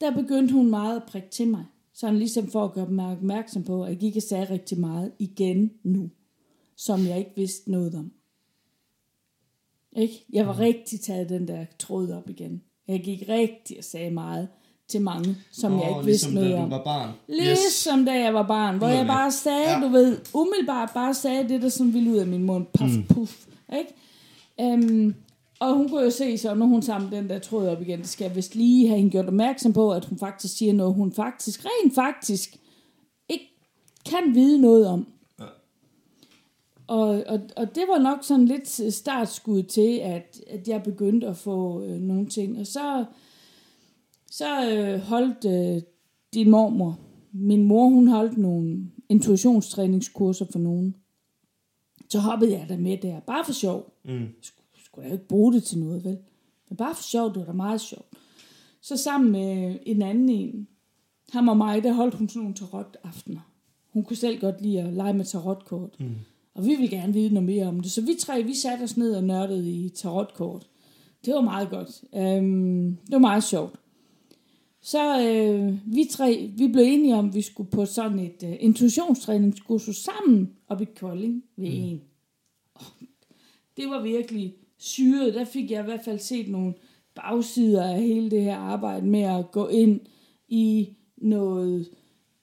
der 0.00 0.14
begyndte 0.14 0.54
hun 0.54 0.70
meget 0.70 0.96
at 0.96 1.06
prikke 1.08 1.28
til 1.28 1.48
mig. 1.48 1.64
Sådan 1.92 2.18
ligesom 2.18 2.50
for 2.50 2.64
at 2.64 2.72
gøre 2.72 2.88
mig 2.88 3.12
opmærksom 3.12 3.64
på, 3.64 3.84
at 3.84 3.90
jeg 3.90 3.98
gik 3.98 4.16
og 4.16 4.22
sagde 4.22 4.50
rigtig 4.50 4.80
meget 4.80 5.12
igen 5.18 5.72
nu, 5.82 6.10
som 6.76 7.06
jeg 7.06 7.18
ikke 7.18 7.32
vidste 7.36 7.70
noget 7.70 7.94
om. 7.94 8.12
Ikke? 9.96 10.24
Jeg 10.32 10.46
var 10.46 10.52
mm. 10.52 10.58
rigtig 10.58 11.00
taget 11.00 11.28
den 11.28 11.48
der 11.48 11.66
tråd 11.78 12.10
op 12.10 12.30
igen. 12.30 12.62
Jeg 12.88 13.00
gik 13.00 13.28
rigtig 13.28 13.78
og 13.78 13.84
sagde 13.84 14.10
meget 14.10 14.48
til 14.88 15.00
mange, 15.02 15.36
som 15.52 15.72
Åh, 15.72 15.80
jeg 15.80 15.88
ikke 15.90 16.04
vidste 16.04 16.30
ligesom 16.30 16.32
noget 16.32 16.50
da 16.50 16.62
om. 16.62 16.70
du 16.70 16.76
var 16.76 16.84
barn. 16.84 17.10
Ligesom 17.28 18.04
da 18.04 18.12
jeg 18.12 18.34
var 18.34 18.46
barn, 18.46 18.78
hvor 18.78 18.88
jeg 18.88 19.06
bare 19.06 19.32
sagde, 19.32 19.70
Ja. 19.70 19.80
du 19.80 19.88
ved, 19.88 20.18
umiddelbart 20.34 20.90
bare 20.94 21.14
sagde 21.14 21.48
det, 21.48 21.62
der 21.62 21.68
sådan 21.68 21.94
ville 21.94 22.10
ud 22.12 22.16
af 22.16 22.26
min 22.26 22.42
mund. 22.42 22.66
Puff, 22.74 22.92
mm. 22.96 23.04
puff. 23.04 23.46
Ikke? 23.78 24.74
Um, 24.74 25.14
og 25.60 25.74
hun 25.74 25.88
kunne 25.88 26.02
jo 26.02 26.10
se 26.10 26.38
så, 26.38 26.54
når 26.54 26.66
hun 26.66 26.82
samlede 26.82 27.16
den 27.16 27.28
der 27.28 27.38
tråd 27.38 27.68
op 27.68 27.80
igen, 27.82 27.98
det 27.98 28.08
skal 28.08 28.24
jeg 28.24 28.36
vist 28.36 28.54
lige 28.54 28.86
have 28.88 28.96
hende 28.98 29.10
gjort 29.10 29.26
opmærksom 29.26 29.72
på, 29.72 29.92
at 29.92 30.04
hun 30.04 30.18
faktisk 30.18 30.56
siger 30.56 30.72
noget, 30.72 30.94
hun 30.94 31.12
faktisk, 31.12 31.64
rent 31.64 31.94
faktisk, 31.94 32.56
ikke 33.28 33.44
kan 34.10 34.34
vide 34.34 34.60
noget 34.60 34.86
om. 34.86 35.06
Ja. 35.40 35.44
Og, 36.86 37.08
og, 37.26 37.40
og 37.56 37.74
det 37.74 37.82
var 37.88 37.98
nok 37.98 38.18
sådan 38.22 38.46
lidt 38.46 38.94
startskud 38.94 39.62
til, 39.62 39.98
at, 40.02 40.40
at 40.50 40.68
jeg 40.68 40.82
begyndte 40.82 41.26
at 41.26 41.36
få 41.36 41.82
øh, 41.82 42.00
nogle 42.00 42.26
ting. 42.26 42.58
Og 42.60 42.66
så, 42.66 43.04
så 44.36 44.70
øh, 44.70 45.00
holdt 45.00 45.44
øh, 45.44 45.82
din 46.34 46.50
mormor, 46.50 46.98
min 47.32 47.64
mor, 47.64 47.88
hun 47.88 48.08
holdt 48.08 48.38
nogle 48.38 48.90
intuitionstræningskurser 49.08 50.46
for 50.52 50.58
nogen. 50.58 50.96
Så 52.08 52.18
hoppede 52.18 52.52
jeg 52.52 52.68
der 52.68 52.76
med 52.76 52.96
der, 52.96 53.20
bare 53.20 53.44
for 53.44 53.52
sjov. 53.52 53.94
Mm. 54.04 54.28
Skulle, 54.42 54.66
skulle 54.84 55.04
jeg 55.04 55.10
jo 55.10 55.14
ikke 55.14 55.28
bruge 55.28 55.52
det 55.52 55.64
til 55.64 55.78
noget, 55.78 56.04
vel? 56.04 56.18
Men 56.68 56.76
bare 56.76 56.94
for 56.94 57.02
sjov, 57.02 57.28
det 57.28 57.36
var 57.36 57.44
da 57.44 57.52
meget 57.52 57.80
sjovt. 57.80 58.08
Så 58.80 58.96
sammen 58.96 59.32
med 59.32 59.78
en 59.86 60.02
anden 60.02 60.28
en, 60.28 60.68
ham 61.32 61.48
og 61.48 61.56
mig, 61.56 61.82
der 61.82 61.92
holdt 61.92 62.14
hun 62.14 62.28
sådan 62.28 62.40
nogle 62.40 62.54
tarot-aftener. 62.54 63.50
Hun 63.92 64.04
kunne 64.04 64.16
selv 64.16 64.40
godt 64.40 64.62
lide 64.62 64.80
at 64.80 64.92
lege 64.92 65.12
med 65.12 65.24
tarotkort. 65.24 66.00
Mm. 66.00 66.14
Og 66.54 66.64
vi 66.64 66.68
ville 66.68 66.88
gerne 66.88 67.12
vide 67.12 67.34
noget 67.34 67.46
mere 67.46 67.66
om 67.66 67.80
det. 67.80 67.90
Så 67.90 68.00
vi 68.00 68.14
tre, 68.18 68.42
vi 68.42 68.54
satte 68.54 68.82
os 68.82 68.96
ned 68.96 69.14
og 69.14 69.24
nørdede 69.24 69.70
i 69.70 69.88
tarotkort. 69.88 70.66
Det 71.24 71.34
var 71.34 71.40
meget 71.40 71.70
godt. 71.70 72.04
Øhm, 72.14 72.96
det 73.06 73.12
var 73.12 73.18
meget 73.18 73.44
sjovt. 73.44 73.74
Så 74.86 75.20
øh, 75.20 75.94
vi 75.94 76.04
tre, 76.10 76.50
vi 76.56 76.68
blev 76.68 76.84
enige 76.84 77.14
om, 77.14 77.28
at 77.28 77.34
vi 77.34 77.42
skulle 77.42 77.70
på 77.70 77.84
sådan 77.84 78.18
et 78.18 78.42
øh, 78.44 78.56
intuitionstræningskursus 78.60 79.96
sammen 79.96 80.52
op 80.68 80.80
i 80.80 80.84
Kolding 80.84 81.44
ved 81.56 81.68
mm. 81.68 81.74
en. 81.74 82.02
Oh, 82.74 82.82
det 83.76 83.90
var 83.90 84.02
virkelig 84.02 84.54
syret. 84.78 85.34
Der 85.34 85.44
fik 85.44 85.70
jeg 85.70 85.80
i 85.80 85.84
hvert 85.84 86.04
fald 86.04 86.18
set 86.18 86.48
nogle 86.48 86.74
bagsider 87.14 87.84
af 87.84 88.02
hele 88.02 88.30
det 88.30 88.42
her 88.42 88.56
arbejde 88.56 89.06
med 89.06 89.22
at 89.22 89.50
gå 89.52 89.68
ind 89.68 90.00
i 90.48 90.88
noget 91.16 91.88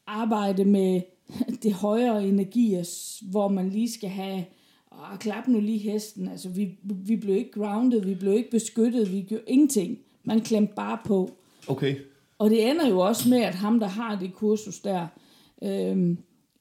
arbejde 0.08 0.66
med 0.66 1.02
det 1.64 1.74
højere 1.74 2.28
energi, 2.28 2.76
hvor 3.22 3.48
man 3.48 3.70
lige 3.70 3.92
skal 3.92 4.10
have, 4.10 4.46
og 4.90 5.20
klap 5.20 5.48
nu 5.48 5.60
lige 5.60 5.78
hesten, 5.78 6.28
altså 6.28 6.50
vi, 6.50 6.78
vi 6.84 7.16
blev 7.16 7.36
ikke 7.36 7.52
grounded, 7.52 8.02
vi 8.02 8.16
blev 8.16 8.34
ikke 8.34 8.52
beskyttet, 8.52 9.12
vi 9.12 9.22
gjorde 9.22 9.44
ingenting. 9.48 10.00
Man 10.24 10.42
klemte 10.42 10.74
bare 10.76 10.98
på. 11.06 11.32
Okay. 11.68 11.96
Og 12.38 12.50
det 12.50 12.70
ender 12.70 12.88
jo 12.88 13.00
også 13.00 13.30
med, 13.30 13.42
at 13.42 13.56
ham, 13.56 13.80
der 13.80 13.88
har 13.88 14.20
det 14.20 14.34
kursus 14.34 14.80
der, 14.80 15.08
øhm, 15.64 16.18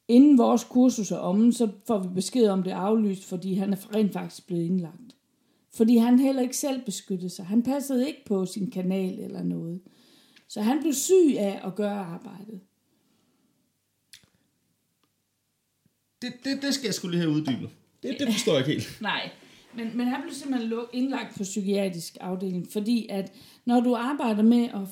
inden 0.09 0.39
vores 0.39 0.65
kursus 0.65 1.11
er 1.11 1.17
omme, 1.17 1.53
så 1.53 1.69
får 1.87 1.99
vi 1.99 2.09
besked 2.15 2.49
om 2.49 2.63
det 2.63 2.71
aflyst, 2.71 3.25
fordi 3.25 3.55
han 3.55 3.73
er 3.73 3.95
rent 3.95 4.13
faktisk 4.13 4.47
blevet 4.47 4.65
indlagt. 4.65 5.17
Fordi 5.75 5.97
han 5.97 6.19
heller 6.19 6.43
ikke 6.43 6.57
selv 6.57 6.85
beskyttede 6.85 7.31
sig. 7.31 7.45
Han 7.45 7.63
passede 7.63 8.09
ikke 8.09 8.25
på 8.27 8.47
sin 8.47 8.71
kanal 8.71 9.19
eller 9.19 9.43
noget. 9.43 9.81
Så 10.49 10.61
han 10.61 10.81
blev 10.81 10.93
syg 10.93 11.37
af 11.39 11.61
at 11.65 11.75
gøre 11.75 11.99
arbejdet. 11.99 12.61
Det, 16.23 16.33
det, 16.45 16.63
det 16.63 16.75
skal 16.75 16.87
jeg 16.87 16.95
skulle 16.95 17.17
lige 17.17 17.23
have 17.23 17.37
uddybet. 17.37 17.71
Det, 18.03 18.17
det 18.19 18.33
forstår 18.33 18.53
jeg 18.53 18.69
ikke 18.69 18.73
helt. 18.73 19.01
Nej, 19.13 19.31
men, 19.77 19.97
men 19.97 20.07
han 20.07 20.23
blev 20.23 20.35
simpelthen 20.35 20.73
indlagt 20.93 21.37
på 21.37 21.43
psykiatrisk 21.43 22.17
afdeling, 22.21 22.73
fordi 22.73 23.07
at 23.11 23.33
når 23.65 23.81
du 23.81 23.95
arbejder 23.95 24.43
med 24.43 24.65
at, 24.65 24.89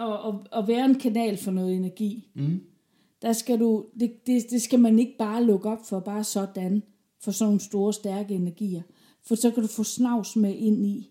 at, 0.00 0.12
at, 0.12 0.34
at 0.52 0.68
være 0.68 0.84
en 0.84 0.98
kanal 0.98 1.36
for 1.36 1.50
noget 1.50 1.76
energi, 1.76 2.28
mm. 2.34 2.60
der 3.22 3.32
skal 3.32 3.60
du, 3.60 3.84
det, 4.00 4.26
det, 4.26 4.50
det 4.50 4.62
skal 4.62 4.80
man 4.80 4.98
ikke 4.98 5.14
bare 5.18 5.44
lukke 5.44 5.68
op 5.68 5.86
for, 5.88 6.00
bare 6.00 6.24
sådan, 6.24 6.82
for 7.20 7.30
sådan 7.30 7.48
nogle 7.48 7.60
store, 7.60 7.92
stærke 7.92 8.34
energier. 8.34 8.82
For 9.26 9.34
så 9.34 9.50
kan 9.50 9.62
du 9.62 9.68
få 9.68 9.84
snavs 9.84 10.36
med 10.36 10.54
ind 10.54 10.86
i. 10.86 11.10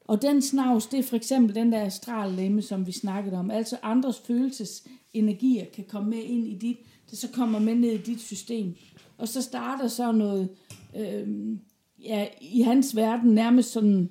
Og 0.00 0.22
den 0.22 0.42
snavs, 0.42 0.86
det 0.86 0.98
er 0.98 1.02
for 1.02 1.16
eksempel 1.16 1.54
den 1.54 1.72
der 1.72 1.84
astrallemme, 1.84 2.62
som 2.62 2.86
vi 2.86 2.92
snakkede 2.92 3.36
om. 3.36 3.50
Altså 3.50 3.78
andres 3.82 4.18
følelsesenergier 4.18 5.64
kan 5.64 5.84
komme 5.88 6.10
med 6.10 6.22
ind 6.22 6.48
i 6.48 6.58
dit, 6.58 6.76
det 7.10 7.18
så 7.18 7.28
kommer 7.32 7.58
med 7.58 7.74
ned 7.74 7.92
i 7.92 8.02
dit 8.02 8.20
system. 8.20 8.74
Og 9.18 9.28
så 9.28 9.42
starter 9.42 9.88
så 9.88 10.12
noget, 10.12 10.48
øh, 10.96 11.56
ja, 12.04 12.26
i 12.40 12.60
hans 12.60 12.96
verden 12.96 13.34
nærmest 13.34 13.72
sådan, 13.72 14.10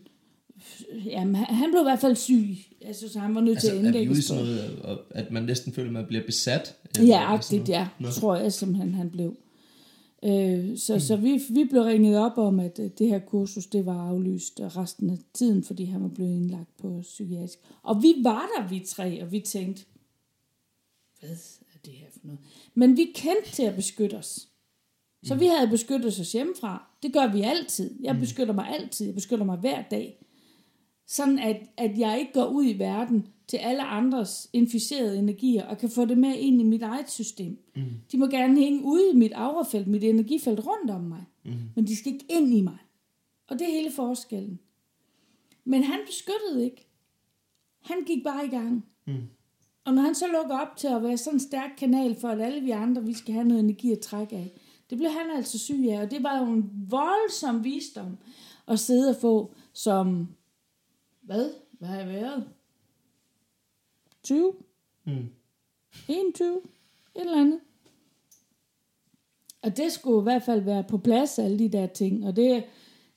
jamen, 1.05 1.35
han 1.35 1.71
blev 1.71 1.81
i 1.81 1.83
hvert 1.83 1.99
fald 1.99 2.15
syg. 2.15 2.57
Altså, 2.81 3.09
så 3.09 3.19
han 3.19 3.35
var 3.35 3.41
nødt 3.41 3.55
Altså, 3.55 3.67
til 3.69 3.75
at 3.75 3.81
vi 3.81 3.87
indlægge 3.87 4.21
sådan 4.21 4.43
noget, 4.43 4.99
at- 5.09 5.31
man 5.31 5.43
næsten 5.43 5.73
føler, 5.73 5.87
at 5.89 5.93
man 5.93 6.05
bliver 6.07 6.23
besat? 6.25 6.75
Ja, 6.99 7.33
agtigt, 7.33 7.69
ja. 7.69 7.87
Nå. 7.99 8.09
Tror 8.09 8.35
jeg 8.35 8.53
simpelthen, 8.53 8.93
han 8.93 9.09
blev. 9.09 9.37
Øh, 10.25 10.77
så, 10.77 10.93
mm. 10.93 10.99
så 10.99 11.15
vi, 11.15 11.41
vi 11.49 11.63
blev 11.63 11.81
ringet 11.81 12.17
op 12.17 12.37
om, 12.37 12.59
at 12.59 12.77
det 12.77 13.07
her 13.07 13.19
kursus, 13.19 13.65
det 13.65 13.85
var 13.85 14.09
aflyst 14.09 14.59
resten 14.61 15.09
af 15.09 15.17
tiden, 15.33 15.63
fordi 15.63 15.85
han 15.85 16.01
var 16.01 16.07
blevet 16.07 16.31
indlagt 16.31 16.77
på 16.77 16.99
psykiatrisk. 17.01 17.59
Og 17.83 18.03
vi 18.03 18.13
var 18.23 18.49
der, 18.57 18.67
vi 18.67 18.79
tre, 18.87 19.23
og 19.23 19.31
vi 19.31 19.39
tænkte, 19.39 19.83
hvad 21.19 21.29
er 21.29 21.77
det 21.85 21.93
her 21.93 22.05
for 22.11 22.19
noget? 22.23 22.39
Men 22.73 22.97
vi 22.97 23.11
kendte 23.15 23.51
til 23.51 23.63
at 23.63 23.75
beskytte 23.75 24.15
os. 24.15 24.47
Så 25.25 25.35
vi 25.35 25.45
havde 25.45 25.67
beskyttet 25.69 26.19
os 26.19 26.31
hjemmefra. 26.31 26.87
Det 27.03 27.13
gør 27.13 27.31
vi 27.33 27.41
altid. 27.41 27.91
Jeg 28.01 28.17
beskytter 28.19 28.53
mig 28.53 28.67
altid. 28.79 29.05
Jeg 29.05 29.15
beskytter 29.15 29.45
mig 29.45 29.57
hver 29.57 29.81
dag. 29.91 30.24
Sådan 31.07 31.39
at, 31.39 31.61
at 31.77 31.97
jeg 31.97 32.19
ikke 32.19 32.33
går 32.33 32.45
ud 32.45 32.65
i 32.65 32.79
verden 32.79 33.27
til 33.47 33.57
alle 33.57 33.83
andres 33.83 34.49
inficerede 34.53 35.19
energier 35.19 35.65
og 35.65 35.77
kan 35.77 35.89
få 35.89 36.05
det 36.05 36.17
med 36.17 36.35
ind 36.35 36.61
i 36.61 36.63
mit 36.63 36.81
eget 36.81 37.09
system. 37.09 37.57
Mm. 37.75 37.83
De 38.11 38.17
må 38.17 38.27
gerne 38.27 38.59
hænge 38.59 38.83
ude 38.83 39.11
i 39.13 39.15
mit 39.15 39.33
aurafelt, 39.33 39.87
mit 39.87 40.03
energifelt 40.03 40.59
rundt 40.59 40.91
om 40.91 41.01
mig. 41.01 41.23
Mm. 41.45 41.51
Men 41.75 41.87
de 41.87 41.95
skal 41.95 42.13
ikke 42.13 42.25
ind 42.29 42.53
i 42.53 42.61
mig. 42.61 42.77
Og 43.47 43.59
det 43.59 43.67
er 43.67 43.71
hele 43.71 43.91
forskellen. 43.91 44.59
Men 45.65 45.83
han 45.83 45.99
beskyttede 46.05 46.65
ikke. 46.65 46.87
Han 47.81 48.03
gik 48.05 48.23
bare 48.23 48.45
i 48.45 48.49
gang. 48.49 48.85
Mm. 49.07 49.13
Og 49.85 49.93
når 49.93 50.01
han 50.01 50.15
så 50.15 50.25
lukker 50.27 50.59
op 50.59 50.77
til 50.77 50.87
at 50.87 51.03
være 51.03 51.17
sådan 51.17 51.35
en 51.35 51.39
stærk 51.39 51.69
kanal 51.77 52.15
for, 52.15 52.27
at 52.27 52.41
alle 52.41 52.61
vi 52.61 52.71
andre, 52.71 53.03
vi 53.03 53.13
skal 53.13 53.33
have 53.33 53.47
noget 53.47 53.63
energi 53.63 53.91
at 53.91 53.99
trække 53.99 54.35
af, 54.35 54.51
det 54.89 54.97
blev 54.97 55.09
han 55.09 55.37
altså 55.37 55.59
syg 55.59 55.85
af. 55.89 56.01
Og 56.01 56.11
det 56.11 56.23
var 56.23 56.39
jo 56.39 56.45
en 56.45 56.71
voldsom 56.89 57.63
visdom 57.63 58.17
at 58.67 58.79
sidde 58.79 59.09
og 59.09 59.15
få 59.15 59.53
som, 59.73 60.27
hvad? 61.25 61.49
Hvad 61.79 61.87
har 61.89 61.97
jeg 61.97 62.07
været? 62.07 62.43
20? 64.23 64.53
Mm. 65.05 65.13
21? 66.09 66.57
Et 67.15 67.21
eller 67.21 67.41
andet. 67.41 67.59
Og 69.61 69.77
det 69.77 69.91
skulle 69.91 70.19
i 70.21 70.23
hvert 70.23 70.43
fald 70.43 70.61
være 70.61 70.83
på 70.83 70.97
plads, 70.97 71.39
alle 71.39 71.59
de 71.59 71.69
der 71.71 71.87
ting. 71.87 72.25
Og 72.27 72.35
det 72.35 72.63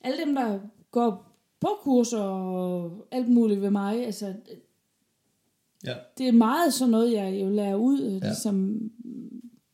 alle 0.01 0.25
dem, 0.25 0.35
der 0.35 0.61
går 0.91 1.25
på 1.61 1.69
kurser 1.81 2.19
og 2.21 3.07
alt 3.11 3.29
muligt 3.29 3.61
ved 3.63 3.71
mig, 3.71 4.07
altså, 4.07 4.35
Ja. 5.87 5.95
det 6.19 6.29
er 6.29 6.33
meget 6.33 6.75
sådan 6.75 6.91
noget, 6.91 7.13
jeg 7.13 7.41
jo 7.43 7.49
lærer 7.49 7.75
ud, 7.75 8.01
Ja. 8.03 8.13
ja. 8.13 8.19
ligesom, 8.19 8.91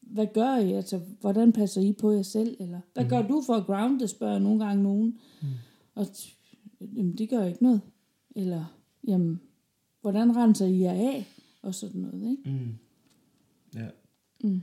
hvad 0.00 0.26
gør 0.34 0.56
I? 0.56 0.72
Altså, 0.72 1.00
hvordan 1.20 1.52
passer 1.52 1.80
I 1.80 1.92
på 1.92 2.10
jer 2.10 2.22
selv? 2.22 2.56
Eller, 2.60 2.80
hvad 2.94 3.04
mm. 3.04 3.10
gør 3.10 3.22
du 3.22 3.42
for 3.46 3.54
at 3.54 3.66
ground 3.66 4.00
det, 4.00 4.10
spørger 4.10 4.32
jeg 4.32 4.42
nogle 4.42 4.64
gange 4.64 4.82
nogen. 4.82 5.18
Mm. 5.42 5.48
Og 5.94 6.02
t- 6.02 6.36
jamen, 6.80 7.18
det 7.18 7.30
gør 7.30 7.44
ikke 7.44 7.62
noget. 7.62 7.80
Eller, 8.34 8.64
jamen, 9.06 9.40
hvordan 10.00 10.36
renser 10.36 10.66
I 10.66 10.80
jer 10.80 10.92
af? 10.92 11.26
Og 11.62 11.74
sådan 11.74 12.00
noget, 12.00 12.30
ikke? 12.30 12.50
Mm. 12.50 12.74
Ja. 13.74 13.86
Mm. 14.44 14.62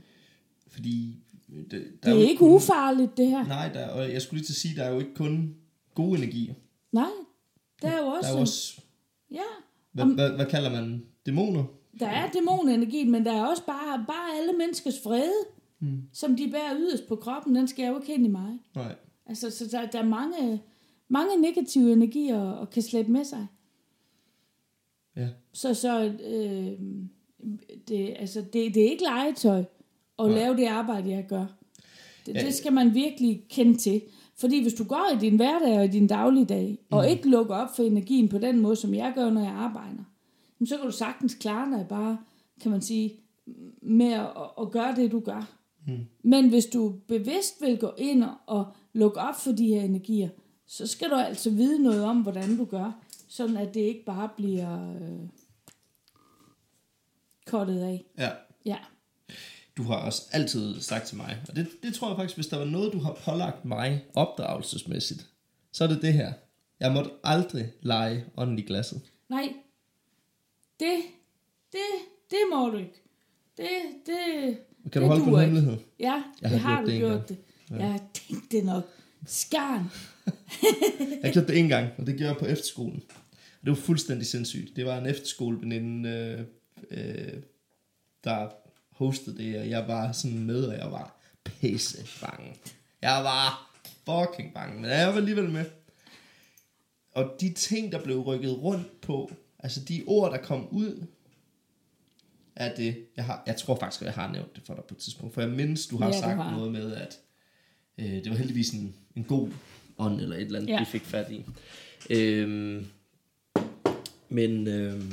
Fordi... 0.66 1.16
Det, 1.48 1.70
der 1.72 1.78
Det 1.78 2.10
er 2.10 2.14
jo 2.14 2.20
ikke 2.20 2.38
kun- 2.38 2.50
ufarligt, 2.52 3.16
det 3.16 3.26
her. 3.30 3.46
Nej, 3.46 3.72
der, 3.72 3.88
og 3.88 4.12
jeg 4.12 4.22
skulle 4.22 4.38
lige 4.38 4.46
til 4.46 4.52
at 4.52 4.56
sige, 4.56 4.76
der 4.76 4.82
er 4.84 4.92
jo 4.92 4.98
ikke 4.98 5.14
kun 5.14 5.54
gode 5.94 6.18
energier. 6.18 6.54
Nej, 6.92 7.08
der 7.82 7.88
er 7.88 7.98
jo 7.98 8.06
også, 8.06 8.26
Der 8.28 8.32
er 8.32 8.36
jo 8.36 8.40
også 8.40 8.80
ja, 9.30 9.42
hvad, 9.92 10.04
hvad, 10.06 10.30
hvad 10.30 10.46
kalder 10.46 10.70
man 10.70 11.06
dæmoner? 11.26 11.64
der 12.00 12.06
er 12.08 12.30
dæmonenergien, 12.30 13.10
men 13.10 13.24
der 13.24 13.32
er 13.32 13.44
også 13.46 13.66
bare, 13.66 14.04
bare 14.08 14.38
alle 14.40 14.52
menneskers 14.58 15.04
vrede, 15.04 15.32
Mm. 15.78 16.02
som 16.12 16.36
de 16.36 16.50
bærer 16.50 16.76
yderst 16.78 17.08
på 17.08 17.16
kroppen, 17.16 17.54
den 17.54 17.68
skal 17.68 17.82
jeg 17.82 17.90
jo 17.92 17.98
ikke 18.00 18.12
hen 18.12 18.24
i 18.24 18.28
mig. 18.28 18.58
Nej. 18.74 18.94
Altså, 19.26 19.50
så 19.50 19.66
der, 19.70 19.86
der 19.86 19.98
er 19.98 20.08
mange, 20.08 20.62
mange 21.08 21.36
negative 21.40 21.92
energier 21.92 22.40
og 22.40 22.70
kan 22.70 22.82
slæbe 22.82 23.10
med 23.10 23.24
sig. 23.24 23.46
Ja. 25.16 25.28
Så, 25.52 25.74
så 25.74 26.12
øh, 26.24 26.72
det, 27.88 28.14
altså, 28.18 28.40
det, 28.40 28.74
det 28.74 28.86
er 28.86 28.90
ikke 28.90 29.04
legetøj 29.04 29.58
at 30.18 30.26
Nej. 30.26 30.28
lave 30.28 30.56
det 30.56 30.66
arbejde, 30.66 31.10
jeg 31.10 31.26
gør. 31.28 31.46
Det, 32.26 32.34
Ja. 32.34 32.40
det 32.40 32.54
skal 32.54 32.72
man 32.72 32.94
virkelig 32.94 33.44
kende 33.50 33.76
til. 33.76 34.02
Fordi 34.36 34.62
hvis 34.62 34.74
du 34.74 34.84
går 34.84 35.10
i 35.14 35.18
din 35.18 35.36
hverdag 35.36 35.78
og 35.78 35.84
i 35.84 35.88
din 35.88 36.06
dagligdag, 36.06 36.78
og 36.90 37.10
ikke 37.10 37.28
lukker 37.28 37.54
op 37.54 37.76
for 37.76 37.82
energien 37.82 38.28
på 38.28 38.38
den 38.38 38.60
måde, 38.60 38.76
som 38.76 38.94
jeg 38.94 39.12
gør, 39.14 39.30
når 39.30 39.40
jeg 39.40 39.50
arbejder, 39.52 40.04
så 40.64 40.76
kan 40.76 40.86
du 40.86 40.92
sagtens 40.92 41.34
klare 41.34 41.78
dig 41.78 41.86
bare, 41.88 42.18
kan 42.60 42.70
man 42.70 42.80
sige, 42.82 43.12
med 43.82 44.12
at, 44.12 44.26
at 44.60 44.70
gøre 44.70 44.94
det, 44.96 45.12
du 45.12 45.20
gør. 45.20 45.52
Mm. 45.86 45.98
Men 46.22 46.48
hvis 46.48 46.66
du 46.66 46.94
bevidst 47.08 47.54
vil 47.60 47.78
gå 47.78 47.90
ind 47.98 48.24
og, 48.24 48.34
og 48.46 48.66
lukke 48.92 49.20
op 49.20 49.34
for 49.40 49.52
de 49.52 49.66
her 49.66 49.82
energier, 49.82 50.28
så 50.66 50.86
skal 50.86 51.10
du 51.10 51.14
altså 51.14 51.50
vide 51.50 51.82
noget 51.82 52.04
om, 52.04 52.16
hvordan 52.22 52.56
du 52.56 52.64
gør, 52.64 53.02
sådan 53.32 53.56
at 53.56 53.74
det 53.74 53.80
ikke 53.80 54.04
bare 54.04 54.28
bliver 54.36 54.94
øh, 54.94 55.28
kottet 57.46 57.80
af. 57.80 58.04
Ja. 58.18 58.30
Ja. 58.64 58.76
Du 59.76 59.82
har 59.82 59.96
også 59.96 60.22
altid 60.32 60.80
sagt 60.80 61.06
til 61.06 61.16
mig, 61.16 61.42
og 61.48 61.56
det, 61.56 61.66
det 61.82 61.94
tror 61.94 62.08
jeg 62.08 62.16
faktisk, 62.16 62.36
hvis 62.36 62.46
der 62.46 62.56
var 62.58 62.64
noget, 62.64 62.92
du 62.92 62.98
har 62.98 63.18
pålagt 63.24 63.64
mig 63.64 64.04
opdragelsesmæssigt, 64.14 65.26
så 65.72 65.84
er 65.84 65.88
det 65.88 66.02
det 66.02 66.12
her. 66.12 66.32
Jeg 66.80 66.92
måtte 66.92 67.10
aldrig 67.24 67.72
lege 67.80 68.24
ånden 68.36 68.58
i 68.58 68.62
glasset. 68.62 69.00
Nej, 69.28 69.54
det, 70.80 70.96
det, 71.72 71.80
det 72.30 72.38
må 72.52 72.68
du 72.70 72.76
ikke. 72.76 73.02
Det, 73.56 73.68
det, 74.06 74.58
Kan 74.92 75.02
du 75.02 75.08
det 75.08 75.08
holde 75.08 75.24
på 75.24 75.36
en 75.36 75.40
hemmelighed? 75.40 75.76
Ja, 75.98 76.22
Jeg 76.42 76.50
det 76.50 76.60
har 76.60 76.74
har 76.74 76.84
gjort 76.86 76.92
du 76.92 76.98
gjort 76.98 77.28
det. 77.28 77.38
Ja. 77.70 77.76
Jeg 77.86 78.00
tænkte 78.14 78.56
det 78.56 78.64
nok. 78.64 78.84
Skarn. 79.26 79.90
Jeg 81.00 81.18
har 81.24 81.32
gjort 81.32 81.48
det 81.48 81.58
en 81.58 81.68
gang, 81.68 81.88
og 81.98 82.06
det 82.06 82.16
gjorde 82.16 82.28
jeg 82.32 82.36
på 82.38 82.46
efterskolen. 82.46 83.02
Det 83.64 83.70
var 83.70 83.74
fuldstændig 83.74 84.26
sindssygt. 84.26 84.76
Det 84.76 84.86
var 84.86 84.98
en 84.98 85.06
efterskoleveninde, 85.06 86.08
øh, 86.10 86.40
øh, 86.90 87.42
der 88.24 88.48
hostede 88.90 89.38
det, 89.38 89.58
og 89.60 89.68
jeg 89.70 89.88
var 89.88 90.12
sådan 90.12 90.38
med, 90.38 90.64
og 90.64 90.78
jeg 90.78 90.90
var 90.92 91.20
pisse 91.44 92.06
bange. 92.20 92.56
Jeg 93.02 93.24
var 93.24 93.76
fucking 94.04 94.54
bange, 94.54 94.80
men 94.80 94.90
jeg 94.90 95.08
var 95.08 95.14
alligevel 95.14 95.50
med. 95.50 95.64
Og 97.14 97.36
de 97.40 97.52
ting, 97.52 97.92
der 97.92 98.02
blev 98.02 98.20
rykket 98.20 98.62
rundt 98.62 99.00
på, 99.00 99.32
altså 99.58 99.80
de 99.84 100.02
ord, 100.06 100.30
der 100.32 100.38
kom 100.38 100.68
ud 100.68 101.06
af 102.56 102.72
det, 102.76 103.06
jeg, 103.16 103.24
har, 103.24 103.42
jeg 103.46 103.56
tror 103.56 103.76
faktisk, 103.76 104.02
at 104.02 104.06
jeg 104.06 104.14
har 104.14 104.32
nævnt 104.32 104.54
det 104.54 104.62
for 104.66 104.74
dig 104.74 104.84
på 104.88 104.94
et 104.94 104.98
tidspunkt, 104.98 105.34
for 105.34 105.40
jeg 105.40 105.50
mindes, 105.50 105.86
du 105.86 105.96
har 105.98 106.06
Ja, 106.06 106.20
sagt 106.20 106.42
har. 106.42 106.50
noget 106.50 106.72
med, 106.72 106.92
at 106.94 107.18
øh, 107.98 108.06
det 108.06 108.30
var 108.30 108.36
heldigvis 108.36 108.70
en, 108.70 108.94
en 109.16 109.24
god 109.24 109.48
ånd, 109.98 110.20
eller 110.20 110.36
et 110.36 110.42
eller 110.42 110.58
andet, 110.58 110.72
ja. 110.72 110.78
vi 110.78 110.84
fik 110.84 111.02
fat 111.02 111.30
i. 111.30 111.44
Øhm, 112.10 112.86
men 114.32 114.68
øhm, 114.68 115.12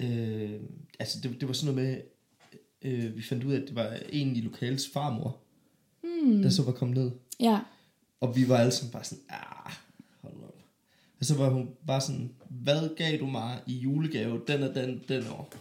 øh, 0.00 0.60
altså 0.98 1.20
det, 1.22 1.40
det 1.40 1.48
var 1.48 1.54
sådan 1.54 1.74
noget 1.74 1.88
med, 1.88 2.02
øh, 2.82 3.16
vi 3.16 3.22
fandt 3.22 3.44
ud 3.44 3.52
af, 3.52 3.60
at 3.60 3.68
det 3.68 3.74
var 3.74 3.98
en 4.08 4.36
i 4.36 4.40
lokales 4.40 4.88
farmor, 4.92 5.36
hmm. 6.02 6.42
der 6.42 6.50
så 6.50 6.62
var 6.62 6.72
kommet 6.72 6.96
ned. 6.96 7.10
Ja, 7.40 7.60
Og 8.20 8.36
vi 8.36 8.48
var 8.48 8.56
alle 8.56 8.72
sammen 8.72 8.92
bare 8.92 9.04
sådan, 9.04 9.24
ah, 9.28 9.72
hold 10.20 10.34
nu 10.34 10.42
op. 10.42 10.58
Og 11.18 11.24
så 11.24 11.34
var 11.34 11.50
hun 11.50 11.68
bare 11.86 12.00
sådan, 12.00 12.34
hvad 12.48 12.96
gav 12.96 13.18
du 13.18 13.26
mig 13.26 13.60
i 13.66 13.78
julegave 13.78 14.42
den 14.48 14.62
og 14.62 14.74
den, 14.74 15.02
den 15.08 15.26
år? 15.26 15.52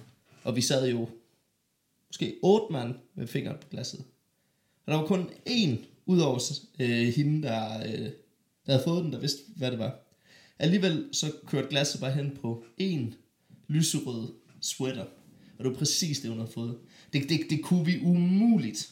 Og 0.44 0.56
vi 0.56 0.62
sad 0.62 0.90
jo 0.90 1.10
måske 2.10 2.40
otte 2.44 2.74
mand 2.74 2.96
med 3.16 3.28
fingeren 3.28 3.58
på 3.62 3.68
glasset. 3.70 4.04
Og 4.86 4.94
der 4.94 5.00
var 5.00 5.08
kun 5.08 5.30
én, 5.50 5.78
udover 6.06 6.60
øh, 6.80 7.08
hende, 7.08 7.48
der, 7.48 7.80
øh, 7.80 8.10
der 8.66 8.72
havde 8.72 8.84
fået 8.84 9.04
den, 9.04 9.14
der 9.14 9.20
vidste, 9.20 9.42
hvad 9.56 9.72
det 9.72 9.80
var. 9.80 10.07
Alligevel 10.60 11.10
så 11.12 11.32
kørte 11.48 11.68
glasset 11.70 12.02
bare 12.02 12.12
hen 12.12 12.38
på 12.42 12.64
en 12.78 13.14
lyserød 13.68 14.34
sweater. 14.62 15.06
Og 15.58 15.64
det 15.64 15.72
var 15.72 15.78
præcis 15.78 16.20
det, 16.20 16.30
hun 16.30 16.40
havde 16.40 16.52
fået. 16.52 16.78
Det, 17.14 17.30
det, 17.30 17.40
det 17.50 17.64
kunne 17.64 17.86
vi 17.86 18.00
umuligt 18.04 18.90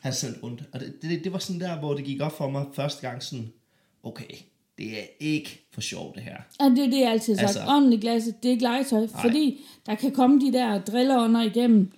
have 0.00 0.12
sendt 0.12 0.42
rundt. 0.42 0.62
Og 0.72 0.80
det, 0.80 0.94
det, 1.02 1.24
det 1.24 1.32
var 1.32 1.38
sådan 1.38 1.60
der, 1.60 1.78
hvor 1.78 1.94
det 1.94 2.04
gik 2.04 2.20
op 2.20 2.36
for 2.36 2.50
mig 2.50 2.66
første 2.74 3.08
gang 3.08 3.22
sådan, 3.22 3.52
okay, 4.02 4.34
det 4.78 4.98
er 4.98 5.04
ikke 5.20 5.66
for 5.72 5.80
sjov 5.80 6.14
det 6.14 6.22
her. 6.22 6.36
og 6.60 6.70
det 6.70 6.78
er 6.84 6.90
det, 6.90 7.00
jeg 7.00 7.10
altid 7.10 7.34
har 7.34 7.46
sagt. 7.46 7.68
Altså- 7.70 7.96
i 7.96 8.00
glasset, 8.00 8.42
det 8.42 8.48
er 8.48 8.52
ikke 8.52 8.62
legetøj. 8.62 9.00
Nej. 9.00 9.22
Fordi 9.22 9.60
der 9.86 9.94
kan 9.94 10.12
komme 10.12 10.40
de 10.40 10.52
der 10.52 10.80
drilleånder 10.84 11.42
igennem. 11.42 11.92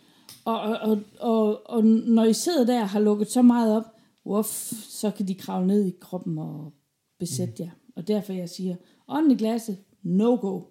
Og, 0.45 0.61
og, 0.61 0.79
og, 0.81 1.03
og, 1.21 1.71
og 1.71 1.85
når 1.85 2.25
I 2.25 2.33
sidder 2.33 2.67
der 2.67 2.81
og 2.83 2.89
har 2.89 3.01
lukket 3.01 3.31
så 3.31 3.43
meget 3.43 3.77
op, 3.77 3.85
uff, 4.25 4.73
så 4.89 5.11
kan 5.11 5.29
de 5.29 5.35
kravle 5.35 5.67
ned 5.67 5.87
i 5.87 5.93
kroppen 6.01 6.39
og 6.39 6.73
besætte 7.19 7.55
Mm. 7.63 7.65
jer. 7.65 7.71
Og 7.99 8.09
derfor 8.09 8.33
jeg 8.33 8.49
siger, 8.49 8.77
ånden 9.09 9.31
i 9.31 9.37
glasset, 9.37 9.79
no 10.03 10.35
go. 10.35 10.63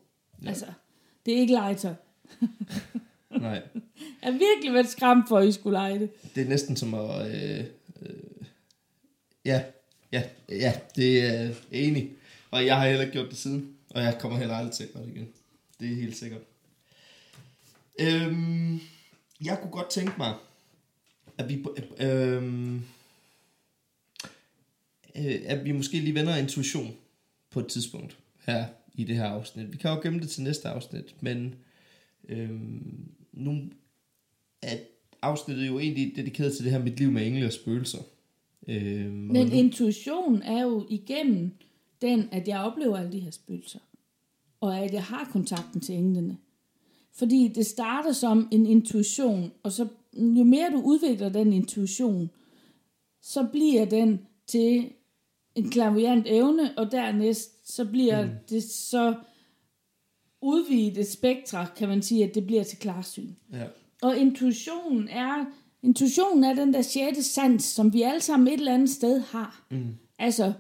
Ja. 0.44 0.50
Altså, 0.50 0.66
det 1.26 1.34
er 1.34 1.40
ikke 1.40 1.54
legetøj. 1.54 1.94
Nej. 3.42 3.64
Jeg 4.22 4.32
har 4.32 4.32
virkelig 4.32 4.74
været 4.74 4.90
skræmt 4.90 5.28
for, 5.28 5.38
at 5.38 5.48
I 5.48 5.52
skulle 5.52 5.78
lege 5.78 6.00
det. 6.00 6.10
Det 6.36 6.44
er 6.44 6.50
næsten 6.50 6.76
som 6.76 6.94
at... 6.94 7.36
Øh, 7.36 7.66
øh, 8.02 8.46
ja, 9.46 9.64
ja, 10.12 10.24
ja, 10.50 10.80
det 10.96 11.24
er 11.24 11.34
jeg 11.34 11.56
enig. 11.72 12.12
Og 12.52 12.66
jeg 12.66 12.78
har 12.78 12.88
heller 12.88 13.02
ikke 13.02 13.14
gjort 13.14 13.30
det 13.30 13.38
siden. 13.38 13.76
Og 13.90 14.02
jeg 14.02 14.18
kommer 14.20 14.38
heller 14.38 14.56
aldrig 14.56 14.74
til 14.74 14.84
at 14.84 14.94
gøre 14.94 15.04
det 15.04 15.16
igen. 15.16 15.28
Det 15.80 15.92
er 15.92 15.96
helt 15.96 16.18
sikkert. 16.18 16.42
Øhm, 18.00 18.80
jeg 19.46 19.60
kunne 19.62 19.72
godt 19.72 19.90
tænke 19.90 20.14
mig, 20.18 20.34
at 21.38 21.50
vi... 21.50 21.66
Øhm, 22.00 22.76
øh, 25.16 25.42
at 25.46 25.66
vi 25.66 25.72
måske 25.72 26.00
lige 26.00 26.16
vender 26.16 26.36
intuition 26.36 26.96
på 27.50 27.60
et 27.60 27.68
tidspunkt 27.68 28.18
her 28.46 28.66
i 28.94 29.04
det 29.04 29.16
her 29.16 29.26
afsnit. 29.26 29.72
Vi 29.72 29.78
kan 29.78 29.92
jo 29.92 30.00
gemme 30.04 30.20
det 30.20 30.30
til 30.30 30.44
næste 30.44 30.70
afsnit, 30.70 31.16
men 31.22 31.56
øhm, 32.30 33.12
nu 33.34 33.62
er 34.62 34.78
afsnittet 35.22 35.68
jo 35.68 35.80
egentlig 35.80 36.14
dedikeret 36.16 36.54
til 36.56 36.64
det 36.64 36.72
her 36.72 36.84
mit 36.84 37.00
liv 37.00 37.12
med 37.12 37.28
engle 37.28 37.46
og 37.46 37.54
spøgelser. 37.54 38.02
Øhm, 38.68 39.12
Men 39.12 39.38
og 39.38 39.46
nu, 39.46 39.54
intuition 39.54 40.42
er 40.42 40.62
jo 40.62 40.86
igennem 40.90 41.52
den, 42.02 42.30
at 42.32 42.48
jeg 42.48 42.60
oplever 42.60 42.98
alle 42.98 43.12
de 43.12 43.20
her 43.20 43.32
spøgelser. 43.32 43.80
Og 44.62 44.80
at 44.80 44.94
jeg 44.94 45.04
har 45.04 45.30
kontakten 45.32 45.82
til 45.82 45.96
englene. 45.96 46.38
Fordi 47.14 47.52
det 47.56 47.66
starter 47.66 48.12
som 48.12 48.48
en 48.52 48.66
intuition, 48.66 49.52
og 49.64 49.72
så 49.72 49.88
jo 50.14 50.44
mere 50.44 50.72
du 50.72 50.82
udvikler 50.82 51.30
den 51.30 51.54
intuition, 51.54 52.30
så 53.22 53.48
bliver 53.52 53.86
den 53.86 54.20
til 54.48 54.90
en 55.58 55.70
klaviant 55.70 56.28
evne, 56.28 56.78
og 56.78 56.92
dernæst 56.92 57.76
så 57.76 57.86
bliver 57.86 58.26
mm. 58.26 58.30
det 58.50 58.64
så 58.64 59.16
udvidet 60.42 60.98
et 60.98 61.12
spektra, 61.12 61.66
kan 61.78 61.88
man 61.88 62.02
sige, 62.02 62.24
at 62.24 62.36
det 62.36 62.46
bliver 62.48 62.64
til 62.64 62.78
klarsyn. 62.78 63.30
ja, 63.54 63.64
Og 64.02 64.18
intuitionen 64.18 65.08
er, 65.10 65.46
intuitionen 65.84 66.44
er 66.44 66.54
den 66.54 66.74
der 66.74 66.82
sjette 66.82 67.24
sans, 67.24 67.64
som 67.64 67.94
vi 67.94 68.02
alle 68.02 68.22
sammen 68.22 68.48
et 68.48 68.54
eller 68.54 68.74
andet 68.74 68.90
sted 68.90 69.20
har. 69.20 69.66
Mm. 69.72 69.96
Altså, 70.20 70.54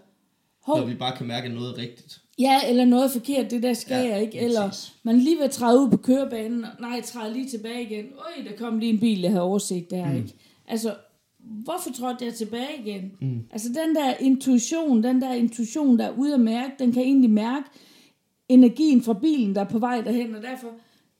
hov, 0.63 0.79
når 0.79 0.85
vi 0.85 0.95
bare 0.95 1.17
kan 1.17 1.27
mærke 1.27 1.49
noget 1.49 1.77
rigtigt. 1.77 2.21
ja, 2.39 2.59
eller 2.69 2.85
noget 2.85 3.11
forkert, 3.11 3.51
det 3.51 3.63
der 3.63 3.73
skal 3.73 4.05
Ja, 4.05 4.13
jeg 4.13 4.21
ikke. 4.21 4.39
Eller 4.39 4.67
præcis. 4.69 4.93
man 5.03 5.17
lige 5.19 5.37
vil 5.37 5.49
træde 5.49 5.79
ud 5.81 5.89
på 5.91 5.97
kørebanen, 5.97 6.63
og 6.63 6.71
nej, 6.79 7.01
træde 7.01 7.33
lige 7.33 7.49
tilbage 7.49 7.83
igen. 7.83 8.05
Øj, 8.05 8.43
der 8.49 8.57
kom 8.57 8.79
lige 8.79 8.93
en 8.93 8.99
bil, 8.99 9.21
jeg 9.21 9.31
havde 9.31 9.43
overset 9.43 9.89
der, 9.91 10.05
mm. 10.11 10.15
ikke? 10.17 10.33
Altså, 10.67 10.95
hvorfor 11.49 11.91
trådte 11.91 12.25
jeg 12.25 12.33
tilbage 12.33 12.81
igen? 12.85 13.11
Mm. 13.21 13.39
Altså, 13.51 13.69
den 13.69 13.95
der 13.95 14.13
intuition, 14.19 15.03
den 15.03 15.21
der 15.21 15.33
intuition, 15.33 15.99
der 15.99 16.05
er 16.05 16.17
ude 16.17 16.33
at 16.33 16.39
mærke, 16.39 16.73
den 16.79 16.91
kan 16.91 17.03
egentlig 17.03 17.29
mærke 17.29 17.65
energien 18.49 19.01
fra 19.01 19.13
bilen, 19.13 19.55
der 19.55 19.61
er 19.61 19.69
på 19.69 19.79
vej 19.79 20.01
derhen, 20.01 20.35
og 20.35 20.41
derfor, 20.41 20.67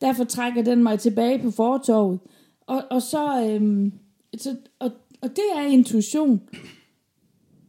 derfor 0.01 0.23
trækker 0.23 0.61
den 0.61 0.83
mig 0.83 0.99
tilbage 0.99 1.39
på 1.39 1.51
fortorvet. 1.51 2.19
Og, 2.61 2.83
og 2.91 3.01
så, 3.01 3.47
øhm, 3.51 3.93
så 4.37 4.55
og, 4.79 4.91
og 5.21 5.29
det 5.29 5.45
er 5.55 5.61
intuition. 5.61 6.41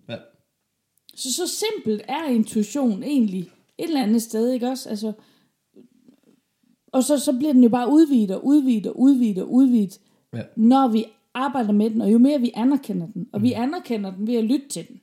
Ja. 0.08 0.16
Så 1.14 1.34
så 1.34 1.46
simpelt 1.46 2.02
er 2.08 2.24
intuition 2.24 3.02
egentlig 3.02 3.40
et 3.78 3.84
eller 3.88 4.02
andet 4.02 4.22
sted, 4.22 4.50
ikke 4.50 4.68
også? 4.68 4.88
Altså, 4.88 5.12
og 6.92 7.04
så, 7.04 7.18
så 7.18 7.32
bliver 7.38 7.52
den 7.52 7.62
jo 7.62 7.68
bare 7.68 7.92
udvidet 7.92 8.30
og 8.30 8.46
udvidet 8.46 8.86
og 8.86 9.00
udvidet 9.00 9.42
og 9.42 9.52
udvidet, 9.52 10.00
Ja. 10.34 10.42
når 10.56 10.88
vi 10.88 11.04
arbejder 11.38 11.72
med 11.72 11.90
den, 11.90 12.00
og 12.00 12.12
jo 12.12 12.18
mere 12.18 12.40
vi 12.40 12.50
anerkender 12.54 13.06
den. 13.06 13.28
Og 13.32 13.42
vi 13.42 13.52
anerkender 13.52 14.14
den 14.16 14.26
ved 14.26 14.34
at 14.34 14.44
lytte 14.44 14.68
til 14.68 14.88
den. 14.88 15.00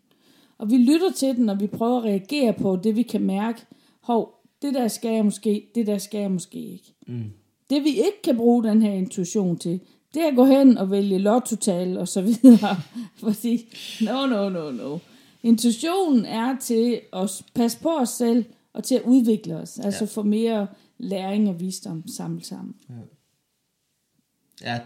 Og 0.57 0.71
vi 0.71 0.77
lytter 0.77 1.11
til 1.15 1.35
den, 1.35 1.49
og 1.49 1.59
vi 1.59 1.67
prøver 1.67 1.97
at 1.97 2.03
reagere 2.03 2.53
på 2.53 2.75
det, 2.75 2.95
vi 2.95 3.01
kan 3.03 3.21
mærke. 3.21 3.61
Hov, 4.01 4.41
det 4.61 4.73
der 4.73 4.87
skal 4.87 5.13
jeg 5.13 5.25
måske, 5.25 5.67
det 5.75 5.87
der 5.87 5.97
skal 5.97 6.19
jeg 6.21 6.31
måske 6.31 6.59
ikke. 6.59 6.93
Mm. 7.07 7.23
Det 7.69 7.83
vi 7.83 7.89
ikke 7.89 8.21
kan 8.23 8.37
bruge 8.37 8.63
den 8.63 8.81
her 8.81 8.91
intuition 8.93 9.57
til, 9.57 9.79
det 10.13 10.23
er 10.23 10.27
at 10.27 10.35
gå 10.35 10.45
hen 10.45 10.77
og 10.77 10.91
vælge 10.91 11.17
lottotal 11.17 11.97
og 11.97 12.07
så 12.07 12.21
videre. 12.21 12.75
Fordi, 13.23 13.65
no, 14.01 14.25
no, 14.25 14.49
no, 14.49 14.71
no. 14.71 14.97
Intuitionen 15.43 16.25
er 16.25 16.55
til 16.59 16.99
at 17.13 17.43
passe 17.53 17.79
på 17.79 17.89
os 17.89 18.09
selv 18.09 18.45
og 18.73 18.83
til 18.83 18.95
at 18.95 19.01
udvikle 19.05 19.55
os. 19.55 19.79
Altså 19.79 20.03
Ja. 20.03 20.07
få 20.07 20.23
mere 20.23 20.67
læring 20.97 21.49
og 21.49 21.59
visdom 21.59 22.03
samlet 22.07 22.45
sammen. 22.45 22.75
Ja, 22.89 22.93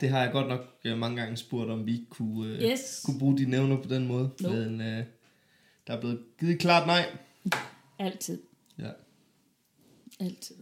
det 0.01 0.09
har 0.09 0.23
jeg 0.23 0.31
godt 0.31 0.47
nok 0.47 0.59
øh, 0.85 0.97
mange 0.97 1.21
gange 1.21 1.37
spurgt, 1.37 1.69
om 1.69 1.85
vi 1.85 1.91
ikke 1.91 2.09
kunne, 2.09 2.53
øh, 2.55 2.61
Yes. 2.71 3.01
kunne 3.05 3.19
bruge 3.19 3.37
de 3.37 3.45
nævner 3.45 3.81
på 3.81 3.89
den 3.89 4.07
måde. 4.07 4.29
No. 4.41 4.49
Men 4.49 4.81
øh, 4.81 5.05
der 5.87 5.93
er 5.93 5.99
blevet 5.99 6.23
givet 6.39 6.59
klart 6.59 6.87
nej. 6.87 7.17
Altid. 7.99 8.41
Ja. 8.79 8.89
Altid. 10.19 10.55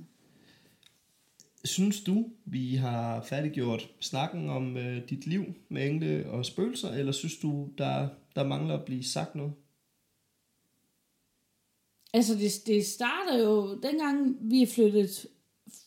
Synes 1.66 2.02
du, 2.04 2.26
vi 2.46 2.76
har 2.76 3.22
færdiggjort 3.24 3.90
snakken 4.00 4.50
om 4.50 4.78
øh, 4.78 5.10
dit 5.10 5.28
liv 5.28 5.46
med 5.70 5.88
engle 5.90 6.30
og 6.30 6.46
spøgelser, 6.46 6.90
eller 6.92 7.12
synes 7.12 7.38
du, 7.38 7.70
der, 7.78 8.10
der 8.36 8.48
mangler 8.48 8.78
at 8.78 8.86
blive 8.86 9.04
sagt 9.04 9.36
noget? 9.36 9.54
Altså, 12.14 12.34
det, 12.36 12.52
det 12.66 12.86
starter 12.86 13.40
jo, 13.40 13.80
dengang 13.84 14.38
vi 14.42 14.62
er 14.62 14.68
flyttet, 14.68 15.26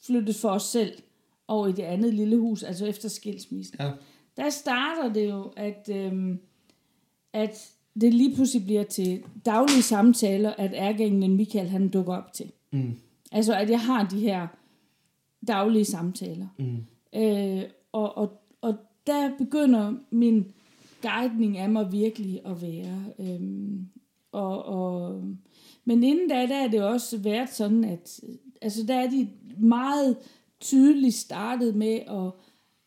flyttet 0.06 0.36
for 0.36 0.48
os 0.48 0.62
selv 0.62 1.02
over 1.50 1.66
i 1.66 1.72
det 1.72 1.82
andet 1.82 2.14
lille 2.14 2.36
hus, 2.36 2.62
altså 2.62 2.86
efter 2.86 3.08
skilsmissen. 3.08 3.76
Ja. 3.80 3.90
der 4.36 4.50
starter 4.50 5.12
det 5.12 5.30
jo, 5.30 5.52
at, 5.56 5.88
øhm, 5.92 6.38
at 7.32 7.70
det 8.00 8.14
lige 8.14 8.34
pludselig 8.34 8.64
bliver 8.64 8.84
til 8.84 9.22
daglige 9.46 9.82
samtaler, 9.82 10.50
at 10.50 10.70
ærkeenglen 10.74 11.36
Michael 11.36 11.68
han 11.68 11.88
dukker 11.88 12.14
op 12.14 12.32
til. 12.32 12.52
Mm. 12.72 12.96
Altså 13.32 13.54
at 13.54 13.70
jeg 13.70 13.80
har 13.80 14.08
de 14.08 14.20
her 14.20 14.46
daglige 15.46 15.84
samtaler. 15.84 16.46
Mm. 16.58 16.84
Øh, 17.20 17.62
og, 17.92 18.18
og, 18.18 18.42
og 18.60 18.74
der 19.06 19.30
begynder 19.38 19.94
min 20.10 20.52
guidning 21.02 21.58
af 21.58 21.70
mig 21.70 21.92
virkelig 21.92 22.40
at 22.46 22.62
være. 22.62 23.04
Øhm, 23.18 23.88
og, 24.32 24.64
og, 24.64 25.22
men 25.84 26.02
inden 26.02 26.28
da, 26.28 26.46
der 26.46 26.56
er 26.56 26.68
det 26.68 26.82
også 26.82 27.18
været 27.18 27.48
sådan, 27.48 27.84
at 27.84 28.20
altså, 28.62 28.82
der 28.88 28.94
er 28.94 29.10
de 29.10 29.28
meget 29.58 30.16
tydeligt 30.60 31.14
startet 31.14 31.76
med 31.76 32.00
at, 32.08 32.32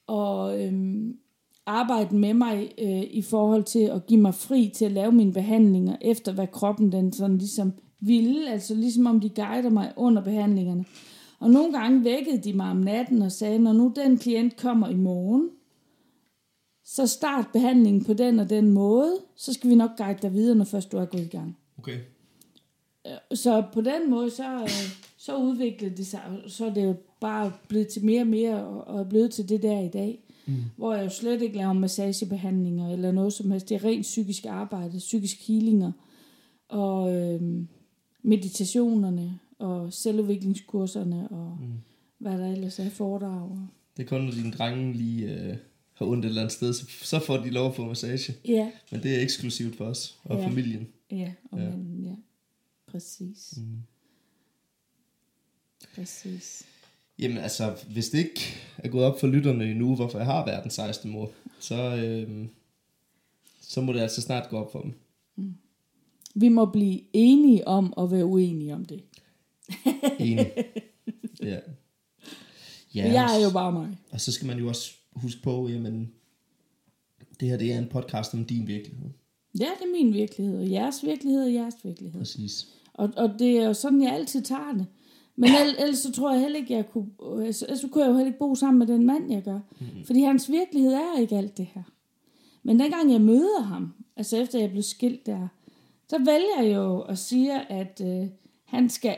og, 0.08 0.62
øhm, 0.62 1.18
arbejde 1.66 2.16
med 2.16 2.34
mig 2.34 2.74
øh, 2.78 3.04
i 3.12 3.22
forhold 3.22 3.64
til 3.64 3.80
at 3.80 4.06
give 4.06 4.22
mig 4.22 4.36
fri 4.36 4.72
til 4.76 4.86
at 4.86 4.92
lave 4.92 5.12
mine 5.12 5.34
behandlinger, 5.34 5.96
efter 6.02 6.32
hvad 6.32 6.48
kroppen 6.48 6.92
den 6.92 7.14
sådan 7.14 7.38
ligesom 7.38 7.74
ville, 8.00 8.52
altså 8.52 8.76
ligesom 8.76 9.06
om 9.06 9.20
de 9.20 9.30
guider 9.30 9.70
mig 9.70 9.94
under 9.96 10.24
behandlingerne. 10.24 10.86
Og 11.40 11.50
nogle 11.50 11.80
gange 11.80 12.04
vækkede 12.04 12.42
de 12.42 12.54
mig 12.54 12.72
om 12.72 12.78
natten 12.78 13.22
og 13.22 13.32
sagde, 13.32 13.60
når 13.60 13.74
nu 13.74 13.94
den 13.96 14.18
klient 14.18 14.58
kommer 14.58 14.90
i 14.90 14.96
morgen, 14.96 15.50
så 16.86 17.08
start 17.08 17.48
behandlingen 17.54 18.04
på 18.04 18.14
den 18.14 18.40
og 18.40 18.50
den 18.50 18.72
måde, 18.72 19.18
så 19.36 19.54
skal 19.54 19.70
vi 19.70 19.76
nok 19.76 19.98
guide 19.98 20.20
dig 20.22 20.34
videre, 20.34 20.56
når 20.56 20.66
først 20.66 20.92
du 20.92 20.98
er 20.98 21.06
gået 21.06 21.22
i 21.22 21.38
gang. 21.38 21.58
Okay. 21.78 22.00
Så 23.34 23.64
på 23.74 23.82
den 23.82 24.10
måde, 24.10 24.32
så, 24.32 24.54
øh, 24.62 24.70
så 25.18 25.38
udviklede 25.38 25.98
det 25.98 26.08
sig, 26.08 26.22
så 26.48 26.66
er 26.66 26.74
det 26.74 26.86
jo 26.86 26.96
bare 27.24 27.52
blevet 27.68 27.88
til 27.88 28.06
mere 28.06 28.22
og 28.22 28.28
mere, 28.28 28.66
og 28.66 28.88
og 28.88 29.00
er 29.00 29.10
blevet 29.10 29.32
til 29.32 29.50
det 29.50 29.62
der 29.62 29.80
i 29.80 29.90
dag. 29.90 30.20
Mm. 30.46 30.54
Hvor 30.78 30.94
jeg 30.94 31.04
jo 31.06 31.10
slet 31.10 31.42
ikke 31.42 31.58
laver 31.58 31.74
massagebehandlinger, 31.74 32.90
eller 32.94 33.12
noget 33.12 33.34
som 33.34 33.52
helst. 33.52 33.70
Det 33.70 33.76
er 33.76 33.84
rent 33.84 34.02
psykisk 34.02 34.46
arbejde, 34.46 34.98
psykisk 34.98 35.48
healinger, 35.48 35.92
og 36.68 37.16
øh, 37.16 37.42
meditationerne, 38.22 39.40
og 39.60 39.94
selvudviklingskurserne, 39.94 41.28
og 41.30 41.58
mm. 41.62 41.74
hvad 42.18 42.38
der 42.38 42.52
ellers 42.52 42.80
er 42.80 42.90
foredrag. 42.90 43.58
Det 43.98 44.04
er 44.04 44.08
kun, 44.08 44.22
når 44.22 44.32
dine 44.32 44.52
drenge 44.52 44.94
lige 44.94 45.34
øh, 45.34 45.56
har 45.94 46.06
ondt 46.06 46.26
et 46.26 46.30
eller 46.30 46.42
andet 46.42 46.54
sted, 46.54 46.74
så, 46.74 46.86
så 47.02 47.20
får 47.20 47.38
de 47.38 47.50
lov 47.50 47.70
at 47.70 47.76
få 47.76 47.86
massage. 47.88 48.34
Ja, 48.48 48.72
Men 48.92 49.04
det 49.04 49.16
er 49.18 49.22
eksklusivt 49.22 49.76
for 49.76 49.86
os 49.86 50.20
og 50.24 50.38
Ja. 50.40 50.48
familien. 50.48 50.88
ja, 51.12 51.34
og 51.52 51.60
Ja. 51.60 51.70
Men, 51.70 52.04
ja. 52.06 52.16
Præcis. 52.88 53.54
Mm. 53.58 53.78
Præcis. 55.96 56.66
Jamen 57.20 57.38
altså, 57.38 57.76
hvis 57.92 58.10
det 58.10 58.18
ikke 58.18 58.42
er 58.78 58.90
gået 58.90 59.06
op 59.06 59.20
for 59.20 59.28
lytterne 59.28 59.72
endnu, 59.72 59.96
hvorfor 59.96 60.18
jeg 60.18 60.26
har 60.26 60.46
været 60.46 60.64
den 60.64 60.72
16. 60.72 61.12
mor, 61.12 61.32
så, 61.60 61.96
øh, 61.96 62.48
så 63.62 63.82
må 63.82 63.94
det 63.94 64.00
altså 64.00 64.22
snart 64.22 64.50
gå 64.50 64.58
op 64.58 64.72
for 64.72 64.82
dem. 64.82 64.94
Vi 66.36 66.50
må 66.50 66.66
blive 66.66 67.02
enige 67.14 67.68
om 67.68 67.94
at 67.98 68.12
være 68.12 68.26
uenige 68.26 68.74
om 68.74 68.86
det. 68.86 69.04
Enig. 70.20 70.52
ja. 71.44 71.60
Ja, 72.96 73.12
jeg 73.12 73.40
er 73.40 73.44
jo 73.44 73.52
bare 73.52 73.72
mig. 73.72 73.98
Og 74.12 74.22
så 74.22 74.32
skal 74.32 74.48
man 74.48 74.60
jo 74.60 74.68
også 74.68 74.92
huske 75.16 75.42
på, 75.42 75.68
jamen, 75.68 76.12
det 77.40 77.50
her 77.50 77.58
det 77.58 77.74
er 77.74 77.78
en 77.78 77.88
podcast 77.88 78.34
om 78.34 78.46
din 78.46 78.68
virkelighed. 78.68 79.10
Ja, 79.60 79.66
det 79.80 79.88
er 79.88 79.92
min 79.92 80.14
virkelighed, 80.14 80.58
og 80.58 80.72
jeres 80.72 81.04
virkelighed 81.04 81.44
er 81.44 81.50
jeres 81.50 81.76
virkelighed. 81.84 82.20
Præcis. 82.20 82.68
Og, 82.94 83.10
og 83.18 83.30
det 83.40 83.58
er 83.58 83.66
jo 83.66 83.74
sådan, 83.74 84.04
jeg 84.04 84.14
altid 84.14 84.42
tager 84.42 84.74
det. 84.74 84.86
Men 85.36 85.50
el- 85.50 85.76
ellers 85.80 85.98
så 85.98 86.12
tror 86.12 86.32
jeg 86.32 86.42
heller 86.42 86.60
ikke, 86.60 86.74
jeg 86.74 86.90
kunne... 86.92 87.08
Altså, 87.46 87.66
ellers 87.66 87.80
så 87.80 87.88
kunne 87.88 88.04
jeg 88.04 88.10
jo 88.10 88.16
heller 88.16 88.28
ikke 88.28 88.40
bo 88.40 88.56
sammen 88.56 88.80
med 88.80 88.88
den 88.88 89.06
mand, 89.06 89.32
jeg 89.32 89.44
gør. 89.44 89.60
Mm-hmm. 89.80 90.06
Fordi 90.06 90.22
hans 90.22 90.52
virkelighed 90.52 90.94
er 90.94 91.20
ikke 91.20 91.38
alt 91.38 91.58
det 91.58 91.68
her. 91.74 91.84
Men 92.64 92.80
dengang 92.80 93.12
jeg 93.12 93.22
møder 93.22 93.62
ham, 93.62 93.94
altså 94.16 94.38
efter 94.38 94.60
jeg 94.60 94.70
blev 94.70 94.84
skilt 94.84 95.26
der, 95.26 95.48
så 96.10 96.18
vælger 96.18 96.62
jeg 96.62 96.76
jo 96.76 97.00
at 97.00 97.18
sige, 97.18 97.72
at 97.72 98.02
øh, 98.06 98.28
han 98.66 98.90
skal... 98.90 99.16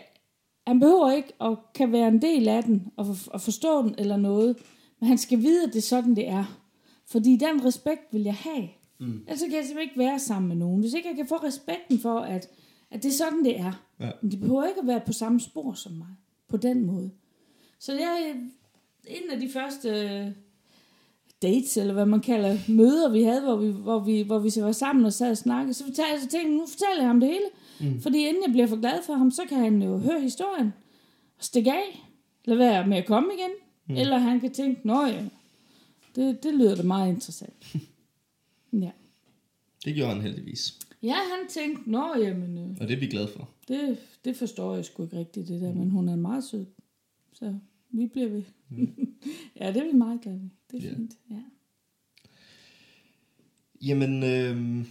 Han 0.68 0.80
behøver 0.80 1.12
ikke 1.12 1.34
at 1.42 1.58
kan 1.76 1.92
være 1.92 2.08
en 2.08 2.22
del 2.22 2.48
af 2.48 2.64
den, 2.64 2.92
og, 2.96 3.06
for, 3.06 3.32
og 3.32 3.42
forstå 3.42 3.82
den 3.82 3.96
eller 3.98 4.18
noget. 4.18 4.58
Men 5.00 5.08
han 5.08 5.18
skal 5.18 5.42
vide, 5.42 5.64
at 5.64 5.74
det 5.74 5.78
er 5.78 5.82
sådan, 5.82 6.16
det 6.16 6.28
er. 6.28 6.60
Fordi 7.08 7.36
den 7.36 7.66
respekt 7.66 8.02
vil 8.12 8.24
jeg 8.24 8.36
have. 8.36 8.68
Mm. 9.00 9.22
Ellers 9.28 9.40
så 9.40 9.46
kan 9.46 9.56
jeg 9.56 9.66
simpelthen 9.66 9.90
ikke 9.90 10.00
være 10.00 10.20
sammen 10.20 10.48
med 10.48 10.56
nogen. 10.56 10.80
Hvis 10.80 10.94
ikke 10.94 11.10
jeg 11.10 11.16
kan 11.16 11.28
få 11.28 11.36
respekten 11.36 12.00
for, 12.00 12.20
at, 12.20 12.50
at 12.92 13.04
det 13.04 13.10
er 13.10 13.14
sådan, 13.14 13.46
det 13.46 13.60
er. 13.60 13.86
Ja. 14.00 14.10
Men 14.22 14.32
de 14.32 14.38
behøver 14.38 14.66
ikke 14.68 14.82
at 14.82 14.88
være 14.88 15.02
på 15.06 15.14
samme 15.14 15.40
spor 15.40 15.74
som 15.74 15.92
mig. 15.92 16.08
På 16.48 16.58
den 16.58 16.86
måde. 16.86 17.12
Så 17.80 17.94
jeg 17.94 18.36
en 19.08 19.30
af 19.32 19.40
de 19.40 19.50
første 19.50 19.90
øh, 19.90 20.28
dates, 21.42 21.78
eller 21.78 21.94
hvad 21.94 22.06
man 22.06 22.20
kalder 22.20 22.58
møder, 22.70 23.10
vi 23.10 23.24
havde, 23.24 23.42
hvor 23.42 23.56
vi, 23.56 23.72
hvor 23.72 24.00
vi, 24.00 24.22
hvor 24.22 24.40
vi 24.40 24.50
så 24.50 24.64
var 24.64 24.72
sammen 24.72 25.06
og 25.06 25.14
sad 25.14 25.32
og 25.32 25.38
snakkede, 25.38 25.74
så, 25.74 25.84
fortalte, 25.84 26.12
jeg- 26.14 26.22
så 26.22 26.28
tænkte 26.28 26.52
nu 26.58 26.66
fortæller 26.68 26.98
jeg 26.98 27.08
ham 27.08 27.20
det 27.20 27.30
hele. 27.30 27.46
Mm. 27.94 28.02
Fordi 28.02 28.18
inden 28.28 28.44
jeg 28.44 28.52
bliver 28.52 28.68
for 28.68 28.80
glad 28.80 29.04
for 29.06 29.14
ham, 29.14 29.32
så 29.32 29.42
kan 29.50 29.58
han 29.60 29.82
jo 29.82 29.98
høre 29.98 30.22
historien 30.22 30.74
og 31.38 31.44
stikke 31.44 31.72
af. 31.74 32.02
Lad 32.46 32.58
være 32.58 32.88
med 32.88 32.98
at 32.98 33.06
komme 33.06 33.34
igen. 33.34 33.50
Mm. 33.88 33.96
Eller 33.96 34.18
han 34.18 34.40
kan 34.40 34.52
tænke, 34.54 34.82
nå 34.88 35.06
ja, 35.06 35.24
det, 36.16 36.44
det 36.44 36.54
lyder 36.54 36.76
da 36.76 36.84
meget 36.84 37.10
interessant. 37.14 37.76
ja. 38.74 38.92
Det 39.86 39.96
gjorde 39.96 40.14
han 40.14 40.22
heldigvis. 40.22 40.80
Ja, 41.06 41.14
han 41.16 41.48
tænkte, 41.50 41.92
nå 41.92 42.16
jamen, 42.18 42.58
øh, 42.58 42.78
Og 42.82 42.88
det 42.88 42.92
er 42.96 43.00
vi 43.00 43.08
glade 43.08 43.28
for. 43.28 43.50
det, 43.68 43.98
det 44.26 44.36
forstår 44.38 44.76
jeg 44.76 44.86
sgu 44.86 45.04
ikke 45.04 45.18
rigtigt, 45.20 45.48
det 45.48 45.62
der, 45.62 45.74
men 45.74 45.90
hun 45.90 46.10
er 46.10 46.16
meget 46.16 46.44
sød. 46.44 46.66
Så 47.34 47.60
vi 47.90 48.08
bliver 48.08 48.28
ved. 48.30 48.44
ja, 49.60 49.68
det 49.68 49.78
er 49.78 49.92
vi 49.92 49.98
meget 49.98 50.22
glade 50.22 50.40
ved. 50.42 50.50
Det 50.72 50.86
er 50.86 50.90
Ja. 50.90 50.96
fint, 50.96 51.18
ja. 51.32 51.42
Jamen, 53.82 54.24
øh, 54.24 54.86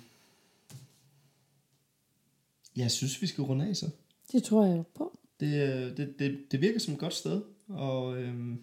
jeg 2.76 2.90
synes, 2.90 3.22
vi 3.22 3.26
skal 3.26 3.44
runde 3.44 3.66
af 3.68 3.76
så. 3.76 3.90
Det 4.32 4.42
tror 4.42 4.66
jeg 4.66 4.84
på. 4.94 5.18
Det, 5.40 5.46
øh, 5.46 5.96
det, 5.96 6.18
det, 6.18 6.38
det 6.52 6.60
virker 6.60 6.78
som 6.78 6.94
et 6.94 7.00
godt 7.00 7.14
sted, 7.14 7.42
og 7.68 8.22
øh, 8.22 8.54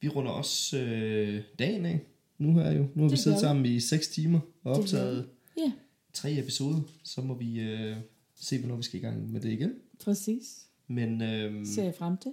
vi 0.00 0.08
runder 0.08 0.32
også 0.32 0.78
øh, 0.78 1.42
dagen 1.58 1.86
af. 1.86 2.00
Nu 2.38 2.54
her 2.54 2.70
jo. 2.72 2.86
Nu 2.94 3.02
har 3.02 3.08
vi 3.08 3.10
Det 3.10 3.18
siddet 3.18 3.36
vi. 3.36 3.40
sammen 3.40 3.66
i 3.66 3.80
6 3.80 4.08
timer 4.08 4.40
og 4.64 4.72
optaget 4.72 5.28
Ja, 5.56 5.72
tre 6.12 6.38
episoder. 6.38 6.80
Så 7.04 7.20
må 7.22 7.34
vi 7.34 7.60
øh, 7.60 7.96
se, 8.34 8.58
hvornår 8.58 8.76
vi 8.76 8.82
skal 8.82 9.00
i 9.00 9.02
gang 9.02 9.32
med 9.32 9.40
det 9.40 9.52
igen. 9.52 9.72
præcis. 10.04 10.66
Men 10.86 11.22
øh, 11.22 11.66
Ser 11.66 11.84
jeg 11.84 11.94
frem 11.94 12.16
til. 12.16 12.32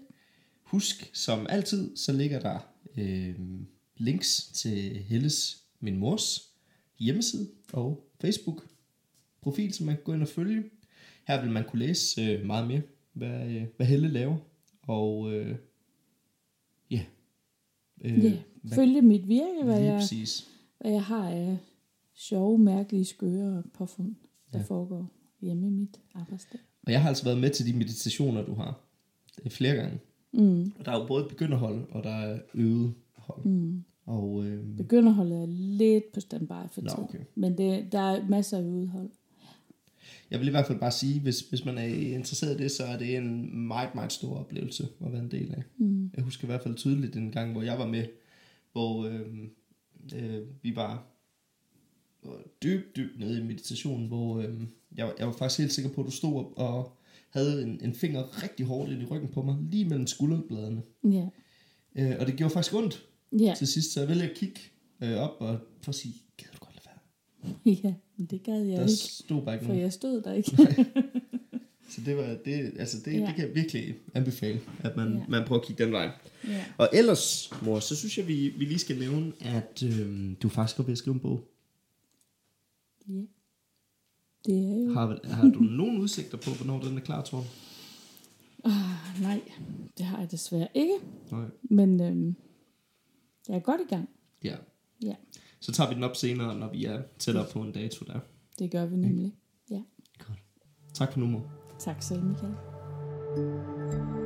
husk, 0.63 1.09
som 1.13 1.47
altid, 1.49 1.97
så 1.97 2.11
ligger 2.13 2.39
der 2.39 2.59
øh, 2.97 3.35
links 3.97 4.45
til 4.53 4.97
Helles, 4.97 5.63
min 5.79 5.97
mors, 5.97 6.49
hjemmeside 6.99 7.49
og 7.73 8.09
Facebook-profil, 8.21 9.73
som 9.73 9.85
man 9.85 9.95
kan 9.95 10.03
gå 10.03 10.13
ind 10.13 10.21
og 10.21 10.27
følge. 10.27 10.63
Her 11.27 11.41
vil 11.41 11.51
man 11.51 11.63
kunne 11.69 11.79
læse 11.79 12.21
øh, 12.21 12.45
meget 12.45 12.67
mere, 12.67 12.81
hvad, 13.13 13.47
øh, 13.49 13.63
hvad 13.77 13.85
Helle 13.87 14.07
laver. 14.07 14.37
Og 14.81 15.33
øh, 15.33 15.55
ja. 16.91 17.05
Øh, 18.01 18.23
Ja, 18.25 18.37
følge 18.75 19.01
mit 19.01 19.27
virke, 19.27 19.63
hvad 19.63 19.79
jeg, 19.81 19.99
præcis. 19.99 20.47
hvad 20.79 20.91
jeg 20.91 21.03
har 21.03 21.29
af 21.29 21.57
sjove, 22.19 22.59
mærkelige, 22.59 23.05
skøre 23.05 23.63
påfund, 23.73 24.15
der 24.53 24.59
Ja. 24.59 24.65
foregår 24.65 25.11
hjemme 25.41 25.67
i 25.67 25.69
mit 25.69 25.99
arbejdssted. 26.15 26.59
Og 26.83 26.91
jeg 26.91 27.01
har 27.01 27.09
altså 27.09 27.23
været 27.23 27.37
med 27.41 27.49
til 27.49 27.65
de 27.65 27.73
meditationer, 27.77 28.45
du 28.45 28.53
har. 28.53 28.79
Det 29.35 29.45
er 29.45 29.49
flere 29.49 29.75
gange. 29.75 29.99
Mm. 30.33 30.71
Og 30.79 30.85
der 30.85 30.91
er 30.91 30.99
jo 30.99 31.05
både 31.07 31.25
begynderhold, 31.29 31.85
og 31.91 32.03
der 32.03 32.09
er 32.09 32.39
øvet 32.53 32.93
hold. 33.15 33.45
Mm. 33.45 33.83
Og 34.05 34.45
øh, 34.45 34.77
Begynderholdet 34.77 35.41
er 35.41 35.45
lidt 35.77 36.11
på 36.13 36.19
standby 36.19 36.51
for 36.71 36.81
tiden. 36.81 37.03
okay. 37.03 37.19
Men 37.35 37.57
det, 37.57 37.91
der 37.91 37.99
er 37.99 38.27
masser 38.27 38.57
af 38.57 38.63
udhold. 38.63 39.09
Jeg 40.31 40.39
vil 40.39 40.47
i 40.47 40.51
hvert 40.51 40.67
fald 40.67 40.79
bare 40.79 40.91
sige, 40.91 41.19
hvis, 41.21 41.39
hvis 41.39 41.65
man 41.65 41.77
er 41.77 41.83
interesseret 42.15 42.59
i 42.59 42.63
det, 42.63 42.71
så 42.71 42.83
er 42.83 42.97
det 42.97 43.17
en 43.17 43.57
meget, 43.67 43.95
meget 43.95 44.11
stor 44.11 44.35
oplevelse 44.37 44.87
at 45.05 45.11
være 45.11 45.21
en 45.21 45.31
del 45.31 45.51
af. 45.53 45.63
Mm. 45.77 46.11
Jeg 46.15 46.23
husker 46.23 46.45
i 46.45 46.49
hvert 46.51 46.63
fald 46.63 46.75
tydeligt 46.75 47.15
en 47.15 47.31
gang, 47.31 47.51
hvor 47.51 47.61
jeg 47.61 47.79
var 47.79 47.87
med, 47.87 48.05
hvor 48.71 49.05
øh, 49.05 49.21
øh, 50.15 50.41
vi 50.61 50.75
var 50.75 51.05
dybt, 52.63 52.95
dybt 52.95 53.19
nede 53.19 53.39
i 53.39 53.43
meditationen, 53.43 54.07
hvor 54.07 54.37
øh, 54.39 54.53
jeg, 54.97 55.05
var- 55.05 55.15
jeg 55.19 55.27
var 55.27 55.33
faktisk 55.33 55.59
helt 55.59 55.73
sikker 55.73 55.91
på, 55.91 56.01
at 56.01 56.07
du 56.07 56.11
stod 56.11 56.35
op 56.35 56.51
og 56.55 56.97
havde 57.29 57.63
en, 57.63 57.79
en 57.83 57.93
finger 57.95 58.43
rigtig 58.43 58.65
hårdt 58.65 58.91
ind 58.91 59.01
i 59.01 59.05
ryggen 59.05 59.29
på 59.29 59.41
mig, 59.41 59.55
lige 59.71 59.85
mellem 59.85 60.07
skulderbladene. 60.07 60.81
Ja. 61.03 61.27
Øh, 61.95 62.15
og 62.19 62.25
det 62.27 62.35
gjorde 62.35 62.53
faktisk 62.53 62.75
ondt 62.75 63.05
Ja. 63.39 63.53
til 63.57 63.67
sidst, 63.67 63.93
så 63.93 63.99
jeg 63.99 64.09
at 64.31 64.35
kigge 64.37 64.59
øh, 65.03 65.17
op 65.17 65.35
og 65.39 65.59
for 65.81 65.89
at 65.91 65.95
sige, 65.95 66.13
gider 66.37 66.51
du 66.51 66.57
godt 66.59 66.75
lade 66.75 66.85
være? 66.85 67.75
ja, 67.83 67.93
det 68.29 68.43
gad 68.43 68.63
jeg 68.63 68.77
Der 68.77 68.81
ikke, 68.81 68.93
stod 68.93 69.41
bare 69.45 69.55
ikke 69.55 69.65
for 69.65 69.69
nogen. 69.69 69.83
jeg 69.83 69.93
stod 69.93 70.21
der 70.21 70.33
ikke. 70.33 70.51
Så 71.89 72.01
det, 72.05 72.17
var, 72.17 72.37
det, 72.45 72.73
altså 72.79 72.97
det, 73.05 73.13
ja. 73.13 73.25
Det 73.25 73.35
kan 73.35 73.47
jeg 73.47 73.55
virkelig 73.55 73.95
anbefale, 74.13 74.59
at 74.79 74.95
man. 74.97 75.13
Ja. 75.13 75.23
man 75.29 75.47
prøver 75.47 75.61
at 75.61 75.67
kigge 75.67 75.83
den 75.83 75.93
vej. 75.93 76.09
ja. 76.47 76.65
Og 76.77 76.89
ellers, 76.93 77.49
mor, 77.65 77.79
så 77.79 77.95
synes 77.95 78.17
jeg, 78.17 78.27
vi, 78.27 78.49
vi 78.57 78.65
lige 78.65 78.79
skal 78.79 78.97
nævne, 78.99 79.31
at 79.41 79.83
øh, 79.85 80.31
du 80.43 80.49
faktisk 80.49 80.79
er 80.79 80.83
ved 80.83 80.91
at 80.91 80.97
skrive 80.97 81.13
en 81.13 81.19
bog. 81.19 81.41
Ja. 83.09 83.21
Det 84.45 84.55
er 84.71 84.83
jo... 84.85 84.93
Har, 84.93 85.19
har 85.33 85.49
du 85.49 85.59
nogen 85.81 85.97
udsigter 86.01 86.37
på, 86.37 86.49
hvornår 86.51 86.81
den 86.83 86.97
er 86.97 87.01
klar, 87.01 87.21
tror 87.21 87.39
du? 87.39 87.45
Ah, 88.63 89.21
nej, 89.21 89.41
det 89.97 90.05
har 90.05 90.19
jeg 90.19 90.31
desværre 90.31 90.67
ikke. 90.73 90.93
Nej. 91.31 91.45
Men 91.63 92.01
øhm, 92.01 92.35
jeg 93.47 93.55
er 93.55 93.59
godt 93.59 93.81
i 93.81 93.89
gang. 93.95 94.09
Ja. 94.43 94.55
Ja, 95.03 95.15
Så 95.59 95.71
tager 95.71 95.89
vi 95.89 95.95
den 95.95 96.03
op 96.03 96.15
senere, 96.15 96.59
når 96.59 96.71
vi 96.71 96.85
er 96.85 97.01
tættere 97.19 97.45
på 97.53 97.61
en 97.61 97.71
dato 97.71 98.05
der. 98.05 98.19
det 98.59 98.71
gør 98.71 98.85
vi 98.85 98.95
nemlig. 98.95 99.35
Ja, 99.69 99.81
Godt. 100.27 100.39
Tak 100.93 101.13
for 101.13 101.19
nu, 101.19 101.25
mor. 101.25 101.51
tak 101.79 102.01
selv, 102.03 102.23
Michael. 102.23 102.53
Min 103.37 104.18